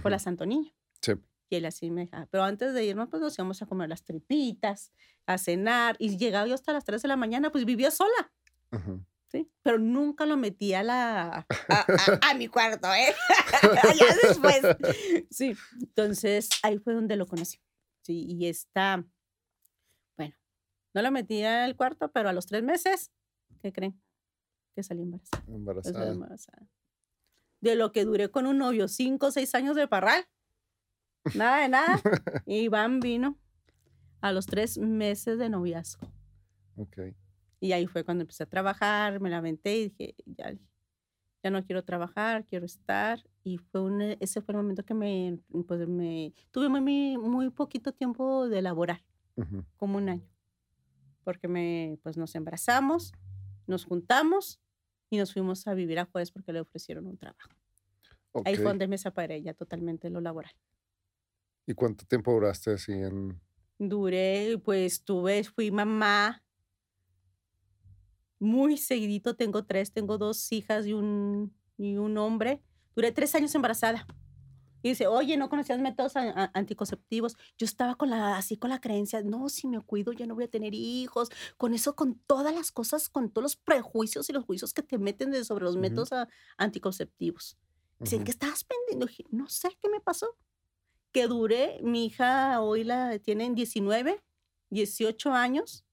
por 0.00 0.10
la 0.10 0.18
Santo 0.18 0.46
Niño. 0.46 0.72
Sí. 1.02 1.12
Y 1.50 1.56
él 1.56 1.66
así 1.66 1.90
me 1.90 2.06
dejaba. 2.06 2.28
Pero 2.30 2.44
antes 2.44 2.72
de 2.72 2.82
irnos, 2.82 3.10
pues 3.10 3.20
nos 3.20 3.38
íbamos 3.38 3.60
a 3.60 3.66
comer 3.66 3.90
las 3.90 4.02
tripitas, 4.02 4.90
a 5.26 5.36
cenar. 5.36 5.96
Y 5.98 6.16
llegaba 6.16 6.46
yo 6.46 6.54
hasta 6.54 6.72
las 6.72 6.86
3 6.86 7.02
de 7.02 7.08
la 7.08 7.16
mañana, 7.16 7.52
pues 7.52 7.66
vivía 7.66 7.90
sola. 7.90 8.32
¿Sí? 9.34 9.50
Pero 9.62 9.78
nunca 9.78 10.26
lo 10.26 10.36
metí 10.36 10.74
a 10.74 10.84
la 10.84 11.46
a, 11.68 12.34
mi 12.38 12.46
cuarto, 12.46 12.86
¿eh? 12.94 13.12
ya 13.98 14.28
después. 14.28 14.60
Sí, 15.28 15.56
entonces 15.80 16.48
ahí 16.62 16.78
fue 16.78 16.94
donde 16.94 17.16
lo 17.16 17.26
conocí. 17.26 17.58
Sí, 18.02 18.26
y 18.28 18.46
está, 18.46 19.04
bueno, 20.16 20.36
no 20.94 21.02
lo 21.02 21.10
metí 21.10 21.42
al 21.42 21.74
cuarto, 21.74 22.12
pero 22.12 22.28
a 22.28 22.32
los 22.32 22.46
tres 22.46 22.62
meses, 22.62 23.10
¿qué 23.60 23.72
creen? 23.72 24.00
Que 24.76 24.84
salí 24.84 25.02
embarazada. 25.02 25.42
Embarazada. 25.48 26.12
embarazada. 26.12 26.68
De 27.60 27.74
lo 27.74 27.90
que 27.90 28.04
duré 28.04 28.30
con 28.30 28.46
un 28.46 28.58
novio, 28.58 28.86
cinco 28.86 29.28
o 29.28 29.30
seis 29.32 29.54
años 29.56 29.74
de 29.74 29.88
parral. 29.88 30.24
Nada 31.34 31.62
de 31.62 31.68
nada. 31.70 32.00
Y 32.46 32.58
Iván 32.58 33.00
vino 33.00 33.36
a 34.20 34.30
los 34.32 34.46
tres 34.46 34.78
meses 34.78 35.38
de 35.38 35.48
noviazgo. 35.48 36.06
Ok. 36.76 36.98
Y 37.60 37.72
ahí 37.72 37.86
fue 37.86 38.04
cuando 38.04 38.22
empecé 38.22 38.42
a 38.42 38.46
trabajar, 38.46 39.20
me 39.20 39.30
la 39.30 39.38
aventé 39.38 39.76
y 39.76 39.88
dije, 39.88 40.14
ya, 40.26 40.54
ya 41.42 41.50
no 41.50 41.64
quiero 41.64 41.84
trabajar, 41.84 42.44
quiero 42.44 42.66
estar. 42.66 43.22
Y 43.42 43.58
fue 43.58 43.82
un, 43.82 44.00
ese 44.00 44.40
fue 44.40 44.52
el 44.52 44.58
momento 44.58 44.84
que 44.84 44.94
me, 44.94 45.38
pues 45.66 45.86
me 45.88 46.32
tuve 46.50 46.68
muy, 46.68 47.16
muy 47.18 47.50
poquito 47.50 47.92
tiempo 47.92 48.48
de 48.48 48.62
laborar, 48.62 49.04
como 49.76 49.98
un 49.98 50.08
año. 50.08 50.28
Porque 51.22 51.48
me, 51.48 51.98
pues 52.02 52.16
nos 52.16 52.34
embarazamos, 52.34 53.12
nos 53.66 53.84
juntamos 53.84 54.60
y 55.10 55.16
nos 55.16 55.32
fuimos 55.32 55.66
a 55.66 55.74
vivir 55.74 55.98
a 55.98 56.06
Juárez 56.06 56.30
porque 56.30 56.52
le 56.52 56.60
ofrecieron 56.60 57.06
un 57.06 57.16
trabajo. 57.16 57.50
Ahí 58.44 58.56
fue 58.56 58.64
donde 58.64 58.88
me 58.88 58.98
separé 58.98 59.42
ya 59.42 59.54
totalmente 59.54 60.10
lo 60.10 60.20
laboral. 60.20 60.52
¿Y 61.66 61.74
cuánto 61.74 62.04
tiempo 62.04 62.32
duraste 62.32 62.72
así 62.72 62.92
en...? 62.92 63.40
Duré, 63.78 64.58
pues 64.64 65.04
tuve, 65.04 65.44
fui 65.44 65.70
mamá 65.70 66.43
muy 68.44 68.76
seguidito, 68.76 69.34
tengo 69.34 69.64
tres, 69.64 69.92
tengo 69.92 70.18
dos 70.18 70.52
hijas 70.52 70.86
y 70.86 70.92
un, 70.92 71.52
y 71.76 71.96
un 71.96 72.16
hombre. 72.18 72.62
Duré 72.94 73.10
tres 73.10 73.34
años 73.34 73.54
embarazada. 73.54 74.06
Y 74.82 74.90
dice, 74.90 75.06
oye, 75.06 75.38
¿no 75.38 75.48
conocías 75.48 75.80
métodos 75.80 76.12
anticonceptivos? 76.14 77.38
Yo 77.56 77.64
estaba 77.64 77.94
con 77.94 78.10
la, 78.10 78.36
así 78.36 78.58
con 78.58 78.68
la 78.68 78.82
creencia, 78.82 79.22
no, 79.22 79.48
si 79.48 79.66
me 79.66 79.80
cuido 79.80 80.12
ya 80.12 80.26
no 80.26 80.34
voy 80.34 80.44
a 80.44 80.50
tener 80.50 80.74
hijos. 80.74 81.30
Con 81.56 81.72
eso, 81.72 81.96
con 81.96 82.18
todas 82.26 82.54
las 82.54 82.70
cosas, 82.70 83.08
con 83.08 83.30
todos 83.30 83.42
los 83.44 83.56
prejuicios 83.56 84.28
y 84.28 84.34
los 84.34 84.44
juicios 84.44 84.74
que 84.74 84.82
te 84.82 84.98
meten 84.98 85.30
de 85.30 85.42
sobre 85.42 85.64
los 85.64 85.78
métodos 85.78 86.10
anticonceptivos. 86.58 87.56
Dicen, 87.98 88.24
¿qué 88.24 88.30
estabas 88.30 88.64
pendiendo? 88.64 89.06
no 89.30 89.48
sé 89.48 89.70
qué 89.82 89.88
me 89.88 90.00
pasó. 90.00 90.36
Que 91.12 91.28
duré, 91.28 91.80
mi 91.82 92.06
hija 92.06 92.60
hoy 92.60 92.84
la 92.84 93.18
tienen 93.20 93.54
19, 93.54 94.22
18 94.68 95.32
años 95.32 95.83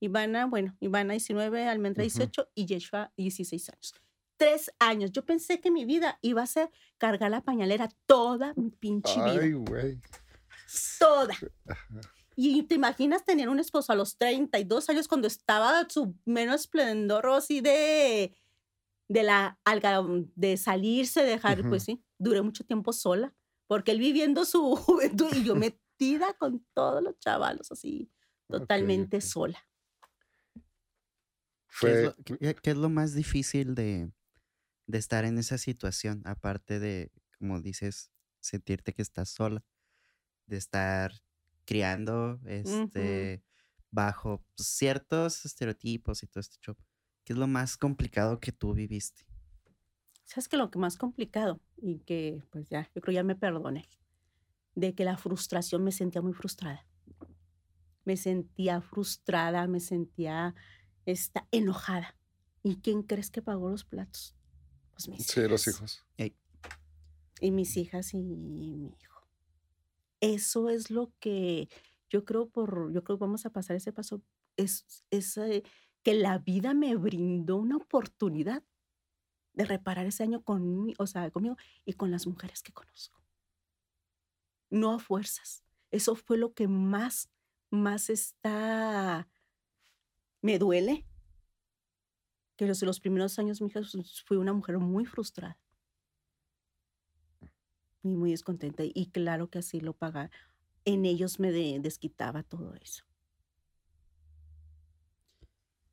Ivana, 0.00 0.46
bueno, 0.46 0.76
Ivana 0.80 1.12
19, 1.12 1.66
Almendra 1.66 2.02
18 2.02 2.50
y 2.54 2.66
Yeshua 2.66 3.12
16 3.16 3.68
años. 3.70 3.94
Tres 4.36 4.72
años. 4.78 5.12
Yo 5.12 5.24
pensé 5.24 5.60
que 5.60 5.70
mi 5.70 5.84
vida 5.84 6.18
iba 6.22 6.42
a 6.42 6.46
ser 6.46 6.70
cargar 6.98 7.30
la 7.30 7.42
pañalera 7.42 7.88
toda 8.06 8.52
mi 8.56 8.70
pinche 8.70 9.14
vida. 9.14 9.40
Ay, 9.40 9.52
güey. 9.52 10.00
Toda. 10.98 11.34
Y 12.36 12.64
te 12.64 12.74
imaginas 12.74 13.24
tener 13.24 13.48
un 13.48 13.60
esposo 13.60 13.92
a 13.92 13.96
los 13.96 14.18
32 14.18 14.88
años 14.88 15.08
cuando 15.08 15.28
estaba 15.28 15.86
su 15.88 16.16
menos 16.24 16.62
esplendor 16.62 17.26
así 17.28 17.60
de, 17.60 18.36
de 19.08 19.22
la 19.22 19.58
de 20.34 20.56
salirse, 20.56 21.22
dejar, 21.22 21.68
pues 21.68 21.84
sí, 21.84 22.02
duré 22.18 22.42
mucho 22.42 22.64
tiempo 22.64 22.92
sola, 22.92 23.32
porque 23.68 23.92
él 23.92 24.00
viviendo 24.00 24.44
su 24.44 24.74
juventud 24.76 25.32
y 25.32 25.44
yo 25.44 25.54
metida 25.54 26.34
con 26.34 26.66
todos 26.74 27.02
los 27.02 27.18
chavalos 27.20 27.70
así, 27.70 28.10
totalmente 28.48 29.20
sola. 29.20 29.64
¿Qué, 31.80 32.14
es 32.62 32.76
lo, 32.76 32.88
más 32.88 33.14
difícil 33.14 33.74
de, 33.74 34.10
estar 34.88 35.24
en 35.24 35.38
esa 35.38 35.58
situación? 35.58 36.22
Aparte 36.24 36.78
de, 36.78 37.10
como 37.38 37.60
dices, 37.60 38.10
sentirte 38.40 38.92
que 38.92 39.02
estás 39.02 39.30
sola, 39.30 39.64
de 40.46 40.56
estar 40.56 41.12
criando 41.64 42.40
este, 42.44 43.42
bajo 43.90 44.44
ciertos 44.56 45.44
estereotipos 45.44 46.22
y 46.22 46.26
todo 46.26 46.40
este 46.40 46.58
show. 46.60 46.76
¿Qué 47.24 47.32
es 47.32 47.38
lo 47.38 47.46
más 47.46 47.76
complicado 47.76 48.38
que 48.38 48.52
tú 48.52 48.74
viviste? 48.74 49.26
Sabes 50.24 50.48
que 50.48 50.56
lo 50.56 50.70
que 50.70 50.78
más 50.78 50.96
complicado 50.96 51.60
y 51.76 52.00
que 52.00 52.42
pues 52.50 52.68
ya, 52.68 52.90
yo 52.94 53.00
creo 53.00 53.14
ya 53.14 53.22
me 53.22 53.34
perdoné, 53.34 53.88
de 54.74 54.94
que 54.94 55.04
la 55.04 55.16
frustración 55.16 55.84
me 55.84 55.92
sentía 55.92 56.22
muy 56.22 56.32
frustrada. 56.32 56.86
Me 58.04 58.16
sentía 58.16 58.82
frustrada, 58.82 59.66
me 59.66 59.80
sentía 59.80 60.54
está 61.06 61.46
enojada. 61.50 62.16
¿Y 62.62 62.76
quién 62.76 63.02
crees 63.02 63.30
que 63.30 63.42
pagó 63.42 63.68
los 63.70 63.84
platos? 63.84 64.34
Pues 64.92 65.08
mis 65.08 65.26
sí, 65.26 65.40
los 65.42 65.66
hijos. 65.66 66.04
Y 67.40 67.50
mis 67.50 67.76
hijas 67.76 68.14
y 68.14 68.22
mi 68.22 68.86
hijo. 68.86 69.28
Eso 70.20 70.70
es 70.70 70.90
lo 70.90 71.12
que 71.20 71.68
yo 72.08 72.24
creo 72.24 72.48
por, 72.48 72.92
yo 72.92 73.04
creo 73.04 73.18
que 73.18 73.24
vamos 73.24 73.44
a 73.44 73.50
pasar 73.50 73.76
ese 73.76 73.92
paso, 73.92 74.22
es, 74.56 75.04
es 75.10 75.38
que 76.02 76.14
la 76.14 76.38
vida 76.38 76.74
me 76.74 76.94
brindó 76.96 77.56
una 77.56 77.76
oportunidad 77.76 78.62
de 79.52 79.64
reparar 79.64 80.06
ese 80.06 80.22
año 80.22 80.42
con, 80.42 80.92
o 80.98 81.06
sea, 81.06 81.30
conmigo 81.30 81.56
y 81.84 81.94
con 81.94 82.10
las 82.10 82.26
mujeres 82.26 82.62
que 82.62 82.72
conozco. 82.72 83.20
No 84.70 84.92
a 84.92 84.98
fuerzas. 84.98 85.64
Eso 85.90 86.14
fue 86.14 86.38
lo 86.38 86.54
que 86.54 86.68
más, 86.68 87.30
más 87.70 88.10
está 88.10 89.28
me 90.44 90.58
duele 90.58 91.06
que 92.56 92.66
los, 92.66 92.82
los 92.82 93.00
primeros 93.00 93.38
años 93.38 93.62
mi 93.62 93.68
hija 93.68 93.80
fue 94.26 94.36
una 94.36 94.52
mujer 94.52 94.76
muy 94.78 95.06
frustrada 95.06 95.58
y 98.02 98.08
muy 98.14 98.32
descontenta. 98.32 98.82
Y 98.84 99.10
claro 99.10 99.48
que 99.48 99.60
así 99.60 99.80
lo 99.80 99.94
pagaba. 99.94 100.30
En 100.84 101.06
ellos 101.06 101.40
me 101.40 101.50
desquitaba 101.50 102.42
todo 102.42 102.74
eso. 102.74 103.04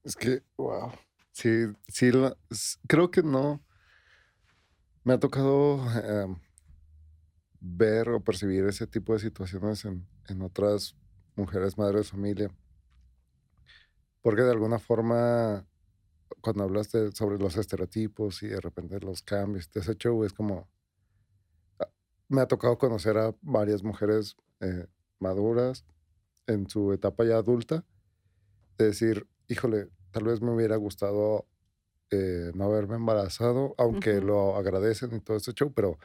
Es 0.04 0.18
que, 0.18 0.43
wow. 0.58 0.91
Sí, 1.32 1.68
sí, 1.88 2.12
creo 2.88 3.10
que 3.10 3.24
no. 3.24 3.64
Me 5.06 5.14
ha 5.14 5.20
tocado 5.20 5.80
em, 6.02 6.36
ver 7.62 8.10
o 8.10 8.22
percibir 8.22 8.66
ese 8.66 8.86
tipo 8.86 9.14
de 9.14 9.20
situaciones 9.20 9.86
en, 9.86 10.06
en 10.28 10.41
otras 10.41 10.97
mujeres, 11.38 11.78
madres 11.78 12.12
familia. 12.12 12.54
Porque 14.22 14.41
de 14.43 14.51
alguna 14.51 14.80
forma, 14.80 15.65
cuando 16.41 16.63
hablaste 16.63 17.11
sobre 17.11 17.38
los 17.38 17.57
estereotipos 17.57 18.43
y 18.43 18.47
de 18.47 18.61
repente 18.61 18.99
los 18.99 19.22
cambios 19.22 19.72
de 19.72 19.82
ese 19.82 19.95
show, 19.95 20.24
es 20.24 20.34
como. 20.34 20.69
Ah, 21.80 21.89
me 22.30 22.41
ha 22.41 22.47
tocado 22.47 22.78
conocer 22.78 23.17
a 23.17 23.36
varias 23.41 23.84
mujeres 23.84 24.36
eh, 24.59 24.88
maduras 25.19 25.86
en 26.47 26.69
su 26.69 26.93
etapa 26.93 27.24
ya 27.26 27.38
adulta, 27.38 27.86
de 28.78 28.86
decir, 28.86 29.28
híjole, 29.47 29.89
tal 30.11 30.26
vez 30.26 30.41
me 30.41 30.51
hubiera 30.51 30.76
gustado 30.76 31.47
eh, 32.09 32.51
no 32.55 32.65
haberme 32.65 32.95
embarazado, 32.95 33.74
aunque 33.78 34.19
lo 34.19 34.57
agradecen 34.57 35.15
y 35.15 35.22
todo 35.22 35.38
este 35.38 35.53
show, 35.53 35.72
pero 35.74 35.97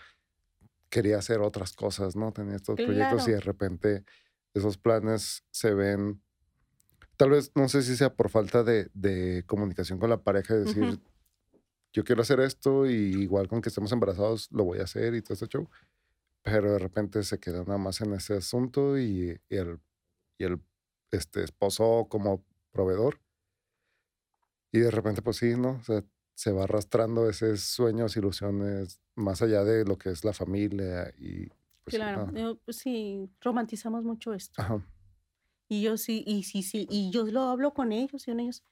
quería 0.88 1.18
hacer 1.18 1.40
otras 1.40 1.72
cosas, 1.74 2.14
¿no? 2.14 2.32
Tenía 2.32 2.56
estos 2.56 2.76
proyectos 2.76 3.26
y 3.26 3.32
de 3.32 3.40
repente 3.40 4.04
esos 4.54 4.78
planes 4.78 5.44
se 5.50 5.74
ven 5.74 6.22
tal 7.16 7.30
vez, 7.30 7.52
no 7.54 7.68
sé 7.68 7.82
si 7.82 7.96
sea 7.96 8.14
por 8.14 8.28
falta 8.28 8.62
de, 8.62 9.44
comunicación 9.46 9.98
con 9.98 10.10
la 10.10 10.22
pareja, 10.22 10.54
de 10.54 10.64
decir, 10.64 11.00
yo 11.92 12.04
quiero 12.04 12.22
hacer 12.22 12.40
esto 12.40 12.86
y 12.86 13.22
igual 13.22 13.48
con 13.48 13.62
que 13.62 13.70
estemos 13.70 13.92
embarazados 13.92 14.50
lo 14.52 14.64
voy 14.64 14.80
a 14.80 14.84
hacer 14.84 15.14
y 15.14 15.22
todo 15.22 15.34
este 15.34 15.46
show. 15.46 15.68
Pero 16.42 16.72
de 16.72 16.78
repente 16.78 17.22
se 17.24 17.40
queda 17.40 17.64
nada 17.64 17.78
más 17.78 18.00
en 18.00 18.12
ese 18.12 18.34
asunto 18.34 18.98
y, 18.98 19.40
el, 19.48 19.80
y 20.38 20.44
el 20.44 20.60
este, 21.10 21.42
esposo 21.42 22.06
como 22.08 22.44
proveedor. 22.70 23.20
Y 24.70 24.78
de 24.78 24.90
repente, 24.90 25.22
pues 25.22 25.38
sí, 25.38 25.56
¿no? 25.56 25.70
O 25.70 25.82
sea, 25.82 26.04
se 26.34 26.52
va 26.52 26.64
arrastrando 26.64 27.28
esos 27.28 27.60
sueños, 27.60 28.16
ilusiones, 28.16 29.00
más 29.14 29.40
allá 29.40 29.64
de 29.64 29.84
lo 29.84 29.96
que 29.96 30.10
es 30.10 30.24
la 30.24 30.32
familia 30.32 31.12
y... 31.18 31.48
Pues, 31.82 31.96
claro, 31.96 32.30
pues 32.64 32.78
sí, 32.78 33.30
romantizamos 33.40 34.04
mucho 34.04 34.34
esto. 34.34 34.60
Ajá. 34.60 34.84
Y 35.68 35.82
yo 35.82 35.96
sí, 35.96 36.22
y 36.26 36.44
sí, 36.44 36.62
sí, 36.62 36.86
y 36.90 37.10
yo 37.10 37.24
lo 37.24 37.42
hablo 37.42 37.74
con 37.74 37.92
ellos 37.92 38.26
y 38.26 38.30
con 38.30 38.40
ellos. 38.40 38.62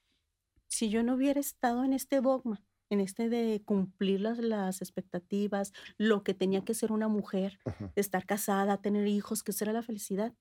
Si 0.68 0.90
yo 0.90 1.02
no 1.02 1.14
hubiera 1.14 1.40
estado 1.40 1.84
en 1.84 1.92
este 1.92 2.20
dogma 2.20 2.64
en 2.90 3.00
este 3.00 3.28
de 3.28 3.62
cumplir 3.64 4.20
las, 4.20 4.38
las 4.38 4.80
expectativas, 4.82 5.72
lo 5.98 6.22
que 6.22 6.34
tenía 6.34 6.64
que 6.64 6.74
ser 6.74 6.92
una 6.92 7.08
mujer, 7.08 7.58
estar 7.94 8.26
casada, 8.26 8.80
tener 8.80 9.06
hijos, 9.06 9.42
que 9.42 9.52
será 9.52 9.72
la 9.72 9.82
felicidad. 9.82 10.34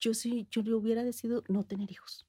Yo 0.00 0.14
sí, 0.14 0.48
yo 0.50 0.62
le 0.62 0.74
hubiera 0.74 1.04
decidido 1.04 1.44
no 1.48 1.64
tener 1.64 1.90
hijos. 1.90 2.26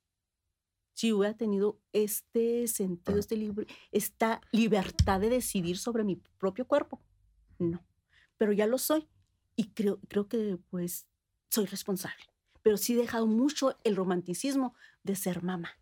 Si 0.93 1.11
hubiera 1.11 1.35
tenido 1.35 1.79
este 1.91 2.67
sentido, 2.67 3.17
este 3.17 3.35
libre, 3.35 3.65
esta 3.91 4.41
libertad 4.51 5.19
de 5.19 5.29
decidir 5.29 5.77
sobre 5.77 6.03
mi 6.03 6.17
propio 6.37 6.67
cuerpo. 6.67 7.01
No, 7.57 7.83
pero 8.37 8.53
ya 8.53 8.67
lo 8.67 8.77
soy 8.77 9.07
y 9.55 9.71
creo, 9.71 9.99
creo 10.07 10.27
que 10.27 10.59
pues 10.69 11.07
soy 11.49 11.65
responsable. 11.65 12.32
Pero 12.63 12.77
sí 12.77 12.93
he 12.93 12.97
dejado 12.97 13.27
mucho 13.27 13.77
el 13.83 13.95
romanticismo 13.95 14.73
de 15.03 15.15
ser 15.15 15.43
mamá 15.43 15.77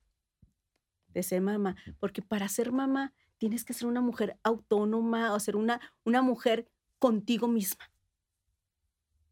de 1.13 1.23
ser 1.23 1.41
mamá, 1.41 1.75
porque 1.99 2.21
para 2.21 2.47
ser 2.47 2.71
mamá 2.71 3.13
tienes 3.37 3.65
que 3.65 3.73
ser 3.73 3.87
una 3.87 4.01
mujer 4.01 4.37
autónoma 4.43 5.33
o 5.33 5.39
ser 5.39 5.55
una, 5.55 5.81
una 6.03 6.21
mujer 6.21 6.67
contigo 6.99 7.47
misma. 7.47 7.91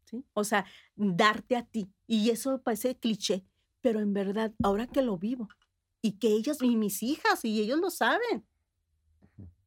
¿Sí? 0.04 0.24
O 0.32 0.44
sea, 0.44 0.66
darte 0.96 1.56
a 1.56 1.64
ti. 1.64 1.88
Y 2.06 2.30
eso 2.30 2.60
parece 2.62 2.96
cliché, 2.96 3.44
pero 3.80 4.00
en 4.00 4.12
verdad, 4.12 4.52
ahora 4.62 4.86
que 4.86 5.02
lo 5.02 5.16
vivo, 5.16 5.48
y 6.02 6.12
que 6.12 6.28
ellas, 6.28 6.58
y 6.62 6.76
mis 6.76 7.02
hijas, 7.02 7.44
y 7.44 7.60
ellos 7.60 7.78
lo 7.78 7.90
saben, 7.90 8.44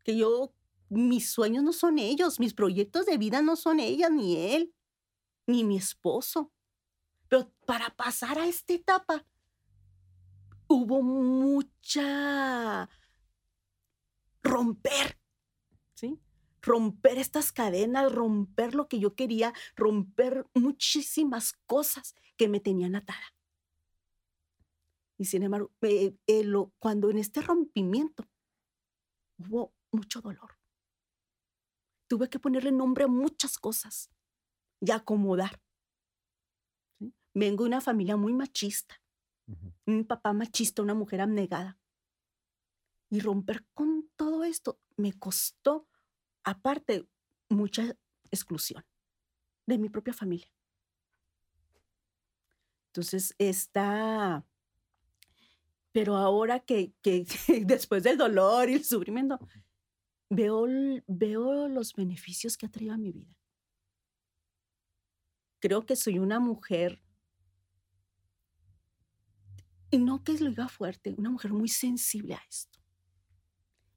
que 0.03 0.17
yo, 0.17 0.51
mis 0.89 1.29
sueños 1.29 1.63
no 1.63 1.71
son 1.71 1.97
ellos, 1.97 2.39
mis 2.39 2.53
proyectos 2.53 3.05
de 3.05 3.17
vida 3.17 3.41
no 3.41 3.55
son 3.55 3.79
ellas, 3.79 4.11
ni 4.11 4.36
él, 4.36 4.73
ni 5.47 5.63
mi 5.63 5.77
esposo. 5.77 6.51
Pero 7.34 7.51
para 7.65 7.89
pasar 7.89 8.38
a 8.38 8.45
esta 8.45 8.73
etapa, 8.73 9.25
hubo 10.67 11.01
mucha 11.01 12.88
romper, 14.43 15.19
¿sí? 15.95 16.19
Romper 16.61 17.17
estas 17.17 17.51
cadenas, 17.51 18.11
romper 18.11 18.75
lo 18.75 18.88
que 18.88 18.99
yo 18.99 19.15
quería, 19.15 19.51
romper 19.75 20.45
muchísimas 20.53 21.53
cosas 21.65 22.13
que 22.38 22.47
me 22.47 22.59
tenían 22.59 22.95
atada. 22.95 23.34
Y 25.17 25.25
sin 25.25 25.41
embargo, 25.41 25.71
eh, 25.81 26.15
cuando 26.77 27.09
en 27.09 27.17
este 27.17 27.41
rompimiento 27.41 28.29
hubo 29.39 29.73
mucho 29.91 30.21
dolor, 30.21 30.51
tuve 32.05 32.29
que 32.29 32.38
ponerle 32.38 32.71
nombre 32.71 33.05
a 33.05 33.07
muchas 33.07 33.57
cosas 33.57 34.11
y 34.79 34.91
acomodar. 34.91 35.63
Vengo 37.34 37.63
de 37.63 37.69
una 37.69 37.81
familia 37.81 38.15
muy 38.17 38.34
machista 38.34 39.03
un 39.86 40.05
papá 40.05 40.34
machista, 40.34 40.81
una 40.81 40.93
mujer 40.93 41.21
abnegada. 41.21 41.77
Y 43.09 43.19
romper 43.19 43.65
con 43.73 44.09
todo 44.15 44.43
esto 44.43 44.79
me 44.95 45.13
costó, 45.13 45.88
aparte, 46.43 47.07
mucha 47.49 47.95
exclusión 48.31 48.84
de 49.67 49.77
mi 49.77 49.89
propia 49.89 50.13
familia. 50.13 50.51
Entonces, 52.88 53.36
está... 53.38 54.45
Pero 55.91 56.15
ahora 56.17 56.59
que, 56.59 56.93
que, 57.03 57.25
después 57.65 58.01
del 58.01 58.17
dolor 58.17 58.69
y 58.69 58.73
el 58.73 58.84
sufrimiento, 58.84 59.39
veo, 60.29 60.65
veo 61.05 61.67
los 61.67 61.93
beneficios 61.93 62.57
que 62.57 62.65
ha 62.65 62.71
traído 62.71 62.95
a 62.95 62.97
mi 62.97 63.11
vida. 63.11 63.38
Creo 65.59 65.86
que 65.86 65.95
soy 65.95 66.17
una 66.17 66.39
mujer 66.39 67.03
y 69.94 70.00
no 70.00 70.24
que 70.24 70.34
lo 70.39 70.50
diga 70.50 70.68
fuerte, 70.70 71.14
una 71.20 71.30
mujer 71.30 71.54
muy 71.54 71.70
sensible 71.70 72.34
a 72.34 72.41
esto. 72.50 72.80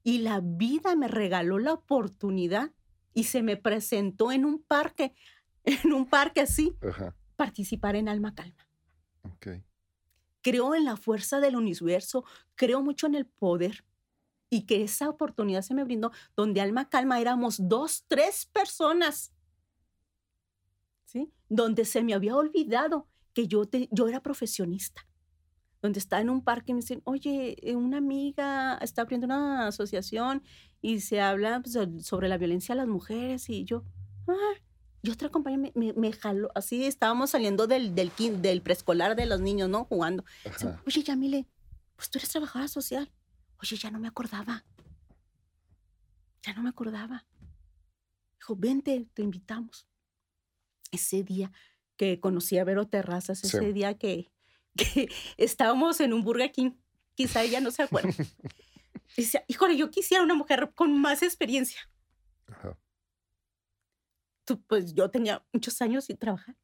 Y 0.03 0.19
la 0.19 0.41
vida 0.43 0.95
me 0.95 1.07
regaló 1.07 1.57
la 1.57 1.73
oportunidad 1.73 2.71
y 3.15 3.23
se 3.23 3.41
me 3.41 3.57
presentó 3.57 4.31
en 4.31 4.45
un 4.45 4.61
parque, 4.61 5.15
en 5.63 5.93
un 5.93 6.07
parque 6.07 6.41
así, 6.41 6.77
participar 7.35 7.95
en 7.95 8.09
Alma 8.09 8.35
Calma. 8.35 8.69
Creo 10.43 10.75
en 10.75 10.85
la 10.85 10.97
fuerza 10.97 11.39
del 11.39 11.55
universo, 11.55 12.23
creo 12.53 12.83
mucho 12.83 13.07
en 13.07 13.15
el 13.15 13.25
poder 13.25 13.83
y 14.51 14.67
que 14.67 14.83
esa 14.83 15.09
oportunidad 15.09 15.63
se 15.63 15.73
me 15.73 15.83
brindó 15.83 16.11
donde 16.35 16.61
Alma 16.61 16.89
Calma 16.89 17.19
éramos 17.19 17.57
dos, 17.67 18.05
tres 18.07 18.45
personas, 18.45 19.33
¿sí? 21.05 21.33
Donde 21.49 21.85
se 21.85 22.03
me 22.03 22.13
había 22.13 22.35
olvidado 22.35 23.07
que 23.33 23.47
yo, 23.47 23.63
yo 23.89 24.07
era 24.07 24.21
profesionista 24.21 25.07
donde 25.81 25.99
está 25.99 26.19
en 26.19 26.29
un 26.29 26.43
parque 26.43 26.71
y 26.71 26.75
me 26.75 26.81
dicen, 26.81 27.01
oye, 27.03 27.55
eh, 27.61 27.75
una 27.75 27.97
amiga 27.97 28.77
está 28.81 29.03
abriendo 29.03 29.25
una 29.25 29.67
asociación 29.67 30.43
y 30.81 31.01
se 31.01 31.21
habla 31.21 31.61
pues, 31.61 31.77
sobre 32.05 32.29
la 32.29 32.37
violencia 32.37 32.73
a 32.73 32.77
las 32.77 32.87
mujeres 32.87 33.49
y 33.49 33.63
yo, 33.63 33.83
ah, 34.27 34.53
y 35.01 35.11
otra 35.11 35.29
compañera 35.29 35.71
me, 35.75 35.93
me, 35.93 36.11
jaló, 36.11 36.49
así 36.55 36.83
estábamos 36.83 37.29
saliendo 37.29 37.67
del, 37.67 37.95
del, 37.95 38.11
del, 38.41 38.61
preescolar 38.61 39.15
de 39.15 39.25
los 39.25 39.39
niños, 39.39 39.69
¿no? 39.69 39.85
Jugando. 39.85 40.25
oye, 40.85 41.03
Yamile, 41.03 41.47
pues 41.95 42.09
tú 42.09 42.17
eres 42.17 42.29
trabajadora 42.29 42.67
social. 42.67 43.11
Oye, 43.61 43.77
ya 43.77 43.91
no 43.91 43.99
me 43.99 44.07
acordaba. 44.07 44.65
Ya 46.43 46.53
no 46.53 46.63
me 46.63 46.69
acordaba. 46.69 47.25
Dijo, 48.39 48.55
vente, 48.55 49.07
te 49.13 49.21
invitamos. 49.21 49.87
Ese 50.91 51.23
día 51.23 51.51
que 51.95 52.19
conocí 52.19 52.57
a 52.57 52.63
Vero 52.63 52.87
Terrazas, 52.87 53.43
ese 53.43 53.73
día 53.73 53.97
que, 53.97 54.29
que 54.77 55.09
estábamos 55.37 55.99
en 55.99 56.13
un 56.13 56.23
Burger 56.23 56.51
King. 56.51 56.71
Quizá 57.15 57.43
ella 57.43 57.59
no 57.59 57.71
se 57.71 57.83
acuerda. 57.83 58.13
Y 59.15 59.21
decía, 59.23 59.43
híjole, 59.47 59.75
yo 59.75 59.89
quisiera 59.89 60.23
una 60.23 60.35
mujer 60.35 60.73
con 60.75 60.99
más 61.01 61.23
experiencia. 61.23 61.79
Tú, 64.45 64.61
pues 64.63 64.93
yo 64.93 65.09
tenía 65.09 65.43
muchos 65.51 65.81
años 65.81 66.05
sin 66.05 66.17
trabajar. 66.17 66.55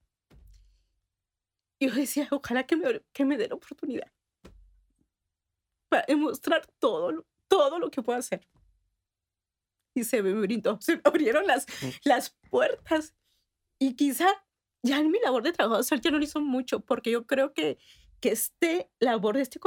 Y 1.79 1.87
yo 1.87 1.95
decía, 1.95 2.27
ojalá 2.29 2.67
que 2.67 2.75
me, 2.75 3.01
que 3.11 3.25
me 3.25 3.37
dé 3.37 3.47
la 3.47 3.55
oportunidad 3.55 4.11
para 5.93 6.05
demostrar 6.07 6.65
todo, 6.79 7.23
todo 7.47 7.77
lo 7.77 7.91
que 7.91 8.01
puedo 8.01 8.17
hacer. 8.17 8.47
Y 9.93 10.03
se 10.03 10.23
me 10.23 10.33
brindó, 10.33 10.77
se 10.81 10.95
me 10.95 11.01
abrieron 11.03 11.45
las, 11.45 11.67
mm. 11.67 11.87
las 12.05 12.35
puertas. 12.49 13.13
Y 13.77 13.95
quizá 13.95 14.27
ya 14.81 14.99
en 14.99 15.11
mi 15.11 15.19
labor 15.19 15.43
de 15.43 15.53
trabajo 15.53 15.83
social 15.83 16.01
ya 16.01 16.09
no 16.09 16.17
lo 16.17 16.23
hizo 16.23 16.41
mucho, 16.41 16.79
porque 16.79 17.11
yo 17.11 17.27
creo 17.27 17.53
que 17.53 17.77
que 18.23 18.31
este 18.31 18.89
labor, 18.99 19.35
este, 19.35 19.59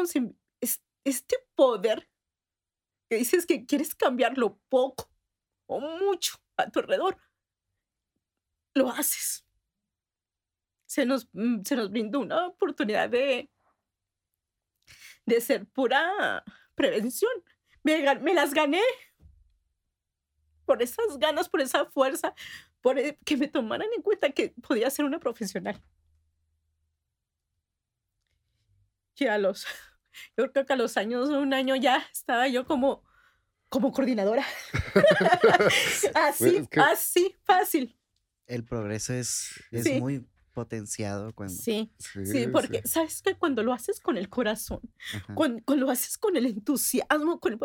este 1.04 1.36
poder, 1.54 2.09
que 3.07 3.16
dices 3.16 3.44
que 3.44 3.66
quieres 3.66 3.94
cambiarlo 3.94 4.59
poco 4.70 5.11
o 5.66 5.78
mucho 5.78 6.38
a 6.57 6.70
tu 6.70 6.78
alrededor, 6.78 7.18
lo 8.72 8.88
haces. 8.88 9.44
Se 10.86 11.04
nos, 11.04 11.28
mm, 11.34 11.64
se 11.64 11.76
nos 11.76 11.90
brindó 11.90 12.20
una 12.20 12.46
oportunidad 12.46 13.11
de, 13.11 13.50
de 15.26 15.40
ser 15.42 15.66
pura 15.66 16.42
prevención. 16.74 17.32
Me, 17.82 18.14
me 18.20 18.32
las 18.32 18.54
gané 18.54 18.80
por 20.64 20.80
esas 20.80 21.18
ganas, 21.18 21.50
por 21.50 21.61
esa 21.61 21.84
fuerza, 21.84 22.34
por 22.80 22.98
e, 22.98 23.18
que 23.22 23.36
me 23.36 23.48
tomaran 23.48 23.88
en 23.94 24.00
cuenta 24.00 24.30
que 24.30 24.54
podía 24.66 24.88
ser 24.88 25.04
una 25.04 25.20
profesional. 25.20 25.78
A 29.25 29.39
los, 29.39 29.67
yo 30.37 30.53
creo 30.53 30.67
que 30.67 30.73
a 30.73 30.77
los 30.77 30.97
años, 30.97 31.29
un 31.31 31.55
año 31.55 31.77
ya 31.77 32.05
estaba 32.12 32.49
yo 32.49 32.67
como, 32.67 33.03
como 33.69 33.93
coordinadora. 33.93 34.45
así, 36.14 36.69
así, 36.77 37.35
fácil. 37.45 37.99
El 38.47 38.64
progreso 38.64 39.12
es, 39.12 39.64
es 39.73 40.01
muy 40.01 40.25
potenciado 40.53 41.35
cuando... 41.35 41.55
Sí, 41.55 41.93
sí, 41.99 42.47
porque 42.47 42.81
sabes 42.87 43.21
que 43.21 43.35
cuando 43.35 43.62
lo 43.62 43.73
haces 43.73 44.01
con 44.01 44.17
el 44.17 44.29
corazón, 44.29 44.81
cuando, 45.35 45.77
lo 45.77 45.91
haces 45.91 46.17
con 46.17 46.37
el 46.37 46.47
entusiasmo, 46.47 47.41
con 47.41 47.59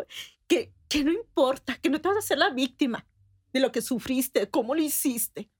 que, 0.48 0.74
que 0.88 1.04
no 1.04 1.12
importa, 1.12 1.76
que 1.76 1.88
no 1.88 2.00
te 2.00 2.08
vas 2.08 2.18
a 2.18 2.22
ser 2.22 2.38
la 2.38 2.50
víctima 2.50 3.06
de 3.52 3.60
lo 3.60 3.70
que 3.70 3.80
sufriste, 3.80 4.50
cómo 4.50 4.74
lo 4.74 4.82
hiciste, 4.82 5.50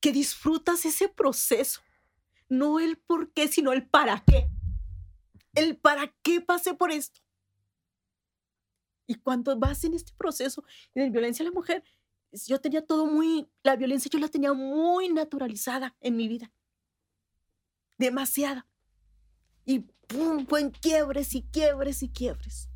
que 0.00 0.12
disfrutas 0.12 0.84
ese 0.84 1.08
proceso, 1.08 1.82
no 2.48 2.78
el 2.78 2.96
por 2.96 3.32
qué, 3.32 3.48
sino 3.48 3.72
el 3.72 3.86
para 3.86 4.22
qué 4.24 4.48
el 5.54 5.76
para 5.76 6.14
qué 6.22 6.40
pasé 6.40 6.74
por 6.74 6.90
esto. 6.90 7.20
Y 9.06 9.16
cuando 9.16 9.58
vas 9.58 9.84
en 9.84 9.94
este 9.94 10.12
proceso 10.16 10.64
de 10.94 11.10
violencia 11.10 11.42
a 11.44 11.48
la 11.48 11.54
mujer, 11.54 11.84
yo 12.32 12.60
tenía 12.60 12.84
todo 12.84 13.06
muy, 13.06 13.48
la 13.62 13.76
violencia 13.76 14.10
yo 14.10 14.18
la 14.18 14.28
tenía 14.28 14.52
muy 14.52 15.08
naturalizada 15.08 15.94
en 16.00 16.16
mi 16.16 16.28
vida. 16.28 16.50
Demasiada. 17.98 18.66
Y 19.64 19.80
pum, 20.08 20.46
fue 20.46 20.60
en 20.60 20.70
quiebres 20.70 21.34
y 21.34 21.42
quiebres 21.42 22.02
y 22.02 22.08
quiebres. 22.08 22.68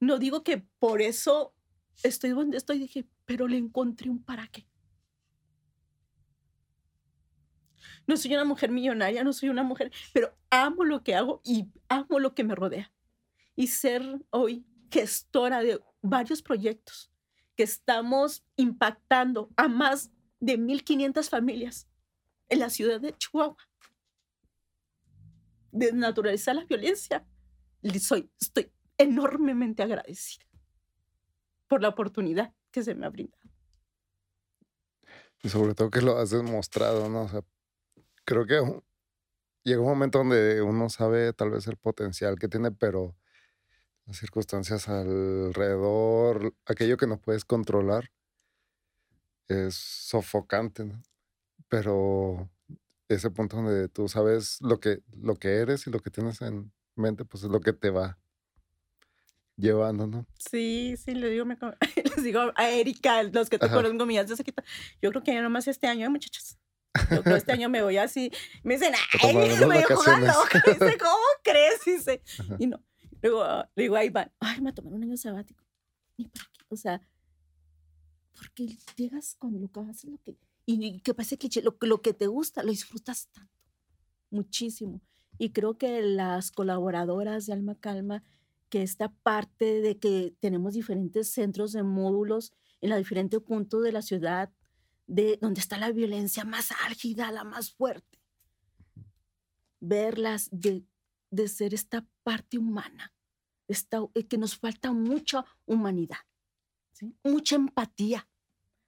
No 0.00 0.18
digo 0.18 0.44
que 0.44 0.58
por 0.78 1.02
eso 1.02 1.54
estoy 2.02 2.30
donde 2.30 2.56
estoy, 2.56 2.78
dije, 2.78 3.08
pero 3.24 3.48
le 3.48 3.56
encontré 3.56 4.08
un 4.10 4.22
para 4.22 4.46
qué. 4.48 4.66
No 8.08 8.16
soy 8.16 8.34
una 8.34 8.44
mujer 8.44 8.70
millonaria, 8.72 9.22
no 9.22 9.32
soy 9.32 9.50
una 9.50 9.62
mujer, 9.62 9.92
pero 10.12 10.34
amo 10.50 10.84
lo 10.84 11.04
que 11.04 11.14
hago 11.14 11.40
y 11.44 11.68
amo 11.88 12.18
lo 12.18 12.34
que 12.34 12.42
me 12.42 12.56
rodea. 12.56 12.90
y 13.54 13.66
ser 13.66 14.02
hoy 14.30 14.64
gestora 14.90 15.62
de 15.62 15.80
varios 16.00 16.42
proyectos 16.42 17.10
que 17.56 17.64
estamos 17.64 18.44
impactando 18.54 19.50
a 19.56 19.66
más 19.66 20.12
de 20.38 20.56
1.500 20.56 21.28
familias 21.28 21.88
en 22.48 22.60
la 22.60 22.70
ciudad 22.70 23.00
de 23.00 23.12
Chihuahua. 23.16 23.56
Desnaturalizar 25.72 26.54
la 26.54 26.64
violencia. 26.64 27.26
Soy, 28.00 28.30
estoy 28.40 28.70
enormemente 28.96 29.82
agradecida 29.82 30.46
por 31.66 31.82
la 31.82 31.88
oportunidad 31.88 32.54
que 32.70 32.84
se 32.84 32.94
me 32.94 33.06
ha 33.06 33.10
brindado. 33.10 33.42
Y 35.42 35.48
sobre 35.48 35.74
todo 35.74 35.90
que 35.90 36.00
lo 36.00 36.16
has 36.16 36.30
demostrado, 36.30 37.08
¿no? 37.08 37.22
O 37.22 37.28
sea, 37.28 37.42
creo 38.28 38.46
que 38.46 38.60
llega 39.64 39.80
un 39.80 39.88
momento 39.88 40.18
donde 40.18 40.60
uno 40.60 40.90
sabe 40.90 41.32
tal 41.32 41.50
vez 41.50 41.66
el 41.66 41.78
potencial 41.78 42.38
que 42.38 42.48
tiene, 42.48 42.70
pero 42.70 43.16
las 44.04 44.18
circunstancias 44.18 44.86
alrededor, 44.88 46.54
aquello 46.66 46.98
que 46.98 47.06
no 47.06 47.18
puedes 47.18 47.46
controlar, 47.46 48.10
es 49.48 49.74
sofocante, 49.74 50.84
¿no? 50.84 51.02
Pero 51.68 52.50
ese 53.08 53.30
punto 53.30 53.56
donde 53.56 53.88
tú 53.88 54.08
sabes 54.08 54.60
lo 54.60 54.78
que, 54.78 55.02
lo 55.22 55.36
que 55.36 55.54
eres 55.56 55.86
y 55.86 55.90
lo 55.90 56.00
que 56.00 56.10
tienes 56.10 56.42
en 56.42 56.70
mente, 56.96 57.24
pues 57.24 57.44
es 57.44 57.50
lo 57.50 57.60
que 57.60 57.72
te 57.72 57.88
va 57.88 58.18
llevando, 59.56 60.06
¿no? 60.06 60.26
Sí, 60.38 60.96
sí, 60.98 61.14
le 61.14 61.30
digo, 61.30 61.46
me, 61.46 61.56
les 62.14 62.22
digo 62.22 62.52
a 62.54 62.70
Erika, 62.70 63.22
los 63.22 63.48
que 63.48 63.58
te 63.58 63.68
de 63.68 64.36
Sequita, 64.36 64.62
yo 65.00 65.10
creo 65.10 65.22
que 65.22 65.32
ya 65.32 65.40
nomás 65.40 65.66
este 65.66 65.86
año, 65.86 66.10
muchachos. 66.10 66.58
Yo 67.24 67.36
este 67.36 67.52
año 67.52 67.68
me 67.68 67.82
voy 67.82 67.96
así. 67.96 68.30
Me 68.62 68.74
dicen, 68.74 68.92
ay, 69.22 69.34
me 69.34 69.48
dijo 69.48 69.94
loca. 69.94 70.62
Dice, 70.66 70.98
¿cómo 70.98 71.24
crees? 71.42 71.84
Dice, 71.84 72.22
y 72.58 72.66
no. 72.66 72.82
Luego 73.22 73.64
le 73.74 73.82
digo, 73.82 73.96
ahí 73.96 74.10
van, 74.10 74.32
ay, 74.40 74.60
me 74.60 74.72
tomar 74.72 74.92
un 74.92 75.04
año 75.04 75.16
sabático. 75.16 75.64
¿Y 76.16 76.28
para 76.28 76.44
qué? 76.52 76.64
O 76.68 76.76
sea, 76.76 77.00
porque 78.34 78.76
llegas 78.96 79.36
cuando 79.38 79.58
lo 79.58 79.68
que 79.70 79.80
haces 79.80 80.10
lo 80.10 80.18
que. 80.18 80.36
Y, 80.66 81.00
que 81.00 81.14
pasa 81.14 81.36
que 81.36 81.48
lo, 81.62 81.76
lo 81.80 82.02
que 82.02 82.12
te 82.12 82.26
gusta, 82.26 82.62
lo 82.62 82.70
disfrutas 82.70 83.28
tanto, 83.32 83.54
muchísimo. 84.30 85.00
Y 85.38 85.50
creo 85.50 85.78
que 85.78 86.02
las 86.02 86.50
colaboradoras 86.50 87.46
de 87.46 87.54
Alma 87.54 87.74
Calma 87.78 88.22
que 88.68 88.82
esta 88.82 89.08
parte 89.22 89.80
de 89.80 89.98
que 89.98 90.34
tenemos 90.40 90.74
diferentes 90.74 91.30
centros 91.30 91.72
de 91.72 91.82
módulos 91.82 92.52
en 92.80 92.90
los 92.90 92.98
diferentes 92.98 93.40
puntos 93.40 93.82
de 93.82 93.92
la 93.92 94.02
ciudad, 94.02 94.52
de 95.08 95.38
donde 95.40 95.60
está 95.60 95.78
la 95.78 95.90
violencia 95.90 96.44
más 96.44 96.70
álgida, 96.84 97.32
la 97.32 97.42
más 97.42 97.72
fuerte. 97.72 98.20
Verlas 99.80 100.48
de, 100.52 100.84
de 101.30 101.48
ser 101.48 101.74
esta 101.74 102.06
parte 102.22 102.58
humana, 102.58 103.12
esta, 103.66 104.02
eh, 104.14 104.26
que 104.26 104.38
nos 104.38 104.56
falta 104.56 104.92
mucha 104.92 105.44
humanidad, 105.66 106.18
mucha 107.24 107.56
empatía. 107.56 108.28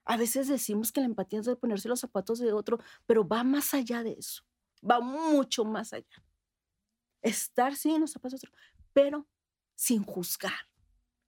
A 0.05 0.17
veces 0.17 0.47
decimos 0.49 0.93
que 0.93 1.01
la 1.01 1.07
empatía 1.07 1.41
es 1.41 1.47
de 1.47 1.57
ponerse 1.57 1.89
los 1.89 2.01
zapatos 2.01 2.39
de 2.39 2.53
otro, 2.53 2.79
pero 3.07 3.27
va 3.27 3.43
más 3.43 3.73
allá 3.75 4.03
de 4.03 4.13
eso, 4.13 4.45
va 4.89 5.01
mucho 5.01 5.65
más 5.65 5.93
allá. 5.93 6.25
Estar, 7.23 7.77
sí, 7.77 7.91
en 7.91 8.03
los 8.03 8.13
zapatos 8.13 8.41
de 8.41 8.49
otro, 8.49 8.61
pero 8.93 9.27
sin 9.75 10.03
juzgar 10.03 10.70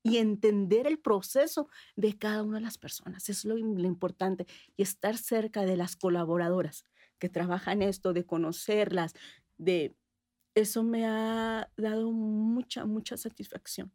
y 0.03 0.19
entender 0.19 0.87
el 0.87 0.99
proceso 0.99 1.69
de 1.97 2.19
cada 2.19 2.43
una 2.43 2.59
de 2.59 2.65
las 2.65 2.79
personas. 2.79 3.29
es 3.29 3.45
lo, 3.45 3.57
importante. 3.59 4.47
Y 4.77 4.83
estar 4.83 5.17
cerca 5.17 5.65
de 5.65 5.77
las 5.77 5.97
colaboradoras 5.97 6.85
que 7.19 7.29
trabajan 7.29 7.83
esto, 7.83 8.13
de 8.13 8.25
conocerlas, 8.25 9.15
de... 9.59 9.97
Eso 10.55 10.83
me 10.83 11.07
ha 11.07 11.71
dado 11.79 12.13
mucha, 12.13 12.85
mucha 12.85 13.17
satisfacción. 13.17 13.91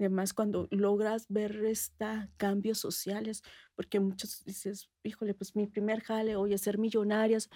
Además, 0.00 0.34
cuando 0.34 0.66
logras 0.72 1.26
ver 1.28 1.64
esta 1.64 2.28
cambios 2.36 2.78
sociales, 2.78 3.42
porque 3.76 4.00
muchos 4.00 4.42
dices, 4.44 4.90
híjole, 5.04 5.32
pues 5.32 5.54
mi 5.54 5.68
primer 5.68 6.00
jale, 6.00 6.34
hoy 6.34 6.54
es 6.54 6.62
ser 6.62 6.78
millonarias. 6.78 7.50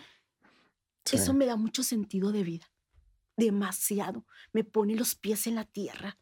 Eso 1.11 1.35
me 1.35 1.47
da 1.47 1.57
mucho 1.57 1.83
sentido 1.83 2.31
de 2.31 2.45
vida 2.45 2.71
demasiado. 3.39 4.27
Me 4.53 4.65
pone 4.65 4.95
los 4.97 5.15
pies 5.15 5.47
en 5.47 5.55
la 5.55 5.65
tierra. 5.65 6.19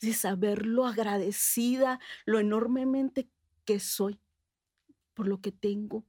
De 0.00 0.12
saber 0.12 0.66
lo 0.66 0.86
agradecida, 0.86 1.98
lo 2.24 2.38
enormemente 2.38 3.28
que 3.64 3.80
soy 3.80 4.20
por 5.14 5.26
lo 5.26 5.40
que 5.40 5.52
tengo 5.52 6.04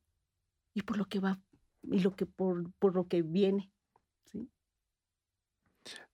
y 0.73 0.83
por 0.83 0.97
lo 0.97 1.05
que 1.05 1.19
va 1.19 1.41
y 1.83 1.99
lo 1.99 2.15
que 2.15 2.25
por, 2.25 2.71
por 2.73 2.95
lo 2.95 3.07
que 3.07 3.21
viene. 3.21 3.71
¿sí? 4.31 4.49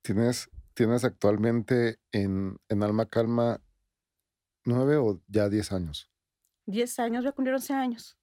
¿Tienes, 0.01 0.49
¿Tienes 0.73 1.03
actualmente 1.03 1.99
en, 2.11 2.57
en 2.69 2.83
Alma 2.83 3.07
Calma 3.07 3.61
nueve 4.63 4.97
o 4.97 5.21
ya 5.27 5.49
diez 5.49 5.71
años? 5.71 6.09
Diez 6.65 6.97
años, 6.99 7.23
voy 7.23 7.29
a 7.29 7.33
cumplir 7.33 7.55
once 7.55 7.73
años. 7.73 8.17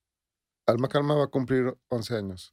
Alma 0.67 0.89
Calma 0.89 1.15
va 1.15 1.25
a 1.25 1.29
cumplir 1.29 1.77
11 1.89 2.17
años. 2.17 2.51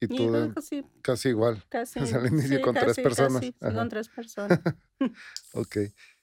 Y 0.00 0.06
tú 0.06 0.54
casi, 1.02 1.28
igual. 1.28 1.62
Casi. 1.68 1.98
inicio 1.98 2.60
con 2.62 2.74
tres 2.74 2.96
personas. 2.96 3.44
Sí, 3.44 3.52
con 3.52 3.88
tres 3.88 4.08
personas. 4.08 4.60
ok. 5.54 5.76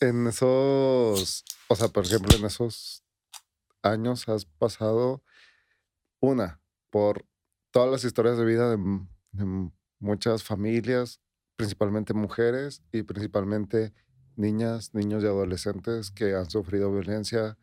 En 0.00 0.26
esos, 0.26 1.44
o 1.68 1.76
sea, 1.76 1.88
por 1.88 2.04
ejemplo, 2.04 2.36
en 2.36 2.44
esos 2.44 3.02
años 3.82 4.28
has 4.28 4.44
pasado 4.44 5.22
una 6.20 6.60
por 6.90 7.24
todas 7.70 7.90
las 7.90 8.04
historias 8.04 8.36
de 8.36 8.44
vida 8.44 8.70
de, 8.70 9.70
muchas 9.98 10.42
familias, 10.42 11.20
principalmente 11.56 12.12
mujeres 12.12 12.82
y 12.92 13.02
principalmente 13.02 13.94
niñas, 14.36 14.92
niños 14.92 15.22
y 15.22 15.26
adolescentes 15.26 16.10
que 16.10 16.34
han 16.34 16.50
sufrido 16.50 16.92
violencia, 16.92 17.56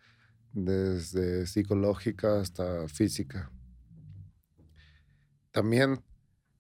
desde 0.52 1.48
psicológica 1.48 2.40
hasta 2.40 2.88
física. 2.88 3.52
También 5.52 6.04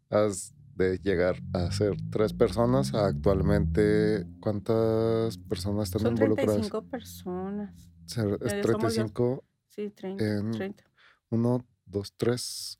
has 0.09 0.53
de 0.75 0.97
llegar 0.99 1.35
a 1.53 1.71
ser 1.71 1.95
tres 2.09 2.33
personas. 2.33 2.93
Actualmente, 2.93 4.25
¿cuántas 4.39 5.37
personas 5.37 5.89
están 5.89 6.01
Son 6.01 6.13
involucradas? 6.13 6.69
35 6.69 6.89
personas. 6.89 7.89
es 8.07 8.61
35. 8.61 9.43
Sí, 9.69 9.89
30. 9.89 10.83
Uno, 11.29 11.65
dos, 11.85 12.13
tres. 12.15 12.79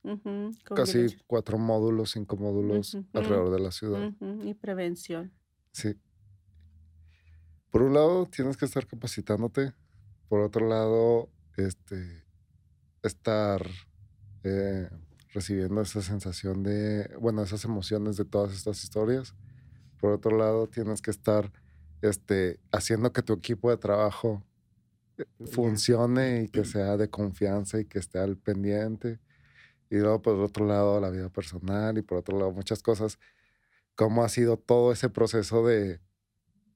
casi 0.64 1.16
cuatro 1.28 1.58
módulos, 1.58 2.12
cinco 2.12 2.38
módulos 2.38 2.98
alrededor 3.14 3.52
de 3.52 3.60
la 3.60 3.72
ciudad. 3.72 4.12
Y 4.44 4.54
prevención. 4.54 5.32
Sí. 5.72 5.96
Por 7.72 7.82
un 7.82 7.94
lado, 7.96 8.28
tienes 8.28 8.58
que 8.58 8.66
estar 8.66 8.86
capacitándote 8.86 9.74
por 10.34 10.41
otro 10.41 10.68
lado, 10.68 11.30
este, 11.58 12.24
estar 13.04 13.64
eh, 14.44 14.89
recibiendo 15.34 15.82
esa 15.82 16.02
sensación 16.02 16.64
de, 16.64 17.10
bueno, 17.20 17.44
esas 17.44 17.66
emociones 17.66 18.18
de 18.18 18.26
todas 18.26 18.54
estas 18.54 18.84
historias. 18.84 19.36
Por 20.00 20.12
otro 20.12 20.38
lado, 20.38 20.68
tienes 20.68 21.02
que 21.02 21.12
estar 21.12 21.52
este, 22.02 22.60
haciendo 22.72 23.12
que 23.12 23.24
tu 23.24 23.34
equipo 23.34 23.70
de 23.70 23.78
trabajo 23.78 24.44
eh, 25.18 25.26
funcione 25.46 26.44
y 26.44 26.50
que 26.50 26.64
sea 26.66 26.98
de 26.98 27.10
confianza 27.10 27.80
y 27.80 27.86
que 27.86 28.00
esté 28.00 28.20
al 28.20 28.38
pendiente. 28.38 29.20
Y 29.90 29.98
luego, 29.98 30.22
por 30.22 30.36
otro 30.36 30.66
lado, 30.66 31.00
la 31.00 31.10
vida 31.10 31.30
personal 31.30 31.98
y 31.98 32.02
por 32.02 32.20
otro 32.20 32.38
lado, 32.38 32.52
muchas 32.52 32.82
cosas. 32.82 33.20
¿Cómo 33.96 34.24
ha 34.24 34.30
sido 34.30 34.58
todo 34.58 34.92
ese 34.92 35.10
proceso 35.10 35.66
de 35.66 36.00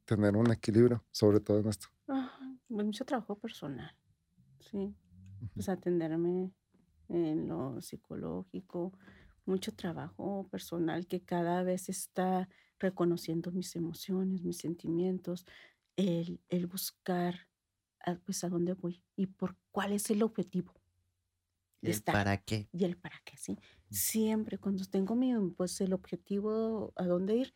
tener 0.05 0.36
un 0.36 0.51
equilibrio, 0.51 1.03
sobre 1.12 1.39
todo 1.39 1.60
en 1.60 1.68
esto? 1.68 1.88
Pues, 2.05 2.86
mucho 2.86 3.05
trabajo 3.05 3.36
personal, 3.36 3.95
sí. 4.60 4.95
Pues 5.53 5.70
atenderme 5.70 6.51
en 7.10 7.47
lo 7.47 7.82
psicológico, 7.82 8.93
mucho 9.45 9.74
trabajo 9.74 10.47
personal 10.51 11.08
que 11.08 11.22
cada 11.22 11.64
vez 11.64 11.89
está 11.89 12.49
reconociendo 12.80 13.51
mis 13.51 13.76
emociones, 13.76 14.43
mis 14.43 14.58
sentimientos, 14.58 15.45
el, 15.95 16.41
el 16.49 16.68
buscar 16.68 17.47
pues 18.26 18.43
a 18.43 18.49
dónde 18.49 18.74
voy 18.74 19.03
y 19.16 19.28
por 19.28 19.58
cuál 19.72 19.91
es 19.91 20.10
el 20.10 20.24
objetivo. 20.24 20.74
¿Y 21.82 21.91
el 21.91 22.01
para 22.01 22.38
qué? 22.38 22.70
Y 22.72 22.86
el 22.86 22.97
para 22.97 23.22
qué, 23.26 23.38
sí. 23.38 23.58
Siempre 23.89 24.58
cuando 24.58 24.86
tengo 24.86 25.16
mi, 25.16 25.34
pues 25.51 25.80
el 25.82 25.93
objetivo 25.93 26.93
a 26.95 27.05
dónde 27.05 27.36
ir, 27.36 27.53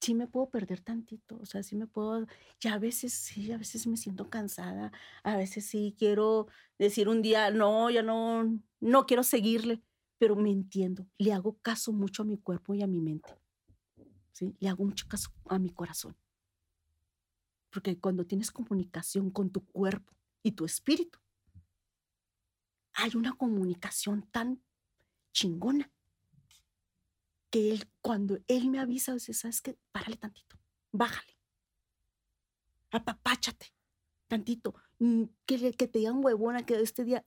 sí 0.00 0.14
me 0.14 0.26
puedo 0.26 0.48
perder 0.48 0.80
tantito, 0.80 1.38
o 1.40 1.46
sea, 1.46 1.62
sí 1.62 1.76
me 1.76 1.86
puedo, 1.86 2.26
y 2.60 2.68
a 2.68 2.78
veces 2.78 3.12
sí, 3.12 3.52
a 3.52 3.58
veces 3.58 3.86
me 3.86 3.96
siento 3.96 4.30
cansada, 4.30 4.92
a 5.22 5.36
veces 5.36 5.66
sí 5.66 5.94
quiero 5.98 6.48
decir 6.78 7.08
un 7.08 7.22
día, 7.22 7.50
no, 7.50 7.90
ya 7.90 8.02
no, 8.02 8.58
no 8.80 9.06
quiero 9.06 9.22
seguirle, 9.22 9.82
pero 10.18 10.36
me 10.36 10.50
entiendo, 10.50 11.06
le 11.18 11.32
hago 11.32 11.58
caso 11.60 11.92
mucho 11.92 12.22
a 12.22 12.26
mi 12.26 12.38
cuerpo 12.38 12.74
y 12.74 12.82
a 12.82 12.86
mi 12.86 13.00
mente, 13.00 13.38
¿sí? 14.32 14.56
Le 14.58 14.68
hago 14.68 14.84
mucho 14.84 15.06
caso 15.06 15.30
a 15.48 15.58
mi 15.58 15.70
corazón. 15.70 16.16
Porque 17.70 17.98
cuando 17.98 18.26
tienes 18.26 18.50
comunicación 18.50 19.30
con 19.30 19.50
tu 19.50 19.64
cuerpo 19.64 20.12
y 20.42 20.52
tu 20.52 20.64
espíritu, 20.64 21.18
hay 22.94 23.12
una 23.14 23.32
comunicación 23.34 24.22
tan 24.30 24.60
chingona 25.32 25.90
que 27.50 27.72
él, 27.72 27.90
cuando 28.00 28.38
él 28.46 28.70
me 28.70 28.78
avisa, 28.78 29.12
dice, 29.12 29.34
¿sabes 29.34 29.60
qué? 29.60 29.76
Párale 29.92 30.16
tantito. 30.16 30.56
bájale. 30.92 31.36
Apapáchate 32.90 33.72
tantito. 34.28 34.74
Mm, 34.98 35.24
que, 35.46 35.72
que 35.72 35.88
te 35.88 35.98
digan 35.98 36.24
huevona 36.24 36.64
que 36.64 36.80
este 36.80 37.04
día. 37.04 37.24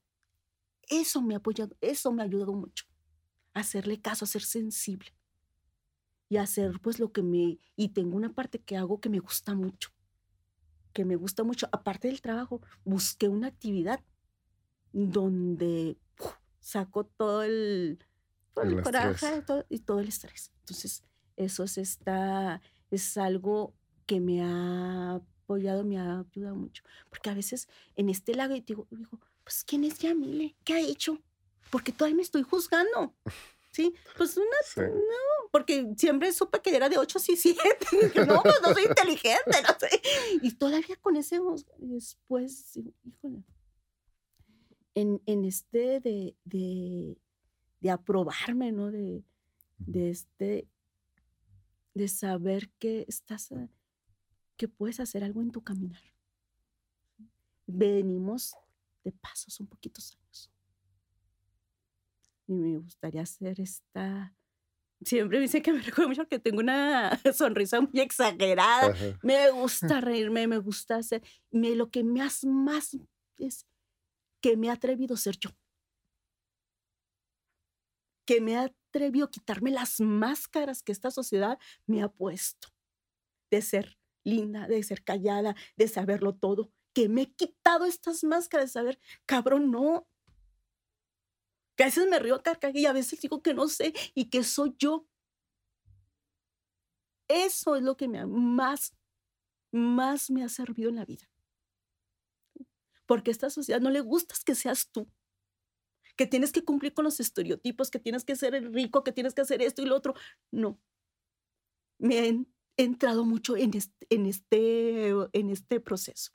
Eso 0.90 1.22
me 1.22 1.34
ha 1.34 1.38
apoyado, 1.38 1.76
eso 1.82 2.12
me 2.12 2.22
ha 2.22 2.26
ayudado 2.26 2.54
mucho. 2.54 2.86
Hacerle 3.54 4.02
caso, 4.02 4.26
a 4.26 4.28
ser 4.28 4.42
sensible. 4.42 5.16
Y 6.30 6.38
hacer 6.38 6.80
pues 6.82 7.00
lo 7.00 7.12
que 7.12 7.22
me... 7.22 7.60
Y 7.76 7.90
tengo 7.90 8.18
una 8.18 8.34
parte 8.34 8.60
que 8.60 8.76
hago 8.78 9.00
que 9.00 9.10
me 9.10 9.20
gusta 9.20 9.54
mucho. 9.54 9.92
Que 10.92 11.06
me 11.06 11.16
gusta 11.16 11.44
mucho. 11.44 11.68
Aparte 11.72 12.08
del 12.08 12.22
trabajo, 12.22 12.62
busqué 12.84 13.28
una 13.28 13.48
actividad 13.48 14.04
donde 14.92 15.98
saco 16.60 17.06
todo 17.06 17.44
el, 17.44 18.00
el, 18.62 18.82
coraje 18.82 19.44
y 19.70 19.80
todo 19.80 20.00
el 20.00 20.08
estrés. 20.08 20.52
Entonces, 20.60 21.04
eso 21.36 21.64
es, 21.64 21.78
está, 21.78 22.62
es 22.92 23.18
algo 23.18 23.74
que 24.06 24.20
me 24.20 24.42
ha 24.44 25.16
apoyado, 25.16 25.84
me 25.84 25.98
ha 25.98 26.20
ayudado 26.20 26.56
mucho. 26.56 26.84
Porque 27.10 27.30
a 27.30 27.34
veces 27.34 27.68
en 27.96 28.10
este 28.10 28.36
lago 28.36 28.54
digo, 28.54 28.88
digo 28.92 29.20
pues, 29.44 29.64
¿quién 29.64 29.84
es 29.84 30.00
Yamile? 30.00 30.56
¿Qué 30.64 30.74
ha 30.74 30.80
hecho? 30.80 31.20
Porque 31.70 31.92
todavía 31.92 32.18
me 32.18 32.24
estoy 32.24 32.44
juzgando. 32.44 33.14
Sí, 33.74 33.92
pues 34.16 34.38
una, 34.38 34.86
no, 34.88 35.50
porque 35.52 35.94
siempre 35.98 36.32
supe 36.32 36.62
que 36.62 36.76
era 36.76 36.90
de 36.90 37.00
8 37.00 37.18
y 37.30 37.36
7. 37.36 37.60
no, 38.28 38.44
pues 38.44 38.62
no 38.62 38.72
soy 38.72 38.84
inteligente, 38.84 39.64
no 39.68 39.80
sé. 39.80 40.00
Y 40.44 40.52
todavía 40.52 40.96
con 40.98 41.16
ese, 41.16 41.40
después, 41.80 42.78
híjole, 43.04 43.44
en, 44.94 45.24
en 45.26 45.46
este 45.46 46.00
de, 46.02 46.36
de, 46.46 47.18
de, 47.84 47.92
aprobarme, 47.92 48.72
¿no? 48.72 48.92
De, 48.92 49.24
de 49.78 50.10
este, 50.10 50.68
de 51.94 52.08
saber 52.08 52.70
que 52.80 53.06
estás, 53.08 53.52
eh, 53.52 53.70
que 54.58 54.68
puedes 54.68 55.00
hacer 55.00 55.24
algo 55.24 55.42
en 55.42 55.52
tu 55.52 55.62
caminar. 55.62 56.02
Venimos 57.68 58.56
de 59.04 59.12
pasos 59.12 59.60
un 59.60 59.68
poquitos 59.68 60.16
años. 60.16 60.52
Y 62.48 62.54
me 62.54 62.78
gustaría 62.80 63.22
hacer 63.22 63.60
esta... 63.60 64.36
Siempre 65.02 65.38
me 65.38 65.44
dicen 65.44 65.62
que 65.62 65.74
me 65.74 65.80
recuerdo 65.82 66.10
mucho 66.10 66.28
que 66.28 66.40
tengo 66.40 66.60
una 66.60 67.20
sonrisa 67.34 67.82
muy 67.82 68.00
exagerada. 68.00 68.96
Me 69.22 69.52
gusta 69.52 70.02
reírme, 70.02 70.48
me 70.48 70.58
gusta 70.58 70.98
hacer... 70.98 71.24
Me, 71.52 71.76
lo 71.76 71.90
que 71.90 72.04
me 72.04 72.22
hace 72.22 72.48
más 72.48 72.98
es 73.38 73.66
que 74.42 74.58
me 74.58 74.70
ha 74.70 74.74
atrevido 74.74 75.16
a 75.16 75.18
ser 75.18 75.38
yo. 75.38 75.52
Que 78.26 78.42
me 78.42 78.58
ha 78.58 78.64
atrevido 78.64 79.26
a 79.26 79.32
quitarme 79.32 79.72
las 79.72 80.00
máscaras 80.00 80.82
que 80.84 80.92
esta 80.92 81.12
sociedad 81.12 81.60
me 81.86 82.02
ha 82.02 82.10
puesto. 82.10 82.70
De 83.52 83.62
ser 83.62 83.98
linda, 84.24 84.68
de 84.68 84.82
ser 84.84 85.04
callada, 85.04 85.56
de 85.78 85.88
saberlo 85.88 86.36
todo. 86.36 86.72
Que 86.94 87.10
me 87.10 87.24
he 87.24 87.34
quitado 87.34 87.86
estas 87.86 88.24
máscaras 88.24 88.68
de 88.68 88.74
saber, 88.74 89.00
cabrón, 89.26 89.72
no. 89.72 90.08
Que 91.76 91.84
a 91.84 91.88
veces 91.88 92.08
me 92.08 92.20
río 92.20 92.36
a 92.36 92.70
y 92.74 92.86
a 92.86 92.94
veces 92.94 93.20
digo 93.20 93.42
que 93.42 93.54
no 93.54 93.68
sé 93.68 93.94
y 94.14 94.30
que 94.30 94.44
soy 94.44 94.76
yo. 94.78 95.08
Eso 97.28 97.76
es 97.76 97.82
lo 97.82 97.98
que 97.98 98.08
me 98.08 98.26
más, 98.26 98.94
más 99.72 100.30
me 100.30 100.44
ha 100.44 100.50
servido 100.50 100.90
en 100.90 100.98
la 100.98 101.06
vida 101.06 101.34
porque 103.06 103.32
esta 103.32 103.50
sociedad 103.50 103.82
no 103.82 103.90
le 103.90 104.02
gustas 104.02 104.44
que 104.44 104.56
seas 104.56 104.90
tú, 104.92 105.08
que 106.16 106.28
tienes 106.28 106.52
que 106.52 106.64
cumplir 106.64 106.94
con 106.94 107.06
los 107.06 107.20
estereotipos, 107.20 107.90
que 107.90 108.00
tienes 108.00 108.24
que 108.24 108.36
ser 108.36 108.56
el 108.56 108.74
rico, 108.74 109.04
que 109.04 109.12
tienes 109.12 109.34
que 109.34 109.42
hacer 109.42 109.62
esto 109.62 109.82
y 109.82 109.86
lo 109.86 109.96
otro. 109.96 110.14
No. 110.52 110.80
Me 111.98 112.28
he 112.28 112.46
entrado 112.78 113.26
mucho 113.26 113.56
en 113.58 113.74
este, 113.76 114.08
en 114.10 114.26
este, 114.26 115.10
en 115.34 115.50
este 115.50 115.80
proceso, 115.80 116.32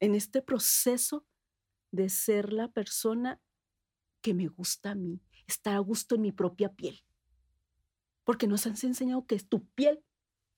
en 0.00 0.14
este 0.14 0.42
proceso 0.42 1.26
de 1.92 2.08
ser 2.08 2.52
la 2.52 2.68
persona 2.68 3.40
que 4.22 4.34
me 4.34 4.48
gusta 4.48 4.92
a 4.92 4.94
mí, 4.94 5.20
estar 5.46 5.74
a 5.74 5.80
gusto 5.80 6.14
en 6.14 6.22
mi 6.22 6.32
propia 6.32 6.72
piel. 6.72 7.04
Porque 8.24 8.46
nos 8.46 8.66
han 8.66 8.76
enseñado 8.82 9.26
que 9.26 9.38
tu 9.40 9.66
piel 9.70 10.02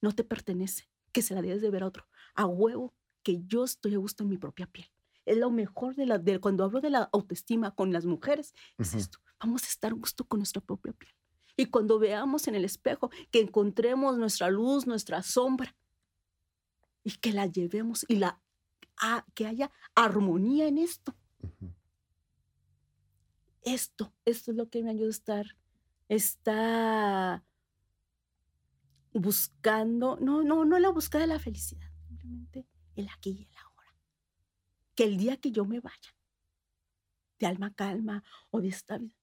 no 0.01 0.13
te 0.13 0.23
pertenece, 0.23 0.91
que 1.13 1.23
se 1.23 1.35
la 1.35 1.43
debes 1.43 1.63
de 1.63 1.71
ver 1.71 1.83
a 1.83 1.87
otro. 1.87 2.07
A 2.35 2.47
huevo 2.47 2.95
que 3.23 3.43
yo 3.47 3.65
estoy 3.65 3.95
a 3.95 3.99
gusto 3.99 4.23
en 4.23 4.29
mi 4.29 4.39
propia 4.39 4.67
piel. 4.67 4.94
Es 5.25 5.37
lo 5.39 5.51
mejor 5.51 5.95
de 5.95 6.07
la, 6.07 6.19
de, 6.19 6.41
cuando 6.41 6.65
hablo 6.65 6.81
de 6.81 6.91
la 6.91 7.09
autoestima 7.13 7.75
con 7.75 7.93
las 7.93 8.05
mujeres, 8.05 8.55
es 8.79 8.95
esto. 8.95 9.19
Vamos 9.41 9.65
a 9.65 9.67
estar 9.67 9.93
a 9.93 9.95
gusto 9.95 10.25
con 10.25 10.41
nuestra 10.41 10.61
propia 10.61 10.93
piel. 10.93 11.15
Y 11.57 11.67
cuando 11.67 11.99
veamos 11.99 12.49
en 12.49 12.55
el 12.55 12.65
espejo, 12.65 13.11
que 13.31 13.41
encontremos 13.41 14.19
nuestra 14.19 14.51
luz, 14.51 14.87
nuestra 14.87 15.23
sombra, 15.23 15.75
y 17.05 17.13
que 17.19 17.33
la 17.33 17.47
llevemos 17.47 18.05
y 18.09 18.17
la, 18.17 18.41
que 19.35 19.47
haya 19.47 19.71
armonía 19.95 20.67
en 20.67 20.79
esto. 20.79 21.15
Esto, 23.63 24.13
esto 24.25 24.51
es 24.51 24.57
lo 24.57 24.69
que 24.69 24.83
me 24.83 24.91
ayuda 24.91 25.07
a 25.07 25.11
estar, 25.11 25.57
está 26.09 27.45
buscando, 29.13 30.19
no, 30.21 30.43
no, 30.43 30.65
no 30.65 30.79
la 30.79 30.91
búsqueda 30.91 31.23
de 31.23 31.29
la 31.29 31.39
felicidad, 31.39 31.91
simplemente 32.09 32.67
el 32.97 33.09
aquí 33.09 33.31
y 33.31 33.43
el 33.45 33.57
ahora. 33.57 33.64
Que 34.95 35.05
el 35.05 35.17
día 35.17 35.37
que 35.37 35.51
yo 35.51 35.65
me 35.65 35.81
vaya, 35.81 36.15
de 37.39 37.47
alma 37.47 37.75
calma 37.75 38.23
o 38.51 38.61
de 38.61 38.69
esta 38.69 38.99
vida, 38.99 39.15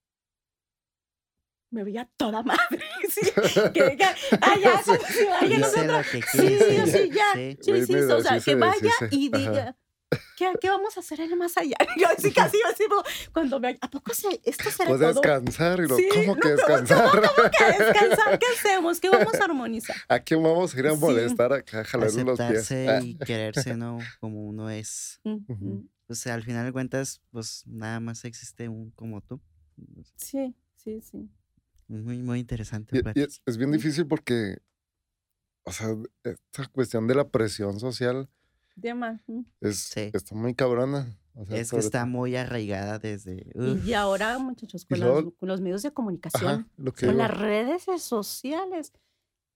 me 1.71 1.83
veía 1.83 2.09
toda 2.17 2.43
madre. 2.43 2.83
¿sí? 3.09 3.21
Que 3.73 3.89
diga, 3.89 4.15
ah, 4.41 4.55
ya, 4.61 4.83
sí. 4.83 4.91
si 5.07 5.25
vaya 5.25 5.57
nosotros. 5.57 6.05
Sí, 6.31 6.59
sí, 6.85 7.09
ya. 7.09 7.33
Sí, 7.33 7.85
sí, 7.85 7.95
o 7.95 8.21
sea, 8.21 8.39
que 8.39 8.55
vaya 8.55 8.91
y 9.09 9.29
diga, 9.29 9.75
¿Qué, 10.37 10.51
¿qué, 10.59 10.69
vamos 10.69 10.97
a 10.97 10.99
hacer 10.99 11.21
en 11.21 11.31
el 11.31 11.37
más 11.37 11.55
allá? 11.57 11.77
Yo 11.99 12.07
así 12.07 12.31
casi 12.33 12.57
así, 12.69 12.83
cuando 13.31 13.59
me... 13.59 13.77
¿A 13.79 13.89
poco 13.89 14.13
se, 14.13 14.41
esto 14.43 14.69
será 14.69 14.89
pues 14.89 14.99
todo? 14.99 15.13
descansar. 15.13 15.79
Y 15.79 15.87
lo, 15.87 15.97
¿Cómo 16.13 16.35
que 16.35 16.49
descansar? 16.49 17.09
¿cómo, 17.11 17.21
¿Cómo, 17.21 17.49
que 17.49 17.65
descansar? 17.83 18.39
¿Qué 18.39 18.45
hacemos? 18.57 18.99
¿Qué 18.99 19.09
vamos 19.09 19.33
a 19.35 19.45
armonizar? 19.45 19.95
¿A 20.07 20.19
quién 20.19 20.43
vamos 20.43 20.75
a 20.75 20.79
ir 20.79 20.87
a 20.87 20.95
molestar 20.95 21.53
acá, 21.53 21.81
a 21.81 21.83
jalar 21.83 22.11
los 22.11 22.39
pies? 22.39 22.71
y 23.03 23.17
quererse, 23.19 23.75
¿no? 23.75 23.99
Como 24.19 24.47
uno 24.47 24.69
es. 24.69 25.21
O 26.07 26.15
sea, 26.15 26.33
al 26.33 26.43
final 26.43 26.65
de 26.65 26.73
cuentas, 26.73 27.21
pues 27.31 27.63
nada 27.67 27.99
más 27.99 28.25
existe 28.25 28.67
un 28.67 28.91
como 28.91 29.21
tú. 29.21 29.39
Sí, 30.15 30.53
sí, 30.75 31.01
sí. 31.01 31.29
Muy, 31.87 32.17
muy 32.19 32.39
interesante. 32.39 32.97
Y, 32.97 33.19
y 33.19 33.23
es, 33.23 33.41
es 33.45 33.57
bien 33.57 33.71
difícil 33.71 34.07
porque, 34.07 34.57
o 35.63 35.71
sea, 35.71 35.87
esta 36.23 36.67
cuestión 36.67 37.07
de 37.07 37.15
la 37.15 37.29
presión 37.29 37.79
social 37.79 38.29
es, 39.59 39.97
Está 39.97 40.35
muy 40.35 40.55
cabrona. 40.55 41.17
es 41.49 41.71
que 41.71 41.77
está 41.77 42.05
muy 42.05 42.35
arraigada 42.35 42.99
desde... 42.99 43.51
Y 43.85 43.93
ahora, 43.93 44.37
muchachos, 44.39 44.85
con, 44.85 44.99
los, 45.47 45.61
medios 45.61 45.83
de 45.83 45.91
comunicación, 45.91 46.69
con 46.99 47.17
las 47.17 47.31
redes 47.31 47.85
sociales, 48.01 48.93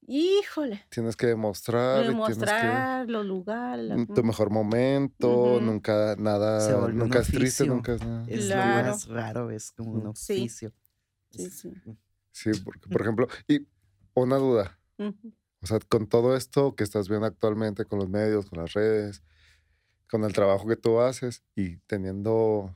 híjole. 0.07 0.86
Tienes 0.89 1.16
que 1.16 1.28
demostrar. 1.28 2.05
Demostrar 2.05 3.09
los 3.09 3.26
lugares. 3.26 4.07
Tu 4.13 4.24
mejor 4.24 4.49
momento, 4.49 5.59
nunca 5.61 6.16
nada, 6.18 6.89
nunca 6.91 7.20
es 7.20 7.28
triste, 7.28 7.66
nunca 7.66 7.93
es 7.93 8.05
nada. 8.05 8.26
Es 8.28 8.49
lo 8.49 8.55
más 8.55 9.07
raro, 9.07 9.51
es 9.51 9.72
como 9.72 9.93
un 9.93 10.07
oficio. 10.07 10.72
Sí, 11.32 11.49
sí. 11.49 11.72
Sí, 12.32 12.51
porque, 12.63 12.89
por 12.89 13.01
ejemplo, 13.01 13.28
y 13.47 13.66
una 14.13 14.38
duda. 14.38 14.78
O 15.66 15.68
sea, 15.68 15.80
con 15.80 16.05
todo 16.05 16.36
esto 16.36 16.76
que 16.76 16.84
estás 16.84 17.09
viendo 17.09 17.26
actualmente, 17.26 17.86
con 17.86 17.97
los 17.97 18.07
medios, 18.07 18.47
con 18.47 18.59
las 18.59 18.74
redes, 18.74 19.24
con 20.07 20.24
el 20.24 20.32
trabajo 20.32 20.68
que 20.68 20.76
tú 20.76 20.99
haces 20.99 21.43
y 21.55 21.78
teniendo 21.88 22.76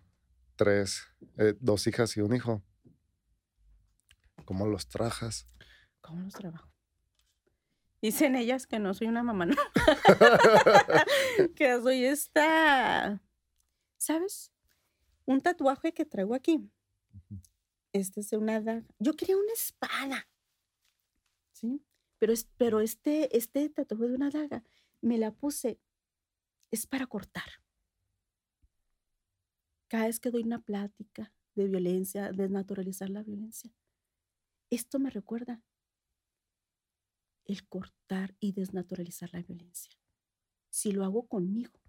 tres, 0.56 1.04
eh, 1.38 1.54
dos 1.60 1.86
hijas 1.86 2.18
y 2.18 2.22
un 2.22 2.36
hijo, 2.36 2.64
¿cómo 4.44 4.66
los 4.66 4.88
trajas? 4.88 5.46
¿Cómo 6.02 6.24
los 6.24 6.34
trabajo? 6.34 6.68
Dicen 8.02 8.36
ellas 8.36 8.66
que 8.66 8.80
no 8.80 8.96
soy 8.96 9.06
una 9.06 9.22
mamá, 9.22 9.46
¿no? 9.46 9.56
que 11.56 11.80
soy 11.84 12.06
esta, 12.06 13.22
¿sabes? 13.98 14.52
Un 15.26 15.42
tatuaje 15.42 15.94
que 15.94 16.06
traigo 16.06 16.34
aquí. 16.34 16.68
Este 17.94 18.22
es 18.22 18.32
de 18.32 18.38
una 18.38 18.60
daga. 18.60 18.84
Yo 18.98 19.16
quería 19.16 19.38
una 19.38 19.54
espada. 19.54 20.28
¿Sí? 21.52 21.84
Pero, 22.20 22.34
es, 22.34 22.50
pero 22.58 22.82
este, 22.82 23.36
este 23.36 23.70
tatuaje 23.70 24.10
de 24.10 24.16
una 24.16 24.30
daga 24.30 24.64
me 25.02 25.18
la 25.18 25.32
puse, 25.32 25.80
es 26.72 26.86
para 26.86 27.08
cortar. 27.08 27.64
Cada 29.88 30.06
vez 30.06 30.20
que 30.20 30.30
doy 30.30 30.44
una 30.44 30.62
plática 30.62 31.34
de 31.56 31.68
violencia, 31.68 32.32
desnaturalizar 32.32 33.10
la 33.10 33.24
violencia, 33.24 33.74
esto 34.70 35.00
me 35.00 35.10
recuerda 35.10 35.64
el 37.46 37.68
cortar 37.68 38.36
y 38.40 38.52
desnaturalizar 38.52 39.34
la 39.34 39.42
violencia. 39.42 39.92
Si 40.70 40.92
lo 40.92 41.04
hago 41.04 41.28
conmigo, 41.28 41.80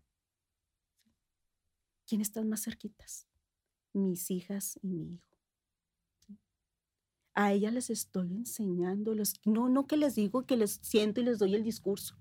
¿quién 2.06 2.22
están 2.22 2.48
más 2.48 2.62
cerquitas? 2.62 3.28
Mis 3.92 4.30
hijas 4.30 4.78
y 4.82 4.88
mi 4.88 5.14
hijo. 5.14 5.29
A 7.34 7.52
ellas 7.52 7.72
les 7.72 7.90
estoy 7.90 8.34
enseñando, 8.34 9.14
no, 9.44 9.68
no 9.68 9.86
que 9.86 9.96
les 9.96 10.14
digo 10.14 10.46
que 10.46 10.56
les 10.56 10.80
siento 10.82 11.20
y 11.20 11.24
les 11.24 11.38
doy 11.38 11.54
el 11.54 11.62
discurso. 11.62 12.16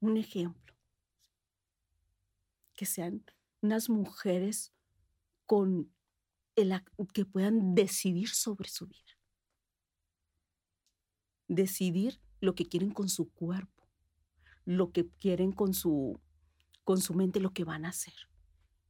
Un 0.00 0.16
ejemplo. 0.16 0.74
Que 2.74 2.86
sean 2.86 3.24
unas 3.60 3.88
mujeres 3.88 4.72
con 5.44 5.90
que 7.12 7.24
puedan 7.24 7.74
decidir 7.74 8.28
sobre 8.28 8.68
su 8.68 8.86
vida. 8.86 9.00
Decidir 11.48 12.20
lo 12.40 12.54
que 12.54 12.66
quieren 12.66 12.90
con 12.90 13.08
su 13.08 13.30
cuerpo, 13.30 13.86
lo 14.64 14.90
que 14.90 15.08
quieren 15.08 15.52
con 15.52 15.74
su, 15.74 16.18
con 16.84 17.00
su 17.00 17.14
mente, 17.14 17.40
lo 17.40 17.52
que 17.52 17.64
van 17.64 17.84
a 17.84 17.90
hacer. 17.90 18.14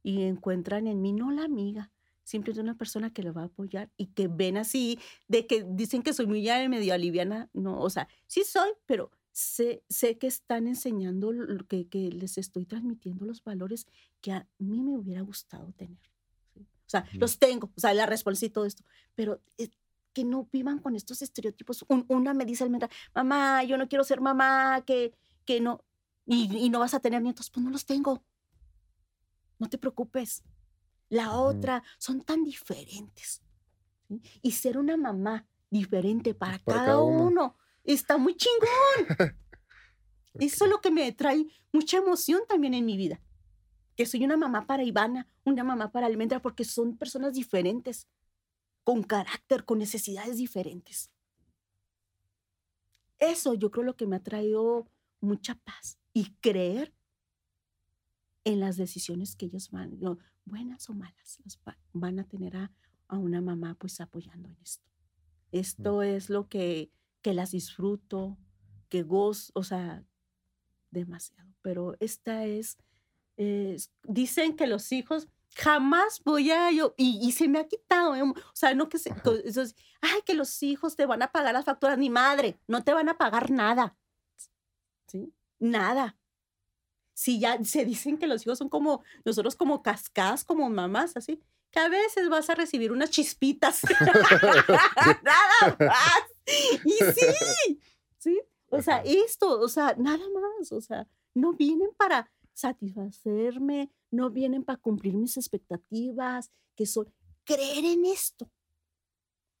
Y 0.01 0.23
encuentran 0.23 0.87
en 0.87 1.01
mí 1.01 1.11
no 1.11 1.31
la 1.31 1.43
amiga, 1.43 1.91
siempre 2.27 2.59
una 2.59 2.77
persona 2.77 3.13
que 3.13 3.23
le 3.23 3.31
va 3.31 3.43
a 3.43 3.45
apoyar 3.45 3.89
y 3.95 4.07
que 4.07 4.27
ven 4.27 4.57
así, 4.57 4.99
de 5.29 5.47
que 5.47 5.65
dicen 5.65 6.03
que 6.03 6.11
soy 6.11 6.27
muy 6.27 6.41
ya 6.41 6.67
medio 6.67 6.93
aliviana, 6.93 7.49
no, 7.53 7.79
o 7.79 7.89
sea, 7.89 8.09
sí 8.25 8.43
soy, 8.43 8.69
pero 8.85 9.11
sé, 9.31 9.81
sé 9.87 10.17
que 10.17 10.27
están 10.27 10.67
enseñando, 10.67 11.31
que, 11.69 11.87
que 11.87 12.11
les 12.11 12.37
estoy 12.37 12.65
transmitiendo 12.65 13.23
los 13.23 13.41
valores 13.45 13.87
que 14.19 14.33
a 14.33 14.45
mí 14.59 14.81
me 14.81 14.97
hubiera 14.97 15.21
gustado 15.21 15.71
tener. 15.77 15.97
O 16.57 16.89
sea, 16.89 17.05
los 17.13 17.39
tengo, 17.39 17.71
o 17.73 17.79
sea, 17.79 17.93
la 17.93 18.05
responsabilidad 18.05 18.51
y 18.51 18.53
todo 18.53 18.65
esto, 18.65 18.83
pero 19.15 19.41
eh, 19.57 19.69
que 20.11 20.25
no 20.25 20.49
vivan 20.51 20.79
con 20.79 20.97
estos 20.97 21.21
estereotipos. 21.21 21.85
una 22.09 22.33
me 22.33 22.43
dice 22.43 22.65
almendra, 22.65 22.89
mamá, 23.15 23.63
yo 23.63 23.77
no 23.77 23.87
quiero 23.87 24.03
ser 24.03 24.19
mamá, 24.19 24.83
que, 24.85 25.13
que 25.45 25.61
no, 25.61 25.81
y, 26.25 26.57
y, 26.57 26.69
no 26.69 26.79
vas 26.79 26.93
a 26.93 26.99
tener 26.99 27.21
nietos, 27.21 27.49
pues 27.49 27.63
no 27.63 27.71
los 27.71 27.85
tengo. 27.85 28.21
No 29.59 29.69
te 29.69 29.77
preocupes. 29.77 30.43
La 31.09 31.37
otra, 31.39 31.83
son 31.97 32.21
tan 32.21 32.43
diferentes. 32.43 33.41
Y 34.41 34.51
ser 34.51 34.77
una 34.77 34.97
mamá 34.97 35.47
diferente 35.69 36.33
para, 36.33 36.59
cada, 36.59 37.01
uno. 37.01 37.57
está 37.83 38.17
muy 38.17 38.35
chingón. 38.35 38.67
Eso 40.39 40.65
es 40.65 40.71
lo 40.71 40.81
que 40.81 40.91
me 40.91 41.11
trae 41.11 41.45
mucha 41.71 41.97
emoción 41.97 42.41
también 42.47 42.73
en 42.73 42.85
mi 42.85 42.97
vida. 42.97 43.21
Que 43.95 44.05
soy 44.05 44.23
una 44.23 44.37
mamá 44.37 44.67
para 44.67 44.83
Ivana, 44.83 45.27
una 45.43 45.63
mamá 45.63 45.91
para 45.91 46.07
Almendra, 46.07 46.41
porque 46.41 46.63
son 46.63 46.97
personas 46.97 47.33
diferentes 47.33 48.07
con 48.83 49.03
carácter, 49.03 49.65
con 49.65 49.79
necesidades 49.79 50.37
diferentes. 50.37 51.11
Eso 53.19 53.55
yo 53.55 53.71
creo 53.71 53.83
lo 53.83 53.97
que 53.97 54.05
me 54.05 54.15
ha 54.15 54.23
traído 54.23 54.87
mucha 55.19 55.55
paz 55.55 55.97
y 56.13 56.35
creer 56.35 56.93
en 58.43 58.59
las 58.59 58.77
decisiones 58.77 59.35
que 59.35 59.47
ellos 59.47 59.71
van, 59.71 59.99
buenas 60.47 60.89
o 60.89 60.93
malas, 60.93 61.39
van 61.93 62.19
a 62.19 62.23
tener 62.23 62.55
a, 62.55 62.71
una 63.09 63.41
mamá 63.41 63.75
pues 63.75 64.01
apoyando 64.01 64.49
en 64.49 64.57
esto. 64.61 64.85
Esto 65.51 66.01
es 66.01 66.29
lo 66.29 66.49
que, 66.49 66.91
que 67.21 67.33
las 67.33 67.51
disfruto, 67.51 68.37
que 68.89 69.03
gozo, 69.03 69.51
o 69.55 69.63
sea, 69.63 70.03
demasiado. 70.91 71.53
Pero 71.61 71.95
esta 71.99 72.45
es, 72.45 72.77
dicen 74.03 74.55
que 74.55 74.67
los 74.67 74.91
hijos 74.91 75.29
jamás 75.55 76.21
voy 76.23 76.51
a 76.51 76.71
yo, 76.71 76.93
y, 76.97 77.31
se 77.31 77.47
me 77.47 77.59
ha 77.59 77.67
quitado, 77.67 78.15
¿eh? 78.15 78.21
o 78.21 78.35
sea, 78.53 78.75
no 78.75 78.89
que 78.89 78.99
se, 78.99 79.13
eso 79.45 79.61
ay, 80.01 80.21
que 80.25 80.33
los 80.33 80.61
hijos 80.61 80.95
te 80.95 81.05
van 81.05 81.21
a 81.21 81.31
pagar 81.31 81.53
las 81.53 81.65
facturas, 81.65 81.97
ni 81.97 82.09
madre, 82.09 82.59
no 82.67 82.83
te 82.83 82.93
van 82.93 83.09
a 83.09 83.17
pagar 83.17 83.49
nada, 83.49 83.97
¿sí? 85.07 85.33
Nada. 85.59 86.16
Si 87.17 87.39
ya 87.39 87.57
se 87.63 87.83
dicen 87.83 88.19
que 88.19 88.27
los 88.27 88.45
hijos 88.45 88.59
son 88.59 88.69
como, 88.69 89.01
nosotros 89.25 89.55
como 89.55 89.81
cascadas, 89.81 90.43
como 90.43 90.69
mamás, 90.69 91.17
así, 91.17 91.41
que 91.71 91.79
a 91.79 91.89
veces 91.89 92.29
vas 92.29 92.47
a 92.51 92.53
recibir 92.53 92.91
unas 92.91 93.09
chispitas, 93.09 93.81
nada 95.23 95.77
más, 95.79 96.23
y 96.85 96.91
sí, 96.91 97.79
¿sí? 98.19 98.39
O 98.69 98.83
sea, 98.83 99.01
esto, 99.03 99.59
o 99.59 99.67
sea, 99.67 99.95
nada 99.97 100.23
más, 100.29 100.71
o 100.71 100.79
sea, 100.79 101.07
no 101.33 101.53
vienen 101.53 101.89
para 101.97 102.29
satisfacerme, 102.53 103.91
no 104.11 104.29
vienen 104.29 104.63
para 104.63 104.77
cumplir 104.77 105.15
mis 105.15 105.37
expectativas, 105.37 106.51
que 106.75 106.85
son 106.85 107.11
creer 107.45 107.83
en 107.83 108.05
esto. 108.05 108.47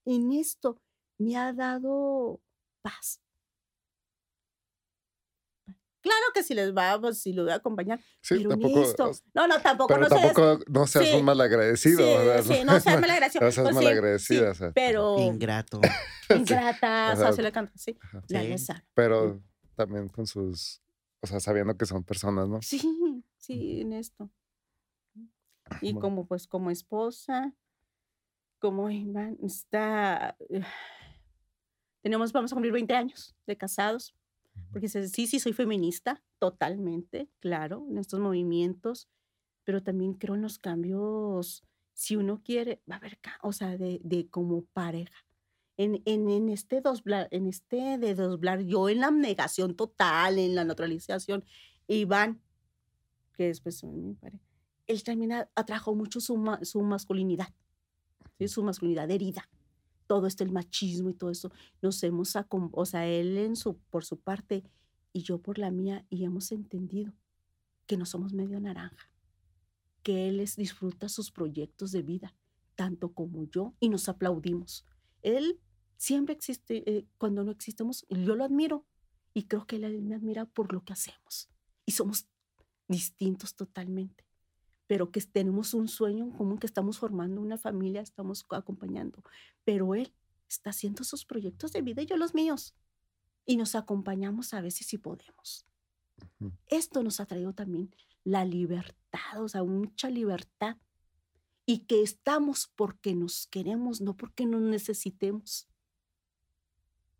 En 0.05 0.31
esto 0.31 0.79
me 1.17 1.35
ha 1.37 1.53
dado 1.53 2.39
paz. 2.83 3.19
Claro 6.07 6.25
que 6.33 6.41
si 6.43 6.53
les 6.53 6.73
va, 6.73 6.99
pues 7.01 7.19
si 7.21 7.33
lo 7.33 7.43
voy 7.43 7.51
a 7.51 7.55
acompañar. 7.55 7.99
pero 8.29 8.49
tampoco, 8.49 8.81
esto, 8.81 9.11
no, 9.33 9.47
no, 9.47 9.59
tampoco. 9.59 9.87
Pero 9.89 10.01
no 10.01 10.07
tampoco 10.07 10.41
seas, 10.41 10.69
no 10.69 10.87
seas 10.87 11.13
un 11.15 11.25
malagradecido. 11.25 12.41
Sí, 12.43 12.53
sí, 12.53 12.63
no 12.63 12.79
seas 12.79 13.01
malagradecido. 13.01 13.43
no 13.45 13.51
seas 13.51 13.65
pues 13.65 13.75
malagradecida. 13.75 14.53
pero... 14.73 15.19
Ingrato. 15.19 15.81
Ingrata, 16.29 17.13
o 17.13 17.17
sea, 17.17 17.33
se 17.33 17.41
le 17.41 17.51
canta, 17.51 17.73
sí. 17.75 17.97
Pero 18.93 19.41
también 19.75 20.07
con 20.07 20.25
sus, 20.25 20.81
o 21.19 21.27
sea, 21.27 21.39
sabiendo 21.39 21.77
que 21.77 21.85
son 21.85 22.03
personas, 22.03 22.47
¿no? 22.47 22.61
Sí, 22.61 22.81
sí, 23.37 23.81
en 23.81 23.93
esto. 23.93 24.31
Y 25.81 25.93
como 25.93 26.25
pues 26.25 26.47
como 26.47 26.71
esposa, 26.71 27.53
como 28.59 28.89
Iván 28.89 29.37
está, 29.43 30.37
tenemos, 32.01 32.31
vamos 32.31 32.51
a 32.51 32.55
cumplir 32.55 32.73
20 32.73 32.95
años 32.95 33.35
de 33.45 33.57
casados, 33.57 34.15
porque 34.71 34.89
sí, 34.89 35.27
sí, 35.27 35.39
soy 35.39 35.53
feminista, 35.53 36.21
totalmente, 36.39 37.29
claro, 37.39 37.85
en 37.89 37.97
estos 37.97 38.19
movimientos, 38.19 39.07
pero 39.63 39.83
también 39.83 40.13
creo 40.13 40.35
en 40.35 40.41
los 40.41 40.59
cambios, 40.59 41.63
si 41.93 42.15
uno 42.15 42.41
quiere, 42.43 42.81
va 42.89 42.95
a 42.95 42.97
haber, 42.99 43.19
o 43.41 43.51
sea, 43.53 43.77
de, 43.77 43.99
de 44.03 44.29
como 44.29 44.63
pareja. 44.65 45.25
En, 45.77 46.01
en, 46.05 46.29
en, 46.29 46.49
este 46.49 46.81
doblar, 46.81 47.27
en 47.31 47.45
este 47.47 47.97
de 47.97 48.15
doblar, 48.15 48.61
yo 48.61 48.89
en 48.89 48.99
la 49.01 49.11
negación 49.11 49.75
total, 49.75 50.39
en 50.39 50.55
la 50.55 50.63
neutralización, 50.63 51.43
Iván, 51.87 52.41
que 53.33 53.45
después 53.45 53.83
mi 53.83 54.15
pareja, 54.15 54.43
él 54.87 55.03
también 55.03 55.33
atrajo 55.55 55.93
mucho 55.93 56.19
su, 56.19 56.57
su 56.63 56.81
masculinidad, 56.81 57.53
su 58.47 58.63
masculinidad 58.63 59.09
herida. 59.11 59.49
Todo 60.07 60.27
esto, 60.27 60.43
el 60.43 60.51
machismo 60.51 61.09
y 61.09 61.13
todo 61.13 61.29
eso, 61.29 61.51
nos 61.81 62.01
hemos, 62.03 62.33
o 62.71 62.85
sea, 62.85 63.05
él 63.05 63.37
en 63.37 63.55
su, 63.55 63.77
por 63.89 64.05
su 64.05 64.19
parte 64.19 64.63
y 65.13 65.23
yo 65.23 65.39
por 65.39 65.57
la 65.57 65.71
mía, 65.71 66.05
y 66.09 66.23
hemos 66.23 66.51
entendido 66.51 67.13
que 67.87 67.97
no 67.97 68.05
somos 68.05 68.33
medio 68.33 68.59
naranja, 68.59 69.11
que 70.03 70.29
él 70.29 70.39
es, 70.39 70.55
disfruta 70.55 71.09
sus 71.09 71.31
proyectos 71.31 71.91
de 71.91 72.03
vida, 72.03 72.35
tanto 72.75 73.13
como 73.13 73.45
yo, 73.45 73.73
y 73.79 73.89
nos 73.89 74.09
aplaudimos. 74.09 74.85
Él 75.23 75.59
siempre 75.95 76.35
existe, 76.35 76.83
eh, 76.89 77.07
cuando 77.17 77.43
no 77.43 77.51
existimos, 77.51 78.05
yo 78.09 78.35
lo 78.35 78.43
admiro, 78.43 78.85
y 79.33 79.43
creo 79.43 79.65
que 79.65 79.77
él 79.77 80.01
me 80.03 80.15
admira 80.15 80.45
por 80.45 80.73
lo 80.73 80.83
que 80.83 80.93
hacemos. 80.93 81.49
Y 81.85 81.93
somos 81.93 82.27
distintos 82.87 83.55
totalmente 83.55 84.26
pero 84.87 85.11
que 85.11 85.21
tenemos 85.21 85.73
un 85.73 85.87
sueño 85.87 86.23
en 86.23 86.31
común, 86.31 86.57
que 86.57 86.65
estamos 86.65 86.97
formando 86.97 87.41
una 87.41 87.57
familia, 87.57 88.01
estamos 88.01 88.45
acompañando. 88.49 89.21
Pero 89.65 89.93
él 89.93 90.13
está 90.49 90.69
haciendo 90.69 91.03
sus 91.03 91.25
proyectos 91.25 91.73
de 91.73 91.81
vida 91.81 92.01
y 92.01 92.05
yo 92.05 92.15
los 92.15 92.33
míos. 92.33 92.73
Y 93.45 93.57
nos 93.57 93.75
acompañamos 93.75 94.53
a 94.53 94.61
veces 94.61 94.87
si 94.87 94.97
podemos. 94.97 95.65
Esto 96.67 97.03
nos 97.03 97.19
ha 97.19 97.25
traído 97.25 97.53
también 97.53 97.93
la 98.23 98.45
libertad, 98.45 99.41
o 99.41 99.47
sea, 99.49 99.63
mucha 99.63 100.09
libertad. 100.09 100.77
Y 101.65 101.79
que 101.79 102.01
estamos 102.01 102.71
porque 102.75 103.13
nos 103.13 103.47
queremos, 103.47 103.99
no 103.99 104.15
porque 104.15 104.45
nos 104.45 104.61
necesitemos. 104.61 105.67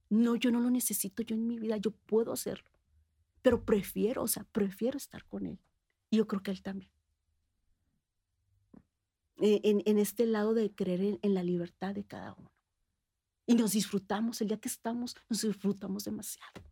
No, 0.10 0.38
yo 0.38 0.52
no 0.52 0.62
lo 0.62 0.70
necesito 0.70 1.22
yo 1.22 1.36
en 1.36 1.48
mi 1.48 1.60
vida, 1.60 1.76
yo 1.76 1.92
puedo 1.92 2.32
hacerlo. 2.32 2.72
Pero 3.42 3.66
prefiero, 3.66 4.24
o 4.24 4.28
sea, 4.28 4.46
prefiero 4.46 4.98
estar 4.98 5.26
con 5.26 5.46
él. 5.46 5.60
Y 6.10 6.18
yo 6.18 6.28
creo 6.28 6.42
que 6.42 6.52
él 6.52 6.62
también. 6.62 6.90
Eh, 9.40 9.62
en, 9.86 10.00
este 10.00 10.26
lado 10.26 10.56
de 10.56 10.74
creer 10.74 11.20
en, 11.22 11.34
la 11.36 11.44
libertad 11.44 11.94
de 11.94 12.04
cada 12.04 12.34
uno. 12.34 12.52
Y 13.46 13.54
nos 13.54 13.74
disfrutamos, 13.74 14.42
el 14.42 14.48
día 14.48 14.60
que 14.60 14.68
estamos, 14.68 15.16
nos 15.30 15.42
disfrutamos 15.42 16.06
demasiado. 16.06 16.64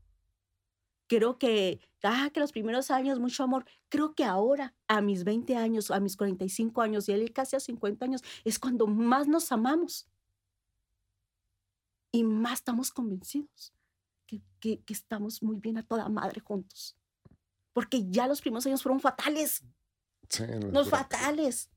Creo 1.07 1.37
que, 1.37 1.79
ah, 2.01 2.31
que 2.33 2.39
los 2.39 2.51
primeros 2.51 2.89
años, 2.89 3.19
mucho 3.19 3.43
amor. 3.43 3.65
Creo 3.89 4.15
que 4.15 4.23
ahora, 4.23 4.73
a 4.87 5.01
mis 5.01 5.23
20 5.23 5.55
años, 5.55 5.91
a 5.91 5.99
mis 5.99 6.17
45 6.17 6.81
años 6.81 7.07
y 7.07 7.11
él 7.11 7.31
casi 7.31 7.55
a 7.55 7.59
50 7.59 8.03
años, 8.03 8.23
es 8.43 8.57
cuando 8.57 8.87
más 8.87 9.27
nos 9.27 9.51
amamos. 9.51 10.07
Y 12.11 12.23
más 12.23 12.53
estamos 12.53 12.91
convencidos 12.91 13.73
que, 14.25 14.41
que, 14.59 14.79
que 14.79 14.93
estamos 14.93 15.43
muy 15.43 15.57
bien 15.57 15.77
a 15.77 15.83
toda 15.83 16.09
madre 16.09 16.41
juntos. 16.41 16.97
Porque 17.73 18.09
ya 18.09 18.25
los 18.25 18.41
primeros 18.41 18.65
años 18.65 18.81
fueron 18.81 18.99
fatales. 18.99 19.63
Sí, 20.29 20.43
los 20.71 20.89
fatales. 20.89 21.69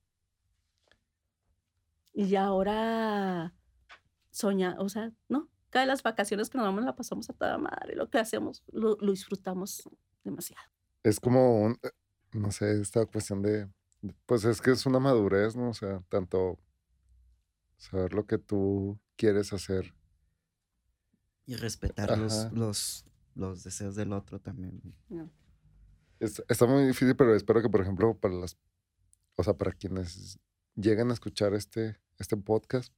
Y 2.18 2.34
ahora 2.34 3.54
soña, 4.32 4.74
o 4.80 4.88
sea, 4.88 5.12
¿no? 5.28 5.48
Cada 5.70 5.86
las 5.86 6.02
vacaciones 6.02 6.50
que 6.50 6.58
nos 6.58 6.66
vamos 6.66 6.82
la 6.82 6.96
pasamos 6.96 7.30
a 7.30 7.32
toda 7.32 7.58
madre. 7.58 7.94
Lo 7.94 8.10
que 8.10 8.18
hacemos 8.18 8.64
lo, 8.72 8.96
disfrutamos 8.96 9.88
demasiado. 10.24 10.64
Es 11.04 11.20
como, 11.20 11.70
eh, 11.80 11.90
no 12.32 12.50
sé, 12.50 12.80
esta 12.80 13.06
cuestión 13.06 13.40
de, 13.40 13.70
pues 14.26 14.44
es 14.44 14.60
que 14.60 14.72
es 14.72 14.84
una 14.84 14.98
madurez, 14.98 15.54
¿no? 15.54 15.68
O 15.68 15.74
sea, 15.74 16.02
tanto 16.08 16.58
saber 17.76 18.12
lo 18.12 18.26
que 18.26 18.38
tú 18.38 18.98
quieres 19.14 19.52
hacer. 19.52 19.94
Y 21.46 21.54
respetar 21.54 22.18
los, 22.18 22.52
los, 22.52 23.04
los, 23.36 23.62
deseos 23.62 23.94
del 23.94 24.12
otro 24.12 24.40
también. 24.40 24.82
está 26.18 26.66
muy 26.66 26.84
difícil, 26.84 27.14
pero 27.14 27.36
espero 27.36 27.62
que, 27.62 27.68
por 27.68 27.82
ejemplo, 27.82 28.18
para 28.18 28.34
las, 28.34 28.58
o 29.36 29.44
sea, 29.44 29.56
para 29.56 29.70
quienes 29.70 30.40
lleguen 30.74 31.10
a 31.10 31.12
escuchar 31.12 31.54
este, 31.54 31.96
este 32.18 32.36
podcast, 32.36 32.92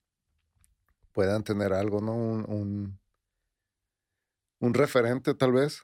puedan 1.13 1.43
tener 1.43 1.73
algo, 1.73 2.01
¿no? 2.01 2.15
Un, 2.15 2.45
un, 2.49 3.01
un 4.61 4.75
referente 4.75 5.35
tal 5.35 5.53
vez, 5.53 5.83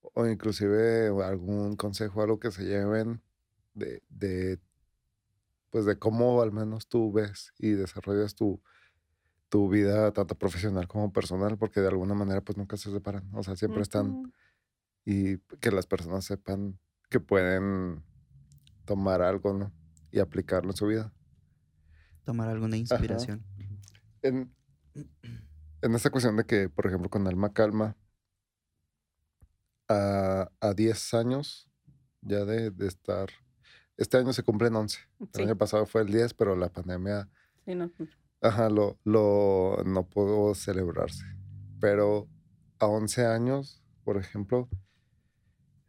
o 0.00 0.26
inclusive 0.26 1.08
algún 1.24 1.76
consejo, 1.76 2.22
algo 2.22 2.38
que 2.38 2.50
se 2.50 2.64
lleven 2.64 3.22
de, 3.74 4.02
de, 4.08 4.60
pues 5.70 5.84
de 5.84 5.98
cómo 5.98 6.42
al 6.42 6.52
menos 6.52 6.88
tú 6.88 7.12
ves 7.12 7.52
y 7.58 7.70
desarrollas 7.70 8.34
tu, 8.34 8.62
tu 9.48 9.68
vida 9.68 10.12
tanto 10.12 10.34
profesional 10.36 10.88
como 10.88 11.12
personal, 11.12 11.56
porque 11.58 11.80
de 11.80 11.88
alguna 11.88 12.14
manera 12.14 12.40
pues 12.40 12.56
nunca 12.56 12.76
se 12.76 12.90
separan, 12.90 13.28
o 13.34 13.42
sea, 13.42 13.56
siempre 13.56 13.82
están 13.82 14.32
y 15.04 15.38
que 15.60 15.70
las 15.70 15.86
personas 15.86 16.24
sepan 16.24 16.78
que 17.08 17.20
pueden 17.20 18.02
tomar 18.84 19.22
algo, 19.22 19.52
¿no? 19.52 19.72
Y 20.10 20.18
aplicarlo 20.18 20.70
en 20.70 20.76
su 20.76 20.86
vida. 20.86 21.12
Tomar 22.26 22.48
alguna 22.48 22.76
inspiración. 22.76 23.44
En, 24.20 24.52
en 25.80 25.94
esta 25.94 26.10
cuestión 26.10 26.36
de 26.36 26.44
que, 26.44 26.68
por 26.68 26.86
ejemplo, 26.88 27.08
con 27.08 27.24
Alma 27.28 27.52
Calma, 27.52 27.96
a, 29.88 30.50
a 30.58 30.74
10 30.74 31.14
años 31.14 31.70
ya 32.22 32.44
de, 32.44 32.72
de, 32.72 32.88
estar. 32.88 33.28
Este 33.96 34.16
año 34.16 34.32
se 34.32 34.42
cumplen 34.42 34.74
11. 34.74 34.98
El 35.34 35.42
año 35.44 35.56
pasado 35.56 35.86
fue 35.86 36.02
el 36.02 36.08
10, 36.08 36.34
pero 36.34 36.56
la 36.56 36.68
pandemia. 36.68 37.30
no. 37.64 37.92
Ajá, 38.40 38.70
lo, 38.70 38.98
lo, 39.04 39.84
no 39.86 40.08
pudo 40.08 40.52
celebrarse. 40.56 41.24
Pero 41.80 42.28
a 42.80 42.86
11 42.86 43.24
años, 43.24 43.84
por 44.02 44.16
ejemplo, 44.16 44.68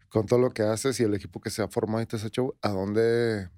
con 0.10 0.28
todo 0.28 0.38
lo 0.38 0.52
que 0.52 0.62
haces 0.62 1.00
y 1.00 1.04
el 1.04 1.16
equipo 1.16 1.42
que 1.42 1.50
se 1.50 1.64
ha 1.64 1.68
formado 1.68 2.04
y 2.04 2.06
todo 2.06 2.18
ese 2.18 2.30
show, 2.30 2.56
¿a 2.62 2.70
dónde 2.70 3.50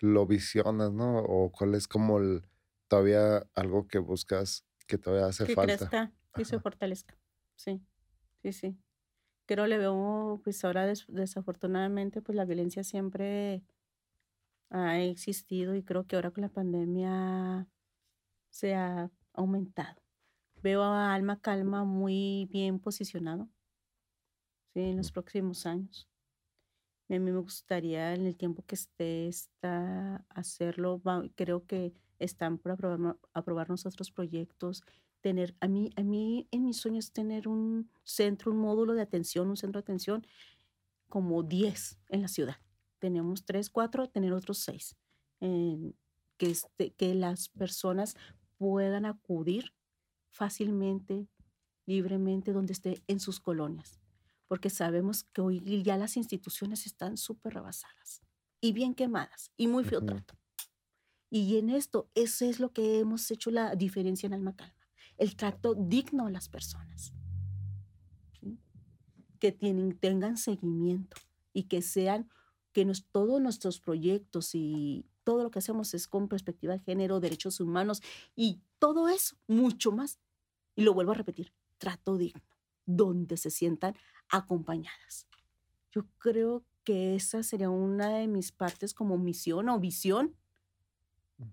lo 0.00 0.26
visionas, 0.26 0.92
no? 0.92 1.18
O 1.18 1.52
cuál 1.52 1.74
es 1.74 1.86
como 1.86 2.18
el, 2.18 2.42
todavía 2.88 3.46
algo 3.54 3.86
que 3.86 3.98
buscas 3.98 4.66
que 4.86 4.98
todavía 4.98 5.26
hace 5.26 5.46
que 5.46 5.54
falta. 5.54 5.76
Crezca 5.76 6.12
y 6.36 6.44
se 6.44 6.58
fortalezca. 6.58 7.16
Sí, 7.54 7.80
sí, 8.42 8.52
sí. 8.52 8.78
Pero 9.46 9.66
le 9.66 9.78
veo, 9.78 10.40
pues 10.44 10.64
ahora 10.64 10.86
desafortunadamente, 10.86 12.22
pues 12.22 12.36
la 12.36 12.44
violencia 12.44 12.84
siempre 12.84 13.62
ha 14.70 15.00
existido 15.00 15.74
y 15.74 15.82
creo 15.82 16.06
que 16.06 16.16
ahora 16.16 16.30
con 16.30 16.42
la 16.42 16.48
pandemia 16.48 17.68
se 18.50 18.74
ha 18.74 19.10
aumentado. 19.32 20.00
Veo 20.62 20.82
a 20.82 21.14
Alma 21.14 21.40
Calma 21.40 21.84
muy 21.84 22.48
bien 22.50 22.78
posicionado 22.78 23.48
¿sí? 24.74 24.80
en 24.80 24.96
los 24.98 25.10
próximos 25.10 25.66
años. 25.66 26.08
A 27.10 27.18
mí 27.18 27.32
me 27.32 27.40
gustaría 27.40 28.14
en 28.14 28.26
el 28.26 28.36
tiempo 28.36 28.64
que 28.66 28.76
esté 28.76 29.28
está 29.28 30.24
hacerlo. 30.28 31.02
Creo 31.34 31.66
que 31.66 31.92
están 32.18 32.58
por 32.58 32.72
aprobar, 32.72 33.16
aprobar 33.32 33.68
nosotros 33.68 34.10
proyectos 34.10 34.84
tener, 35.20 35.54
a 35.60 35.68
mí, 35.68 35.90
a 35.96 36.02
mí 36.02 36.48
en 36.50 36.64
mis 36.64 36.78
sueños 36.78 37.12
tener 37.12 37.48
un 37.48 37.90
centro, 38.02 38.50
un 38.50 38.58
módulo 38.58 38.94
de 38.94 39.02
atención, 39.02 39.48
un 39.48 39.56
centro 39.56 39.80
de 39.80 39.84
atención 39.84 40.26
como 41.08 41.42
10 41.42 41.98
en 42.08 42.22
la 42.22 42.28
ciudad. 42.28 42.56
Tenemos 42.98 43.44
3, 43.44 43.70
4, 43.70 44.08
tener 44.08 44.32
otros 44.32 44.58
6. 44.58 44.96
que, 45.40 46.50
este, 46.50 46.92
que 46.92 47.14
las 47.14 47.48
personas 47.48 48.16
puedan 48.56 49.04
acudir 49.04 49.72
fácilmente, 50.30 51.28
libremente, 51.86 52.52
donde 52.52 52.72
esté 52.72 53.02
en 53.08 53.20
sus 53.20 53.40
colonias. 53.40 54.00
Porque 54.50 54.68
sabemos 54.68 55.22
que 55.32 55.40
hoy 55.40 55.82
ya 55.84 55.96
las 55.96 56.16
instituciones 56.16 56.84
están 56.84 57.16
súper 57.16 57.54
rebasadas 57.54 58.20
y 58.60 58.72
bien 58.72 58.96
quemadas 58.96 59.52
y 59.56 59.68
muy 59.68 59.84
feo 59.84 60.04
trato. 60.04 60.34
Y 61.30 61.56
en 61.56 61.70
esto, 61.70 62.10
eso 62.16 62.44
es 62.44 62.58
lo 62.58 62.72
que 62.72 62.98
hemos 62.98 63.30
hecho 63.30 63.52
la 63.52 63.76
diferencia 63.76 64.26
en 64.26 64.34
Alma 64.34 64.56
Calma 64.56 64.80
el 65.20 65.36
trato 65.36 65.74
digno 65.74 66.26
a 66.26 66.30
las 66.30 66.48
personas. 66.48 67.12
Que 69.38 69.52
tienen, 69.52 69.96
tengan 69.98 70.36
seguimiento 70.36 71.16
y 71.52 71.64
que 71.64 71.82
sean, 71.82 72.28
que 72.72 72.84
nos, 72.84 73.06
todos 73.06 73.40
nuestros 73.40 73.80
proyectos 73.80 74.54
y 74.54 75.06
todo 75.22 75.42
lo 75.42 75.50
que 75.50 75.58
hacemos 75.58 75.92
es 75.92 76.08
con 76.08 76.28
perspectiva 76.28 76.72
de 76.72 76.80
género, 76.80 77.20
derechos 77.20 77.60
humanos 77.60 78.02
y 78.34 78.60
todo 78.78 79.08
eso, 79.08 79.36
mucho 79.46 79.92
más. 79.92 80.18
Y 80.74 80.82
lo 80.82 80.94
vuelvo 80.94 81.12
a 81.12 81.16
repetir, 81.16 81.52
trato 81.76 82.16
digno, 82.16 82.42
donde 82.96 83.36
se 83.36 83.50
sientan 83.50 83.94
acompañadas. 84.28 85.26
Yo 85.90 86.06
creo 86.18 86.64
que 86.84 87.14
esa 87.14 87.42
sería 87.42 87.70
una 87.70 88.10
de 88.10 88.28
mis 88.28 88.52
partes 88.52 88.94
como 88.94 89.18
misión 89.18 89.68
o 89.68 89.78
visión 89.78 90.36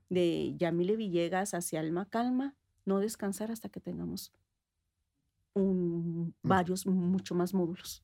de 0.10 0.54
Yamile 0.58 0.96
Villegas 0.96 1.54
hacia 1.54 1.80
Alma 1.80 2.10
Calma, 2.10 2.56
no 2.86 3.00
descansar 3.00 3.52
hasta 3.52 3.70
que 3.70 3.80
tengamos 3.80 4.34
un, 5.54 6.28
mm. 6.42 6.48
varios, 6.48 6.86
mucho 6.86 7.36
más 7.36 7.54
módulos. 7.54 8.04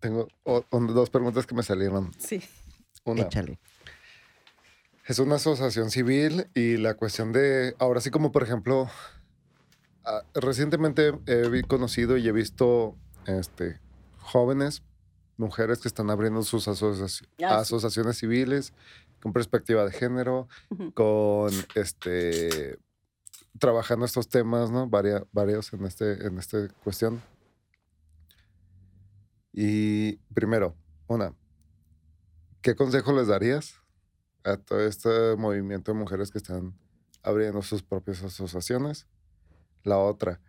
Tengo 0.00 0.28
dos 0.44 1.10
preguntas 1.10 1.46
que 1.46 1.54
me 1.54 1.62
salieron. 1.62 2.12
Sí. 2.18 2.42
Una. 3.04 3.22
Échale. 3.22 3.58
Es 5.06 5.18
una 5.20 5.36
asociación 5.36 5.90
civil 5.90 6.48
y 6.54 6.76
la 6.76 6.94
cuestión 6.94 7.32
de, 7.32 7.74
ahora 7.78 8.00
sí 8.00 8.10
como 8.10 8.32
por 8.32 8.42
ejemplo, 8.42 8.88
recientemente 10.34 11.12
he 11.26 11.62
conocido 11.62 12.16
y 12.16 12.28
he 12.28 12.32
visto 12.32 12.96
este, 13.26 13.80
jóvenes, 14.18 14.82
mujeres 15.36 15.80
que 15.80 15.88
están 15.88 16.10
abriendo 16.10 16.42
sus 16.42 16.68
ah, 16.68 17.58
asociaciones 17.58 18.18
civiles 18.18 18.72
con 19.20 19.32
perspectiva 19.32 19.84
de 19.84 19.92
género, 19.92 20.48
con 20.94 21.52
este 21.74 22.78
trabajando 23.58 24.04
estos 24.04 24.28
temas, 24.28 24.70
¿no? 24.70 24.88
varios 24.88 25.72
en 25.72 25.84
este, 25.86 26.26
en 26.26 26.38
esta 26.38 26.68
cuestión. 26.84 27.22
Y 29.52 30.16
primero, 30.34 30.76
una, 31.06 31.34
¿qué 32.60 32.76
consejo 32.76 33.12
les 33.12 33.28
darías 33.28 33.80
a 34.44 34.58
todo 34.58 34.80
este 34.80 35.36
movimiento 35.36 35.92
de 35.92 35.98
mujeres 35.98 36.30
que 36.30 36.38
están 36.38 36.78
abriendo 37.22 37.62
sus 37.62 37.82
propias 37.82 38.22
asociaciones? 38.22 39.06
La 39.86 39.98
otra, 39.98 40.40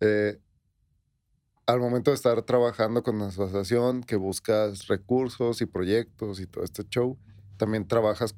eh, 0.00 0.40
al 1.66 1.78
momento 1.78 2.10
de 2.10 2.16
estar 2.16 2.42
trabajando 2.42 3.02
con 3.02 3.16
una 3.16 3.26
asociación 3.26 4.02
que 4.02 4.16
buscas 4.16 4.86
recursos 4.86 5.60
y 5.60 5.66
proyectos 5.66 6.40
y 6.40 6.46
todo 6.46 6.64
este 6.64 6.84
show, 6.88 7.18
también 7.58 7.86
trabajas 7.86 8.34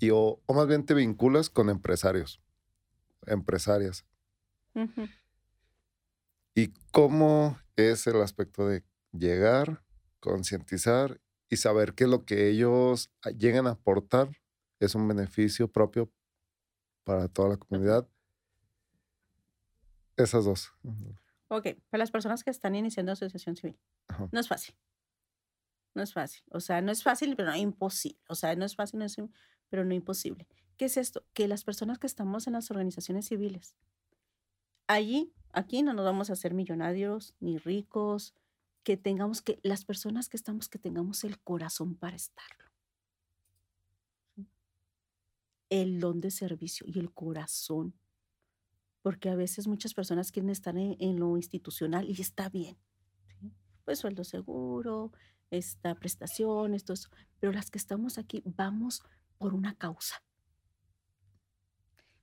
y 0.00 0.10
o 0.12 0.40
más 0.52 0.66
bien 0.66 0.84
te 0.84 0.94
vinculas 0.94 1.48
con 1.48 1.70
empresarios 1.70 2.42
empresarias. 3.26 4.04
¿Y 6.54 6.72
cómo 6.90 7.58
es 7.76 8.06
el 8.06 8.20
aspecto 8.20 8.66
de 8.66 8.84
llegar, 9.12 9.84
concientizar 10.20 11.20
y 11.48 11.56
saber 11.56 11.94
que 11.94 12.06
lo 12.06 12.24
que 12.24 12.48
ellos 12.48 13.10
llegan 13.38 13.66
a 13.66 13.72
aportar 13.72 14.30
es 14.80 14.94
un 14.94 15.06
beneficio 15.08 15.68
propio 15.70 16.10
para 17.04 17.28
toda 17.28 17.50
la 17.50 17.56
comunidad? 17.56 18.08
Esas 20.16 20.44
dos. 20.44 20.72
Ok, 21.48 21.68
para 21.90 22.02
las 22.02 22.10
personas 22.10 22.44
que 22.44 22.50
están 22.50 22.74
iniciando 22.74 23.12
asociación 23.12 23.56
civil, 23.56 23.78
no 24.30 24.40
es 24.40 24.48
fácil. 24.48 24.74
No 25.94 26.02
es 26.02 26.12
fácil. 26.12 26.42
O 26.50 26.60
sea, 26.60 26.80
no 26.80 26.90
es 26.90 27.02
fácil, 27.02 27.36
pero 27.36 27.50
no 27.50 27.56
imposible. 27.56 28.18
O 28.28 28.34
sea, 28.34 28.54
no 28.56 28.64
es 28.64 28.74
fácil, 28.74 28.98
no 28.98 29.04
es, 29.04 29.16
pero 29.68 29.84
no 29.84 29.94
imposible. 29.94 30.46
¿Qué 30.76 30.86
es 30.86 30.96
esto? 30.96 31.24
Que 31.34 31.48
las 31.48 31.64
personas 31.64 31.98
que 31.98 32.06
estamos 32.06 32.46
en 32.46 32.54
las 32.54 32.70
organizaciones 32.70 33.28
civiles, 33.28 33.76
allí, 34.86 35.32
aquí 35.52 35.82
no 35.82 35.92
nos 35.92 36.04
vamos 36.04 36.30
a 36.30 36.32
hacer 36.32 36.54
millonarios 36.54 37.34
ni 37.40 37.58
ricos, 37.58 38.34
que 38.82 38.96
tengamos 38.96 39.42
que, 39.42 39.60
las 39.62 39.84
personas 39.84 40.28
que 40.28 40.36
estamos, 40.36 40.68
que 40.68 40.78
tengamos 40.78 41.24
el 41.24 41.38
corazón 41.40 41.94
para 41.94 42.16
estarlo. 42.16 42.64
El 45.68 46.00
don 46.00 46.20
de 46.20 46.30
servicio 46.30 46.86
y 46.88 46.98
el 46.98 47.12
corazón. 47.12 47.94
Porque 49.02 49.28
a 49.28 49.34
veces 49.34 49.66
muchas 49.66 49.94
personas 49.94 50.30
quieren 50.30 50.50
estar 50.50 50.76
en, 50.76 51.18
lo 51.18 51.36
institucional 51.36 52.08
y 52.08 52.20
está 52.20 52.48
bien. 52.48 52.76
Pues 53.84 53.98
sueldo 53.98 54.24
seguro, 54.24 55.12
esta 55.50 55.94
prestación, 55.94 56.74
esto, 56.74 56.94
Pero 57.40 57.52
las 57.52 57.70
que 57.70 57.78
estamos 57.78 58.16
aquí 58.18 58.42
vamos 58.44 59.02
por 59.38 59.54
una 59.54 59.74
causa 59.74 60.22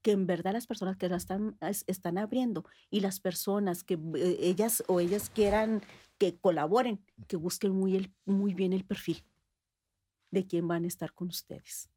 que 0.02 0.12
en 0.12 0.28
verdad 0.28 0.54
las 0.54 0.68
personas 0.68 0.98
que 0.98 1.10
la 1.10 1.18
están, 1.18 1.58
están 1.88 2.18
abriendo 2.18 2.64
y 2.90 3.02
las 3.02 3.20
personas 3.20 3.84
que 3.84 3.96
eh, 4.16 4.38
ellas 4.40 4.84
o 4.88 5.00
ellas 5.00 5.30
quieran 5.30 5.82
que 6.18 6.38
colaboren, 6.38 7.04
que 7.28 7.38
busquen 7.38 7.74
muy, 7.74 7.96
el, 7.96 8.14
muy 8.26 8.54
bien 8.54 8.74
el 8.74 8.86
perfil 8.86 9.24
de 10.32 10.46
quién 10.46 10.68
van 10.68 10.84
a 10.84 10.88
estar 10.88 11.14
con 11.14 11.30
ustedes. 11.30 11.90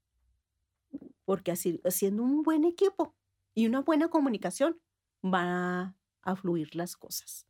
porque 1.24 1.52
así, 1.52 1.80
haciendo 1.84 2.22
un 2.22 2.42
buen 2.42 2.64
equipo 2.64 3.14
y 3.54 3.66
una 3.66 3.80
buena 3.80 4.08
comunicación, 4.08 4.80
va 5.24 5.94
a 6.22 6.36
fluir 6.36 6.74
las 6.74 6.96
cosas. 6.96 7.46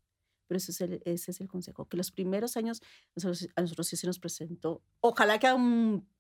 Pero 0.47 0.59
ese 0.59 0.73
es 0.73 0.81
el, 0.83 1.03
ese 1.05 1.31
es 1.31 1.41
el 1.41 1.49
consejo, 1.49 1.87
que 1.87 1.97
los 1.97 2.11
primeros 2.11 2.57
años 2.57 2.83
a 3.57 3.61
nosotros 3.63 3.87
sí 3.87 3.97
se 3.97 4.07
nos 4.07 4.19
presentó, 4.19 4.83
ojalá 5.01 5.39
que 5.39 5.49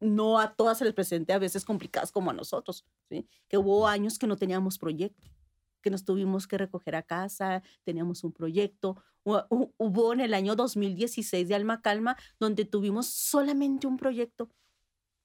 no 0.00 0.38
a 0.38 0.54
todas 0.54 0.78
se 0.78 0.84
les 0.84 0.94
presente 0.94 1.32
a 1.34 1.38
veces 1.38 1.64
complicadas 1.64 2.12
como 2.12 2.30
a 2.30 2.34
nosotros, 2.34 2.86
¿sí? 3.10 3.26
que 3.48 3.58
hubo 3.58 3.86
años 3.86 4.18
que 4.18 4.26
no 4.26 4.36
teníamos 4.36 4.78
proyecto, 4.78 5.28
que 5.82 5.90
nos 5.90 6.04
tuvimos 6.04 6.46
que 6.46 6.56
recoger 6.56 6.94
a 6.96 7.02
casa, 7.02 7.62
teníamos 7.82 8.24
un 8.24 8.32
proyecto. 8.32 9.02
Hubo 9.24 10.12
en 10.12 10.20
el 10.20 10.32
año 10.32 10.56
2016 10.56 11.48
de 11.48 11.54
Alma 11.54 11.82
Calma, 11.82 12.16
donde 12.38 12.64
tuvimos 12.64 13.06
solamente 13.06 13.86
un 13.86 13.96
proyecto 13.96 14.48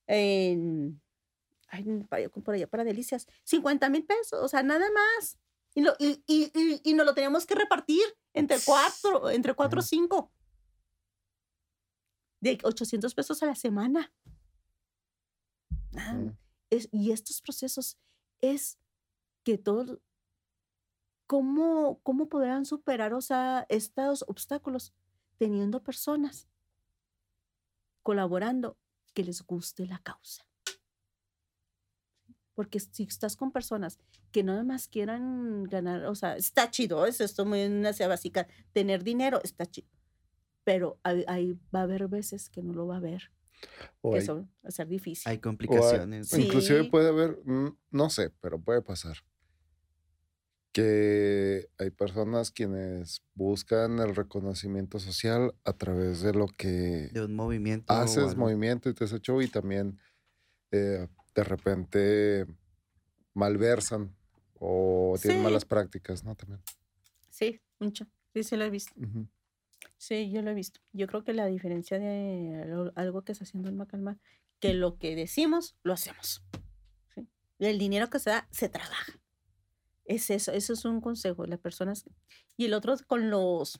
en, 0.07 0.99
por 2.43 2.53
allá 2.53 2.67
para 2.67 2.83
Delicias, 2.83 3.27
50 3.43 3.89
mil 3.89 4.05
pesos, 4.05 4.41
o 4.41 4.47
sea, 4.47 4.63
nada 4.63 4.87
más. 4.91 5.37
Y, 5.75 5.81
lo, 5.81 5.93
y, 5.99 6.23
y, 6.25 6.81
y, 6.83 6.93
nos 6.93 7.05
lo 7.05 7.13
teníamos 7.13 7.45
que 7.45 7.55
repartir 7.55 8.03
entre 8.33 8.57
cuatro, 8.65 9.29
entre 9.29 9.53
cuatro 9.53 9.79
o 9.79 9.83
cinco. 9.83 10.31
De 12.39 12.57
800 12.63 13.13
pesos 13.13 13.43
a 13.43 13.47
la 13.47 13.55
semana. 13.55 14.11
es, 16.69 16.89
y 16.91 17.11
estos 17.11 17.41
procesos 17.41 17.97
es 18.41 18.79
que 19.43 19.57
todos, 19.57 19.99
¿cómo, 21.25 21.99
cómo 22.03 22.27
podrán 22.29 22.65
superar 22.65 23.13
o 23.13 23.21
sea, 23.21 23.65
estos 23.69 24.23
obstáculos? 24.27 24.93
Teniendo 25.37 25.83
personas 25.83 26.47
colaborando 28.07 28.77
que 29.13 29.21
les 29.21 29.45
guste 29.45 29.85
la 29.85 29.99
causa. 29.99 30.46
Porque 32.57 32.79
si 32.79 33.03
estás 33.03 33.35
con 33.35 33.51
personas 33.51 33.99
que 34.31 34.41
nada 34.41 34.63
más 34.63 34.87
quieran 34.87 35.65
ganar, 35.65 36.05
o 36.05 36.15
sea, 36.15 36.35
está 36.37 36.71
chido, 36.71 37.05
es 37.05 37.21
esto 37.21 37.45
muy 37.45 37.63
una 37.63 37.91
básica, 38.07 38.47
tener 38.73 39.03
dinero 39.03 39.39
está 39.43 39.67
chido. 39.67 39.87
Pero 40.63 40.99
ahí, 41.03 41.55
va 41.73 41.81
a 41.81 41.83
haber 41.83 42.07
veces 42.07 42.49
que 42.49 42.63
no 42.63 42.73
lo 42.73 42.87
va 42.87 42.95
a 42.95 42.97
haber. 42.97 43.31
Eso 44.11 44.37
va 44.37 44.69
a 44.69 44.71
ser 44.71 44.87
difícil. 44.87 45.29
Hay 45.29 45.37
complicaciones. 45.37 46.33
Inclusive 46.33 46.85
puede 46.85 47.09
haber, 47.09 47.37
mm, 47.45 47.77
no 47.91 48.09
sé, 48.09 48.31
pero 48.41 48.59
puede 48.59 48.81
pasar 48.81 49.17
que 50.71 51.69
hay 51.77 51.91
personas 51.91 52.49
quienes 52.49 53.23
buscan 53.35 53.99
el 53.99 54.15
reconocimiento 54.15 54.99
social 54.99 55.53
a 55.63 55.73
través 55.73 56.21
de 56.21 56.33
lo 56.33 56.47
que 56.47 57.09
de 57.13 57.25
un 57.25 57.35
movimiento 57.35 57.93
haces 57.93 58.35
movimiento 58.35 58.89
y 58.89 58.95
te 58.95 59.03
has 59.03 59.13
hecho 59.13 59.39
y 59.41 59.47
también 59.47 59.99
eh, 60.71 61.07
de 61.37 61.43
repente 61.43 62.47
malversan 63.35 64.11
o 64.55 65.15
tienen 65.21 65.43
malas 65.43 65.65
prácticas, 65.65 66.23
¿no? 66.23 66.33
También. 66.33 66.59
Sí, 67.29 67.61
mucho. 67.79 68.07
Sí, 68.33 68.43
sí 68.43 68.57
lo 68.57 68.65
he 68.65 68.71
visto. 68.71 68.91
Sí, 69.97 70.31
yo 70.31 70.41
lo 70.41 70.49
he 70.49 70.55
visto. 70.55 70.79
Yo 70.93 71.05
creo 71.05 71.23
que 71.23 71.33
la 71.33 71.45
diferencia 71.45 71.99
de 71.99 72.91
algo 72.95 73.21
que 73.21 73.33
está 73.33 73.43
haciendo 73.43 73.69
el 73.69 73.75
Macalma, 73.75 74.17
que 74.59 74.73
lo 74.73 74.97
que 74.97 75.15
decimos, 75.15 75.75
lo 75.83 75.93
hacemos. 75.93 76.43
El 77.59 77.77
dinero 77.77 78.09
que 78.09 78.17
se 78.17 78.31
da, 78.31 78.47
se 78.49 78.67
trabaja. 78.67 79.13
Es 80.05 80.31
eso, 80.31 80.51
eso 80.51 80.73
es 80.73 80.85
un 80.85 81.01
consejo 81.01 81.45
las 81.45 81.59
personas. 81.59 82.05
Y 82.55 82.65
el 82.65 82.73
otro 82.73 82.95
con 83.05 83.29
los, 83.29 83.79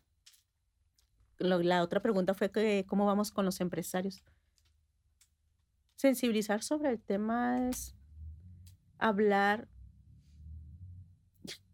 la 1.39 1.81
otra 1.81 2.03
pregunta 2.03 2.35
fue 2.35 2.51
que 2.51 2.85
cómo 2.88 3.07
vamos 3.07 3.31
con 3.31 3.45
los 3.45 3.61
empresarios 3.61 4.21
sensibilizar 5.97 6.63
sobre 6.63 6.91
el 6.91 7.01
tema 7.01 7.67
es 7.67 7.95
hablar 8.99 9.67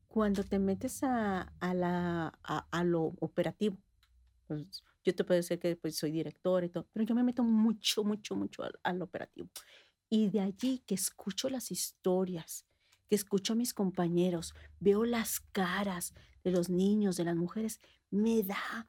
cuando 0.08 0.44
te 0.44 0.60
metes 0.60 1.04
a, 1.04 1.52
la, 1.62 2.28
a, 2.44 2.84
lo 2.84 3.14
operativo. 3.20 3.78
Pues, 4.48 4.84
yo 5.04 5.14
te 5.14 5.24
puedo 5.24 5.40
decir 5.40 5.60
que 5.60 5.76
pues, 5.76 5.98
soy 5.98 6.12
director 6.12 6.64
y 6.64 6.70
todo, 6.70 6.88
pero 6.94 7.06
yo 7.06 7.16
me 7.16 7.24
meto 7.24 7.44
mucho, 7.44 8.04
mucho, 8.04 8.36
mucho 8.36 8.64
al, 8.84 9.02
operativo. 9.02 9.50
Y 10.10 10.30
de 10.30 10.40
allí 10.40 10.84
que 10.86 10.96
escucho 10.96 11.50
las 11.50 11.72
historias, 11.72 12.66
que 13.10 13.16
escucho 13.16 13.54
a 13.54 13.56
mis 13.56 13.74
compañeros, 13.74 14.54
veo 14.80 15.04
las 15.04 15.40
caras 15.40 16.14
de 16.44 16.52
los 16.52 16.70
niños, 16.70 17.18
de 17.18 17.26
las 17.26 17.36
mujeres, 17.36 17.82
me 18.10 18.44
da 18.44 18.88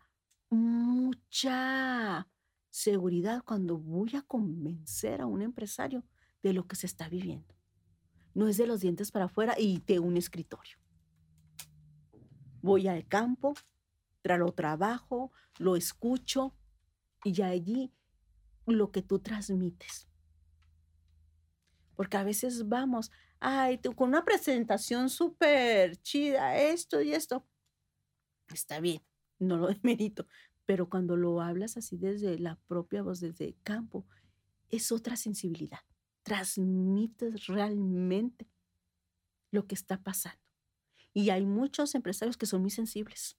mucha 0.51 2.29
seguridad 2.75 3.45
cuando 3.45 3.79
voy 3.79 4.17
a 4.17 4.23
convencer 4.23 5.21
a 5.21 5.27
un 5.27 5.43
empresario 5.43 6.03
de 6.43 6.53
lo 6.53 6.67
que 6.67 6.75
se 6.75 6.87
está 6.87 7.09
viviendo. 7.09 7.55
No 8.35 8.49
es 8.49 8.57
de 8.57 8.67
los 8.67 8.81
dientes 8.81 9.13
para 9.13 9.27
afuera 9.27 9.55
y 9.57 9.79
de 9.87 10.01
un 10.01 10.17
escritorio. 10.17 10.77
Voy 12.63 12.89
al 12.89 13.07
campo, 13.07 13.55
lo 14.25 14.53
trabajo, 14.53 15.31
lo 15.59 15.77
escucho 15.77 16.53
y 17.23 17.43
allí 17.43 17.93
lo 18.67 18.91
que 18.91 19.03
tú 19.03 19.21
transmites. 19.21 20.09
Porque 21.95 22.17
a 22.17 22.25
veces 22.25 22.69
vamos, 22.69 23.13
ay, 23.39 23.79
con 23.95 24.09
una 24.09 24.25
presentación 24.25 25.11
súper 25.11 25.97
chida, 26.03 26.59
esto 26.59 27.01
y 27.01 27.13
esto. 27.13 27.47
Está 28.53 28.81
bien, 28.81 29.01
no 29.39 29.59
lo 29.59 29.69
demerito, 29.81 30.27
pero 30.67 30.89
cuando 30.89 31.17
lo 31.17 31.41
hablas 31.41 31.77
así 31.77 31.97
desde 31.97 32.39
la 32.39 32.57
propia 32.67 33.03
voz, 33.03 33.21
desde 33.21 33.47
el 33.47 33.57
campo, 33.63 34.07
es 34.71 34.93
otra 34.93 35.17
sensibilidad. 35.17 35.81
Transmites 36.23 37.47
realmente 37.47 38.49
lo 39.51 39.67
que 39.67 39.75
está 39.75 40.03
pasando. 40.03 40.41
Y 41.13 41.31
hay 41.31 41.47
muchos 41.47 41.95
empresarios 41.95 42.37
que 42.37 42.47
son 42.47 42.63
muy 42.63 42.71
sensibles, 42.71 43.37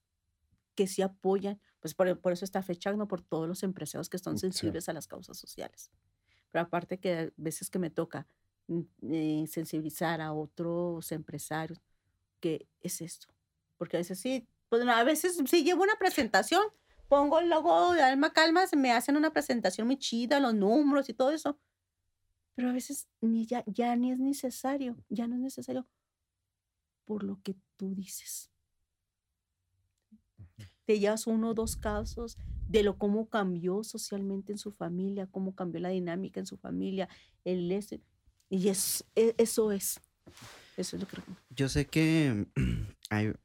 que 0.75 0.87
sí 0.87 1.01
apoyan, 1.01 1.59
pues 1.79 1.93
por, 1.93 2.07
eso 2.07 2.45
está 2.45 2.63
fechando 2.63 3.07
por 3.07 3.21
todos 3.21 3.47
los 3.47 3.63
empresarios 3.63 4.09
que 4.09 4.17
son 4.17 4.37
sensibles 4.37 4.87
a 4.87 4.93
las 4.93 5.07
causas 5.07 5.37
sociales. 5.37 5.91
Pero 6.51 6.63
aparte 6.63 6.99
que 6.99 7.13
a 7.13 7.29
veces 7.35 7.69
que 7.69 7.79
me 7.79 7.89
toca 7.89 8.27
mm, 8.67 8.81
eh, 9.11 9.45
sensibilizar 9.47 10.21
a 10.21 10.31
otros 10.31 11.11
empresarios, 11.11 11.81
que 12.39 12.67
es 12.81 13.01
esto. 13.01 13.27
Porque 13.77 13.97
a 13.97 13.99
veces 13.99 14.19
sí, 14.19 14.47
pues 14.69 14.87
a 14.87 15.03
veces 15.03 15.37
sí 15.45 15.63
llevo 15.63 15.83
una 15.83 15.95
presentación, 15.99 16.63
pongo 17.07 17.39
el 17.39 17.49
logo 17.49 17.93
de 17.93 18.01
Alma 18.01 18.33
Calma, 18.33 18.67
se 18.67 18.75
me 18.75 18.91
hacen 18.91 19.17
una 19.17 19.31
presentación 19.31 19.87
muy 19.87 19.97
chida, 19.97 20.39
los 20.39 20.53
números 20.53 21.09
y 21.09 21.13
todo 21.13 21.31
eso. 21.31 21.59
Pero 22.55 22.69
a 22.69 22.73
veces 22.73 23.07
ni 23.21 23.45
ya, 23.45 23.63
ya 23.67 23.95
ni 23.95 24.11
es 24.11 24.19
necesario, 24.19 24.97
ya 25.09 25.27
no 25.27 25.35
es 25.35 25.41
necesario 25.41 25.87
por 27.05 27.23
lo 27.23 27.41
que 27.41 27.55
tú 27.77 27.93
dices. 27.93 28.49
Te 30.85 30.99
llevas 30.99 31.27
uno 31.27 31.49
o 31.49 31.53
dos 31.53 31.75
casos 31.75 32.37
de 32.67 32.83
lo 32.83 32.97
cómo 32.97 33.29
cambió 33.29 33.83
socialmente 33.83 34.51
en 34.51 34.57
su 34.57 34.71
familia, 34.71 35.27
cómo 35.27 35.55
cambió 35.55 35.81
la 35.81 35.89
dinámica 35.89 36.39
en 36.39 36.45
su 36.45 36.57
familia, 36.57 37.09
el 37.43 37.71
ese, 37.71 38.01
y 38.49 38.69
es, 38.69 39.05
e, 39.15 39.35
eso 39.37 39.71
es. 39.71 39.99
Eso 40.77 40.95
es 40.95 41.01
lo 41.01 41.07
que 41.07 41.17
Yo 41.49 41.69
sé 41.69 41.87
que 41.87 42.47
hay, 43.09 43.29
o 43.29 43.35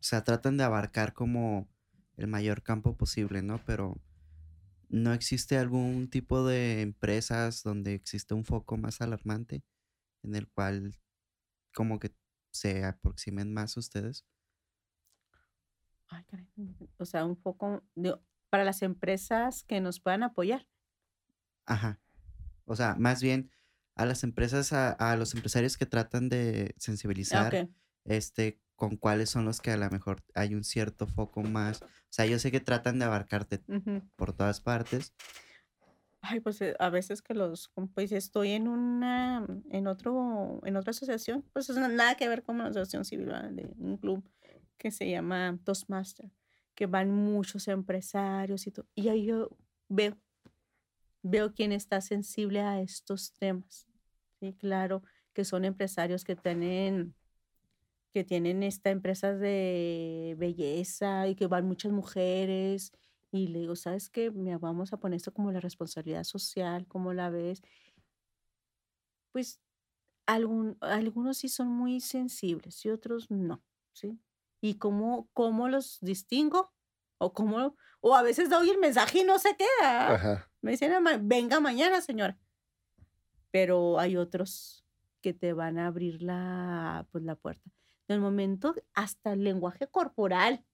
sea, 0.00 0.22
tratan 0.24 0.56
de 0.56 0.64
abarcar 0.64 1.14
como 1.14 1.66
el 2.18 2.26
mayor 2.26 2.62
campo 2.62 2.96
posible, 2.96 3.42
¿no? 3.42 3.64
Pero 3.64 3.96
¿no 4.88 5.12
existe 5.12 5.56
algún 5.56 6.10
tipo 6.10 6.46
de 6.46 6.82
empresas 6.82 7.62
donde 7.62 7.94
existe 7.94 8.34
un 8.34 8.44
foco 8.44 8.76
más 8.76 9.00
alarmante 9.00 9.64
en 10.22 10.34
el 10.34 10.48
cual 10.48 10.98
como 11.72 11.98
que 11.98 12.14
se 12.50 12.84
aproximen 12.84 13.54
más 13.54 13.76
ustedes? 13.76 14.26
Ay, 16.08 16.24
caray. 16.24 16.48
O 16.98 17.04
sea, 17.04 17.24
un 17.24 17.36
foco 17.36 17.84
para 18.50 18.64
las 18.64 18.82
empresas 18.82 19.62
que 19.62 19.80
nos 19.80 20.00
puedan 20.00 20.22
apoyar. 20.22 20.66
Ajá. 21.66 22.00
O 22.64 22.74
sea, 22.74 22.96
más 22.96 23.22
bien 23.22 23.50
a 23.94 24.06
las 24.06 24.24
empresas, 24.24 24.72
a, 24.72 25.16
los 25.16 25.34
empresarios 25.34 25.76
que 25.76 25.86
tratan 25.86 26.28
de 26.28 26.74
sensibilizar, 26.78 27.68
este, 28.04 28.60
con 28.78 28.96
cuáles 28.96 29.28
son 29.28 29.44
los 29.44 29.60
que 29.60 29.72
a 29.72 29.76
lo 29.76 29.90
mejor 29.90 30.22
hay 30.36 30.54
un 30.54 30.62
cierto 30.62 31.08
foco 31.08 31.42
más. 31.42 31.82
O 31.82 32.10
sea, 32.10 32.26
yo 32.26 32.38
sé 32.38 32.52
que 32.52 32.60
tratan 32.60 33.00
de 33.00 33.06
abarcarte 33.06 33.60
por 34.14 34.32
todas 34.32 34.60
partes. 34.60 35.12
Ay, 36.20 36.38
pues 36.38 36.60
eh, 36.60 36.76
a 36.78 36.88
veces 36.88 37.20
que 37.20 37.34
los, 37.34 37.72
pues 37.92 38.12
estoy 38.12 38.52
en 38.52 38.68
una, 38.68 39.44
en 39.70 39.88
otro, 39.88 40.60
en 40.64 40.76
otra 40.76 40.92
asociación, 40.92 41.44
pues 41.52 41.68
es 41.70 41.76
nada 41.76 42.14
que 42.14 42.28
ver 42.28 42.44
con 42.44 42.54
una 42.54 42.66
asociación 42.66 43.04
civil, 43.04 43.26
de 43.50 43.68
un 43.78 43.96
club 43.96 44.22
que 44.76 44.92
se 44.92 45.10
llama 45.10 45.58
Toastmaster, 45.64 46.30
que 46.76 46.86
van 46.86 47.10
muchos 47.10 47.66
empresarios 47.66 48.64
y 48.68 48.70
todo. 48.70 48.86
Y 48.94 49.08
ahí 49.08 49.26
yo 49.26 49.50
veo, 49.88 50.16
veo 51.22 51.52
quién 51.52 51.72
está 51.72 52.00
sensible 52.00 52.60
a 52.60 52.80
estos 52.80 53.32
temas. 53.32 53.88
Sí, 54.38 54.54
claro, 54.54 55.02
que 55.32 55.44
son 55.44 55.64
empresarios 55.64 56.22
que 56.22 56.36
tienen 56.36 57.16
que 58.12 58.24
tienen 58.24 58.62
esta 58.62 58.90
empresas 58.90 59.38
de 59.38 60.34
belleza 60.38 61.28
y 61.28 61.34
que 61.34 61.46
van 61.46 61.66
muchas 61.66 61.92
mujeres. 61.92 62.92
Y 63.30 63.48
le 63.48 63.60
digo, 63.60 63.76
¿sabes 63.76 64.08
qué? 64.08 64.30
Vamos 64.30 64.92
a 64.92 64.96
poner 64.98 65.16
esto 65.16 65.32
como 65.32 65.52
la 65.52 65.60
responsabilidad 65.60 66.24
social, 66.24 66.86
¿cómo 66.86 67.12
la 67.12 67.30
ves? 67.30 67.62
Pues 69.32 69.60
algunos 70.26 71.38
sí 71.38 71.48
son 71.48 71.68
muy 71.68 72.00
sensibles 72.00 72.84
y 72.84 72.90
otros 72.90 73.30
no, 73.30 73.62
¿sí? 73.92 74.18
¿Y 74.60 74.74
cómo, 74.74 75.28
cómo 75.32 75.68
los 75.68 75.98
distingo? 76.00 76.72
O 77.18 77.32
cómo, 77.32 77.76
o 78.00 78.14
a 78.14 78.22
veces 78.22 78.48
doy 78.48 78.70
el 78.70 78.78
mensaje 78.78 79.20
y 79.20 79.24
no 79.24 79.38
se 79.38 79.56
queda. 79.56 80.48
Me 80.60 80.72
dicen, 80.72 80.92
venga 81.22 81.60
mañana, 81.60 82.00
señora. 82.00 82.38
Pero 83.50 83.98
hay 83.98 84.16
otros 84.16 84.84
que 85.20 85.32
te 85.32 85.52
van 85.52 85.78
a 85.78 85.86
abrir 85.88 86.22
la, 86.22 87.06
pues, 87.10 87.24
la 87.24 87.34
puerta. 87.34 87.70
En 88.08 88.14
el 88.14 88.20
momento, 88.20 88.74
hasta 88.94 89.34
el 89.34 89.44
lenguaje 89.44 89.86
corporal, 89.86 90.64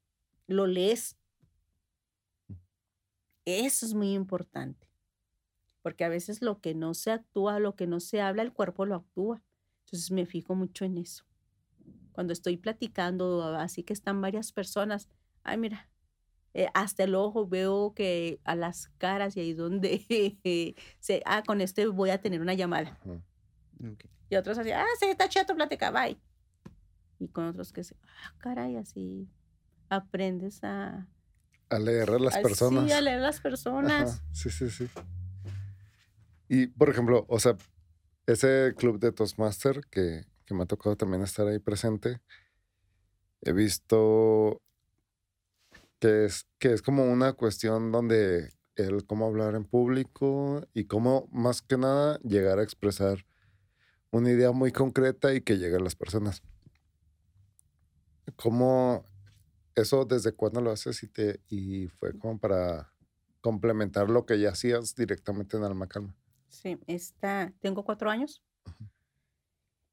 lo 0.47 0.67
lees. 0.67 1.19
Eso 3.45 3.87
es 3.87 3.93
muy 3.93 4.15
importante. 4.15 4.89
Porque 5.83 6.05
a 6.05 6.09
veces 6.09 6.41
lo 6.43 6.61
que 6.61 6.75
no 6.75 6.95
se 6.95 7.11
actúa, 7.11 7.59
lo 7.59 7.75
que 7.75 7.87
no 7.87 8.01
se 8.01 8.21
habla, 8.21 8.43
el 8.43 8.53
cuerpo 8.53 8.87
lo 8.87 8.95
actúa. 8.95 9.43
Entonces 9.85 10.11
me 10.13 10.27
fijo 10.27 10.55
mucho 10.55 10.85
en 10.85 10.97
eso. 10.97 11.25
Cuando 12.13 12.33
estoy 12.33 12.57
platicando, 12.57 13.43
así 13.57 13.83
que 13.83 13.93
están 13.93 14.21
varias 14.21 14.53
personas, 14.53 15.09
ay, 15.43 15.59
mira, 15.59 15.91
eh, 16.55 16.69
hasta 16.73 17.03
el 17.03 17.17
ojo 17.17 17.49
veo 17.49 17.95
que 17.95 18.41
a 18.45 18.55
las 18.55 18.87
caras 18.99 19.37
y 19.37 19.41
ahí 19.41 19.55
donde 19.55 20.07
se, 21.01 21.23
ah, 21.27 21.43
con 21.45 21.61
este 21.61 21.87
voy 21.89 22.11
a 22.11 22.21
tener 22.21 22.41
una 22.41 22.55
llamada. 22.55 22.97
Y 24.31 24.37
otros 24.37 24.57
así, 24.57 24.71
ah, 24.71 24.87
sí, 25.01 25.07
está 25.07 25.29
tu 25.45 25.55
plática, 25.55 25.91
bye. 25.91 26.17
Y 27.25 27.29
con 27.29 27.47
otros 27.47 27.73
que 27.73 27.83
se, 27.83 27.97
ah, 28.03 28.35
caray, 28.37 28.77
así 28.77 29.31
aprendes 29.89 30.63
a... 30.63 31.09
A 31.71 31.79
leer 31.79 32.11
a 32.11 32.19
las 32.19 32.37
personas. 32.37 32.85
Sí, 32.85 32.93
a 32.93 33.01
leer 33.01 33.21
a 33.21 33.23
las 33.23 33.41
personas. 33.41 34.23
Sí, 34.33 34.51
sí, 34.51 34.69
sí. 34.69 34.89
Y, 36.49 36.67
por 36.67 36.91
ejemplo, 36.91 37.25
o 37.29 37.41
sea, 37.41 37.57
ese 38.27 38.75
club 38.77 38.99
de 38.99 39.11
Toastmaster 39.11 39.81
que, 39.91 40.27
que 40.45 40.55
me 40.55 40.65
ha 40.65 40.67
tocado 40.67 40.97
también 40.97 41.23
estar 41.23 41.49
ahí 41.49 41.59
presente, 41.59 42.21
he 43.41 43.53
visto 43.53 44.61
que 45.99 46.27
es, 46.27 46.47
que 46.59 46.75
es 46.75 46.83
como 46.83 47.05
una 47.11 47.33
cuestión 47.33 47.91
donde 47.91 48.51
el 48.77 49.07
cómo 49.07 49.27
hablar 49.27 49.55
en 49.55 49.65
público 49.65 50.69
y 50.75 50.85
cómo, 50.85 51.27
más 51.33 51.63
que 51.63 51.79
nada, 51.79 52.19
llegar 52.19 52.59
a 52.59 52.63
expresar 52.63 53.25
una 54.11 54.31
idea 54.31 54.53
muy 54.53 54.73
concreta 54.73 55.33
y 55.33 55.41
que 55.41 55.57
llegue 55.57 55.77
a 55.77 55.81
las 55.81 55.97
personas. 55.97 56.43
¿Cómo 58.37 59.05
eso 59.75 60.05
desde 60.05 60.33
cuándo 60.33 60.61
lo 60.61 60.71
haces 60.71 61.03
y, 61.03 61.09
te, 61.09 61.41
y 61.49 61.89
fue 61.89 62.17
como 62.19 62.39
para 62.39 62.93
complementar 63.41 64.09
lo 64.09 64.25
que 64.25 64.39
ya 64.41 64.51
hacías 64.51 64.95
directamente 64.95 65.57
en 65.57 65.65
Alma 65.65 65.87
Calma? 65.87 66.15
Sí, 66.49 66.79
está, 66.87 67.53
tengo 67.61 67.85
cuatro 67.85 68.11
años. 68.11 68.43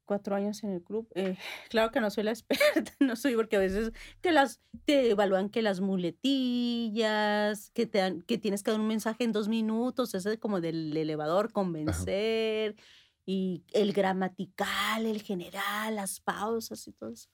Cuatro 0.04 0.34
años 0.34 0.62
en 0.64 0.70
el 0.70 0.82
club. 0.82 1.08
Eh, 1.14 1.36
claro 1.70 1.90
que 1.90 2.00
no 2.00 2.10
soy 2.10 2.24
la 2.24 2.30
experta, 2.32 2.92
no 3.00 3.16
soy 3.16 3.34
porque 3.34 3.56
a 3.56 3.60
veces 3.60 3.92
que 4.20 4.32
las, 4.32 4.60
te 4.84 5.10
evalúan 5.10 5.50
que 5.50 5.62
las 5.62 5.80
muletillas, 5.80 7.70
que, 7.70 7.86
te 7.86 7.98
dan, 7.98 8.22
que 8.22 8.38
tienes 8.38 8.62
que 8.62 8.70
dar 8.70 8.80
un 8.80 8.88
mensaje 8.88 9.24
en 9.24 9.32
dos 9.32 9.48
minutos, 9.48 10.14
ese 10.14 10.38
como 10.38 10.60
del 10.60 10.96
elevador, 10.96 11.52
convencer, 11.52 12.76
y 13.24 13.64
el 13.72 13.92
gramatical, 13.92 15.06
el 15.06 15.22
general, 15.22 15.96
las 15.96 16.20
pausas 16.20 16.86
y 16.88 16.92
todo 16.92 17.10
eso. 17.10 17.28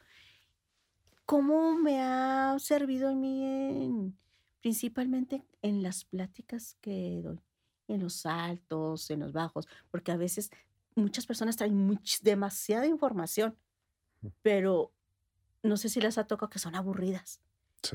¿Cómo 1.28 1.76
me 1.76 2.00
ha 2.00 2.56
servido 2.58 3.10
a 3.10 3.14
mí 3.14 3.44
en, 3.44 4.18
principalmente 4.62 5.44
en 5.60 5.82
las 5.82 6.06
pláticas 6.06 6.78
que 6.80 7.20
doy? 7.22 7.38
en 7.86 8.00
los 8.00 8.24
altos, 8.26 9.10
en 9.10 9.20
los 9.20 9.32
bajos, 9.32 9.66
porque 9.90 10.12
a 10.12 10.16
veces 10.16 10.50
muchas 10.94 11.26
personas 11.26 11.56
traen 11.56 12.00
demasiada 12.22 12.86
información, 12.86 13.56
pero 14.42 14.92
no 15.62 15.76
sé 15.76 15.88
si 15.88 16.00
les 16.00 16.18
ha 16.18 16.26
tocado 16.26 16.50
que 16.50 16.58
son 16.58 16.74
aburridas, 16.74 17.40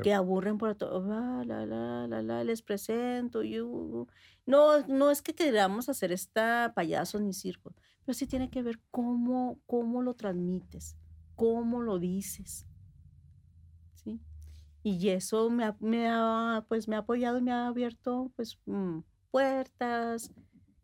que 0.02 0.14
aburren 0.14 0.58
por 0.58 0.76
todo, 0.76 1.12
ah, 1.12 1.44
la, 1.46 1.66
la, 1.66 2.08
la, 2.08 2.22
la, 2.22 2.44
les 2.44 2.62
presento, 2.62 3.44
yo. 3.44 4.08
No, 4.46 4.80
no 4.88 5.12
es 5.12 5.22
que 5.22 5.36
queramos 5.36 5.90
hacer 5.90 6.12
esta 6.12 6.74
payaso 6.76 7.20
ni 7.20 7.34
circo, 7.34 7.74
pero 8.06 8.14
sí 8.14 8.26
tiene 8.26 8.50
que 8.50 8.64
ver 8.64 8.80
cómo, 8.92 9.60
cómo 9.66 10.02
lo 10.02 10.14
transmites, 10.14 10.98
cómo 11.36 11.82
lo 11.82 12.00
dices. 12.00 12.66
Y 14.84 15.10
eso 15.10 15.50
me 15.50 15.64
ha, 15.64 15.78
me 15.80 16.08
ha, 16.10 16.66
pues, 16.68 16.88
me 16.88 16.96
ha 16.96 17.00
apoyado 17.00 17.38
y 17.38 17.42
me 17.42 17.52
ha 17.52 17.68
abierto 17.68 18.32
pues, 18.36 18.60
mm, 18.66 19.00
puertas 19.32 20.32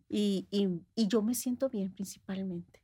y, 0.10 0.48
yo 0.96 1.22
me 1.22 1.36
siento 1.36 1.70
bien 1.70 1.94
principalmente, 1.94 2.84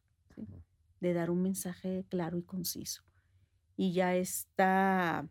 de 1.01 1.13
dar 1.13 1.31
un 1.31 1.41
mensaje 1.41 2.05
claro 2.09 2.37
y 2.37 2.43
conciso. 2.43 3.03
Y 3.75 3.93
ya 3.93 4.15
está, 4.15 5.27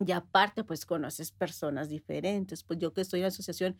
ya 0.00 0.18
aparte, 0.18 0.64
pues 0.64 0.84
conoces 0.84 1.30
personas 1.30 1.88
diferentes. 1.88 2.64
Pues 2.64 2.78
yo 2.80 2.92
que 2.92 3.00
estoy 3.00 3.20
en 3.20 3.22
la 3.22 3.28
asociación, 3.28 3.78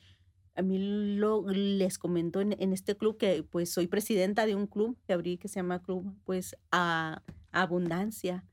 a 0.54 0.62
mí 0.62 0.78
lo, 1.16 1.44
les 1.48 1.98
comento 1.98 2.40
en, 2.40 2.72
este 2.72 2.96
club 2.96 3.18
que 3.18 3.42
pues 3.42 3.72
soy 3.72 3.88
presidenta 3.88 4.46
de 4.46 4.54
un 4.54 4.68
club 4.68 4.96
que 5.06 5.12
abrí 5.12 5.36
que 5.36 5.48
se 5.48 5.56
llama 5.56 5.82
Club 5.82 6.16
pues 6.24 6.56
a, 6.70 7.22
Abundancia. 7.50 8.44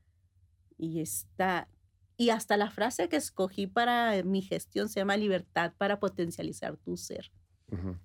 Y 0.76 1.00
está, 1.00 1.68
y 2.22 2.30
hasta 2.30 2.56
la 2.56 2.70
frase 2.70 3.08
que 3.08 3.16
escogí 3.16 3.66
para 3.66 4.22
mi 4.22 4.42
gestión 4.42 4.88
se 4.88 5.00
llama 5.00 5.16
libertad 5.16 5.72
para 5.76 5.98
potencializar 5.98 6.76
tu 6.76 6.96
ser. 6.96 7.32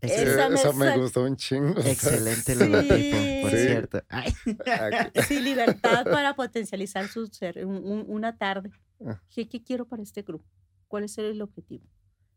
Esa, 0.02 0.74
me, 0.74 0.98
gustó 0.98 1.22
un 1.22 1.36
chingo. 1.36 1.80
Excelente 1.82 2.56
logotipo, 2.56 3.18
por 3.44 3.52
cierto. 3.52 4.02
sí, 5.28 5.40
libertad 5.40 6.04
para 6.06 6.36
potencializar 6.36 7.08
su 7.10 7.28
ser. 7.28 7.64
una 7.64 8.36
tarde. 8.36 8.72
Ah. 9.06 9.22
¿Qué, 9.30 9.48
quiero 9.48 9.86
para 9.86 10.02
este 10.02 10.24
grupo? 10.24 10.50
¿Cuál 10.88 11.04
es 11.04 11.16
el 11.20 11.40
objetivo? 11.44 11.86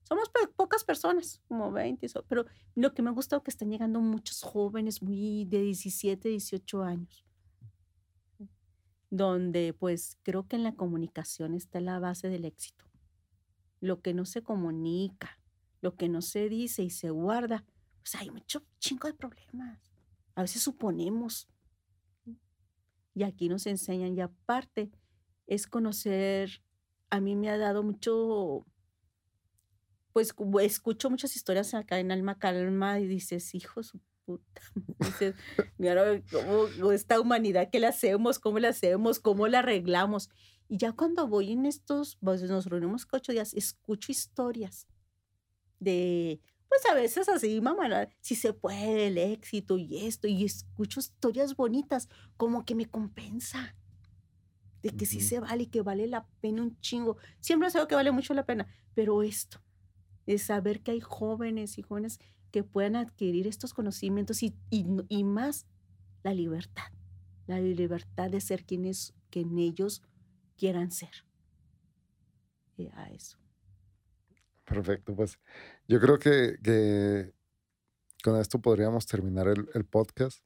Somos 0.02 0.31
pocas 0.57 0.85
personas, 0.85 1.40
como 1.48 1.73
20, 1.73 2.09
pero 2.28 2.44
lo 2.74 2.93
que 2.93 3.01
me 3.01 3.09
ha 3.09 3.12
gustado 3.15 3.39
es 3.40 3.44
que 3.44 3.51
están 3.52 3.70
llegando 3.70 4.01
muchos 4.01 4.43
jóvenes 4.43 5.01
muy 5.01 5.47
de 5.47 5.62
17, 5.62 6.28
18 6.28 6.82
años 6.82 7.24
donde 9.11 9.74
pues 9.74 10.16
creo 10.23 10.47
que 10.47 10.57
en 10.57 10.62
la 10.62 10.74
comunicación 10.74 11.55
está 11.55 11.81
la 11.81 11.99
base 11.99 12.28
del 12.28 12.45
éxito. 12.45 12.85
Lo 13.81 14.01
que 14.01 14.15
no 14.15 14.24
se 14.24 14.43
comunica, 14.43 15.39
lo 15.81 15.97
que 15.97 16.09
no 16.09 16.23
se 16.23 16.49
dice 16.49 16.82
y 16.82 16.91
se 16.91 17.11
guarda, 17.11 17.65
pues 17.99 18.15
hay 18.15 18.31
mucho 18.31 18.65
chingo 18.78 19.09
de 19.09 19.15
problemas. 19.15 19.81
A 20.35 20.43
veces 20.43 20.62
suponemos. 20.62 21.49
Y 23.15 23.24
aquí 23.24 23.49
nos 23.49 23.66
enseñan, 23.66 24.16
y 24.16 24.20
aparte 24.20 24.91
es 25.47 25.66
conocer, 25.66 26.62
a 27.11 27.20
mí 27.20 27.35
me 27.35 27.51
ha 27.51 27.59
dado 27.59 27.82
mucho, 27.82 28.65
pues 30.12 30.32
escucho 30.62 31.11
muchas 31.11 31.35
historias 31.35 31.74
acá 31.74 31.99
en 31.99 32.12
Alma 32.12 32.39
Calma 32.39 33.01
y 33.01 33.09
dices, 33.09 33.55
hijo, 33.55 33.81
Dices, 34.98 35.35
mira, 35.78 36.23
¿cómo, 36.31 36.93
esta 36.93 37.20
humanidad, 37.20 37.69
¿qué 37.70 37.81
la 37.81 37.89
hacemos? 37.89 38.39
¿Cómo 38.39 38.59
la 38.59 38.69
hacemos? 38.69 39.19
¿Cómo 39.19 39.48
la 39.48 39.61
arreglamos? 39.61 40.31
Y 40.69 40.77
ya 40.77 40.93
cuando 40.93 41.27
voy 41.27 41.52
en 41.52 41.66
estos, 41.66 42.16
pues 42.23 42.43
nos 42.43 42.66
reunimos 42.66 43.07
ocho 43.11 43.32
días, 43.32 43.55
escucho 43.55 44.12
historias 44.12 44.86
de, 45.81 46.40
pues 46.69 46.82
a 46.89 46.94
veces 46.94 47.28
así, 47.28 47.61
mamá, 47.61 48.09
si 48.20 48.36
se 48.36 48.52
puede, 48.52 49.09
el 49.09 49.19
éxito 49.19 49.77
y 49.77 50.07
esto, 50.07 50.28
y 50.28 50.44
escucho 50.44 51.01
historias 51.01 51.57
bonitas, 51.57 52.09
como 52.36 52.65
que 52.65 52.77
me 52.77 52.86
compensa 52.86 53.74
de 54.82 54.90
que 54.90 55.05
sí 55.05 55.20
se 55.20 55.40
vale 55.40 55.65
y 55.65 55.66
que 55.66 55.82
vale 55.82 56.07
la 56.07 56.27
pena 56.40 56.62
un 56.62 56.78
chingo. 56.81 57.16
Siempre 57.40 57.70
sé 57.70 57.81
que 57.89 57.94
vale 57.94 58.12
mucho 58.12 58.35
la 58.35 58.47
pena, 58.47 58.66
pero 58.94 59.23
esto, 59.23 59.61
es 60.27 60.43
saber 60.43 60.82
que 60.82 60.93
hay 60.93 61.01
jóvenes 61.01 61.77
y 61.77 61.82
jóvenes 61.82 62.20
que 62.51 62.64
puedan 62.64 62.97
adquirir 62.97 63.47
estos 63.47 63.74
conocimientos 63.74 64.43
y, 64.43 64.55
y, 64.70 65.24
más 65.24 65.66
la 66.22 66.35
libertad, 66.35 66.93
la 67.47 67.60
libertad 67.60 68.31
de 68.31 68.40
ser 68.40 68.64
quienes 68.64 69.14
que 69.31 69.40
en 69.40 69.59
ellos 69.59 70.02
quieran 70.56 70.90
ser. 70.90 71.24
Eh, 72.77 72.90
a 72.94 73.10
eso. 73.10 73.39
Perfecto, 74.64 75.14
pues 75.14 75.39
yo 75.89 76.01
creo 76.01 76.18
que, 76.18 76.59
que 76.62 77.32
con 78.22 78.40
esto 78.40 78.60
podríamos 78.60 79.06
terminar 79.06 79.48
el, 79.48 79.68
el, 79.74 79.85
podcast. 79.85 80.44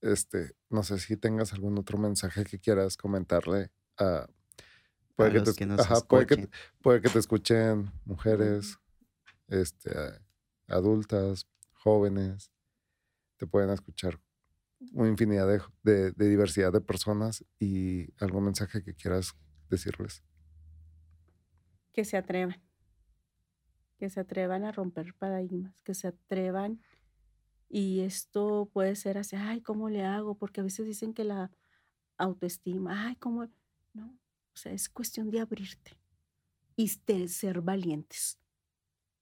Este, 0.00 0.54
no 0.70 0.82
sé 0.82 0.98
si 0.98 1.16
tengas 1.16 1.52
algún 1.52 1.76
otro 1.78 1.98
mensaje 1.98 2.44
que 2.44 2.60
quieras 2.60 2.96
comentarle 2.96 3.70
a, 3.98 4.28
puede, 5.16 5.42
que 5.42 5.66
te, 5.66 5.66
puede, 6.08 6.26
que, 6.26 6.48
puede 6.82 7.00
que 7.00 7.08
te 7.08 7.18
escuchen 7.18 7.90
mujeres, 8.04 8.78
este, 9.48 9.90
adultas, 10.68 11.48
jóvenes, 11.72 12.50
te 13.36 13.46
pueden 13.46 13.70
escuchar 13.70 14.20
una 14.92 15.08
infinidad 15.08 15.46
de, 15.82 16.12
diversidad 16.12 16.72
de 16.72 16.80
personas 16.80 17.44
y 17.58 18.12
algún 18.22 18.44
mensaje 18.44 18.82
que 18.82 18.94
quieras 18.94 19.34
decirles. 19.68 20.22
Que 21.92 22.04
se 22.04 22.16
atrevan, 22.16 22.62
que 23.98 24.10
se 24.10 24.20
atrevan 24.20 24.64
a 24.64 24.72
romper 24.72 25.14
paradigmas, 25.14 25.80
que 25.82 25.94
se 25.94 26.08
atrevan 26.08 26.80
Y 27.68 28.00
esto 28.00 28.70
puede 28.72 28.94
ser 28.96 29.18
así, 29.18 29.36
ay, 29.36 29.60
¿cómo 29.60 29.88
le 29.88 30.04
hago? 30.04 30.36
Porque 30.36 30.60
a 30.60 30.64
veces 30.64 30.86
dicen 30.86 31.14
que 31.14 31.24
la 31.24 31.50
autoestima, 32.16 33.08
ay, 33.08 33.16
¿cómo? 33.16 33.48
No, 33.92 34.06
o 34.54 34.56
sea, 34.56 34.72
es 34.72 34.88
cuestión 34.88 35.30
de 35.30 35.40
abrirte 35.40 35.98
y 36.76 36.90
de 37.06 37.28
ser 37.28 37.60
valientes. 37.62 38.38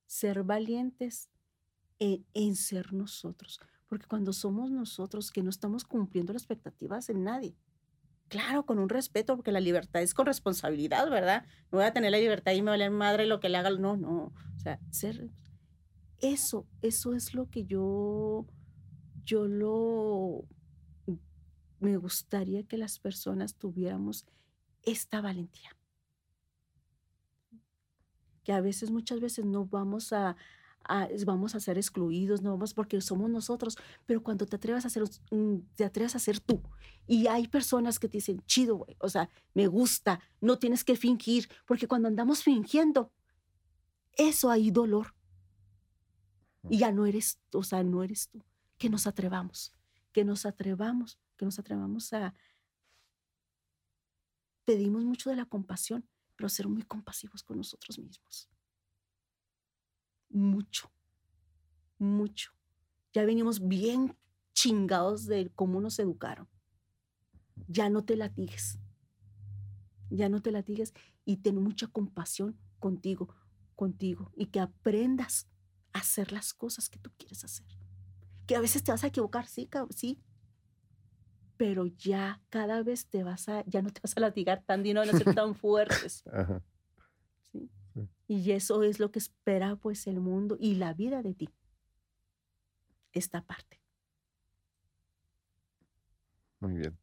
Ser 0.07 0.43
valientes 0.43 1.31
en, 2.05 2.26
en 2.35 2.56
ser 2.56 2.93
nosotros. 2.93 3.60
Porque 3.89 4.06
cuando 4.06 4.32
somos 4.32 4.70
nosotros 4.70 5.31
que 5.31 5.43
no 5.43 5.51
estamos 5.51 5.85
cumpliendo 5.85 6.32
las 6.32 6.43
expectativas 6.43 7.09
en 7.10 7.24
nadie, 7.24 7.56
claro, 8.28 8.66
con 8.66 8.78
un 8.78 8.89
respeto, 8.89 9.36
porque 9.36 9.52
la 9.52 9.60
libertad 9.60 10.02
es 10.02 10.14
con 10.14 10.26
responsabilidad, 10.26 11.09
¿verdad? 11.10 11.44
No 11.70 11.78
voy 11.78 11.85
a 11.85 11.93
tener 11.93 12.10
la 12.10 12.18
libertad 12.18 12.52
y 12.52 12.62
me 12.62 12.70
vale 12.70 12.90
madre 12.90 13.26
lo 13.26 13.40
que 13.40 13.48
le 13.48 13.59
haga. 13.59 13.70
No, 13.70 13.97
no. 13.97 14.32
O 14.56 14.59
sea, 14.59 14.81
ser. 14.90 15.31
Eso, 16.18 16.66
eso 16.82 17.14
es 17.14 17.35
lo 17.35 17.48
que 17.51 17.64
yo, 17.64 18.47
yo 19.24 19.47
lo. 19.47 20.44
Me 21.81 21.97
gustaría 21.97 22.62
que 22.64 22.78
las 22.78 22.98
personas 22.98 23.56
tuviéramos 23.56 24.26
esta 24.82 25.20
valentía. 25.20 25.76
Que 28.43 28.52
a 28.52 28.60
veces, 28.60 28.90
muchas 28.90 29.20
veces 29.20 29.44
no 29.44 29.66
vamos 29.66 30.12
a, 30.12 30.36
vamos 31.24 31.55
a 31.55 31.61
ser 31.61 31.78
excluidos, 31.78 32.43
no 32.43 32.51
vamos 32.51 32.74
porque 32.74 33.01
somos 33.01 33.31
nosotros, 33.31 33.77
pero 34.06 34.23
cuando 34.23 34.47
te 34.47 34.56
atrevas 34.56 34.85
a 34.85 34.90
ser, 34.90 35.05
mm, 35.31 35.59
te 35.74 35.85
atreves 35.85 36.15
a 36.15 36.19
ser 36.19 36.40
tú. 36.40 36.62
Y 37.06 37.27
hay 37.27 37.48
personas 37.48 37.98
que 37.98 38.09
te 38.09 38.19
dicen, 38.19 38.43
chido, 38.47 38.86
o 38.98 39.09
sea, 39.09 39.28
me 39.55 39.66
gusta, 39.66 40.20
no 40.40 40.59
tienes 40.59 40.85
que 40.85 40.97
fingir, 40.97 41.48
porque 41.66 41.89
cuando 41.89 42.09
andamos 42.09 42.43
fingiendo, 42.43 43.12
eso 44.12 44.51
hay 44.51 44.70
dolor. 44.70 45.15
Y 46.70 46.78
ya 46.78 46.93
no 46.93 47.06
eres, 47.06 47.39
o 47.52 47.62
sea, 47.62 47.82
no 47.82 48.02
eres 48.02 48.28
tú. 48.31 48.43
Que 48.78 48.89
nos 48.89 49.06
atrevamos, 49.06 49.73
que 50.12 50.24
nos 50.24 50.47
atrevamos, 50.47 51.19
que 51.36 51.44
nos 51.44 51.59
atrevamos 51.59 52.12
a... 52.12 52.35
Pedimos 54.65 55.05
mucho 55.05 55.28
de 55.28 55.36
la 55.36 55.44
compasión, 55.44 56.09
pero 56.36 56.48
ser 56.48 56.69
muy 56.69 56.82
compasivos 56.82 57.43
con 57.43 57.59
nosotros 57.59 57.98
mismos 57.98 58.48
mucho, 60.35 60.90
mucho. 61.98 62.52
Ya 63.12 63.24
venimos 63.24 63.66
bien 63.66 64.16
chingados 64.52 65.27
de 65.27 65.51
cómo 65.55 65.81
nos 65.81 65.98
educaron. 65.98 66.48
Ya 67.69 67.89
no 67.89 68.05
te 68.05 68.16
latigues. 68.16 68.78
Ya 70.11 70.28
no 70.28 70.43
te 70.43 70.51
latigues 70.51 70.93
y 71.24 71.39
ten 71.39 71.62
mucha 71.62 71.86
compasión 71.86 72.59
contigo, 72.78 73.35
contigo 73.74 74.31
y 74.36 74.47
que 74.47 74.61
aprendas 74.61 75.48
a 75.93 76.01
hacer 76.01 76.32
las 76.32 76.52
cosas 76.52 76.89
que 76.89 76.98
tú 76.98 77.11
quieres 77.16 77.44
hacer. 77.44 77.66
Que 78.47 78.56
a 78.56 78.61
veces 78.61 78.82
te 78.82 78.93
vas 78.93 79.05
a 79.05 79.09
equivocar, 79.09 79.47
sí, 79.47 79.69
sí. 79.90 80.20
Pero 81.56 81.86
ya 81.86 82.43
cada 82.51 82.82
vez 82.82 83.06
te 83.06 83.23
vas 83.23 83.48
a, 83.48 83.65
ya 83.66 83.81
no 83.81 83.90
te 83.90 84.01
vas 84.02 84.16
a 84.16 84.20
latigar 84.20 84.65
tan 84.66 84.82
no 84.82 85.01
van 85.01 85.09
a 85.09 85.19
ser 85.19 85.35
tan 85.35 85.55
fuertes. 85.55 86.24
¿Sí? 86.24 86.73
Y 88.27 88.53
eso 88.53 88.83
es 88.83 88.99
lo 88.99 89.11
que 89.11 89.19
espera 89.19 89.77
pues 89.77 90.07
el 90.07 90.21
mundo 90.21 90.57
y 90.59 90.77
la 90.77 90.95
vida 90.95 91.23
de 91.23 91.35
ti. 91.35 91.49
Esta 93.12 93.45
parte. 93.45 93.81
Muy 96.61 96.75
bien. 96.75 96.99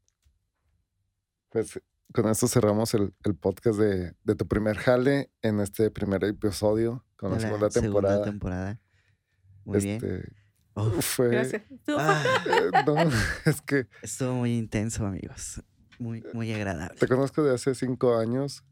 Pues 1.49 1.79
con 2.13 2.27
esto 2.27 2.47
cerramos 2.47 2.93
el, 2.93 3.13
podcast 3.39 3.79
de, 3.79 4.15
tu 4.35 4.47
primer 4.47 4.77
jale 4.77 5.31
en 5.41 5.59
este 5.59 5.91
primer 5.91 6.23
episodio 6.23 7.05
con 7.15 7.31
la, 7.31 7.39
segunda 7.39 7.69
temporada. 7.69 8.23
temporada. 8.23 8.81
Muy 9.63 9.79
bien. 9.79 9.95
Este, 9.95 10.33
fue, 11.01 11.29
Gracias. 11.29 11.63
Ah. 11.87 12.23
Es 13.45 13.61
que... 13.61 13.87
Estuvo 14.01 14.33
muy 14.33 14.57
intenso, 14.57 15.05
amigos. 15.05 15.61
Muy, 15.99 16.23
muy 16.33 16.51
agradable. 16.51 16.97
Te 16.97 17.07
conozco 17.07 17.43
de 17.43 17.53
hace 17.53 17.75
cinco 17.75 18.17
años 18.17 18.63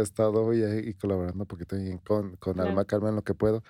he 0.00 0.02
estado 0.02 0.52
y, 0.54 0.94
colaborando 0.94 1.44
un 1.44 1.46
poquito 1.46 1.76
con, 2.04 2.36
con 2.36 2.60
Alma 2.60 2.84
Calma 2.84 3.10
en 3.10 3.16
lo 3.16 3.22
que 3.22 3.34
puedo. 3.34 3.62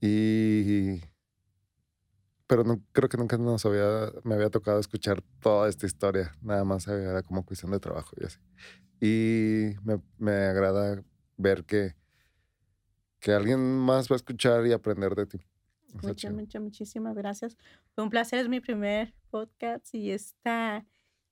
Y. 0.00 1.00
Pero 2.46 2.64
no, 2.64 2.82
creo 2.92 3.08
que 3.10 3.18
nunca 3.18 3.36
nos 3.36 3.66
había, 3.66 4.10
me 4.24 4.34
había 4.34 4.48
tocado 4.48 4.80
escuchar 4.80 5.22
toda 5.40 5.68
esta 5.68 5.86
historia. 5.86 6.34
Nada 6.40 6.64
más 6.64 6.88
era 6.88 7.22
como 7.22 7.44
cuestión 7.44 7.72
de 7.72 7.78
trabajo 7.78 8.16
y 8.18 8.24
así. 8.24 8.38
Y 9.00 9.76
me, 9.84 10.00
me 10.16 10.32
agrada 10.32 11.04
ver 11.36 11.64
que, 11.64 11.94
que 13.20 13.32
alguien 13.32 13.60
más 13.60 14.10
va 14.10 14.14
a 14.14 14.16
escuchar 14.16 14.66
y 14.66 14.72
aprender 14.72 15.14
de 15.14 15.26
ti. 15.26 15.38
Muchas, 16.02 16.32
muchas, 16.32 16.62
muchísimas 16.62 17.14
gracias. 17.14 17.56
Fue 17.94 18.04
un 18.04 18.10
placer, 18.10 18.40
es 18.40 18.48
mi 18.48 18.60
primer 18.60 19.14
podcast 19.30 19.94
y 19.94 20.10
está, 20.10 20.86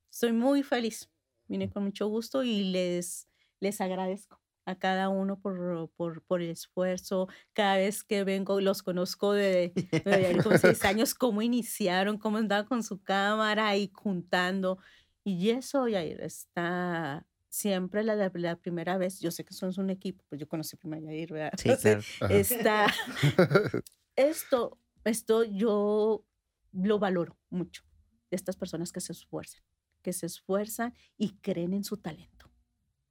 estoy 0.09 0.33
muy 0.33 0.63
feliz. 0.63 1.09
Vine 1.47 1.69
con 1.69 1.83
mucho 1.83 2.07
gusto 2.07 2.43
y 2.43 2.63
les 2.65 3.27
les 3.59 3.81
agradezco 3.81 4.39
a 4.65 4.75
cada 4.75 5.07
uno 5.07 5.39
por, 5.39 5.89
por, 5.95 6.21
por, 6.23 6.41
el 6.41 6.49
esfuerzo. 6.49 7.29
Cada 7.53 7.77
vez 7.77 8.03
que 8.03 8.25
vengo, 8.25 8.59
los 8.59 8.83
conozco 8.83 9.31
de, 9.31 9.71
de 9.73 10.39
como 10.43 10.57
seis 10.57 10.83
años, 10.85 11.15
cómo 11.15 11.41
iniciaron, 11.41 12.17
cómo 12.17 12.37
andaban 12.37 12.65
con 12.65 12.83
su 12.83 13.01
cámara 13.01 13.77
y 13.77 13.89
juntando. 13.93 14.77
Y 15.23 15.51
eso, 15.51 15.87
ya 15.87 16.03
está 16.03 17.25
siempre 17.49 18.03
la, 18.03 18.15
la, 18.15 18.55
primera 18.57 18.97
vez. 18.97 19.19
Yo 19.19 19.31
sé 19.31 19.45
que 19.45 19.53
son 19.53 19.73
un 19.77 19.89
equipo, 19.89 20.23
pues 20.29 20.39
yo 20.39 20.47
conocí 20.47 20.75
primero 20.75 21.07
a 21.07 21.11
Yair, 21.11 21.31
¿verdad? 21.31 21.53
Sí, 21.57 21.69
claro. 21.81 22.01
Está, 22.29 22.93
esto, 24.15 24.77
esto 25.05 25.43
yo 25.45 26.25
lo 26.73 26.99
valoro 26.99 27.37
mucho 27.49 27.83
de 28.29 28.35
estas 28.35 28.57
personas 28.57 28.91
que 28.91 28.99
se 28.99 29.13
esfuerzan, 29.13 29.63
que 30.01 30.11
se 30.11 30.25
esfuerzan 30.25 30.93
y 31.17 31.37
creen 31.37 31.73
en 31.73 31.83
su 31.85 31.97
talento 31.97 32.36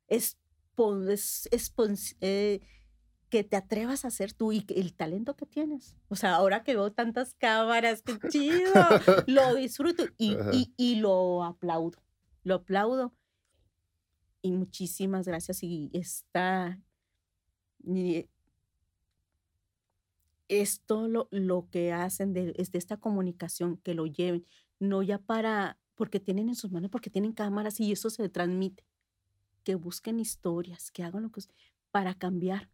es, 0.09 0.39
eh, 2.21 2.61
que 3.29 3.45
te 3.45 3.57
atrevas 3.57 4.05
a 4.05 4.09
hacer 4.09 4.33
tú 4.33 4.53
y 4.53 4.65
el 4.69 4.95
talento 4.95 5.35
que 5.37 5.47
tienes. 5.47 5.97
O 6.09 6.17
sea, 6.17 6.37
ahora 6.37 6.63
que 6.63 6.75
veo 6.75 6.93
tantas 6.93 7.35
cámaras, 7.35 8.03
qué 8.03 8.19
chido, 8.29 8.73
lo 9.27 9.55
disfruto 9.55 10.05
y, 10.19 10.73
y, 10.77 10.97
lo 10.97 11.43
aplaudo, 11.45 11.99
lo 12.45 12.57
aplaudo. 12.57 13.13
Y 14.43 14.53
muchísimas 14.53 15.27
gracias 15.27 15.63
y 15.63 15.91
está... 15.93 16.81
esto 20.49 21.09
lo, 21.09 21.29
lo 21.33 21.69
que 21.69 21.93
hacen 21.93 22.33
de, 22.33 22.55
es 22.57 22.71
de 22.71 22.79
esta 22.79 22.97
comunicación, 22.97 23.79
que 23.79 23.95
lo 23.95 24.07
lleven, 24.07 24.45
no 24.79 25.03
ya 25.03 25.19
para, 25.19 25.79
porque 25.97 26.21
tienen 26.21 26.49
en 26.49 26.55
sus 26.55 26.71
manos, 26.71 26.91
porque 26.91 27.11
tienen 27.11 27.33
cámaras 27.33 27.81
y 27.81 27.91
eso 27.91 28.09
se 28.09 28.29
transmite 28.29 28.85
que 29.67 29.75
busquen 29.75 30.21
historias, 30.21 30.93
que 30.93 31.03
hagan 31.03 31.25
lo 31.25 31.33
que 31.33 31.41
para 31.91 32.15
cambiar 32.15 32.71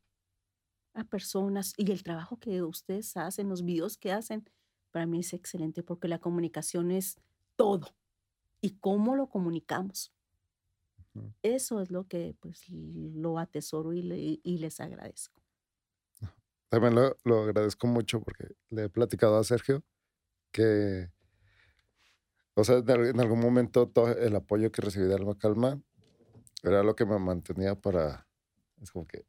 a 0.93 1.05
personas 1.05 1.73
y 1.79 1.91
el 1.91 2.03
trabajo 2.03 2.39
que 2.39 2.63
ustedes 2.63 3.17
hacen, 3.17 3.49
los 3.49 3.65
videos 3.65 3.97
que 3.97 4.13
hacen, 4.13 4.47
para 4.91 5.07
mí 5.07 5.21
es 5.21 5.33
excelente 5.33 5.83
porque 5.83 6.07
la 6.07 6.19
comunicación 6.19 6.91
es 6.91 7.17
todo 7.57 7.97
y 8.61 8.73
cómo 8.73 9.17
lo 9.17 9.31
comunicamos. 9.31 10.13
Eso 11.43 11.81
es 11.81 11.91
lo 11.91 12.07
que 12.09 12.37
pues 12.41 12.69
lo 12.69 13.39
atesoro 13.39 13.95
y, 13.95 14.41
y 14.43 14.59
les 14.59 14.79
agradezco. 14.79 15.41
También 16.69 16.95
lo, 16.95 17.17
lo, 17.25 17.45
agradezco 17.45 17.87
mucho 17.87 18.21
porque 18.21 18.49
le 18.69 18.85
he 18.85 18.89
platicado 18.91 19.39
a 19.39 19.45
Sergio 19.45 19.83
que, 20.51 21.11
o 22.53 22.65
sea, 22.65 22.83
en 22.87 23.19
algún 23.19 23.41
momento 23.41 23.89
todo 23.89 24.09
el 24.15 24.37
apoyo 24.37 24.71
que 24.71 24.83
recibí 24.83 25.07
de 25.07 25.15
Alma 25.15 25.39
Calma 25.39 25.81
era 26.63 26.83
lo 26.83 26.95
que 26.95 27.05
me 27.05 27.19
mantenía 27.19 27.75
para. 27.75 28.27
Es 28.81 28.91
como 28.91 29.07
que. 29.07 29.25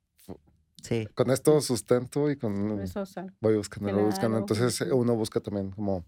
Sí. 0.82 1.08
Con 1.16 1.32
esto 1.32 1.62
sustento 1.62 2.30
y 2.30 2.36
con. 2.36 2.68
voy 3.40 3.56
buscando, 3.56 4.06
buscando. 4.06 4.38
Entonces 4.38 4.82
uno 4.92 5.16
busca 5.16 5.40
también 5.40 5.72
como 5.72 6.06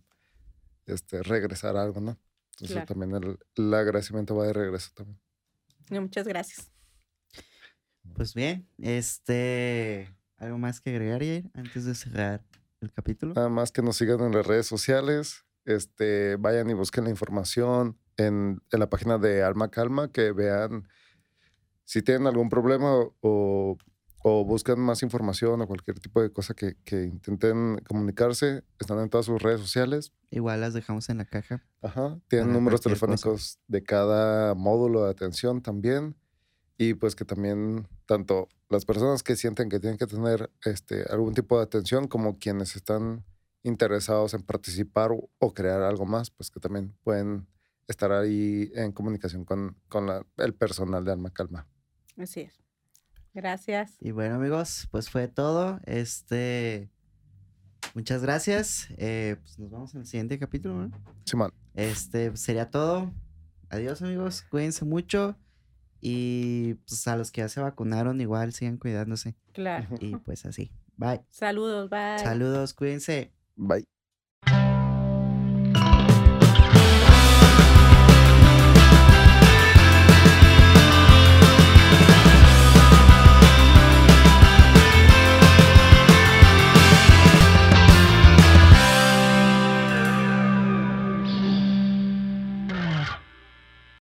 este, 0.86 1.24
regresar 1.24 1.78
algo, 1.78 2.02
¿no? 2.02 2.20
Entonces 2.60 2.86
también 2.86 3.38
el, 3.56 3.74
agradecimiento 3.74 4.36
va 4.36 4.48
de 4.48 4.54
regreso 4.54 4.92
también. 4.94 5.20
Muchas 5.90 6.28
gracias. 6.28 6.72
Pues 8.16 8.34
bien, 8.34 8.68
este. 8.78 10.14
¿Algo 10.38 10.58
más 10.58 10.82
que 10.82 10.90
agregar, 10.90 11.24
Yair, 11.24 11.50
antes 11.54 11.86
de 11.86 11.96
cerrar 11.96 12.44
el 12.82 12.92
capítulo? 12.92 13.34
Nada 13.34 13.48
más 13.48 13.72
que 13.72 13.82
nos 13.82 13.96
sigan 13.96 14.20
en 14.22 14.34
las 14.34 14.46
redes 14.46 14.68
sociales. 14.68 15.46
Este, 15.64 16.36
vayan 16.36 16.70
y 16.70 16.74
busquen 16.74 17.06
la 17.06 17.10
información 17.10 17.98
en, 18.18 18.62
en 18.72 18.80
la 18.80 18.90
página 18.90 19.18
de 19.18 19.42
Alma 19.42 19.72
Calma, 19.72 20.12
que 20.12 20.34
vean 20.34 20.88
si 21.86 22.02
tienen 22.02 22.28
algún 22.28 22.50
problema 22.50 22.94
o, 23.22 23.78
buscan 24.24 24.80
más 24.80 25.04
información 25.04 25.62
o 25.62 25.68
cualquier 25.68 26.00
tipo 26.00 26.20
de 26.20 26.32
cosa 26.32 26.56
que, 26.56 26.76
intenten 26.92 27.78
comunicarse, 27.88 28.64
están 28.80 29.00
en 29.00 29.10
todas 29.10 29.28
sus 29.28 29.40
redes 29.40 29.62
sociales. 29.62 30.14
Igual 30.32 30.62
las 30.62 30.74
dejamos 30.74 31.10
en 31.10 31.20
la 31.20 31.26
caja. 31.26 31.64
Ajá. 31.84 32.20
Tienen 32.28 32.52
números 32.52 32.82
telefónicos 32.82 33.60
de 33.68 33.84
cada 33.84 34.56
módulo 34.56 35.06
de 35.06 35.12
atención 35.12 35.62
también. 35.62 36.16
Y 36.78 36.96
pues 36.96 37.16
que 37.16 37.24
también 37.24 37.88
tanto 38.08 38.50
las 38.70 38.84
personas 38.84 39.24
que 39.24 39.36
sienten 39.36 39.70
que 39.70 39.80
tienen 39.80 39.98
que 39.98 40.08
tener 40.08 40.52
este, 40.66 41.06
algún 41.10 41.34
tipo 41.34 41.58
de 41.58 41.64
atención 41.64 42.08
como 42.08 42.38
quienes 42.40 42.76
están 42.76 43.24
interesados 43.64 44.34
en 44.34 44.44
participar 44.44 45.12
o, 45.12 45.54
crear 45.54 45.82
algo 45.82 46.06
más, 46.06 46.30
pues 46.30 46.52
que 46.52 46.60
también 46.60 46.96
pueden 47.04 47.48
estar 47.88 48.12
ahí 48.12 48.72
en 48.76 48.92
comunicación 48.92 49.46
con, 49.46 49.78
con 49.88 50.10
el 50.38 50.54
personal 50.54 51.04
de 51.04 51.12
Alma 51.12 51.32
Calma. 51.32 51.68
Así 52.18 52.42
es. 52.42 52.54
Gracias. 53.34 53.98
Y 54.00 54.12
bueno, 54.12 54.36
amigos, 54.36 54.88
pues 54.92 55.10
fue 55.10 55.28
todo. 55.28 55.80
Este. 55.86 56.90
Muchas 57.94 58.22
gracias. 58.22 58.88
Eh, 58.98 59.38
pues 59.42 59.60
nos 59.60 59.72
vemos 59.72 59.94
en 59.94 60.02
el 60.02 60.08
siguiente 60.08 60.40
capítulo, 60.40 60.76
¿no? 60.76 60.92
Simón. 61.26 61.54
Este 61.74 62.36
sería 62.38 62.70
todo. 62.70 63.14
Adiós, 63.70 64.02
amigos. 64.02 64.44
Cuídense 64.50 64.86
mucho. 64.86 65.38
Y 66.02 66.76
pues 66.88 67.08
a 67.08 67.18
los 67.18 67.32
que 67.32 67.42
ya 67.42 67.50
se 67.50 67.62
vacunaron, 67.62 68.22
igual 68.22 68.54
sigan 68.54 68.78
cuidándose. 68.78 69.36
Claro. 69.54 69.88
Y 70.00 70.16
pues 70.18 70.46
así. 70.46 70.72
Bye. 70.98 71.22
Saludos, 71.30 71.90
bye. 71.90 72.20
Saludos, 72.20 72.74
cuídense. 72.74 73.34
Bye. 73.56 73.86